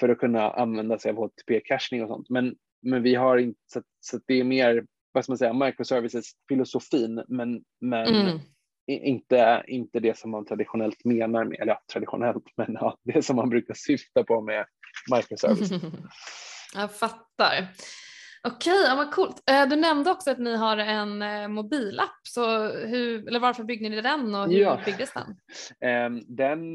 för 0.00 0.08
att 0.08 0.18
kunna 0.18 0.50
använda 0.50 0.98
sig 0.98 1.10
av 1.10 1.16
HTTP-cachning 1.16 2.02
och 2.02 2.08
sånt. 2.08 2.30
Men, 2.30 2.54
men 2.82 3.02
vi 3.02 3.14
har 3.14 3.38
inte, 3.38 3.60
så, 3.72 3.82
så 4.00 4.20
det 4.26 4.34
är 4.34 4.44
mer, 4.44 4.86
vad 5.12 5.24
ska 5.24 5.30
man 5.30 5.38
säga, 5.38 5.52
microservices-filosofin, 5.52 7.24
men, 7.28 7.64
men 7.80 8.14
mm. 8.14 8.38
inte, 8.86 9.64
inte 9.66 10.00
det 10.00 10.18
som 10.18 10.30
man 10.30 10.46
traditionellt 10.46 11.04
menar 11.04 11.44
med, 11.44 11.60
eller 11.60 11.72
ja, 11.72 11.82
traditionellt, 11.92 12.44
men 12.56 12.72
ja, 12.80 12.98
det 13.02 13.22
som 13.22 13.36
man 13.36 13.48
brukar 13.48 13.74
syfta 13.74 14.24
på 14.24 14.40
med 14.40 14.66
microservices. 15.16 15.82
Jag 16.74 16.94
fattar. 16.94 17.68
Okej, 18.48 18.84
ja, 18.88 18.94
vad 18.96 19.10
coolt. 19.10 19.42
Eh, 19.50 19.68
du 19.68 19.76
nämnde 19.76 20.10
också 20.10 20.30
att 20.30 20.38
ni 20.38 20.56
har 20.56 20.76
en 20.76 21.22
eh, 21.22 21.48
mobilapp, 21.48 22.20
så 22.22 22.68
hur, 22.68 23.28
eller 23.28 23.40
varför 23.40 23.64
byggde 23.64 23.88
ni 23.88 24.00
den 24.00 24.34
och 24.34 24.46
hur 24.46 24.60
ja. 24.60 24.80
byggdes 24.84 25.12
den? 25.12 25.36
Ehm, 25.90 26.20
den? 26.26 26.74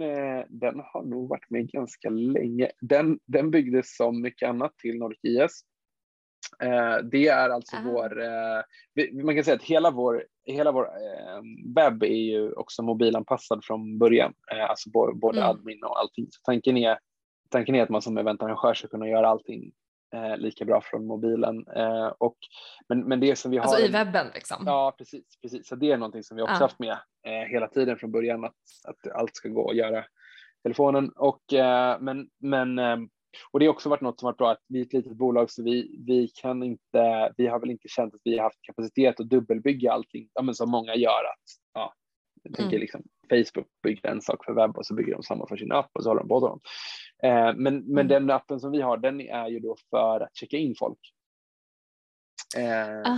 Den 0.49 0.79
har 0.93 1.03
nog 1.03 1.29
varit 1.29 1.49
med 1.49 1.71
ganska 1.71 2.09
länge. 2.09 2.71
Den, 2.81 3.19
den 3.25 3.51
byggdes 3.51 3.95
som 3.95 4.21
mycket 4.21 4.49
annat 4.49 4.77
till 4.77 4.97
Nordic 4.97 5.19
IS. 5.23 5.61
Eh, 6.63 6.97
det 7.11 7.27
är 7.27 7.49
alltså 7.49 7.75
Aha. 7.75 7.91
vår, 7.91 9.23
man 9.23 9.35
kan 9.35 9.43
säga 9.43 9.55
att 9.55 9.63
hela 9.63 9.91
vår, 9.91 10.25
hela 10.45 10.71
vår 10.71 10.89
webb 11.75 12.03
är 12.03 12.07
ju 12.07 12.51
också 12.51 12.83
mobilanpassad 12.83 13.65
från 13.65 13.97
början, 13.97 14.33
alltså 14.69 14.89
både 15.13 15.39
mm. 15.39 15.49
admin 15.49 15.83
och 15.83 15.99
allting. 15.99 16.27
Så 16.29 16.41
tanken 16.43 16.77
är, 16.77 16.99
tanken 17.49 17.75
är 17.75 17.83
att 17.83 17.89
man 17.89 18.01
som 18.01 18.17
eventarrangör 18.17 18.73
ska 18.73 18.87
kunna 18.87 19.07
göra 19.07 19.27
allting 19.27 19.71
eh, 20.15 20.37
lika 20.37 20.65
bra 20.65 20.81
från 20.81 21.07
mobilen. 21.07 21.67
Eh, 21.75 22.07
och, 22.17 22.37
men, 22.89 22.99
men 22.99 23.19
det 23.19 23.35
som 23.35 23.51
vi 23.51 23.59
alltså 23.59 23.75
har... 23.75 23.83
Alltså 23.83 23.97
i 23.97 24.03
webben 24.03 24.27
liksom? 24.33 24.63
Ja, 24.65 24.95
precis. 24.97 25.39
precis. 25.41 25.67
Så 25.67 25.75
det 25.75 25.91
är 25.91 25.97
någonting 25.97 26.23
som 26.23 26.37
vi 26.37 26.43
också 26.43 26.53
ah. 26.53 26.59
haft 26.59 26.79
med 26.79 26.97
eh, 27.27 27.49
hela 27.51 27.67
tiden 27.67 27.97
från 27.97 28.11
början, 28.11 28.45
att, 28.45 28.53
att 28.87 29.11
allt 29.11 29.35
ska 29.35 29.49
gå 29.49 29.69
att 29.69 29.75
göra 29.75 30.05
telefonen. 30.63 31.09
Och, 31.09 31.53
eh, 31.53 31.97
men, 31.99 32.29
men, 32.41 32.79
eh, 32.79 32.97
och 33.51 33.59
det 33.59 33.65
har 33.65 33.73
också 33.73 33.89
varit 33.89 34.01
något 34.01 34.19
som 34.19 34.27
varit 34.27 34.37
bra 34.37 34.51
att 34.51 34.63
vi 34.67 34.79
är 34.79 34.85
ett 34.85 34.93
litet 34.93 35.17
bolag 35.17 35.51
så 35.51 35.63
vi, 35.63 36.03
vi 36.07 36.27
kan 36.27 36.63
inte, 36.63 37.33
vi 37.37 37.47
har 37.47 37.59
väl 37.59 37.71
inte 37.71 37.87
känt 37.87 38.15
att 38.15 38.21
vi 38.23 38.37
har 38.37 38.43
haft 38.43 38.61
kapacitet 38.61 39.19
att 39.19 39.29
dubbelbygga 39.29 39.91
allting, 39.91 40.29
ja, 40.33 40.41
men 40.41 40.55
som 40.55 40.69
många 40.69 40.95
gör. 40.95 41.23
Att, 41.33 41.43
ja, 41.73 41.93
jag 42.43 42.55
tänker 42.55 42.75
mm. 42.75 42.81
liksom 42.81 43.03
Facebook 43.29 43.67
bygger 43.83 44.09
en 44.09 44.21
sak 44.21 44.45
för 44.45 44.53
webb 44.53 44.77
och 44.77 44.85
så 44.85 44.95
bygger 44.95 45.13
de 45.13 45.23
samma 45.23 45.47
för 45.47 45.57
sin 45.57 45.71
app 45.71 45.89
och 45.93 46.03
så 46.03 46.09
håller 46.09 46.21
de 46.21 46.27
båda 46.27 46.47
dem. 46.47 46.59
Eh, 47.23 47.53
men 47.55 47.77
men 47.79 48.05
mm. 48.05 48.07
den 48.07 48.31
appen 48.31 48.59
som 48.59 48.71
vi 48.71 48.81
har 48.81 48.97
den 48.97 49.21
är 49.21 49.47
ju 49.47 49.59
då 49.59 49.75
för 49.89 50.19
att 50.19 50.35
checka 50.35 50.57
in 50.57 50.75
folk. 50.79 50.99
Eh. 52.57 53.15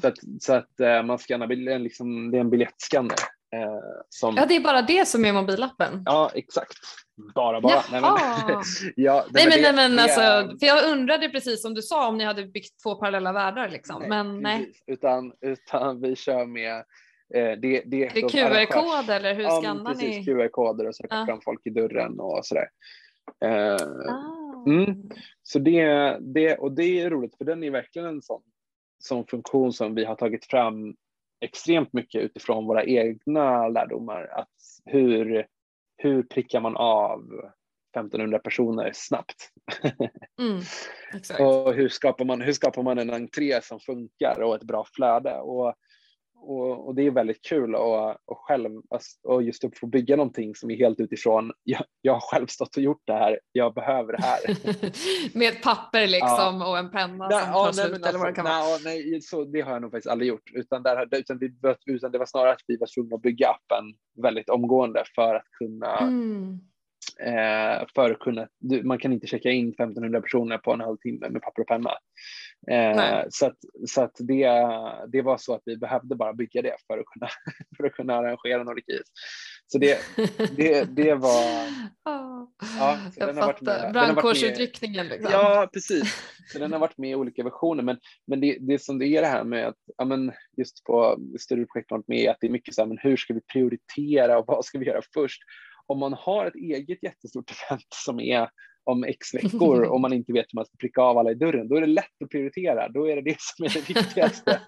Så 0.00 0.08
att, 0.08 0.18
så 0.40 0.52
att 0.54 0.80
eh, 0.80 1.02
man 1.02 1.18
skannar, 1.18 1.78
liksom, 1.78 2.30
det 2.30 2.36
är 2.36 2.40
en 2.40 2.50
biljettskanner. 2.50 3.16
Eh, 3.54 4.02
som... 4.08 4.34
Ja, 4.36 4.46
det 4.46 4.56
är 4.56 4.60
bara 4.60 4.82
det 4.82 5.08
som 5.08 5.24
är 5.24 5.32
mobilappen? 5.32 6.02
Ja, 6.04 6.30
exakt. 6.34 6.78
Bara, 7.34 7.60
bara. 7.60 7.82
Nej, 7.90 8.00
men, 8.00 8.10
ja, 8.96 9.26
nej, 9.30 9.46
men, 9.48 9.62
det, 9.62 9.72
nej, 9.72 9.88
men 9.88 9.98
alltså, 9.98 10.20
är... 10.20 10.58
för 10.58 10.66
jag 10.66 10.92
undrade 10.92 11.28
precis 11.28 11.62
som 11.62 11.74
du 11.74 11.82
sa 11.82 12.08
om 12.08 12.18
ni 12.18 12.24
hade 12.24 12.46
byggt 12.46 12.82
två 12.82 12.94
parallella 12.94 13.32
världar 13.32 13.68
liksom. 13.68 14.00
Nej, 14.00 14.08
men 14.08 14.40
nej. 14.40 14.72
Utan, 14.86 15.32
utan 15.40 16.00
vi 16.00 16.16
kör 16.16 16.46
med 16.46 16.84
Eh, 17.34 17.58
det, 17.58 17.82
det, 17.86 18.04
är 18.04 18.14
det 18.14 18.20
QR-kod 18.20 19.10
eller 19.10 19.34
hur 19.34 19.48
skannar 19.48 19.90
ja, 19.90 19.94
precis, 19.94 20.16
ni? 20.16 20.24
QR-koder 20.24 20.88
och 20.88 20.96
söka 20.96 21.16
ah. 21.16 21.26
fram 21.26 21.40
folk 21.40 21.60
i 21.64 21.70
dörren 21.70 22.20
och 22.20 22.46
sådär. 22.46 22.68
Eh, 23.44 23.76
ah. 24.08 24.64
mm. 24.66 25.10
Så 25.42 25.58
det, 25.58 26.16
det, 26.20 26.56
och 26.56 26.72
det 26.72 27.00
är 27.00 27.10
roligt 27.10 27.36
för 27.36 27.44
den 27.44 27.64
är 27.64 27.70
verkligen 27.70 28.08
en 28.08 28.22
sån, 28.22 28.42
sån 28.98 29.26
funktion 29.26 29.72
som 29.72 29.94
vi 29.94 30.04
har 30.04 30.14
tagit 30.14 30.44
fram 30.44 30.94
extremt 31.40 31.92
mycket 31.92 32.22
utifrån 32.22 32.66
våra 32.66 32.84
egna 32.84 33.68
lärdomar. 33.68 34.28
Att 34.32 34.48
hur, 34.84 35.46
hur 35.96 36.22
prickar 36.22 36.60
man 36.60 36.76
av 36.76 37.20
1500 37.96 38.38
personer 38.38 38.90
snabbt? 38.94 39.48
Mm, 40.40 40.60
och 41.38 41.74
hur 41.74 41.88
skapar, 41.88 42.24
man, 42.24 42.40
hur 42.40 42.52
skapar 42.52 42.82
man 42.82 42.98
en 42.98 43.10
entré 43.10 43.62
som 43.62 43.80
funkar 43.80 44.40
och 44.42 44.54
ett 44.54 44.62
bra 44.62 44.84
flöde? 44.94 45.34
Och 45.34 45.74
och, 46.42 46.86
och, 46.86 46.94
det 46.94 47.06
är 47.06 47.10
väldigt 47.10 47.42
kul 47.42 47.74
att 47.74 48.16
och 48.24 48.38
själv 48.38 48.70
och 49.22 49.42
just 49.42 49.64
att 49.64 49.78
få 49.78 49.86
bygga 49.86 50.16
någonting 50.16 50.54
som 50.54 50.70
är 50.70 50.76
helt 50.76 51.00
utifrån. 51.00 51.52
Jag, 51.62 51.84
jag 52.00 52.12
har 52.12 52.20
själv 52.20 52.46
stått 52.46 52.76
och 52.76 52.82
gjort 52.82 53.02
det 53.04 53.12
här. 53.12 53.40
Jag 53.52 53.74
behöver 53.74 54.12
det 54.12 54.22
här. 54.22 54.40
Med 55.38 55.48
ett 55.48 55.62
papper 55.62 56.06
liksom 56.06 56.60
ja. 56.60 56.70
och 56.70 56.78
en 56.78 56.90
penna 56.90 57.28
nej, 57.28 57.44
som 57.44 57.52
tar 57.52 57.72
slut 57.72 58.06
eller 58.06 58.18
vad 58.18 58.28
det 58.28 58.32
kan 58.32 58.44
nej, 58.44 58.62
vara. 58.62 58.78
Nej, 58.84 59.20
så 59.22 59.44
det 59.44 59.60
har 59.60 59.72
jag 59.72 59.82
nog 59.82 59.90
faktiskt 59.90 60.10
aldrig 60.10 60.28
gjort, 60.28 60.50
utan, 60.54 60.82
där, 60.82 61.08
utan, 61.16 61.38
vi, 61.38 61.54
utan 61.86 62.12
det 62.12 62.18
var 62.18 62.26
snarare 62.26 62.52
att 62.52 62.64
vi 62.66 62.76
var 62.76 62.86
tvungna 62.94 63.16
att 63.16 63.22
bygga 63.22 63.48
appen 63.48 63.84
väldigt 64.22 64.48
omgående 64.48 65.04
för 65.14 65.34
att 65.34 65.50
kunna 65.58 65.98
mm 65.98 66.60
eh, 67.20 67.86
för 67.94 68.10
att 68.10 68.18
kunna, 68.18 68.48
du, 68.58 68.82
man 68.82 68.98
kan 68.98 69.12
inte 69.12 69.26
checka 69.26 69.50
in 69.50 69.68
1500 69.68 70.20
personer 70.20 70.58
på 70.58 70.72
en 70.72 70.80
halvtimme 70.80 71.28
med 71.28 71.42
papper 71.42 71.62
och 71.62 71.68
penna. 71.68 71.90
Eh, 72.70 73.24
så 73.30 73.46
att, 73.46 73.56
så 73.86 74.02
att 74.02 74.16
det, 74.18 74.48
det 75.08 75.22
var 75.22 75.36
så 75.36 75.54
att 75.54 75.62
vi 75.64 75.76
behövde 75.76 76.14
bara 76.14 76.32
bygga 76.32 76.62
det 76.62 76.76
för 76.86 76.98
att 76.98 77.06
kunna, 77.06 77.28
för 77.76 77.84
att 77.84 77.92
kunna 77.92 78.14
arrangera 78.14 78.64
Nordic. 78.64 78.84
Så 79.66 79.78
det, 79.78 79.98
det, 80.56 80.84
det 80.84 81.14
var... 81.14 81.68
Ja, 82.78 82.98
jag 83.16 83.34
fattar, 83.34 83.92
brandkårsutryckningen. 83.92 85.06
Liksom. 85.06 85.32
Ja, 85.32 85.68
precis. 85.72 86.22
Så 86.52 86.58
den 86.58 86.72
har 86.72 86.78
varit 86.78 86.98
med 86.98 87.10
i 87.10 87.14
olika 87.14 87.44
versioner. 87.44 87.82
Men, 87.82 87.98
men 88.26 88.40
det, 88.40 88.58
det 88.60 88.82
som 88.82 88.98
det 88.98 89.06
är 89.06 89.22
det 89.22 89.28
här 89.28 89.44
med 89.44 89.66
att 89.66 89.76
ja, 89.96 90.04
men 90.04 90.32
just 90.56 90.84
på 90.84 91.18
större 91.40 91.66
projekt 91.66 91.90
med 92.06 92.30
att 92.30 92.36
det 92.40 92.46
är 92.46 92.50
mycket 92.50 92.74
så 92.74 92.80
här, 92.80 92.86
men 92.86 92.98
hur 92.98 93.16
ska 93.16 93.34
vi 93.34 93.40
prioritera 93.40 94.38
och 94.38 94.44
vad 94.46 94.64
ska 94.64 94.78
vi 94.78 94.86
göra 94.86 95.00
först? 95.14 95.42
Om 95.92 95.98
man 95.98 96.12
har 96.12 96.46
ett 96.46 96.54
eget 96.54 97.02
jättestort 97.02 97.50
event 97.70 97.86
som 98.04 98.20
är 98.20 98.48
om 98.84 99.04
x 99.04 99.34
veckor 99.34 99.82
och 99.82 100.00
man 100.00 100.12
inte 100.12 100.32
vet 100.32 100.46
hur 100.48 100.56
man 100.56 100.64
ska 100.64 100.76
pricka 100.76 101.00
av 101.00 101.18
alla 101.18 101.30
i 101.30 101.34
dörren, 101.34 101.68
då 101.68 101.76
är 101.76 101.80
det 101.80 101.86
lätt 101.86 102.22
att 102.24 102.30
prioritera. 102.30 102.88
Då 102.88 103.08
är 103.08 103.16
det 103.16 103.22
det 103.22 103.36
som 103.38 103.64
är 103.64 103.68
det 103.68 103.88
viktigaste. 103.88 104.60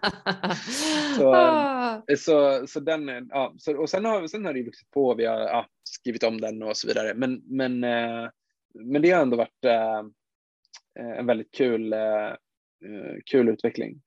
så, 1.16 1.34
ah. 1.34 2.02
så, 2.18 2.66
så 2.66 2.80
den, 2.80 3.28
ja, 3.30 3.54
så, 3.58 3.76
och 3.76 3.90
sen 3.90 4.04
har, 4.04 4.26
sen 4.26 4.44
har 4.44 4.52
det 4.52 4.62
vuxit 4.62 4.90
på, 4.90 5.14
vi 5.14 5.24
har 5.24 5.40
ja, 5.40 5.66
skrivit 5.84 6.22
om 6.22 6.40
den 6.40 6.62
och 6.62 6.76
så 6.76 6.88
vidare. 6.88 7.14
Men, 7.14 7.42
men, 7.44 7.84
eh, 7.84 8.30
men 8.74 9.02
det 9.02 9.10
har 9.10 9.22
ändå 9.22 9.36
varit 9.36 9.64
eh, 9.64 10.02
en 11.18 11.26
väldigt 11.26 11.50
kul, 11.54 11.92
eh, 11.92 12.32
kul 13.30 13.48
utveckling. 13.48 14.00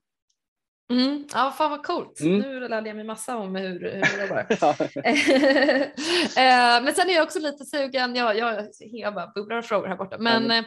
Mm. 0.90 1.26
Ja, 1.34 1.54
fan 1.58 1.72
vad 1.72 1.84
coolt. 1.84 2.20
Mm. 2.20 2.40
Nu 2.40 2.68
lärde 2.68 2.90
jag 2.90 2.96
mig 2.96 3.06
massa 3.06 3.38
om 3.38 3.56
hur, 3.56 3.80
hur 3.80 4.18
du 4.18 4.22
jobbar. 4.22 4.48
Eh, 6.38 6.84
men 6.84 6.94
sen 6.94 7.10
är 7.10 7.14
jag 7.14 7.24
också 7.24 7.40
lite 7.40 7.66
sugen, 7.66 8.16
jag, 8.16 8.38
jag, 8.38 8.68
jag 8.80 9.14
bara 9.14 9.32
bubblar 9.36 9.58
och 9.58 9.66
frågor 9.66 9.88
här 9.88 9.96
borta, 9.96 10.18
men 10.20 10.46
mm. 10.46 10.66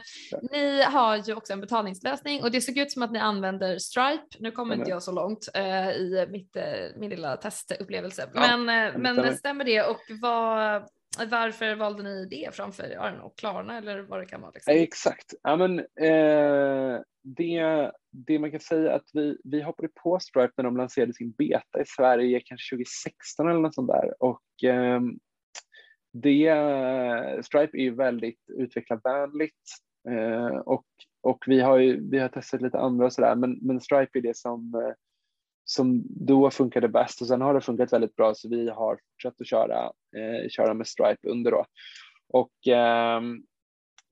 ni 0.52 0.82
har 0.82 1.16
ju 1.16 1.34
också 1.34 1.52
en 1.52 1.60
betalningslösning 1.60 2.42
och 2.42 2.50
det 2.50 2.60
såg 2.60 2.78
ut 2.78 2.92
som 2.92 3.02
att 3.02 3.12
ni 3.12 3.18
använder 3.18 3.78
Stripe. 3.78 4.24
Nu 4.38 4.50
kommer 4.50 4.74
inte 4.74 4.90
jag 4.90 5.02
så 5.02 5.12
långt 5.12 5.48
eh, 5.54 5.90
i 5.90 6.26
mitt, 6.30 6.56
eh, 6.56 6.64
min 6.96 7.10
lilla 7.10 7.36
testupplevelse, 7.36 8.30
ja, 8.34 8.56
men, 8.56 9.02
men 9.02 9.14
stämmer. 9.14 9.32
stämmer 9.32 9.64
det 9.64 9.82
och 9.82 10.00
vad, 10.22 10.82
varför 11.18 11.74
valde 11.74 12.02
ni 12.02 12.26
det 12.26 12.54
framför 12.54 13.12
know, 13.16 13.32
Klarna 13.36 13.78
eller 13.78 14.00
vad 14.00 14.20
det 14.20 14.26
kan 14.26 14.40
vara? 14.40 14.50
Liksom? 14.54 14.74
Exakt. 14.74 15.34
Ja, 15.42 15.56
men, 15.56 15.78
eh, 15.78 17.00
det, 17.22 17.90
det 18.12 18.38
man 18.38 18.50
kan 18.50 18.61
säga 18.61 18.92
är 18.92 18.96
att 18.96 19.11
vi, 19.12 19.36
vi 19.44 19.62
hoppade 19.62 19.88
på 20.02 20.18
Stripe 20.20 20.52
när 20.56 20.64
de 20.64 20.76
lanserade 20.76 21.14
sin 21.14 21.30
beta 21.30 21.80
i 21.80 21.84
Sverige 21.86 22.42
kanske 22.44 22.76
2016 22.76 23.48
eller 23.48 23.61
något 23.61 23.74
sånt 23.74 23.90
där 23.90 24.22
och 24.22 24.64
eh, 24.64 25.00
det, 26.12 26.50
Stripe 27.44 27.78
är 27.78 27.82
ju 27.82 27.94
väldigt 27.94 28.40
utvecklarvänligt 28.58 29.54
eh, 30.08 30.56
och, 30.56 30.86
och 31.22 31.44
vi 31.46 31.61
har 31.61 31.78
ju, 31.78 32.11
vi 32.11 32.18
har 32.18 32.28
testat 32.28 32.62
lite 32.62 32.78
andra 32.78 33.06
och 33.06 33.12
sådär 33.12 33.34
men, 33.34 33.58
men 33.62 33.80
Stripe 33.80 34.18
är 34.18 34.22
det 34.22 34.36
som 34.36 34.74
eh, 34.74 34.94
som 35.64 36.02
då 36.08 36.50
funkade 36.50 36.88
bäst 36.88 37.20
och 37.20 37.26
sen 37.26 37.40
har 37.40 37.54
det 37.54 37.61
funkat 37.61 37.92
väldigt 37.92 38.16
bra 38.16 38.34
så 38.34 38.48
vi 38.48 38.70
har 38.70 38.98
fortsatt 39.12 39.40
att 39.40 39.46
köra, 39.46 39.84
eh, 40.16 40.48
köra 40.48 40.74
med 40.74 40.86
Stripe 40.86 41.28
under 41.28 41.50
då. 41.50 41.64
Och 42.32 42.68
eh, 42.68 43.22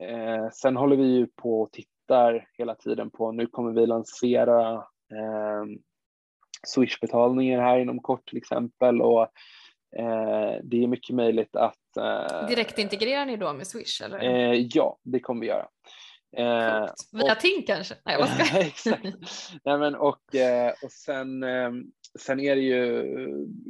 eh, 0.03 0.49
sen 0.53 0.77
håller 0.77 0.97
vi 0.97 1.07
ju 1.07 1.27
på 1.27 1.63
och 1.63 1.73
tittar 1.73 2.49
hela 2.59 2.75
tiden 2.75 3.11
på, 3.11 3.33
nu 3.33 3.47
kommer 3.47 3.73
vi 3.73 3.87
lansera 3.87 4.73
eh, 5.15 5.65
Swish-betalningar 6.67 7.61
här 7.61 7.79
inom 7.79 8.01
kort 8.01 8.29
till 8.29 8.39
exempel 8.39 9.03
och 9.03 9.23
eh, 9.97 10.57
det 10.63 10.83
är 10.83 10.87
mycket 10.87 11.17
möjligt 11.17 11.57
att 11.57 11.97
eh, 11.97 12.49
Direkt 12.49 12.79
integrerar 12.79 13.27
ni 13.27 13.37
då 13.37 13.53
med 13.53 13.67
Swish? 13.67 14.03
Eller? 14.05 14.23
Eh, 14.23 14.67
ja, 14.75 14.99
det 15.03 15.21
kommer 15.21 15.41
vi 15.41 15.47
göra. 15.47 15.69
Eh, 16.37 16.87
Via 17.13 17.33
och, 17.33 17.41
Ting 17.41 17.63
kanske? 17.67 17.95
Nej, 18.05 18.17
jag 18.19 18.29
ska. 18.47 18.59
exakt. 18.59 19.05
Nej, 19.65 19.79
men, 19.79 19.95
och, 19.95 20.35
eh, 20.35 20.73
och 20.83 20.93
sen, 20.93 21.43
eh, 21.43 21.71
sen 22.19 22.41
är 22.41 22.57
det 22.57 22.63
ju, 22.63 23.05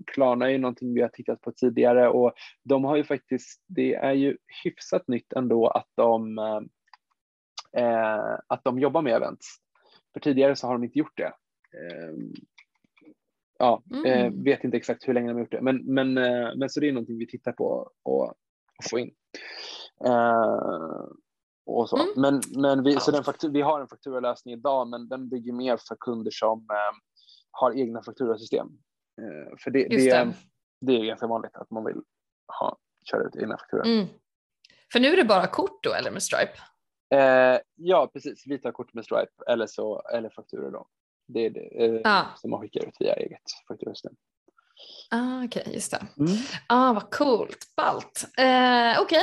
Klarna 0.07 0.47
är 0.47 0.51
ju 0.51 0.59
någonting 0.59 0.95
vi 0.95 1.03
har 1.03 1.09
tittat 1.09 1.41
på 1.41 1.53
tidigare 1.53 2.09
och 2.09 2.33
de 2.65 2.85
har 2.85 2.97
ju 2.97 3.05
faktiskt, 3.05 3.65
det 3.67 3.95
är 3.95 4.13
ju 4.13 4.37
hyfsat 4.65 5.09
nytt 5.09 5.33
ändå 5.33 5.69
att 5.69 5.89
de, 5.95 6.39
eh, 7.77 8.35
att 8.47 8.65
de 8.65 8.79
jobbar 8.79 9.03
med 9.03 9.17
events. 9.17 9.47
För 10.13 10.21
tidigare 10.21 10.57
så 10.57 10.67
har 10.67 10.75
de 10.75 10.85
inte 10.85 10.99
gjort 10.99 11.17
det. 11.17 11.33
Eh, 11.75 12.15
ja, 13.59 13.83
eh, 14.07 14.21
mm. 14.21 14.45
vet 14.45 14.65
inte 14.65 14.77
exakt 14.77 15.09
hur 15.09 15.15
länge 15.15 15.29
de 15.29 15.33
har 15.33 15.41
gjort 15.41 15.53
det, 15.53 15.63
men, 15.63 15.95
men, 15.95 16.15
men 16.59 16.71
så 16.71 16.81
det 16.81 16.89
är 16.89 16.93
någonting 16.93 17.19
vi 17.19 17.27
tittar 17.27 17.53
på 17.53 17.91
och, 18.03 18.35
få 18.91 18.99
in 18.99 19.11
och 21.69 21.89
så. 21.89 21.97
Mm. 21.97 22.09
Men, 22.17 22.43
men 22.63 22.85
vi, 22.85 23.01
så 23.01 23.11
den 23.11 23.25
faktur, 23.25 23.51
vi 23.51 23.61
har 23.61 23.81
en 23.81 23.89
fakturalösning 23.89 24.55
idag, 24.55 24.89
men 24.89 25.09
den 25.09 25.29
bygger 25.29 25.53
mer 25.53 25.77
för 25.89 25.97
kunder 26.01 26.31
som 26.31 26.59
eh, 26.59 26.97
har 27.51 27.79
egna 27.79 28.03
fakturasystem. 28.03 28.67
Eh, 29.21 29.57
för 29.59 29.71
det, 29.71 29.89
det, 29.89 29.97
det. 29.97 30.35
det, 30.81 30.93
är 30.93 31.05
ganska 31.05 31.27
vanligt 31.27 31.57
att 31.57 31.71
man 31.71 31.85
vill 31.85 32.03
ha, 32.61 32.79
köra 33.11 33.23
ut 33.23 33.37
egna 33.37 33.59
fakturor. 33.59 33.87
Mm. 33.87 34.07
För 34.93 35.01
nu 35.01 35.09
är 35.09 35.17
det 35.17 35.25
bara 35.25 35.47
kort 35.47 35.83
då 35.83 35.93
eller 35.93 36.11
med 36.11 36.23
Stripe? 36.23 36.53
Eh, 37.15 37.61
ja, 37.75 38.11
precis. 38.13 38.47
Vi 38.47 38.59
tar 38.59 38.73
kort 38.73 38.95
med 38.95 39.05
Stripe 39.05 39.33
eller, 39.47 39.67
så, 39.67 40.03
eller 40.15 40.31
fakturor 40.31 40.71
då. 40.71 40.87
Det 41.29 41.47
är 41.47 41.51
det 41.51 41.85
eh, 41.85 42.01
ah. 42.05 42.25
som 42.37 42.51
man 42.51 42.61
skickar 42.61 42.89
ut 42.89 42.97
via 43.01 43.15
eget 43.15 43.43
fakturasystem. 43.69 44.13
Ah, 45.11 45.45
Okej, 45.45 45.61
okay, 45.63 45.75
just 45.75 45.91
det. 45.91 46.07
Mm. 46.19 46.37
Ah, 46.69 46.93
vad 46.93 47.11
coolt, 47.11 47.73
ballt. 47.77 48.25
Eh, 48.39 49.03
Okej. 49.03 49.03
Okay. 49.03 49.23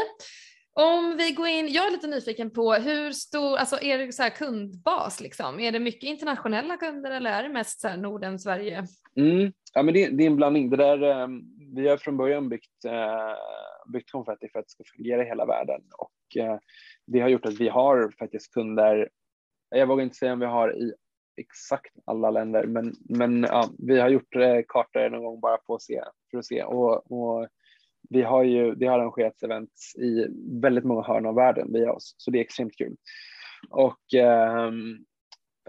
Om 0.77 1.17
vi 1.17 1.31
går 1.31 1.47
in, 1.47 1.67
jag 1.67 1.87
är 1.87 1.91
lite 1.91 2.07
nyfiken 2.07 2.51
på 2.51 2.73
hur 2.73 3.11
stor, 3.11 3.57
alltså 3.57 3.81
är 3.81 3.97
det 3.97 4.13
så 4.13 4.23
här 4.23 4.29
kundbas 4.29 5.21
liksom? 5.21 5.59
Är 5.59 5.71
det 5.71 5.79
mycket 5.79 6.03
internationella 6.03 6.77
kunder 6.77 7.11
eller 7.11 7.31
är 7.31 7.43
det 7.43 7.49
mest 7.49 7.81
så 7.81 7.87
här 7.87 7.97
Norden, 7.97 8.39
Sverige? 8.39 8.85
Mm. 9.15 9.53
Ja, 9.73 9.83
men 9.83 9.93
det, 9.93 10.09
det, 10.09 10.23
är 10.23 10.27
en 10.27 10.35
blandning. 10.35 10.69
Det 10.69 10.77
där, 10.77 11.01
eh, 11.01 11.27
vi 11.75 11.87
har 11.87 11.97
från 11.97 12.17
början 12.17 12.49
byggt, 12.49 12.85
eh, 12.85 13.35
byggt 13.93 14.11
Confetti 14.11 14.49
för 14.51 14.59
att 14.59 14.65
det 14.65 14.71
ska 14.71 14.83
fungera 14.95 15.23
i 15.23 15.27
hela 15.27 15.45
världen 15.45 15.81
och 15.97 16.41
eh, 16.41 16.57
det 17.05 17.19
har 17.19 17.29
gjort 17.29 17.45
att 17.45 17.59
vi 17.59 17.69
har 17.69 18.13
faktiskt 18.19 18.53
kunder. 18.53 19.09
Jag 19.69 19.87
vågar 19.87 20.03
inte 20.03 20.15
säga 20.15 20.33
om 20.33 20.39
vi 20.39 20.45
har 20.45 20.77
i 20.77 20.93
exakt 21.37 21.95
alla 22.05 22.31
länder, 22.31 22.63
men, 22.63 22.93
men 23.09 23.43
ja, 23.43 23.69
vi 23.77 23.99
har 23.99 24.09
gjort 24.09 24.33
kartor 24.67 25.09
någon 25.09 25.23
gång 25.23 25.39
bara 25.39 25.57
på 25.57 25.75
att 25.75 25.81
se, 25.81 26.01
för 26.31 26.37
att 26.37 26.45
se 26.45 26.63
och, 26.63 27.11
och 27.11 27.47
vi 28.09 28.21
har 28.21 28.43
ju, 28.43 28.75
det 28.75 28.85
har 28.85 28.99
arrangerats 28.99 29.43
events 29.43 29.95
i 29.95 30.27
väldigt 30.61 30.83
många 30.83 31.01
hörn 31.01 31.25
av 31.25 31.35
världen 31.35 31.73
via 31.73 31.91
oss, 31.91 32.15
så 32.17 32.31
det 32.31 32.37
är 32.37 32.41
extremt 32.41 32.77
kul. 32.77 32.95
Och 33.69 34.13
eh, 34.13 34.65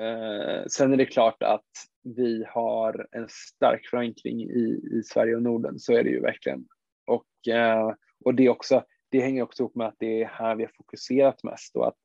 eh, 0.01 0.64
sen 0.66 0.93
är 0.93 0.97
det 0.97 1.07
klart 1.07 1.43
att 1.43 1.70
vi 2.03 2.45
har 2.49 3.07
en 3.12 3.26
stark 3.28 3.87
förankring 3.87 4.43
i, 4.43 4.80
i 4.93 5.03
Sverige 5.05 5.37
och 5.37 5.43
Norden, 5.43 5.78
så 5.78 5.93
är 5.93 6.05
det 6.05 6.11
ju 6.11 6.20
verkligen. 6.20 6.66
Och, 7.07 7.55
eh, 7.55 7.93
och 8.24 8.34
det, 8.34 8.49
också, 8.49 8.84
det 9.11 9.20
hänger 9.20 9.43
också 9.43 9.62
ihop 9.62 9.74
med 9.74 9.87
att 9.87 9.97
det 9.99 10.22
är 10.22 10.26
här 10.26 10.57
vi 10.57 10.64
har 10.64 10.72
fokuserat 10.76 11.45
mest 11.45 11.76
och 11.76 11.89
att, 11.89 12.01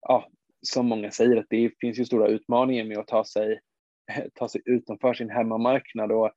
ja, 0.00 0.28
som 0.62 0.86
många 0.86 1.10
säger, 1.10 1.36
att 1.36 1.46
det 1.50 1.70
finns 1.80 1.98
ju 1.98 2.04
stora 2.04 2.28
utmaningar 2.28 2.84
med 2.84 2.98
att 2.98 3.06
ta 3.06 3.24
sig, 3.24 3.60
ta 4.34 4.48
sig 4.48 4.62
utanför 4.64 5.14
sin 5.14 5.30
hemmamarknad 5.30 6.12
och 6.12 6.32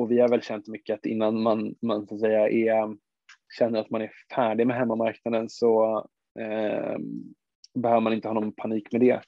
och 0.00 0.10
vi 0.10 0.20
har 0.20 0.28
väl 0.28 0.42
känt 0.42 0.68
mycket 0.68 0.94
att 0.94 1.06
innan 1.06 1.42
man, 1.42 1.74
man 1.82 2.06
så 2.06 2.14
att 2.14 2.20
säga 2.20 2.48
är, 2.48 2.96
känner 3.58 3.80
att 3.80 3.90
man 3.90 4.02
är 4.02 4.10
färdig 4.34 4.66
med 4.66 4.76
hemmamarknaden 4.76 5.48
så 5.48 5.96
eh, 6.40 6.96
behöver 7.74 8.00
man 8.00 8.12
inte 8.12 8.28
ha 8.28 8.34
någon 8.34 8.52
panik 8.52 8.92
med 8.92 9.00
det. 9.00 9.22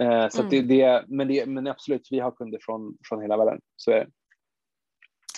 Eh, 0.00 0.28
så 0.28 0.42
mm. 0.42 0.50
det, 0.50 0.62
det, 0.62 1.04
men, 1.08 1.28
det, 1.28 1.46
men 1.46 1.66
absolut, 1.66 2.08
vi 2.10 2.18
har 2.18 2.30
kunder 2.30 2.58
från, 2.62 2.96
från 3.08 3.22
hela 3.22 3.36
världen. 3.36 3.60
Så 3.76 3.90
är 3.90 3.96
det. 3.96 4.06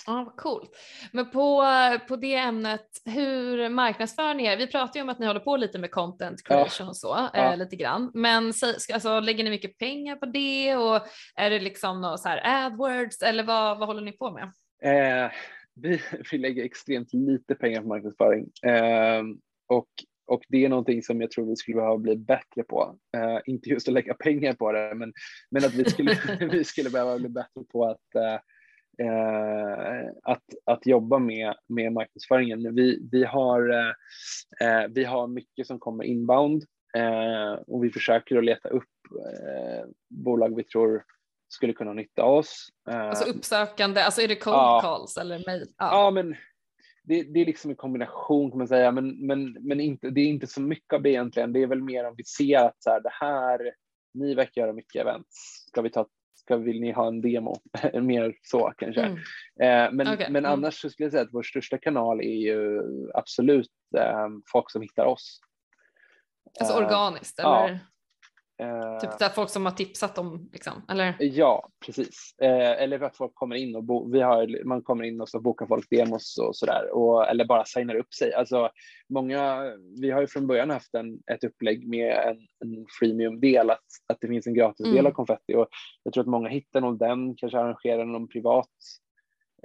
Ja, 0.07 0.23
vad 0.23 0.35
coolt. 0.35 0.71
Men 1.11 1.29
på, 1.29 1.63
på 2.07 2.15
det 2.15 2.35
ämnet, 2.35 2.87
hur 3.05 3.69
marknadsför 3.69 4.33
ni 4.33 4.45
er? 4.45 4.57
Vi 4.57 4.67
pratar 4.67 4.99
ju 4.99 5.01
om 5.01 5.09
att 5.09 5.19
ni 5.19 5.25
håller 5.25 5.39
på 5.39 5.57
lite 5.57 5.79
med 5.79 5.91
content 5.91 6.43
creation 6.43 6.85
ja. 6.85 6.89
och 6.89 6.97
så, 6.97 7.29
ja. 7.33 7.51
eh, 7.51 7.57
lite 7.57 7.75
grann. 7.75 8.11
Men 8.13 8.53
alltså, 8.93 9.19
lägger 9.19 9.43
ni 9.43 9.49
mycket 9.49 9.77
pengar 9.77 10.15
på 10.15 10.25
det 10.25 10.75
och 10.75 11.01
är 11.35 11.49
det 11.49 11.59
liksom 11.59 12.01
något 12.01 12.19
så 12.19 12.29
här 12.29 12.65
AdWords 12.65 13.21
eller 13.21 13.43
vad, 13.43 13.79
vad 13.79 13.87
håller 13.87 14.01
ni 14.01 14.11
på 14.11 14.31
med? 14.31 14.43
Eh, 14.83 15.31
vi, 15.75 16.01
vi 16.31 16.37
lägger 16.37 16.63
extremt 16.63 17.13
lite 17.13 17.55
pengar 17.55 17.81
på 17.81 17.87
marknadsföring 17.87 18.51
eh, 18.65 19.23
och 19.67 19.87
och 20.25 20.43
det 20.47 20.65
är 20.65 20.69
någonting 20.69 21.03
som 21.03 21.21
jag 21.21 21.31
tror 21.31 21.49
vi 21.49 21.55
skulle 21.55 21.75
behöva 21.75 21.97
bli 21.97 22.17
bättre 22.17 22.63
på. 22.63 22.97
Eh, 23.17 23.39
inte 23.45 23.69
just 23.69 23.87
att 23.87 23.93
lägga 23.93 24.13
pengar 24.13 24.53
på 24.53 24.71
det, 24.71 24.95
men, 24.95 25.13
men 25.51 25.65
att 25.65 25.73
vi 25.73 25.85
skulle, 25.85 26.17
vi 26.51 26.63
skulle 26.63 26.89
behöva 26.89 27.19
bli 27.19 27.29
bättre 27.29 27.63
på 27.71 27.85
att 27.85 28.15
eh, 28.99 30.11
att, 30.23 30.43
att 30.65 30.85
jobba 30.85 31.19
med, 31.19 31.53
med 31.67 31.93
marknadsföringen. 31.93 32.75
Vi, 32.75 33.07
vi, 33.11 33.23
har, 33.23 33.69
eh, 33.69 33.89
eh, 34.67 34.87
vi 34.89 35.03
har 35.03 35.27
mycket 35.27 35.67
som 35.67 35.79
kommer 35.79 36.03
inbound 36.03 36.63
eh, 36.97 37.53
och 37.67 37.83
vi 37.83 37.89
försöker 37.89 38.37
att 38.37 38.45
leta 38.45 38.69
upp 38.69 38.83
eh, 39.19 39.85
bolag 40.09 40.55
vi 40.55 40.63
tror 40.63 41.03
skulle 41.53 41.73
kunna 41.73 41.93
nytta 41.93 42.23
oss. 42.23 42.67
Eh, 42.89 43.01
alltså 43.01 43.29
uppsökande, 43.29 44.01
alltså 44.01 44.21
är 44.21 44.27
det 44.27 44.35
cold 44.35 44.55
ja, 44.55 44.79
calls 44.81 45.17
eller 45.17 45.43
mejl? 45.45 45.65
Ja. 45.77 45.89
ja, 45.91 46.11
men 46.11 46.35
det, 47.03 47.23
det, 47.23 47.41
är 47.41 47.45
liksom 47.45 47.71
en 47.71 47.77
kombination 47.77 48.49
kan 48.51 48.57
man 48.57 48.67
säga, 48.67 48.91
men, 48.91 49.27
men, 49.27 49.57
men 49.59 49.79
inte, 49.79 50.09
det 50.09 50.21
är 50.21 50.27
inte 50.27 50.47
så 50.47 50.61
mycket 50.61 50.93
av 50.93 51.01
det 51.01 51.09
egentligen. 51.09 51.53
Det 51.53 51.61
är 51.61 51.67
väl 51.67 51.83
mer 51.83 52.05
om 52.07 52.15
vi 52.17 52.23
ser 52.23 52.59
att 52.59 52.83
så 52.83 52.89
här, 52.89 53.01
det 53.01 53.11
här, 53.11 53.73
ni 54.13 54.33
verkar 54.33 54.61
göra 54.61 54.73
mycket 54.73 55.01
events, 55.01 55.65
ska 55.67 55.81
vi 55.81 55.89
ta 55.89 56.07
ska, 56.45 56.57
vill 56.57 56.81
ni 56.81 56.91
ha 56.91 57.07
en 57.07 57.21
demo? 57.21 57.55
Mer 58.01 58.35
så 58.41 58.73
kanske. 58.77 59.01
Mm. 59.01 59.17
Eh, 59.59 59.93
men, 59.93 60.13
okay. 60.13 60.29
men 60.29 60.45
mm. 60.45 60.51
annars 60.51 60.81
så 60.81 60.89
skulle 60.89 61.05
jag 61.05 61.11
säga 61.11 61.23
att 61.23 61.33
vår 61.33 61.43
största 61.43 61.77
kanal 61.77 62.21
är 62.21 62.35
ju 62.35 62.81
absolut 63.13 63.71
eh, 63.97 64.27
folk 64.51 64.71
som 64.71 64.81
hittar 64.81 65.05
oss. 65.05 65.39
Alltså 66.59 66.77
organiskt? 66.77 67.39
Eller? 67.39 67.49
Ja. 67.49 67.77
Eh, 68.63 68.99
typ 68.99 69.19
där 69.19 69.29
folk 69.29 69.49
som 69.49 69.65
har 69.65 69.71
tipsat 69.71 70.17
om, 70.17 70.49
liksom, 70.53 70.73
eller? 70.89 71.15
Ja, 71.19 71.69
precis. 71.85 72.35
Eh, 72.41 72.83
eller 72.83 73.01
att 73.01 73.17
folk 73.17 73.35
kommer 73.35 73.55
in 73.55 73.75
och 73.75 73.83
bo, 73.83 74.11
vi 74.11 74.21
har, 74.21 74.65
man 74.65 74.81
kommer 74.81 75.03
in 75.03 75.21
och 75.21 75.29
så 75.29 75.39
bokar 75.39 75.65
folk 75.65 75.89
demos 75.89 76.37
och 76.37 76.55
sådär, 76.55 76.83
eller 77.29 77.45
bara 77.45 77.65
signar 77.65 77.95
upp 77.95 78.13
sig. 78.13 78.33
Alltså, 78.33 78.69
många, 79.09 79.63
vi 80.01 80.11
har 80.11 80.21
ju 80.21 80.27
från 80.27 80.47
början 80.47 80.69
haft 80.69 80.93
en, 80.93 81.19
ett 81.31 81.43
upplägg 81.43 81.87
med 81.87 82.17
en, 82.17 82.37
en 82.37 82.85
freemium-del, 82.99 83.69
att, 83.69 83.79
att 84.07 84.17
det 84.21 84.27
finns 84.27 84.47
en 84.47 84.53
gratis 84.53 84.85
del 84.85 84.97
mm. 84.97 85.05
av 85.05 85.11
konfetti 85.11 85.55
och 85.55 85.67
jag 86.03 86.13
tror 86.13 86.21
att 86.21 86.29
många 86.29 86.49
hittar 86.49 86.81
nog 86.81 86.99
den, 86.99 87.35
kanske 87.35 87.59
arrangerar 87.59 88.05
någon 88.05 88.27
privat 88.27 88.69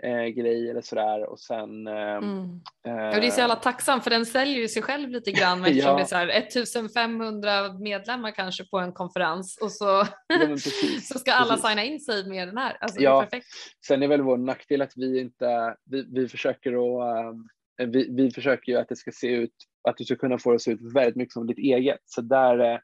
eh, 0.03 0.27
grej 0.27 0.71
eller 0.71 0.81
sådär 0.81 1.31
och 1.31 1.41
sen. 1.41 1.87
Eh, 1.87 2.17
mm. 2.17 2.61
Eh, 2.87 3.21
det 3.21 3.27
är 3.27 3.31
så 3.31 3.41
jävla 3.41 3.57
tacksam 3.57 4.01
för 4.01 4.11
den 4.11 4.27
säljer 4.27 4.59
ju 4.59 4.69
sig 4.69 4.83
själv 4.83 5.11
lite 5.11 5.33
grann 5.33 5.61
eftersom 5.65 5.91
ja. 5.91 5.97
det 5.97 6.03
är 6.03 6.07
så 6.07 6.17
här 6.17 6.29
1500 6.29 7.73
medlemmar 7.73 8.31
kanske 8.31 8.65
på 8.65 8.79
en 8.79 8.93
konferens 8.93 9.59
och 9.63 9.73
så, 9.73 10.07
ja, 10.29 10.57
så 11.03 11.19
ska 11.19 11.33
alla 11.33 11.55
precis. 11.55 11.69
signa 11.69 11.85
in 11.85 12.01
sig 12.01 12.29
med 12.29 12.49
den 12.49 12.59
här. 12.59 12.77
Alltså, 12.81 13.01
ja. 13.01 13.23
perfekt. 13.23 13.47
Sen 13.87 14.03
är 14.03 14.09
väl 14.09 14.23
vår 14.23 14.37
nackdel 14.37 14.83
att 14.83 14.93
vi 14.97 15.21
inte, 15.21 15.77
vi, 15.85 16.07
vi 16.13 16.29
försöker 16.29 16.73
att 16.73 17.35
äh, 17.81 17.87
vi, 17.87 18.09
vi 18.11 18.31
försöker 18.31 18.73
ju 18.73 18.79
att 18.79 18.89
det 18.89 18.97
ska 18.97 19.11
se 19.13 19.27
ut, 19.27 19.55
att 19.89 19.97
du 19.97 20.05
ska 20.05 20.17
kunna 20.17 20.39
få 20.39 20.51
det 20.51 20.57
att 20.57 20.63
se 20.63 20.71
ut 20.71 20.95
väldigt 20.95 21.17
mycket 21.17 21.33
som 21.33 21.47
ditt 21.47 21.59
eget. 21.59 22.01
Så 22.05 22.21
där, 22.21 22.59
eh, 22.59 22.79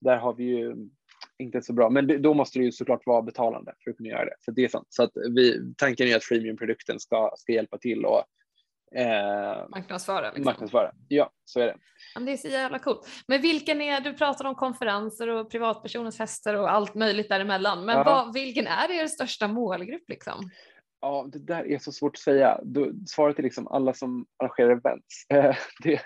där 0.00 0.16
har 0.16 0.34
vi 0.34 0.44
ju 0.44 0.74
inte 1.38 1.62
så 1.62 1.72
bra, 1.72 1.90
men 1.90 2.22
då 2.22 2.34
måste 2.34 2.58
det 2.58 2.64
ju 2.64 2.72
såklart 2.72 3.06
vara 3.06 3.22
betalande 3.22 3.74
för 3.84 3.90
att 3.90 3.96
kunna 3.96 4.08
göra 4.08 4.24
det. 4.24 4.34
Så 4.38 4.50
det 4.50 4.64
är 4.64 4.68
sant. 4.68 4.86
Så 4.90 5.02
att 5.02 5.10
vi, 5.36 5.74
tanken 5.76 6.08
är 6.08 6.16
att 6.16 6.24
freemium-produkten 6.24 7.00
ska, 7.00 7.32
ska 7.36 7.52
hjälpa 7.52 7.78
till 7.78 8.04
och 8.04 8.24
eh, 8.94 9.68
marknadsföra. 9.68 10.26
Liksom. 10.26 10.44
marknadsföra. 10.44 10.92
Ja, 11.08 11.30
så 11.44 11.60
är 11.60 11.66
det. 11.66 11.76
Men 12.14 12.24
det 12.24 12.32
är 12.32 12.36
så 12.36 12.48
jävla 12.48 12.78
coolt. 12.78 13.08
Men 13.26 13.42
vilken 13.42 13.80
är, 13.80 14.00
du 14.00 14.12
pratar 14.12 14.44
om 14.44 14.54
konferenser 14.54 15.28
och 15.28 15.50
privatpersoners 15.50 16.16
fester 16.16 16.56
och 16.56 16.72
allt 16.72 16.94
möjligt 16.94 17.28
däremellan, 17.28 17.84
men 17.84 18.04
vad, 18.04 18.32
vilken 18.34 18.66
är 18.66 18.90
er 18.90 19.06
största 19.06 19.48
målgrupp 19.48 20.08
liksom? 20.08 20.50
Ja, 21.00 21.28
det 21.32 21.38
där 21.38 21.66
är 21.66 21.78
så 21.78 21.92
svårt 21.92 22.16
att 22.16 22.20
säga. 22.20 22.60
Du, 22.62 22.94
svaret 23.06 23.38
är 23.38 23.42
liksom 23.42 23.68
alla 23.68 23.94
som 23.94 24.26
arrangerar 24.36 24.70
events. 24.70 25.26
det, 25.82 26.00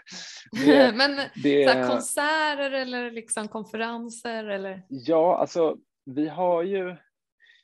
det, 0.65 0.95
Men 0.97 1.16
det, 1.43 1.69
så 1.69 1.91
konserter 1.93 2.71
eller 2.71 3.11
liksom 3.11 3.49
konferenser 3.49 4.45
eller? 4.45 4.83
Ja, 4.89 5.37
alltså 5.37 5.77
vi 6.05 6.29
har 6.29 6.62
ju, 6.62 6.97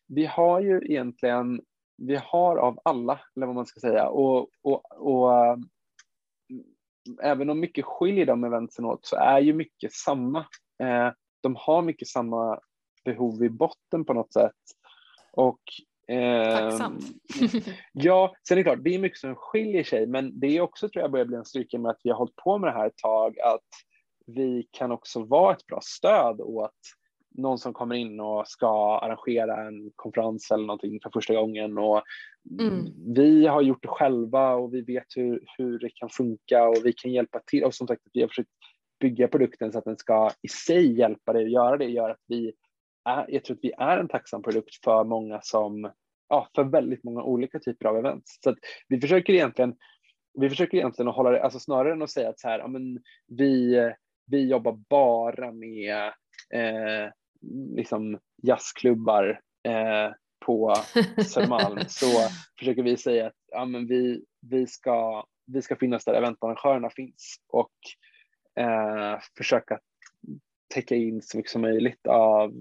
vi 0.07 0.27
har 0.27 0.61
ju 0.61 0.81
egentligen, 0.85 1.61
vi 1.97 2.17
har 2.17 2.57
av 2.57 2.81
alla, 2.85 3.21
eller 3.37 3.47
vad 3.47 3.55
man 3.55 3.67
ska 3.67 3.81
säga, 3.81 4.09
och, 4.09 4.49
och, 4.63 4.83
och 4.97 5.59
även 7.23 7.51
om 7.51 7.61
mycket 7.61 7.85
skiljer 7.85 8.27
de 8.27 8.45
eventsen 8.45 8.85
åt 8.85 9.07
så 9.07 9.17
är 9.17 9.41
ju 9.41 9.53
mycket 9.53 9.93
samma. 9.93 10.39
Äh, 10.83 11.13
de 11.43 11.57
har 11.57 11.83
mycket 11.83 12.09
samma 12.09 12.61
behov 13.05 13.45
i 13.45 13.51
botten 13.51 14.05
på 14.05 14.13
något 14.13 14.33
sätt. 14.33 14.57
Och 15.33 15.61
Tacksamt. 16.11 17.05
Ehm, 17.41 17.61
ja, 17.93 18.35
sen 18.49 18.55
är 18.55 18.57
det 18.57 18.71
klart, 18.71 18.85
det 18.85 18.95
är 18.95 18.99
mycket 18.99 19.19
som 19.19 19.35
skiljer 19.35 19.85
sig, 19.85 20.07
men 20.07 20.41
det 20.41 20.47
är 20.47 20.61
också 20.61 20.89
tror 20.89 21.03
jag 21.03 21.11
börjar 21.11 21.27
bli 21.27 21.37
en 21.37 21.45
styrka 21.45 21.79
med 21.79 21.91
att 21.91 22.01
vi 22.05 22.11
har 22.11 22.17
hållit 22.17 22.37
på 22.37 22.59
med 22.59 22.69
det 22.69 22.79
här 22.79 22.87
ett 22.87 22.97
tag, 22.97 23.39
att 23.41 23.69
vi 24.27 24.69
kan 24.71 24.93
också 24.93 25.25
vara 25.25 25.53
ett 25.53 25.67
bra 25.67 25.81
stöd 25.83 26.41
åt 26.41 26.79
någon 27.35 27.59
som 27.59 27.73
kommer 27.73 27.95
in 27.95 28.21
och 28.21 28.49
ska 28.49 28.99
arrangera 28.99 29.67
en 29.67 29.91
konferens 29.97 30.51
eller 30.51 30.67
någonting 30.67 31.01
för 31.03 31.11
första 31.11 31.35
gången 31.35 31.79
och 31.79 32.03
mm. 32.61 32.87
vi 33.15 33.47
har 33.47 33.63
gjort 33.63 33.83
det 33.83 33.89
själva 33.89 34.55
och 34.55 34.75
vi 34.75 34.81
vet 34.81 35.07
hur, 35.17 35.45
hur 35.59 35.79
det 35.79 35.91
kan 35.95 36.09
funka 36.09 36.69
och 36.69 36.77
vi 36.85 36.93
kan 36.93 37.13
hjälpa 37.13 37.41
till 37.47 37.65
och 37.65 37.75
som 37.75 37.87
sagt 37.87 38.03
vi 38.13 38.21
har 38.21 38.29
försökt 38.29 38.51
bygga 39.01 39.29
produkten 39.29 39.73
så 39.73 39.79
att 39.79 39.85
den 39.85 39.99
ska 39.99 40.31
i 40.43 40.49
sig 40.49 40.99
hjälpa 40.99 41.33
dig 41.33 41.45
att 41.45 41.51
göra 41.51 41.77
det 41.77 41.85
gör 41.85 42.11
att 42.11 42.25
vi 42.27 42.53
är, 43.05 43.27
jag 43.29 43.45
tror 43.45 43.57
att 43.57 43.65
vi 43.65 43.73
är 43.79 43.99
en 43.99 44.09
tacksam 44.09 44.43
produkt 44.43 44.85
för 44.85 45.05
många 45.05 45.41
som, 45.43 45.93
ja, 46.29 46.49
för 46.55 46.65
väldigt 46.65 47.05
många 47.05 47.23
olika 47.23 47.59
typer 47.59 47.87
av 47.87 47.97
events. 47.97 48.39
Så 48.45 48.57
vi 48.89 49.01
försöker 49.01 49.33
egentligen, 49.33 49.77
vi 50.35 50.49
försöker 50.49 50.79
egentligen 50.79 51.09
att 51.09 51.17
hålla 51.17 51.31
det, 51.31 51.43
alltså 51.43 51.59
snarare 51.59 51.93
än 51.93 52.03
att 52.03 52.11
säga 52.11 52.29
att 52.29 52.41
så 52.41 52.49
här, 52.49 52.59
ja, 52.59 52.69
men 52.69 53.03
vi, 53.27 53.77
vi 54.27 54.49
jobbar 54.49 54.73
bara 54.73 55.53
med 55.53 56.13
eh, 56.55 57.13
liksom 57.77 58.19
jazzklubbar 58.43 59.41
eh, 59.69 60.13
på 60.47 60.75
Södermalm 61.27 61.79
så 61.89 62.07
försöker 62.59 62.83
vi 62.83 62.97
säga 62.97 63.27
att 63.27 63.37
ja, 63.49 63.65
men 63.65 63.87
vi, 63.87 64.25
vi, 64.41 64.67
ska, 64.67 65.27
vi 65.47 65.63
ska 65.63 65.77
finnas 65.77 66.05
där 66.05 66.15
eventarrangörerna 66.15 66.91
finns 66.91 67.37
och 67.49 67.73
eh, 68.65 69.19
försöka 69.37 69.79
täcka 70.75 70.95
in 70.95 71.23
så 71.23 71.37
mycket 71.37 71.53
som 71.53 71.63
möjligt 71.63 72.07
av 72.07 72.53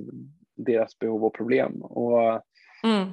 deras 0.55 0.99
behov 0.99 1.25
och 1.25 1.33
problem. 1.33 1.81
Och, 1.81 2.41
mm. 2.83 3.09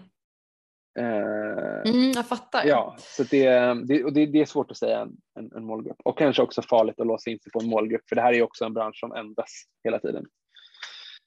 Eh, 0.99 1.93
mm, 1.93 2.13
jag 2.15 2.29
fattar. 2.29 2.65
Ja, 2.65 2.97
så 2.99 3.23
det, 3.23 3.49
det, 3.87 4.05
och 4.05 4.13
det, 4.13 4.27
det 4.27 4.41
är 4.41 4.47
svårt 4.47 4.71
att 4.71 4.77
säga 4.77 5.01
en, 5.01 5.17
en, 5.39 5.53
en, 5.57 5.65
målgrupp 5.65 6.01
och 6.05 6.19
kanske 6.19 6.43
också 6.43 6.63
farligt 6.63 7.01
att 7.01 7.07
låsa 7.07 7.31
in 7.31 7.39
sig 7.39 7.53
på 7.53 7.61
en 7.61 7.69
målgrupp 7.69 8.09
för 8.09 8.17
det 8.17 8.23
här 8.23 8.33
är 8.33 8.43
också 8.43 8.65
en 8.65 8.75
bransch 8.75 8.99
som 9.01 9.13
ändras 9.13 9.65
hela 9.85 9.99
tiden. 9.99 10.27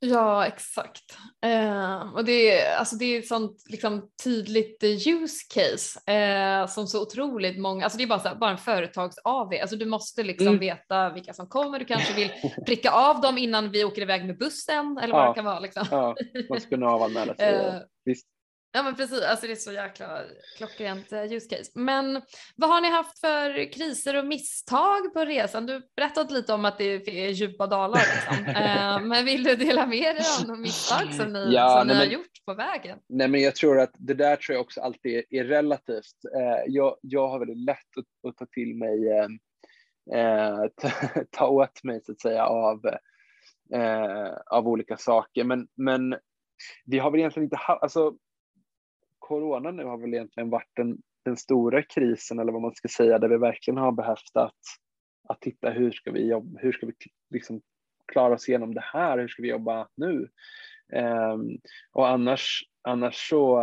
Ja, 0.01 0.45
exakt. 0.45 1.17
Eh, 1.45 2.13
och 2.13 2.25
det, 2.25 2.51
är, 2.51 2.77
alltså 2.77 2.95
det 2.95 3.05
är 3.05 3.19
ett 3.19 3.27
sånt 3.27 3.63
liksom, 3.69 4.09
tydligt 4.23 4.83
use 4.83 5.45
case 5.53 6.11
eh, 6.11 6.67
som 6.67 6.87
så 6.87 7.01
otroligt 7.01 7.59
många, 7.59 7.83
alltså 7.83 7.97
det 7.97 8.03
är 8.03 8.07
bara, 8.07 8.19
här, 8.19 8.35
bara 8.35 8.51
en 8.51 8.57
företags-AV, 8.57 9.61
alltså 9.61 9.75
du 9.75 9.85
måste 9.85 10.23
liksom 10.23 10.47
mm. 10.47 10.59
veta 10.59 11.09
vilka 11.09 11.33
som 11.33 11.47
kommer, 11.47 11.79
du 11.79 11.85
kanske 11.85 12.13
vill 12.13 12.31
pricka 12.65 12.91
av 12.91 13.21
dem 13.21 13.37
innan 13.37 13.71
vi 13.71 13.83
åker 13.83 14.01
iväg 14.01 14.25
med 14.25 14.37
bussen 14.37 14.97
eller 14.97 15.13
vad 15.13 15.23
ja. 15.23 15.29
det 15.29 15.35
kan 15.35 15.45
vara. 15.45 15.59
Liksom. 15.59 15.85
Ja, 15.91 16.15
man 16.49 16.61
ska 16.61 16.69
kunna 16.69 16.87
avanmäla 16.87 17.35
sig. 17.35 17.55
Eh, 17.59 17.73
Visst. 18.05 18.27
Ja 18.71 18.83
men 18.83 18.95
precis, 18.95 19.21
alltså 19.21 19.47
det 19.47 19.53
är 19.53 19.55
så 19.55 19.71
jäkla 19.71 20.23
klockrent 20.57 21.11
eh, 21.11 21.33
use 21.33 21.55
case. 21.55 21.71
Men 21.75 22.21
vad 22.55 22.69
har 22.69 22.81
ni 22.81 22.89
haft 22.89 23.19
för 23.19 23.71
kriser 23.71 24.15
och 24.15 24.25
misstag 24.25 25.13
på 25.13 25.25
resan? 25.25 25.65
Du 25.65 25.81
berättade 25.95 26.33
lite 26.33 26.53
om 26.53 26.65
att 26.65 26.77
det 26.77 27.07
är 27.07 27.29
djupa 27.29 27.67
dalar 27.67 27.99
liksom. 27.99 28.45
uh, 28.47 29.07
men 29.07 29.25
vill 29.25 29.43
du 29.43 29.55
dela 29.55 29.87
med 29.87 30.15
dig 30.15 30.25
av 30.39 30.47
några 30.47 30.61
misstag 30.61 31.13
som 31.13 31.33
ni, 31.33 31.53
ja, 31.53 31.79
som 31.79 31.87
nej, 31.87 31.95
ni 31.95 31.99
har 31.99 32.07
men, 32.07 32.13
gjort 32.13 32.45
på 32.45 32.53
vägen? 32.53 32.99
Nej 33.09 33.27
men 33.27 33.41
jag 33.41 33.55
tror 33.55 33.79
att 33.79 33.91
det 33.97 34.13
där 34.13 34.35
tror 34.35 34.53
jag 34.53 34.61
också 34.61 34.81
alltid 34.81 35.15
är, 35.17 35.23
är 35.29 35.43
relativt. 35.43 36.15
Uh, 36.35 36.63
jag, 36.67 36.97
jag 37.01 37.27
har 37.27 37.39
väldigt 37.39 37.65
lätt 37.65 37.97
att, 37.97 38.29
att 38.29 38.37
ta 38.37 38.45
till 38.45 38.75
mig, 38.75 39.09
uh, 40.15 40.65
ta, 40.75 40.91
ta 41.31 41.47
åt 41.47 41.83
mig 41.83 42.01
så 42.03 42.11
att 42.11 42.21
säga 42.21 42.45
av, 42.45 42.81
av 44.45 44.67
olika 44.67 44.97
saker. 44.97 45.43
Men, 45.43 45.67
men 45.75 46.15
vi 46.85 46.99
har 46.99 47.11
väl 47.11 47.19
egentligen 47.19 47.43
inte 47.43 47.55
haft, 47.55 47.83
alltså 47.83 48.13
corona 49.29 49.71
nu 49.71 49.83
har 49.83 49.97
väl 49.97 50.13
egentligen 50.13 50.49
varit 50.49 50.71
den, 50.75 50.97
den 51.25 51.37
stora 51.37 51.83
krisen 51.83 52.39
eller 52.39 52.51
vad 52.51 52.61
man 52.61 52.75
ska 52.75 52.87
säga 52.87 53.19
där 53.19 53.29
vi 53.29 53.37
verkligen 53.37 53.77
har 53.77 53.91
behövt 53.91 54.35
att, 54.35 54.61
att 55.29 55.41
titta 55.41 55.69
hur 55.69 55.91
ska 55.91 56.11
vi 56.11 56.27
jobba, 56.27 56.59
hur 56.59 56.71
ska 56.71 56.85
vi 56.85 56.93
liksom 57.29 57.61
klara 58.11 58.33
oss 58.33 58.49
igenom 58.49 58.73
det 58.73 58.83
här, 58.83 59.17
hur 59.17 59.27
ska 59.27 59.41
vi 59.41 59.49
jobba 59.49 59.87
nu? 59.95 60.29
Um, 60.93 61.59
och 61.91 62.07
annars, 62.07 62.63
annars 62.81 63.29
så 63.29 63.61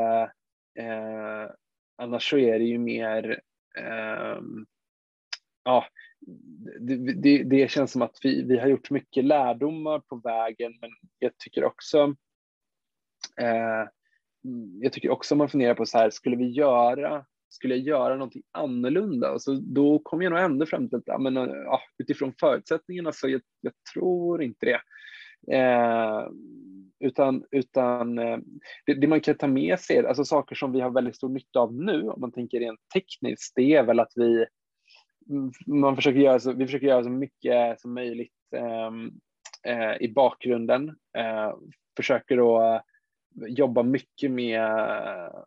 uh, 0.78 1.50
annars 1.96 2.30
så 2.30 2.38
är 2.38 2.58
det 2.58 2.64
ju 2.64 2.78
mer 2.78 3.40
um, 4.38 4.66
ja, 5.64 5.86
det, 6.80 6.96
det, 6.96 7.42
det, 7.42 7.70
känns 7.70 7.92
som 7.92 8.02
att 8.02 8.18
vi, 8.22 8.42
vi 8.42 8.58
har 8.58 8.68
gjort 8.68 8.90
mycket 8.90 9.24
lärdomar 9.24 9.98
på 9.98 10.16
vägen 10.16 10.78
men 10.80 10.90
jag 11.18 11.38
tycker 11.38 11.64
också 11.64 12.14
eh, 13.40 13.84
Mm, 14.46 14.82
jag 14.82 14.92
tycker 14.92 15.10
också 15.10 15.36
man 15.36 15.48
funderar 15.48 15.74
på 15.74 15.86
så 15.86 15.98
här, 15.98 16.10
skulle 16.10 16.36
vi 16.36 16.50
göra, 16.50 17.24
skulle 17.48 17.76
jag 17.76 17.86
göra 17.86 18.14
någonting 18.14 18.42
annorlunda? 18.52 19.32
Och 19.32 19.42
så 19.42 19.52
då 19.62 19.98
kommer 19.98 20.24
jag 20.24 20.30
nog 20.30 20.40
ändå 20.40 20.66
fram 20.66 20.88
till 20.88 20.98
att 20.98 21.02
ja, 21.06 21.18
men, 21.18 21.36
eh, 21.36 21.44
ja, 21.44 21.80
utifrån 21.98 22.32
förutsättningarna 22.40 23.12
så 23.12 23.28
jag, 23.28 23.40
jag 23.60 23.72
tror 23.94 24.42
inte 24.42 24.66
det. 24.66 24.80
Eh, 25.56 26.28
utan 27.00 27.44
utan 27.50 28.18
eh, 28.18 28.38
det, 28.86 28.94
det, 28.94 29.06
man 29.06 29.20
kan 29.20 29.34
ta 29.34 29.46
med 29.46 29.80
sig, 29.80 30.06
alltså 30.06 30.24
saker 30.24 30.54
som 30.54 30.72
vi 30.72 30.80
har 30.80 30.90
väldigt 30.90 31.16
stor 31.16 31.28
nytta 31.28 31.60
av 31.60 31.74
nu, 31.74 32.08
om 32.08 32.20
man 32.20 32.32
tänker 32.32 32.60
rent 32.60 32.80
tekniskt, 32.94 33.52
det 33.56 33.74
är 33.74 33.82
väl 33.82 34.00
att 34.00 34.12
vi 34.14 34.46
mm, 35.30 35.52
man 35.66 35.96
försöker 35.96 36.18
göra 36.18 36.40
så, 36.40 36.52
vi 36.52 36.66
försöker 36.66 36.86
göra 36.86 37.04
så 37.04 37.10
mycket 37.10 37.80
som 37.80 37.94
möjligt 37.94 38.32
eh, 38.56 38.90
eh 39.74 39.96
i 40.00 40.12
bakgrunden. 40.12 40.88
Eh, 41.18 41.54
försöker 41.96 42.36
då 42.36 42.80
jobba 43.48 43.82
mycket 43.82 44.30
med 44.30 44.62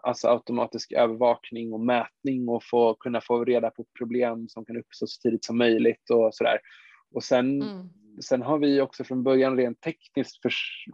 alltså 0.01 0.27
automatisk 0.27 0.91
övervakning 0.91 1.73
och 1.73 1.79
mätning 1.79 2.49
och 2.49 2.63
få, 2.63 2.93
kunna 2.93 3.21
få 3.21 3.45
reda 3.45 3.69
på 3.69 3.85
problem 3.97 4.47
som 4.47 4.65
kan 4.65 4.77
uppstå 4.77 5.07
så 5.07 5.21
tidigt 5.21 5.45
som 5.45 5.57
möjligt 5.57 6.09
och 6.09 6.35
sådär. 6.35 6.59
Och 7.11 7.23
sen, 7.23 7.61
mm. 7.61 7.89
sen 8.21 8.41
har 8.41 8.59
vi 8.59 8.81
också 8.81 9.03
från 9.03 9.23
början 9.23 9.57
rent 9.57 9.81
tekniskt 9.81 10.41
för, 10.41 10.51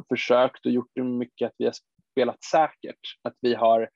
försökt 0.09 0.65
och 0.65 0.71
gjort 0.71 0.91
det 0.93 1.03
mycket 1.03 1.45
att 1.45 1.55
vi 1.57 1.65
har 1.65 1.73
spelat 2.11 2.43
säkert. 2.43 2.99
Att 3.21 3.35
vi 3.41 3.53
har 3.53 3.89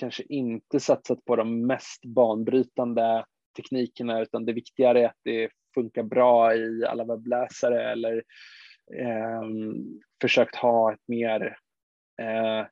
kanske 0.00 0.22
inte 0.22 0.80
satsat 0.80 1.24
på 1.24 1.36
de 1.36 1.66
mest 1.66 2.04
banbrytande 2.04 3.24
teknikerna 3.56 4.20
utan 4.20 4.46
det 4.46 4.52
viktigare 4.52 5.00
är 5.00 5.06
att 5.06 5.20
det 5.24 5.50
funkar 5.74 6.02
bra 6.02 6.54
i 6.54 6.84
alla 6.86 7.04
webbläsare 7.04 7.92
eller 7.92 8.16
eh, 8.98 9.42
försökt 10.20 10.56
ha 10.56 10.92
ett 10.92 11.08
mer 11.08 11.58
eh, 12.22 12.66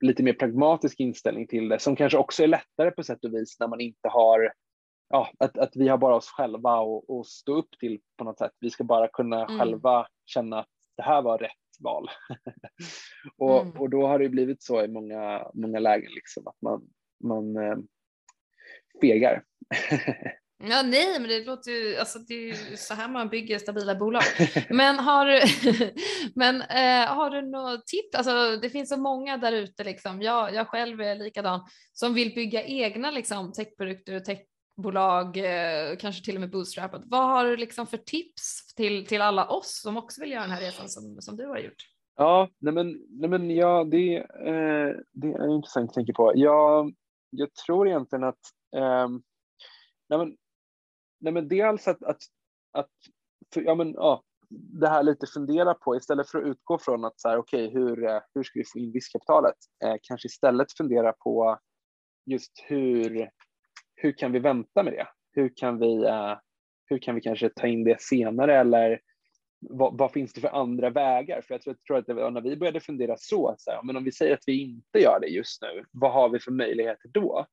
lite 0.00 0.22
mer 0.22 0.32
pragmatisk 0.32 1.00
inställning 1.00 1.46
till 1.46 1.68
det 1.68 1.78
som 1.78 1.96
kanske 1.96 2.18
också 2.18 2.42
är 2.42 2.46
lättare 2.46 2.90
på 2.90 3.02
sätt 3.02 3.24
och 3.24 3.34
vis 3.34 3.60
när 3.60 3.68
man 3.68 3.80
inte 3.80 4.08
har 4.08 4.52
ja, 5.08 5.30
att, 5.38 5.58
att 5.58 5.76
vi 5.76 5.88
har 5.88 5.98
bara 5.98 6.16
oss 6.16 6.28
själva 6.28 6.78
och, 6.78 7.10
och 7.10 7.26
stå 7.26 7.54
upp 7.54 7.70
till 7.80 8.00
på 8.16 8.24
något 8.24 8.38
sätt. 8.38 8.52
Vi 8.60 8.70
ska 8.70 8.84
bara 8.84 9.08
kunna 9.08 9.44
mm. 9.44 9.58
själva 9.58 10.06
känna 10.26 10.58
att 10.58 10.68
det 10.96 11.02
här 11.02 11.22
var 11.22 11.38
rätt 11.38 11.52
val. 11.80 12.08
och, 13.36 13.62
mm. 13.62 13.80
och 13.80 13.90
då 13.90 14.06
har 14.06 14.18
det 14.18 14.28
blivit 14.28 14.62
så 14.62 14.84
i 14.84 14.88
många, 14.88 15.50
många 15.54 15.78
lägen 15.78 16.10
liksom 16.12 16.46
att 16.46 16.62
man, 16.62 16.82
man 17.24 17.56
eh, 17.56 17.76
fegar. 19.00 19.44
Ja, 20.60 20.82
nej, 20.82 21.20
men 21.20 21.28
det 21.28 21.44
låter 21.44 21.70
ju, 21.70 21.96
alltså 21.96 22.18
det 22.18 22.34
är 22.34 22.46
ju 22.46 22.76
så 22.76 22.94
här 22.94 23.08
man 23.08 23.28
bygger 23.28 23.58
stabila 23.58 23.94
bolag. 23.94 24.22
Men 24.70 24.98
har 24.98 25.26
du, 25.26 25.40
men, 26.34 26.62
eh, 26.62 27.06
har 27.14 27.30
du 27.30 27.42
något 27.42 27.86
tips? 27.86 28.14
Alltså, 28.14 28.56
det 28.62 28.70
finns 28.70 28.88
så 28.88 28.96
många 28.96 29.36
där 29.36 29.52
ute, 29.52 29.84
liksom. 29.84 30.22
jag, 30.22 30.54
jag 30.54 30.68
själv 30.68 31.00
är 31.00 31.14
likadan, 31.14 31.60
som 31.92 32.14
vill 32.14 32.34
bygga 32.34 32.64
egna 32.64 33.10
liksom, 33.10 33.52
techprodukter 33.52 34.16
och 34.16 34.24
techbolag, 34.24 35.36
eh, 35.36 35.96
kanske 35.96 36.24
till 36.24 36.34
och 36.34 36.40
med 36.40 36.50
bootstrappat. 36.50 37.02
Vad 37.04 37.28
har 37.28 37.44
du 37.44 37.56
liksom 37.56 37.86
för 37.86 37.98
tips 37.98 38.74
till, 38.74 39.06
till 39.06 39.22
alla 39.22 39.48
oss 39.48 39.80
som 39.82 39.96
också 39.96 40.20
vill 40.20 40.30
göra 40.30 40.42
den 40.42 40.50
här 40.50 40.60
resan 40.60 40.88
som, 40.88 41.20
som 41.20 41.36
du 41.36 41.46
har 41.46 41.58
gjort? 41.58 41.82
Ja, 42.16 42.48
nej 42.58 42.74
men, 42.74 43.02
nej 43.08 43.30
men 43.30 43.50
ja, 43.50 43.84
det, 43.84 44.16
eh, 44.16 44.96
det 45.12 45.28
är 45.28 45.54
intressant 45.54 45.90
att 45.90 45.94
tänka 45.94 46.12
på. 46.12 46.32
Jag, 46.34 46.94
jag 47.30 47.54
tror 47.54 47.88
egentligen 47.88 48.24
att 48.24 48.40
eh, 48.76 49.08
nej 50.08 50.18
men, 50.18 50.36
nej 51.20 51.32
men 51.32 51.48
dels 51.48 51.88
att, 51.88 52.02
att, 52.02 52.18
att 52.72 52.90
för, 53.54 53.62
ja, 53.62 53.74
men, 53.74 53.92
ja, 53.92 54.22
det 54.50 54.88
här 54.88 55.02
lite 55.02 55.26
fundera 55.26 55.74
på 55.74 55.96
istället 55.96 56.30
för 56.30 56.38
att 56.38 56.46
utgå 56.46 56.78
från 56.78 57.04
att 57.04 57.20
så 57.20 57.28
här, 57.28 57.38
okej, 57.38 57.68
okay, 57.68 57.80
hur, 57.80 58.04
eh, 58.04 58.20
hur 58.34 58.42
ska 58.42 58.58
vi 58.58 58.64
få 58.64 58.78
in 58.78 58.92
riskkapitalet? 58.92 59.56
Eh, 59.84 59.94
kanske 60.02 60.26
istället 60.26 60.72
fundera 60.76 61.12
på 61.12 61.58
just 62.26 62.52
hur, 62.66 63.30
hur 63.94 64.12
kan 64.12 64.32
vi 64.32 64.38
vänta 64.38 64.82
med 64.82 64.92
det? 64.92 65.06
Hur 65.32 65.52
kan 65.56 65.78
vi, 65.78 66.04
eh, 66.04 66.34
hur 66.86 66.98
kan 66.98 67.14
vi 67.14 67.20
kanske 67.20 67.48
ta 67.48 67.66
in 67.66 67.84
det 67.84 68.00
senare 68.00 68.60
eller 68.60 69.00
vad, 69.60 69.98
vad, 69.98 70.12
finns 70.12 70.32
det 70.32 70.40
för 70.40 70.48
andra 70.48 70.90
vägar? 70.90 71.42
För 71.42 71.54
jag 71.54 71.62
tror, 71.62 71.74
jag 71.74 71.84
tror 71.84 71.98
att 71.98 72.06
det 72.06 72.14
var 72.14 72.30
när 72.30 72.40
vi 72.40 72.56
började 72.56 72.80
fundera 72.80 73.16
så, 73.18 73.54
så 73.58 73.70
här, 73.70 73.82
men 73.82 73.96
om 73.96 74.04
vi 74.04 74.12
säger 74.12 74.34
att 74.34 74.44
vi 74.46 74.62
inte 74.62 74.98
gör 74.98 75.20
det 75.20 75.26
just 75.26 75.62
nu, 75.62 75.84
vad 75.92 76.12
har 76.12 76.28
vi 76.28 76.38
för 76.40 76.50
möjligheter 76.50 77.08
då? 77.08 77.46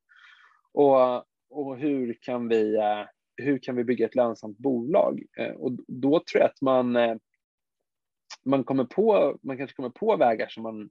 Och, 0.74 1.16
och 1.50 1.78
hur 1.78 2.18
kan 2.22 2.48
vi 2.48 2.76
eh, 2.76 3.06
hur 3.38 3.58
kan 3.58 3.76
vi 3.76 3.84
bygga 3.84 4.06
ett 4.06 4.16
lönsamt 4.16 4.58
bolag? 4.58 5.24
Eh, 5.38 5.52
och 5.52 5.72
då 5.88 6.20
tror 6.20 6.42
jag 6.42 6.50
att 6.50 6.62
man, 6.62 6.96
eh, 6.96 7.16
man, 8.46 8.64
kommer 8.64 8.84
på, 8.84 9.38
man 9.42 9.58
kanske 9.58 9.76
kommer 9.76 9.90
på 9.90 10.18
vägar 10.18 10.48
som 10.50 10.64
man 10.64 10.90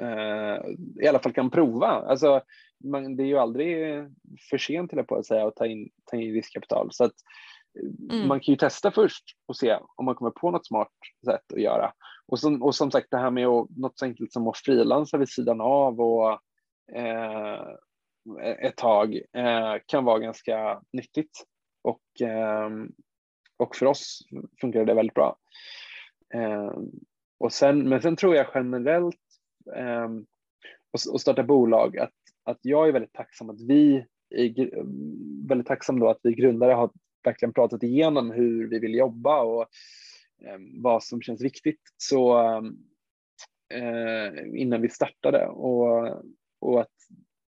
eh, 0.00 0.60
i 1.02 1.08
alla 1.08 1.18
fall 1.18 1.32
kan 1.32 1.50
prova. 1.50 1.86
Alltså, 1.86 2.42
man, 2.84 3.16
det 3.16 3.22
är 3.22 3.26
ju 3.26 3.38
aldrig 3.38 4.04
för 4.50 4.58
sent 4.58 4.90
till 4.90 5.04
på 5.04 5.16
att 5.16 5.26
säga 5.26 5.46
att 5.46 5.56
ta 5.56 5.66
in, 5.66 5.88
ta 6.04 6.16
in 6.16 6.34
riskkapital. 6.34 6.88
Så 6.92 7.04
att, 7.04 7.14
mm. 8.10 8.28
Man 8.28 8.40
kan 8.40 8.52
ju 8.52 8.56
testa 8.56 8.90
först 8.90 9.24
och 9.46 9.56
se 9.56 9.78
om 9.96 10.04
man 10.04 10.14
kommer 10.14 10.30
på 10.30 10.50
något 10.50 10.66
smart 10.66 10.92
sätt 11.24 11.52
att 11.52 11.60
göra. 11.60 11.92
Och 12.26 12.40
som, 12.40 12.62
och 12.62 12.74
som 12.74 12.90
sagt 12.90 13.10
det 13.10 13.18
här 13.18 13.30
med 13.30 13.46
att, 13.46 13.70
något 13.70 13.98
så 13.98 14.04
enkelt 14.04 14.32
som 14.32 14.48
att 14.48 14.58
frilansa 14.58 15.18
vid 15.18 15.28
sidan 15.28 15.60
av 15.60 16.00
och 16.00 16.32
eh, 16.96 17.60
ett 18.36 18.76
tag 18.76 19.14
eh, 19.14 19.74
kan 19.86 20.04
vara 20.04 20.18
ganska 20.18 20.82
nyttigt. 20.92 21.44
Och, 21.88 22.20
ehm, 22.20 22.92
och 23.56 23.76
för 23.76 23.86
oss 23.86 24.20
funkar 24.60 24.84
det 24.84 24.94
väldigt 24.94 25.14
bra. 25.14 25.36
Ehm, 26.34 26.90
och 27.38 27.52
sen, 27.52 27.88
men 27.88 28.02
sen 28.02 28.16
tror 28.16 28.36
jag 28.36 28.46
generellt 28.54 29.16
ehm, 29.76 30.26
att 30.92 31.20
starta 31.20 31.42
bolag, 31.42 31.98
att, 31.98 32.14
att 32.44 32.58
jag 32.62 32.88
är 32.88 32.92
väldigt 32.92 33.12
tacksam 33.12 33.50
att 33.50 33.60
vi 33.60 34.06
är 34.30 34.70
väldigt 35.48 35.66
tacksam 35.66 36.00
då 36.00 36.08
att 36.08 36.20
vi 36.22 36.32
grundare 36.32 36.72
har 36.72 36.90
verkligen 37.24 37.52
pratat 37.52 37.82
igenom 37.82 38.30
hur 38.30 38.68
vi 38.68 38.78
vill 38.78 38.94
jobba 38.94 39.42
och 39.42 39.66
vad 40.82 41.02
som 41.02 41.22
känns 41.22 41.42
viktigt 41.42 41.80
så 41.96 42.38
eh, 43.74 44.60
innan 44.60 44.82
vi 44.82 44.88
startade 44.88 45.46
och, 45.46 46.22
och 46.60 46.80
att 46.80 46.92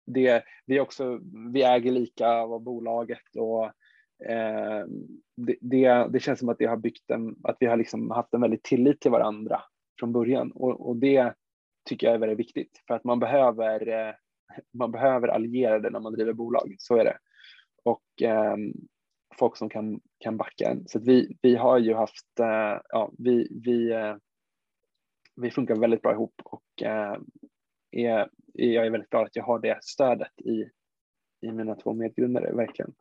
det, 0.06 0.44
vi 0.66 0.80
också, 0.80 1.20
vi 1.52 1.62
äger 1.62 1.92
lika 1.92 2.28
av 2.28 2.62
bolaget 2.62 3.36
och 3.36 3.72
Eh, 4.24 4.86
det, 5.36 5.56
det, 5.60 6.08
det, 6.12 6.20
känns 6.20 6.38
som 6.38 6.48
att 6.48 6.58
det 6.58 6.66
har 6.66 6.76
byggt 6.76 7.10
en, 7.10 7.36
att 7.44 7.56
vi 7.60 7.66
har 7.66 7.76
liksom 7.76 8.10
haft 8.10 8.34
en 8.34 8.40
väldigt 8.40 8.62
tillit 8.62 9.00
till 9.00 9.10
varandra 9.10 9.62
från 10.00 10.12
början 10.12 10.52
och, 10.52 10.88
och 10.88 10.96
det 10.96 11.34
tycker 11.88 12.06
jag 12.06 12.14
är 12.14 12.18
väldigt 12.18 12.38
viktigt 12.38 12.82
för 12.86 12.94
att 12.94 13.04
man 13.04 13.18
behöver, 13.18 13.88
eh, 13.88 14.14
man 14.74 14.92
behöver 14.92 15.28
allierade 15.28 15.90
när 15.90 16.00
man 16.00 16.12
driver 16.12 16.32
bolag, 16.32 16.74
så 16.78 16.96
är 16.96 17.04
det. 17.04 17.18
Och 17.84 18.22
eh, 18.22 18.56
folk 19.38 19.56
som 19.56 19.68
kan, 19.68 20.00
kan 20.18 20.36
backa 20.36 20.70
en. 20.70 20.88
Så 20.88 20.98
vi, 20.98 21.36
vi 21.42 21.56
har 21.56 21.78
ju 21.78 21.94
haft, 21.94 22.40
eh, 22.40 22.80
ja, 22.88 23.12
vi, 23.18 23.48
vi, 23.64 23.92
eh, 23.92 24.16
vi 25.36 25.50
funkar 25.50 25.76
väldigt 25.76 26.02
bra 26.02 26.12
ihop 26.12 26.40
och 26.44 26.82
eh, 26.82 27.16
är, 27.90 28.28
jag 28.52 28.86
är 28.86 28.90
väldigt 28.90 29.10
glad 29.10 29.26
att 29.26 29.36
jag 29.36 29.44
har 29.44 29.58
det 29.58 29.78
stödet 29.84 30.40
i, 30.40 30.70
i 31.46 31.52
mina 31.52 31.74
två 31.74 31.94
medgrundare, 31.94 32.52
verkligen. 32.52 32.94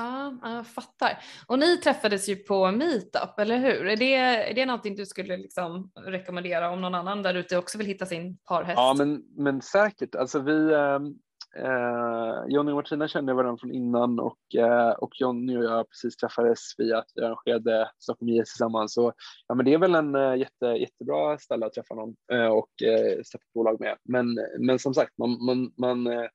Ja, 0.00 0.34
jag 0.42 0.66
fattar. 0.66 1.18
Och 1.46 1.58
ni 1.58 1.76
träffades 1.76 2.28
ju 2.28 2.36
på 2.36 2.70
Meetup, 2.70 3.38
eller 3.38 3.58
hur? 3.58 3.86
Är 3.86 3.96
det, 3.96 4.14
är 4.14 4.54
det 4.54 4.66
någonting 4.66 4.96
du 4.96 5.06
skulle 5.06 5.36
liksom 5.36 5.90
rekommendera 5.94 6.70
om 6.70 6.80
någon 6.80 6.94
annan 6.94 7.22
där 7.22 7.34
ute 7.34 7.56
också 7.56 7.78
vill 7.78 7.86
hitta 7.86 8.06
sin 8.06 8.38
parhäst? 8.48 8.76
Ja, 8.76 8.94
men, 8.98 9.24
men 9.36 9.62
säkert. 9.62 10.14
Alltså 10.14 10.40
vi, 10.40 10.74
ehm, 10.74 11.14
eh, 11.56 12.44
Jonny 12.48 12.72
och 12.72 12.76
Martina 12.76 13.08
kände 13.08 13.34
varandra 13.34 13.60
från 13.60 13.72
innan 13.72 14.20
och, 14.20 14.54
eh, 14.54 14.90
och 14.90 15.20
Jonny 15.20 15.56
och 15.56 15.64
jag 15.64 15.88
precis 15.88 16.16
träffades 16.16 16.58
via 16.78 16.98
att 16.98 17.10
vi 17.14 17.24
arrangerade 17.24 17.90
Stockholm 17.98 18.28
IS 18.28 18.52
tillsammans. 18.52 18.94
Så, 18.94 19.12
ja, 19.46 19.54
men 19.54 19.66
det 19.66 19.74
är 19.74 19.78
väl 19.78 19.94
en 19.94 20.14
eh, 20.14 20.34
jätte, 20.36 20.66
jättebra 20.66 21.38
ställe 21.38 21.66
att 21.66 21.72
träffa 21.72 21.94
någon 21.94 22.14
eh, 22.32 22.46
och 22.46 22.82
eh, 22.82 23.22
starta 23.22 23.44
ett 23.44 23.54
bolag 23.54 23.80
med. 23.80 23.96
Men, 24.04 24.26
men 24.58 24.78
som 24.78 24.94
sagt, 24.94 25.18
man, 25.18 25.44
man, 25.44 25.72
man 25.76 26.06
eh, 26.06 26.26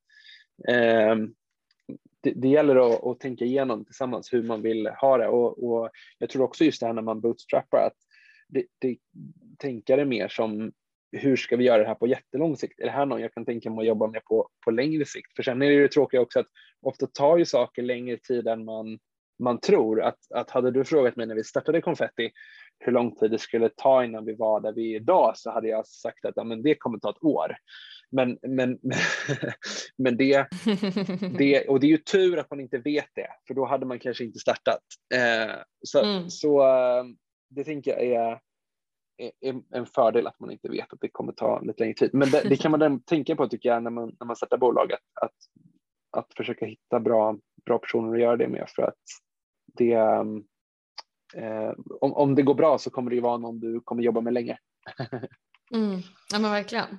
ehm, 0.68 1.34
det, 2.26 2.34
det 2.36 2.48
gäller 2.48 2.76
att, 2.76 3.04
att, 3.04 3.20
tänka 3.20 3.46
igenom 3.46 3.86
tillsammans 3.86 4.34
hur 4.34 4.44
man 4.44 4.62
vill 4.62 4.88
ha 4.88 5.18
det 5.18 5.28
och, 5.28 5.64
och 5.64 5.90
jag 6.20 6.30
tror 6.30 6.44
också 6.44 6.64
just 6.64 6.80
det 6.80 6.86
här 6.86 6.94
när 6.94 7.02
man 7.02 7.22
bootstrappar 7.22 7.78
att 7.78 7.98
det, 8.48 8.66
det, 8.80 8.98
tänka 9.58 9.96
det 9.96 10.06
mer 10.06 10.28
som 10.28 10.72
hur 11.12 11.36
ska 11.36 11.58
vi 11.58 11.64
göra 11.64 11.82
det 11.82 11.88
här 11.88 11.96
på 11.96 12.08
jättelång 12.08 12.58
sikt? 12.58 12.80
Är 12.80 12.86
det 12.86 12.92
här 12.92 13.06
något 13.06 13.22
jag 13.22 13.34
kan 13.34 13.46
tänka 13.46 13.70
mig 13.70 13.80
att 13.80 13.88
jobba 13.88 14.08
med 14.08 14.26
på, 14.26 14.50
på 14.66 14.72
längre 14.72 15.06
sikt? 15.06 15.36
För 15.36 15.44
sen 15.44 15.62
är 15.62 15.68
det 15.68 15.74
ju 15.74 15.88
tråkiga 15.88 16.22
också 16.22 16.40
att 16.40 16.48
ofta 16.82 17.08
tar 17.08 17.38
ju 17.38 17.46
saker 17.46 17.82
längre 17.82 18.18
tid 18.18 18.48
än 18.48 18.66
man, 18.66 19.00
man 19.40 19.60
tror. 19.60 20.02
Att, 20.02 20.32
att 20.34 20.50
hade 20.50 20.72
du 20.72 20.86
frågat 20.86 21.16
mig 21.16 21.26
när 21.26 21.36
vi 21.36 21.44
startade 21.44 21.82
Confetti 21.82 22.32
hur 22.80 22.92
lång 22.92 23.16
tid 23.16 23.32
det 23.32 23.40
skulle 23.40 23.70
ta 23.70 24.04
innan 24.04 24.26
vi 24.26 24.36
var 24.36 24.62
där 24.62 24.74
vi 24.74 24.92
är 24.92 24.96
idag 24.96 25.38
så 25.38 25.52
hade 25.52 25.68
jag 25.68 25.88
sagt 25.88 26.26
att 26.26 26.34
ja, 26.36 26.44
men 26.44 26.64
det 26.64 26.76
kommer 26.76 27.00
ta 27.00 27.10
ett 27.10 27.24
år. 27.24 27.58
Men, 28.12 28.38
men, 28.42 28.80
men 29.98 30.18
det, 30.18 30.48
det, 31.38 31.68
och 31.68 31.80
det 31.80 31.88
är 31.88 31.92
ju 31.92 31.98
tur 31.98 32.38
att 32.38 32.50
man 32.50 32.60
inte 32.60 32.78
vet 32.78 33.10
det, 33.16 33.28
för 33.48 33.54
då 33.54 33.66
hade 33.66 33.86
man 33.86 34.00
kanske 34.00 34.24
inte 34.24 34.40
startat. 34.40 34.84
Eh, 35.14 35.56
så, 35.82 36.04
mm. 36.04 36.30
så 36.30 36.62
eh, 36.62 37.04
det 37.50 37.64
tänker 37.64 37.92
jag 37.92 38.04
är, 38.04 38.40
är, 39.42 39.62
en 39.72 39.86
fördel 39.86 40.28
att 40.28 40.40
man 40.40 40.52
inte 40.52 40.70
vet 40.70 40.94
att 40.94 41.02
det 41.02 41.10
kommer 41.12 41.34
ta 41.34 41.60
lite 41.60 41.84
längre 41.84 41.96
tid. 41.96 42.10
Men 42.14 42.30
det, 42.30 42.50
det 42.50 42.58
kan 42.58 42.72
man 42.72 43.02
tänka 43.06 43.36
på 43.36 43.48
tycker 43.48 43.70
jag 43.70 43.84
när 43.84 43.92
man, 43.92 44.16
när 44.20 44.28
man 44.28 44.36
startar 44.36 44.58
bolag, 44.58 44.94
att, 44.94 45.24
att, 45.24 45.36
att 46.18 46.34
försöka 46.38 46.66
hitta 46.66 47.00
bra, 47.00 47.38
bra 47.66 47.80
personer 47.80 48.14
att 48.14 48.22
göra 48.22 48.38
det 48.38 48.48
med 48.48 48.70
för 48.76 48.84
att 48.84 49.00
det, 49.78 49.94
eh, 51.36 51.72
om, 52.02 52.14
om 52.14 52.36
det 52.36 52.42
går 52.42 52.56
bra 52.56 52.78
så 52.78 52.90
kommer 52.90 53.10
det 53.10 53.16
ju 53.16 53.22
vara 53.22 53.38
någon 53.38 53.60
du 53.60 53.82
kommer 53.82 54.04
jobba 54.04 54.22
med 54.22 54.34
länge. 54.34 54.58
Mm. 55.74 56.02
Ja 56.32 56.40
men 56.40 56.52
verkligen, 56.52 56.98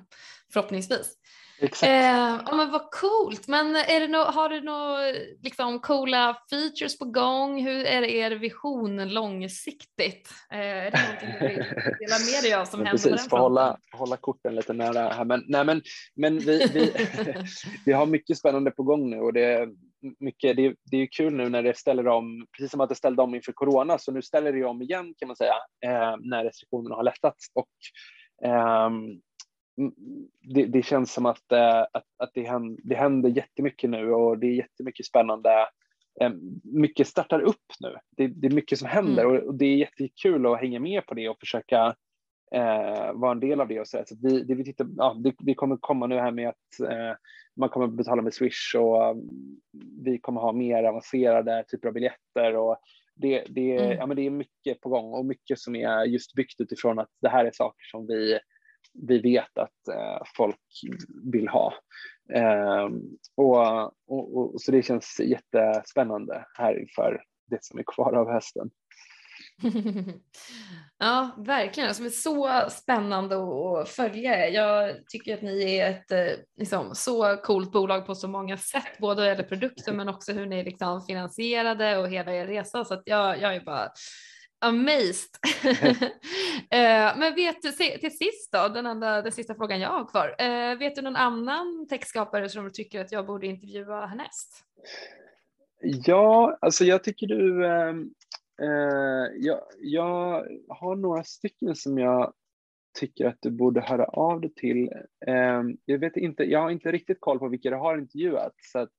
förhoppningsvis. 0.53 1.17
Exakt. 1.59 1.89
Eh, 1.89 2.41
ja, 2.45 2.55
men 2.55 2.71
vad 2.71 2.91
coolt, 2.91 3.47
men 3.47 3.75
är 3.75 3.99
det 3.99 4.07
no, 4.07 4.17
har 4.17 4.49
du 4.49 4.61
några 4.61 4.99
liksom, 5.43 5.79
coola 5.79 6.37
features 6.49 6.99
på 6.99 7.05
gång? 7.05 7.63
Hur 7.63 7.85
är 7.85 8.01
det 8.01 8.11
er 8.11 8.31
vision 8.31 9.09
långsiktigt? 9.09 10.29
Eh, 10.51 10.59
är 10.59 10.91
det 10.91 11.01
någonting 11.01 11.29
du 11.39 11.47
vill 11.47 11.57
dela 11.99 12.17
med 12.31 12.43
dig 12.43 12.53
av 12.53 12.65
som 12.65 12.79
händer 12.79 12.91
precis, 12.91 13.05
på 13.05 13.09
den 13.09 13.19
fronten? 13.19 13.39
Hålla, 13.39 13.77
hålla 13.91 14.17
korten 14.17 14.55
lite 14.55 14.73
nära 14.73 15.09
här, 15.09 15.25
men, 15.25 15.43
nej, 15.47 15.65
men, 15.65 15.81
men 16.15 16.39
vi, 16.39 16.67
vi, 16.73 16.93
vi 17.85 17.93
har 17.93 18.05
mycket 18.05 18.37
spännande 18.37 18.71
på 18.71 18.83
gång 18.83 19.09
nu 19.09 19.19
och 19.19 19.33
det 19.33 19.69
mycket, 20.19 20.55
det, 20.55 20.75
det 20.91 20.97
är 20.97 21.07
kul 21.07 21.33
nu 21.33 21.49
när 21.49 21.63
det 21.63 21.77
ställer 21.77 22.07
om, 22.07 22.47
precis 22.57 22.71
som 22.71 22.81
att 22.81 22.89
det 22.89 22.95
ställde 22.95 23.21
om 23.21 23.35
inför 23.35 23.51
corona, 23.51 23.97
så 23.97 24.11
nu 24.11 24.21
ställer 24.21 24.53
det 24.53 24.63
om 24.63 24.81
igen 24.81 25.13
kan 25.17 25.27
man 25.27 25.35
säga, 25.35 25.55
eh, 25.85 26.15
när 26.19 26.43
restriktionerna 26.43 26.95
har 26.95 27.03
lättats 27.03 27.51
och 27.53 27.69
Ehm, 28.43 29.21
det, 30.41 30.65
det, 30.65 30.85
känns 30.85 31.13
som 31.13 31.25
att, 31.25 31.51
eh, 31.51 31.79
att, 31.79 32.05
att 32.17 32.31
det, 32.33 32.43
händer, 32.43 32.81
det 32.83 32.95
händer 32.95 33.29
jättemycket 33.29 33.89
nu 33.89 34.11
och 34.13 34.37
det 34.37 34.47
är 34.47 34.55
jättemycket 34.55 35.05
spännande 35.05 35.49
mycket 36.63 37.07
startar 37.07 37.39
upp 37.39 37.65
nu. 37.79 37.95
Det, 38.17 38.27
det 38.27 38.47
är 38.47 38.51
mycket 38.51 38.79
som 38.79 38.87
händer 38.87 39.25
mm. 39.25 39.35
och, 39.35 39.47
och, 39.47 39.55
det 39.55 39.65
är 39.65 39.75
jättekul 39.75 40.45
att 40.45 40.59
hänga 40.59 40.79
med 40.79 41.05
på 41.05 41.13
det 41.13 41.29
och 41.29 41.39
försöka 41.39 41.95
eh, 42.51 43.13
vara 43.13 43.31
en 43.31 43.39
del 43.39 43.61
av 43.61 43.67
det 43.67 43.79
och 43.79 43.87
så. 43.87 44.03
så 44.05 44.15
vi, 44.23 44.43
det, 44.43 44.55
vi 44.55 44.63
tittar, 44.63 44.87
ja, 44.97 45.17
det, 45.23 45.35
det, 45.39 45.53
kommer 45.53 45.77
komma 45.77 46.07
nu 46.07 46.15
här 46.15 46.31
med 46.31 46.49
att 46.49 46.89
eh, 46.91 47.15
man 47.55 47.69
kommer 47.69 47.87
betala 47.87 48.21
med 48.21 48.33
Swish 48.33 48.75
och 48.77 49.11
um, 49.11 49.29
vi 50.03 50.19
kommer 50.19 50.41
ha 50.41 50.51
mer 50.51 50.83
avancerade 50.83 51.63
typer 51.67 51.87
av 51.87 51.93
biljetter 51.93 52.55
och 52.55 52.77
det, 53.15 53.43
det, 53.49 53.77
mm. 53.77 53.97
ja, 53.97 54.05
men 54.05 54.15
det 54.15 54.25
är 54.25 54.29
mycket 54.29 54.81
på 54.81 54.89
gång 54.89 55.13
och 55.13 55.25
mycket 55.25 55.59
som 55.59 55.75
är 55.75 56.05
just 56.05 56.33
byggt 56.33 56.61
utifrån 56.61 56.99
att 56.99 57.09
det 57.21 57.29
här 57.29 57.45
är 57.45 57.51
saker 57.53 57.85
som 57.91 58.07
vi, 58.07 58.39
vi 58.93 59.19
vet 59.19 59.57
att 59.57 59.87
eh, 59.93 60.21
folk 60.37 60.59
vill 61.33 61.47
ha. 61.47 61.73
Eh, 62.33 62.89
och, 63.35 63.83
och, 64.07 64.37
och, 64.37 64.61
så 64.61 64.71
det 64.71 64.81
känns 64.81 65.19
jättespännande 65.19 66.45
här 66.53 66.79
inför 66.79 67.21
det 67.49 67.63
som 67.63 67.79
är 67.79 67.83
kvar 67.95 68.13
av 68.13 68.29
hösten. 68.31 68.69
ja, 70.99 71.35
verkligen. 71.37 71.87
Alltså, 71.87 72.03
det 72.03 72.09
är 72.09 72.11
så 72.11 72.69
spännande 72.69 73.35
att 73.35 73.89
följa 73.89 74.49
Jag 74.49 75.07
tycker 75.07 75.33
att 75.33 75.41
ni 75.41 75.75
är 75.75 75.89
ett 75.89 76.11
eh, 76.11 76.39
liksom, 76.57 76.95
så 76.95 77.37
coolt 77.37 77.71
bolag 77.71 78.05
på 78.05 78.15
så 78.15 78.27
många 78.27 78.57
sätt, 78.57 78.97
både 78.99 79.21
vad 79.21 79.27
gäller 79.27 79.43
produkter 79.43 79.93
men 79.93 80.09
också 80.09 80.31
hur 80.31 80.45
ni 80.45 80.59
är 80.59 80.63
liksom, 80.63 81.01
finansierade 81.01 81.97
och 81.97 82.09
hela 82.09 82.33
er 82.33 82.47
resa. 82.47 82.85
Så 82.85 82.93
att 82.93 83.03
jag, 83.05 83.41
jag 83.41 83.55
är 83.55 83.61
bara 83.61 83.89
amazed. 84.59 85.29
Eh, 86.71 87.17
men 87.17 87.35
vet 87.35 87.61
du, 87.61 87.71
till 87.71 88.17
sist 88.17 88.51
då, 88.51 88.67
den, 88.67 88.85
enda, 88.85 89.21
den 89.21 89.31
sista 89.31 89.55
frågan 89.55 89.79
jag 89.79 89.89
har 89.89 90.07
kvar. 90.07 90.35
Eh, 90.39 90.77
vet 90.77 90.95
du 90.95 91.01
någon 91.01 91.15
annan 91.15 91.87
textskapare 91.89 92.49
som 92.49 92.63
du 92.63 92.69
tycker 92.69 93.01
att 93.01 93.11
jag 93.11 93.25
borde 93.25 93.47
intervjua 93.47 94.05
härnäst? 94.05 94.63
Ja, 95.81 96.57
alltså 96.61 96.85
jag 96.85 97.03
tycker 97.03 97.27
du 97.27 97.65
ehm, 97.65 98.09
Eh, 98.61 99.31
jag, 99.35 99.61
jag, 99.77 100.47
har 100.67 100.95
några 100.95 101.23
stycken 101.23 101.75
som 101.75 101.97
jag 101.97 102.33
tycker 102.99 103.25
att 103.25 103.37
du 103.41 103.51
borde 103.51 103.81
höra 103.81 104.05
av 104.05 104.41
dig 104.41 104.53
till. 104.53 104.91
Eh, 105.27 105.63
jag, 105.85 105.99
vet 105.99 106.17
inte, 106.17 106.43
jag 106.43 106.59
har 106.59 106.69
inte 106.69 106.91
riktigt 106.91 107.21
koll 107.21 107.39
på 107.39 107.47
vilka 107.47 107.69
du 107.69 107.75
har 107.75 107.97
intervjuat. 107.97 108.53
Så 108.57 108.79
att, 108.79 108.89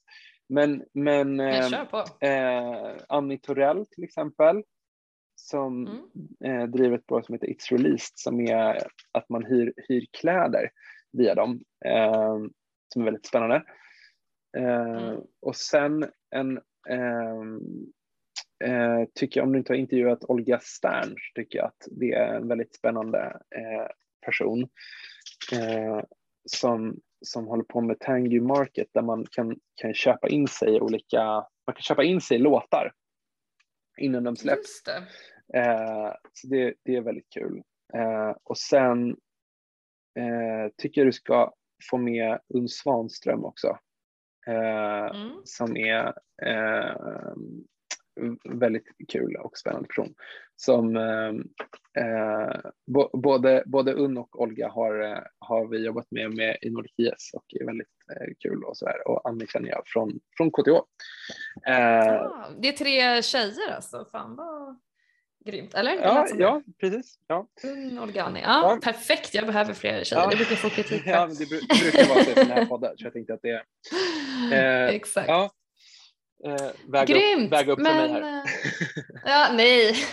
men 0.49 0.85
men 0.93 1.41
eh, 1.41 1.73
eh, 2.21 2.97
Annie 3.09 3.39
Torell 3.39 3.87
till 3.87 4.05
exempel 4.05 4.63
som 5.35 5.87
mm. 5.87 6.61
eh, 6.61 6.69
driver 6.69 6.99
ett 6.99 7.07
bolag 7.07 7.25
som 7.25 7.33
heter 7.33 7.47
It's 7.47 7.71
Released 7.71 8.13
som 8.15 8.41
är 8.41 8.87
att 9.13 9.29
man 9.29 9.45
hyr, 9.45 9.73
hyr 9.89 10.07
kläder 10.21 10.71
via 11.13 11.35
dem 11.35 11.61
som 12.93 13.03
är 13.03 13.05
väldigt 13.05 13.27
spännande. 13.27 13.63
Mm. 14.57 15.21
Och 15.41 15.57
sen 15.57 16.11
en 16.31 16.57
eh, 16.89 17.45
eh, 18.65 19.05
tycker 19.15 19.41
jag, 19.41 19.47
om 19.47 19.53
du 19.53 19.59
inte 19.59 19.73
har 19.73 19.79
intervjuat 19.79 20.25
Olga 20.25 20.61
Stern, 20.63 21.17
tycker 21.35 21.59
jag 21.59 21.67
att 21.67 21.89
det 21.91 22.13
är 22.13 22.35
en 22.35 22.49
väldigt 22.49 22.75
spännande 22.75 23.41
eh, 23.57 23.87
person 24.27 24.69
eh, 25.53 26.03
som, 26.45 27.01
som 27.27 27.47
håller 27.47 27.65
på 27.65 27.81
med 27.81 28.01
Tangy 28.01 28.41
Market 28.41 28.89
där 28.93 29.03
man 29.03 29.27
kan, 29.31 29.57
kan 29.75 29.95
köpa 29.95 30.29
in 30.29 30.49
sig 30.49 30.81
olika, 30.81 31.25
man 31.67 31.75
kan 31.75 31.83
köpa 31.83 32.05
in 32.05 32.21
sig 32.21 32.39
låtar 32.39 32.93
innan 33.99 34.25
de 34.25 34.37
släpps. 34.37 34.83
Det. 34.83 35.07
Eh, 35.59 36.13
så 36.33 36.47
det, 36.47 36.75
det 36.85 36.97
är 36.97 37.01
väldigt 37.01 37.31
kul. 37.31 37.63
Eh, 37.95 38.37
och 38.45 38.59
sen 38.59 39.11
eh, 40.19 40.73
tycker 40.77 41.01
jag 41.01 41.09
du 41.09 41.13
ska 41.13 41.53
få 41.91 41.97
med 41.97 42.39
Unn 42.55 42.69
Svanström 42.69 43.45
också. 43.45 43.79
Mm. 44.47 45.31
Som 45.45 45.77
är 45.77 46.15
väldigt 48.45 48.87
kul 49.09 49.37
och 49.37 49.59
spännande 49.59 49.89
person 49.89 50.15
som 50.57 50.97
eh, 50.97 51.29
eh 52.03 52.61
både, 53.13 53.63
både 53.67 53.93
Unn 53.93 54.19
och 54.19 54.41
Olga 54.41 54.69
har, 54.69 55.01
eh, 55.03 55.23
har 55.39 55.67
vi 55.67 55.85
jobbat 55.85 56.07
med, 56.11 56.35
med 56.35 56.59
i 56.63 56.71
Nordic 56.71 56.93
IS 56.97 57.31
och 57.35 57.45
är 57.61 57.67
väldigt 57.67 57.89
eh, 58.13 58.35
kul 58.39 58.65
och 58.65 58.77
så 58.77 58.87
här. 58.87 59.09
Och 59.09 59.29
Annie 59.29 59.47
känner 59.47 59.69
jag 59.69 59.83
från, 59.87 60.21
från 60.37 60.51
KTH. 60.51 60.69
Eh, 61.67 62.23
ah, 62.23 62.49
det 62.59 62.69
är 62.69 62.73
tre 62.73 63.23
tjejer 63.23 63.75
alltså, 63.75 64.07
fan 64.13 64.37
vad 64.37 64.79
grymt, 65.45 65.75
eller? 65.75 65.93
Ja, 65.93 66.27
ja 66.39 66.63
precis. 66.81 67.19
Ja. 67.27 67.47
Unn, 67.65 67.99
Olga, 67.99 68.23
Annie. 68.25 68.43
Ja, 68.43 68.73
ja. 68.75 68.81
Perfekt, 68.83 69.35
jag 69.35 69.47
behöver 69.47 69.75
fler 69.75 70.05
tjejer, 70.05 70.23
ja. 70.23 70.31
det 70.31 70.37
brukar 70.37 70.57
få 70.57 70.69
kritik 70.69 71.03
Ja, 71.07 71.27
det 71.27 71.49
brukar 71.49 72.09
vara 72.15 72.25
så 72.25 72.31
i 72.31 72.35
den 72.35 72.51
här 72.51 72.67
podden 72.67 72.99
så 72.99 73.07
jag 73.07 73.13
tänkte 73.13 73.35
att 73.35 73.43
det 73.43 73.63
eh, 74.53 74.95
Exakt. 74.95 75.29
Ja, 75.29 75.51
Eh, 76.45 76.71
väga 76.87 77.05
Grymt! 77.05 77.47
Upp, 77.47 77.53
väga 77.53 77.73
upp 77.73 77.79
men, 77.79 78.09
för 78.09 78.21
mig 78.21 78.23
här. 78.23 78.39
Eh, 78.39 78.43
ja, 79.25 79.49
nej. 79.53 79.95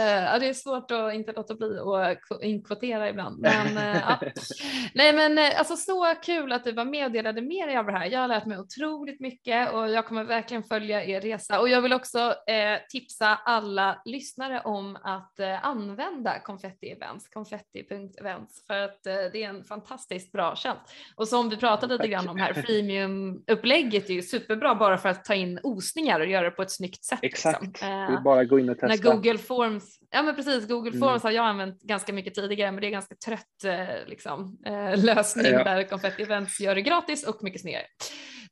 Eh, 0.00 0.06
ja, 0.06 0.38
det 0.38 0.48
är 0.48 0.52
svårt 0.52 0.90
att 0.90 1.14
inte 1.14 1.32
låta 1.32 1.54
bli 1.54 1.78
att 1.78 2.42
inkvotera 2.42 3.08
ibland. 3.08 3.40
Men, 3.40 3.76
eh, 3.76 4.00
ja. 4.00 4.20
Nej, 4.94 5.12
men 5.12 5.38
alltså 5.58 5.76
så 5.76 6.14
kul 6.22 6.52
att 6.52 6.64
du 6.64 6.72
var 6.72 6.84
med 6.84 7.06
och 7.06 7.12
delade 7.12 7.42
med 7.42 7.68
dig 7.68 7.76
av 7.76 7.86
det 7.86 7.92
här. 7.92 8.06
Jag 8.06 8.20
har 8.20 8.28
lärt 8.28 8.46
mig 8.46 8.58
otroligt 8.58 9.20
mycket 9.20 9.72
och 9.72 9.90
jag 9.90 10.06
kommer 10.06 10.24
verkligen 10.24 10.62
följa 10.62 11.04
er 11.04 11.20
resa 11.20 11.60
och 11.60 11.68
jag 11.68 11.82
vill 11.82 11.92
också 11.92 12.18
eh, 12.46 12.78
tipsa 12.88 13.38
alla 13.44 14.02
lyssnare 14.04 14.60
om 14.60 14.96
att 15.02 15.40
eh, 15.40 15.66
använda 15.66 16.40
Confetti 16.40 16.90
Events, 16.90 17.28
confetti.events 17.28 18.66
för 18.66 18.78
att 18.78 19.06
eh, 19.06 19.14
det 19.32 19.42
är 19.42 19.48
en 19.48 19.64
fantastiskt 19.64 20.32
bra 20.32 20.56
tjänst. 20.56 20.82
Och 21.16 21.28
som 21.28 21.48
vi 21.48 21.56
pratade 21.56 21.94
lite 21.94 22.08
grann 22.08 22.28
om 22.28 22.38
här, 22.38 22.52
freemium-upplägget 22.52 24.10
är 24.10 24.14
ju 24.14 24.22
superbra 24.22 24.74
bara 24.74 24.95
bara 24.96 25.02
för 25.02 25.08
att 25.08 25.24
ta 25.24 25.34
in 25.34 25.60
osningar 25.62 26.20
och 26.20 26.26
göra 26.26 26.44
det 26.44 26.50
på 26.50 26.62
ett 26.62 26.70
snyggt 26.70 27.04
sätt. 27.04 27.18
Liksom. 27.22 27.50
Exakt, 27.50 27.66
liksom. 27.66 27.88
det 27.88 27.94
är 27.94 28.20
bara 28.20 28.44
gå 28.44 28.58
in 28.58 28.68
och 28.68 28.78
testa. 28.78 28.86
När 28.86 29.14
Google 29.14 29.38
Forms, 29.38 29.98
ja 30.10 30.22
men 30.22 30.36
precis, 30.36 30.68
Google 30.68 30.90
mm. 30.90 31.00
Forms 31.00 31.22
har 31.22 31.30
jag 31.30 31.44
använt 31.44 31.82
ganska 31.82 32.12
mycket 32.12 32.34
tidigare 32.34 32.72
men 32.72 32.80
det 32.80 32.86
är 32.86 32.90
ganska 32.90 33.14
trött 33.14 33.64
eh, 33.64 34.06
liksom, 34.06 34.58
eh, 34.66 35.04
lösning 35.04 35.52
ja. 35.52 35.64
där 35.64 35.82
Confetti 35.82 36.22
Events 36.22 36.60
gör 36.60 36.74
det 36.74 36.82
gratis 36.82 37.26
och 37.26 37.42
mycket 37.42 37.60
snyggare. 37.60 37.86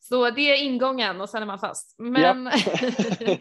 Så 0.01 0.31
det 0.31 0.41
är 0.41 0.62
ingången 0.62 1.21
och 1.21 1.31
sen 1.31 1.43
är 1.43 1.47
man 1.47 1.59
fast. 1.59 1.95
Men 1.99 2.45
ja. 3.21 3.37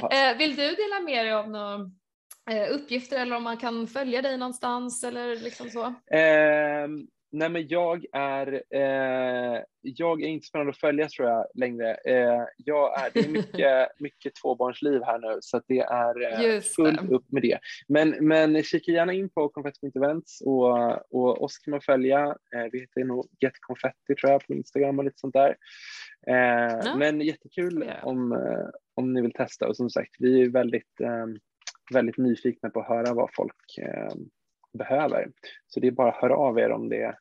fast. 0.00 0.40
vill 0.40 0.56
du 0.56 0.74
dela 0.74 1.00
med 1.04 1.26
dig 1.26 1.32
av 1.32 1.50
några 1.50 2.68
uppgifter 2.68 3.20
eller 3.20 3.36
om 3.36 3.42
man 3.42 3.56
kan 3.56 3.86
följa 3.86 4.22
dig 4.22 4.38
någonstans 4.38 5.04
eller 5.04 5.36
liksom 5.36 5.70
så? 5.70 5.84
Um 5.84 7.08
Nej, 7.32 7.48
men 7.48 7.68
jag 7.68 8.04
är, 8.12 8.62
eh, 8.70 9.62
jag 9.82 10.22
är 10.22 10.26
inte 10.26 10.46
spännande 10.46 10.70
att 10.70 10.78
följa 10.78 11.08
tror 11.08 11.28
jag 11.28 11.46
längre. 11.54 11.94
Eh, 11.94 12.44
jag 12.56 13.00
är, 13.00 13.10
det 13.14 13.20
är 13.20 13.28
mycket, 13.28 13.88
mycket 14.00 14.34
tvåbarnsliv 14.34 15.02
här 15.02 15.18
nu 15.18 15.38
så 15.40 15.62
det 15.68 15.78
är 15.78 16.44
eh, 16.54 16.60
fullt 16.60 17.10
upp 17.10 17.32
med 17.32 17.42
det. 17.42 17.58
Men, 17.88 18.10
men 18.20 18.62
kika 18.62 18.92
gärna 18.92 19.12
in 19.12 19.28
på 19.28 19.48
Confetti 19.48 19.90
Events 19.94 20.40
och, 20.40 21.12
och 21.14 21.42
oss 21.42 21.58
kan 21.58 21.70
man 21.70 21.80
följa. 21.80 22.20
Eh, 22.26 22.66
vi 22.72 22.80
heter 22.80 23.04
nog 23.04 23.26
Get 23.40 23.60
Confetti 23.60 24.14
tror 24.20 24.32
jag 24.32 24.46
på 24.46 24.52
Instagram 24.52 24.98
och 24.98 25.04
lite 25.04 25.18
sånt 25.18 25.34
där. 25.34 25.56
Eh, 26.26 26.80
ja. 26.84 26.96
Men 26.96 27.20
jättekul 27.20 27.82
yeah. 27.82 28.06
om, 28.06 28.32
eh, 28.32 28.68
om 28.94 29.12
ni 29.12 29.22
vill 29.22 29.32
testa 29.32 29.68
och 29.68 29.76
som 29.76 29.90
sagt, 29.90 30.16
vi 30.18 30.42
är 30.42 30.48
väldigt, 30.48 31.00
väldigt 31.92 32.16
nyfikna 32.16 32.70
på 32.70 32.80
att 32.80 32.88
höra 32.88 33.14
vad 33.14 33.30
folk 33.34 33.78
behöver. 34.76 35.28
Så 35.66 35.80
det 35.80 35.86
är 35.86 35.90
bara 35.90 36.08
att 36.08 36.20
höra 36.20 36.36
av 36.36 36.58
er 36.58 36.70
om 36.70 36.88
det, 36.88 37.18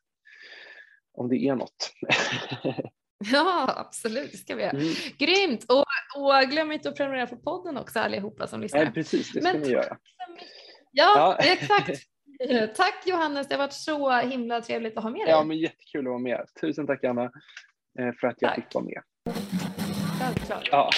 om 1.14 1.30
det 1.30 1.48
är 1.48 1.56
något. 1.56 1.94
Ja, 3.18 3.74
absolut, 3.78 4.32
det 4.32 4.38
ska 4.38 4.56
vi 4.56 4.64
göra. 4.64 4.72
Mm. 4.72 4.94
Grymt! 5.18 5.66
Och, 5.70 5.86
och, 6.22 6.50
glöm 6.50 6.72
inte 6.72 6.90
att 6.90 6.96
prenumerera 6.96 7.28
på 7.28 7.38
podden 7.38 7.78
också 7.78 8.00
allihopa 8.00 8.48
som 8.48 8.62
lyssnar. 8.62 8.84
Ja, 8.84 8.92
precis, 8.92 9.32
det 9.32 9.42
ska 9.42 9.54
Men, 9.54 9.62
ni 9.62 9.70
göra. 9.70 9.98
Ja, 10.92 11.38
ja. 11.42 11.46
exakt. 11.52 12.02
Tack 12.76 13.04
Johannes, 13.06 13.48
det 13.48 13.56
har 13.56 13.60
varit 13.60 13.74
så 13.74 14.12
himla 14.12 14.62
trevligt 14.62 14.98
att 14.98 15.04
ha 15.04 15.10
med 15.10 15.22
dig. 15.22 15.30
Ja, 15.30 15.44
men 15.44 15.58
jättekul 15.58 16.00
att 16.00 16.12
vara 16.12 16.20
med. 16.20 16.46
Tusen 16.62 16.88
tack 16.88 17.04
Anna 17.04 17.24
eh, 18.00 18.12
för 18.20 18.28
att 18.28 18.42
jag 18.42 18.50
tack. 18.50 18.56
fick 18.56 18.74
vara 18.74 18.86
med. 18.86 19.02
Självklart. 20.20 20.70
Ja. 20.72 20.90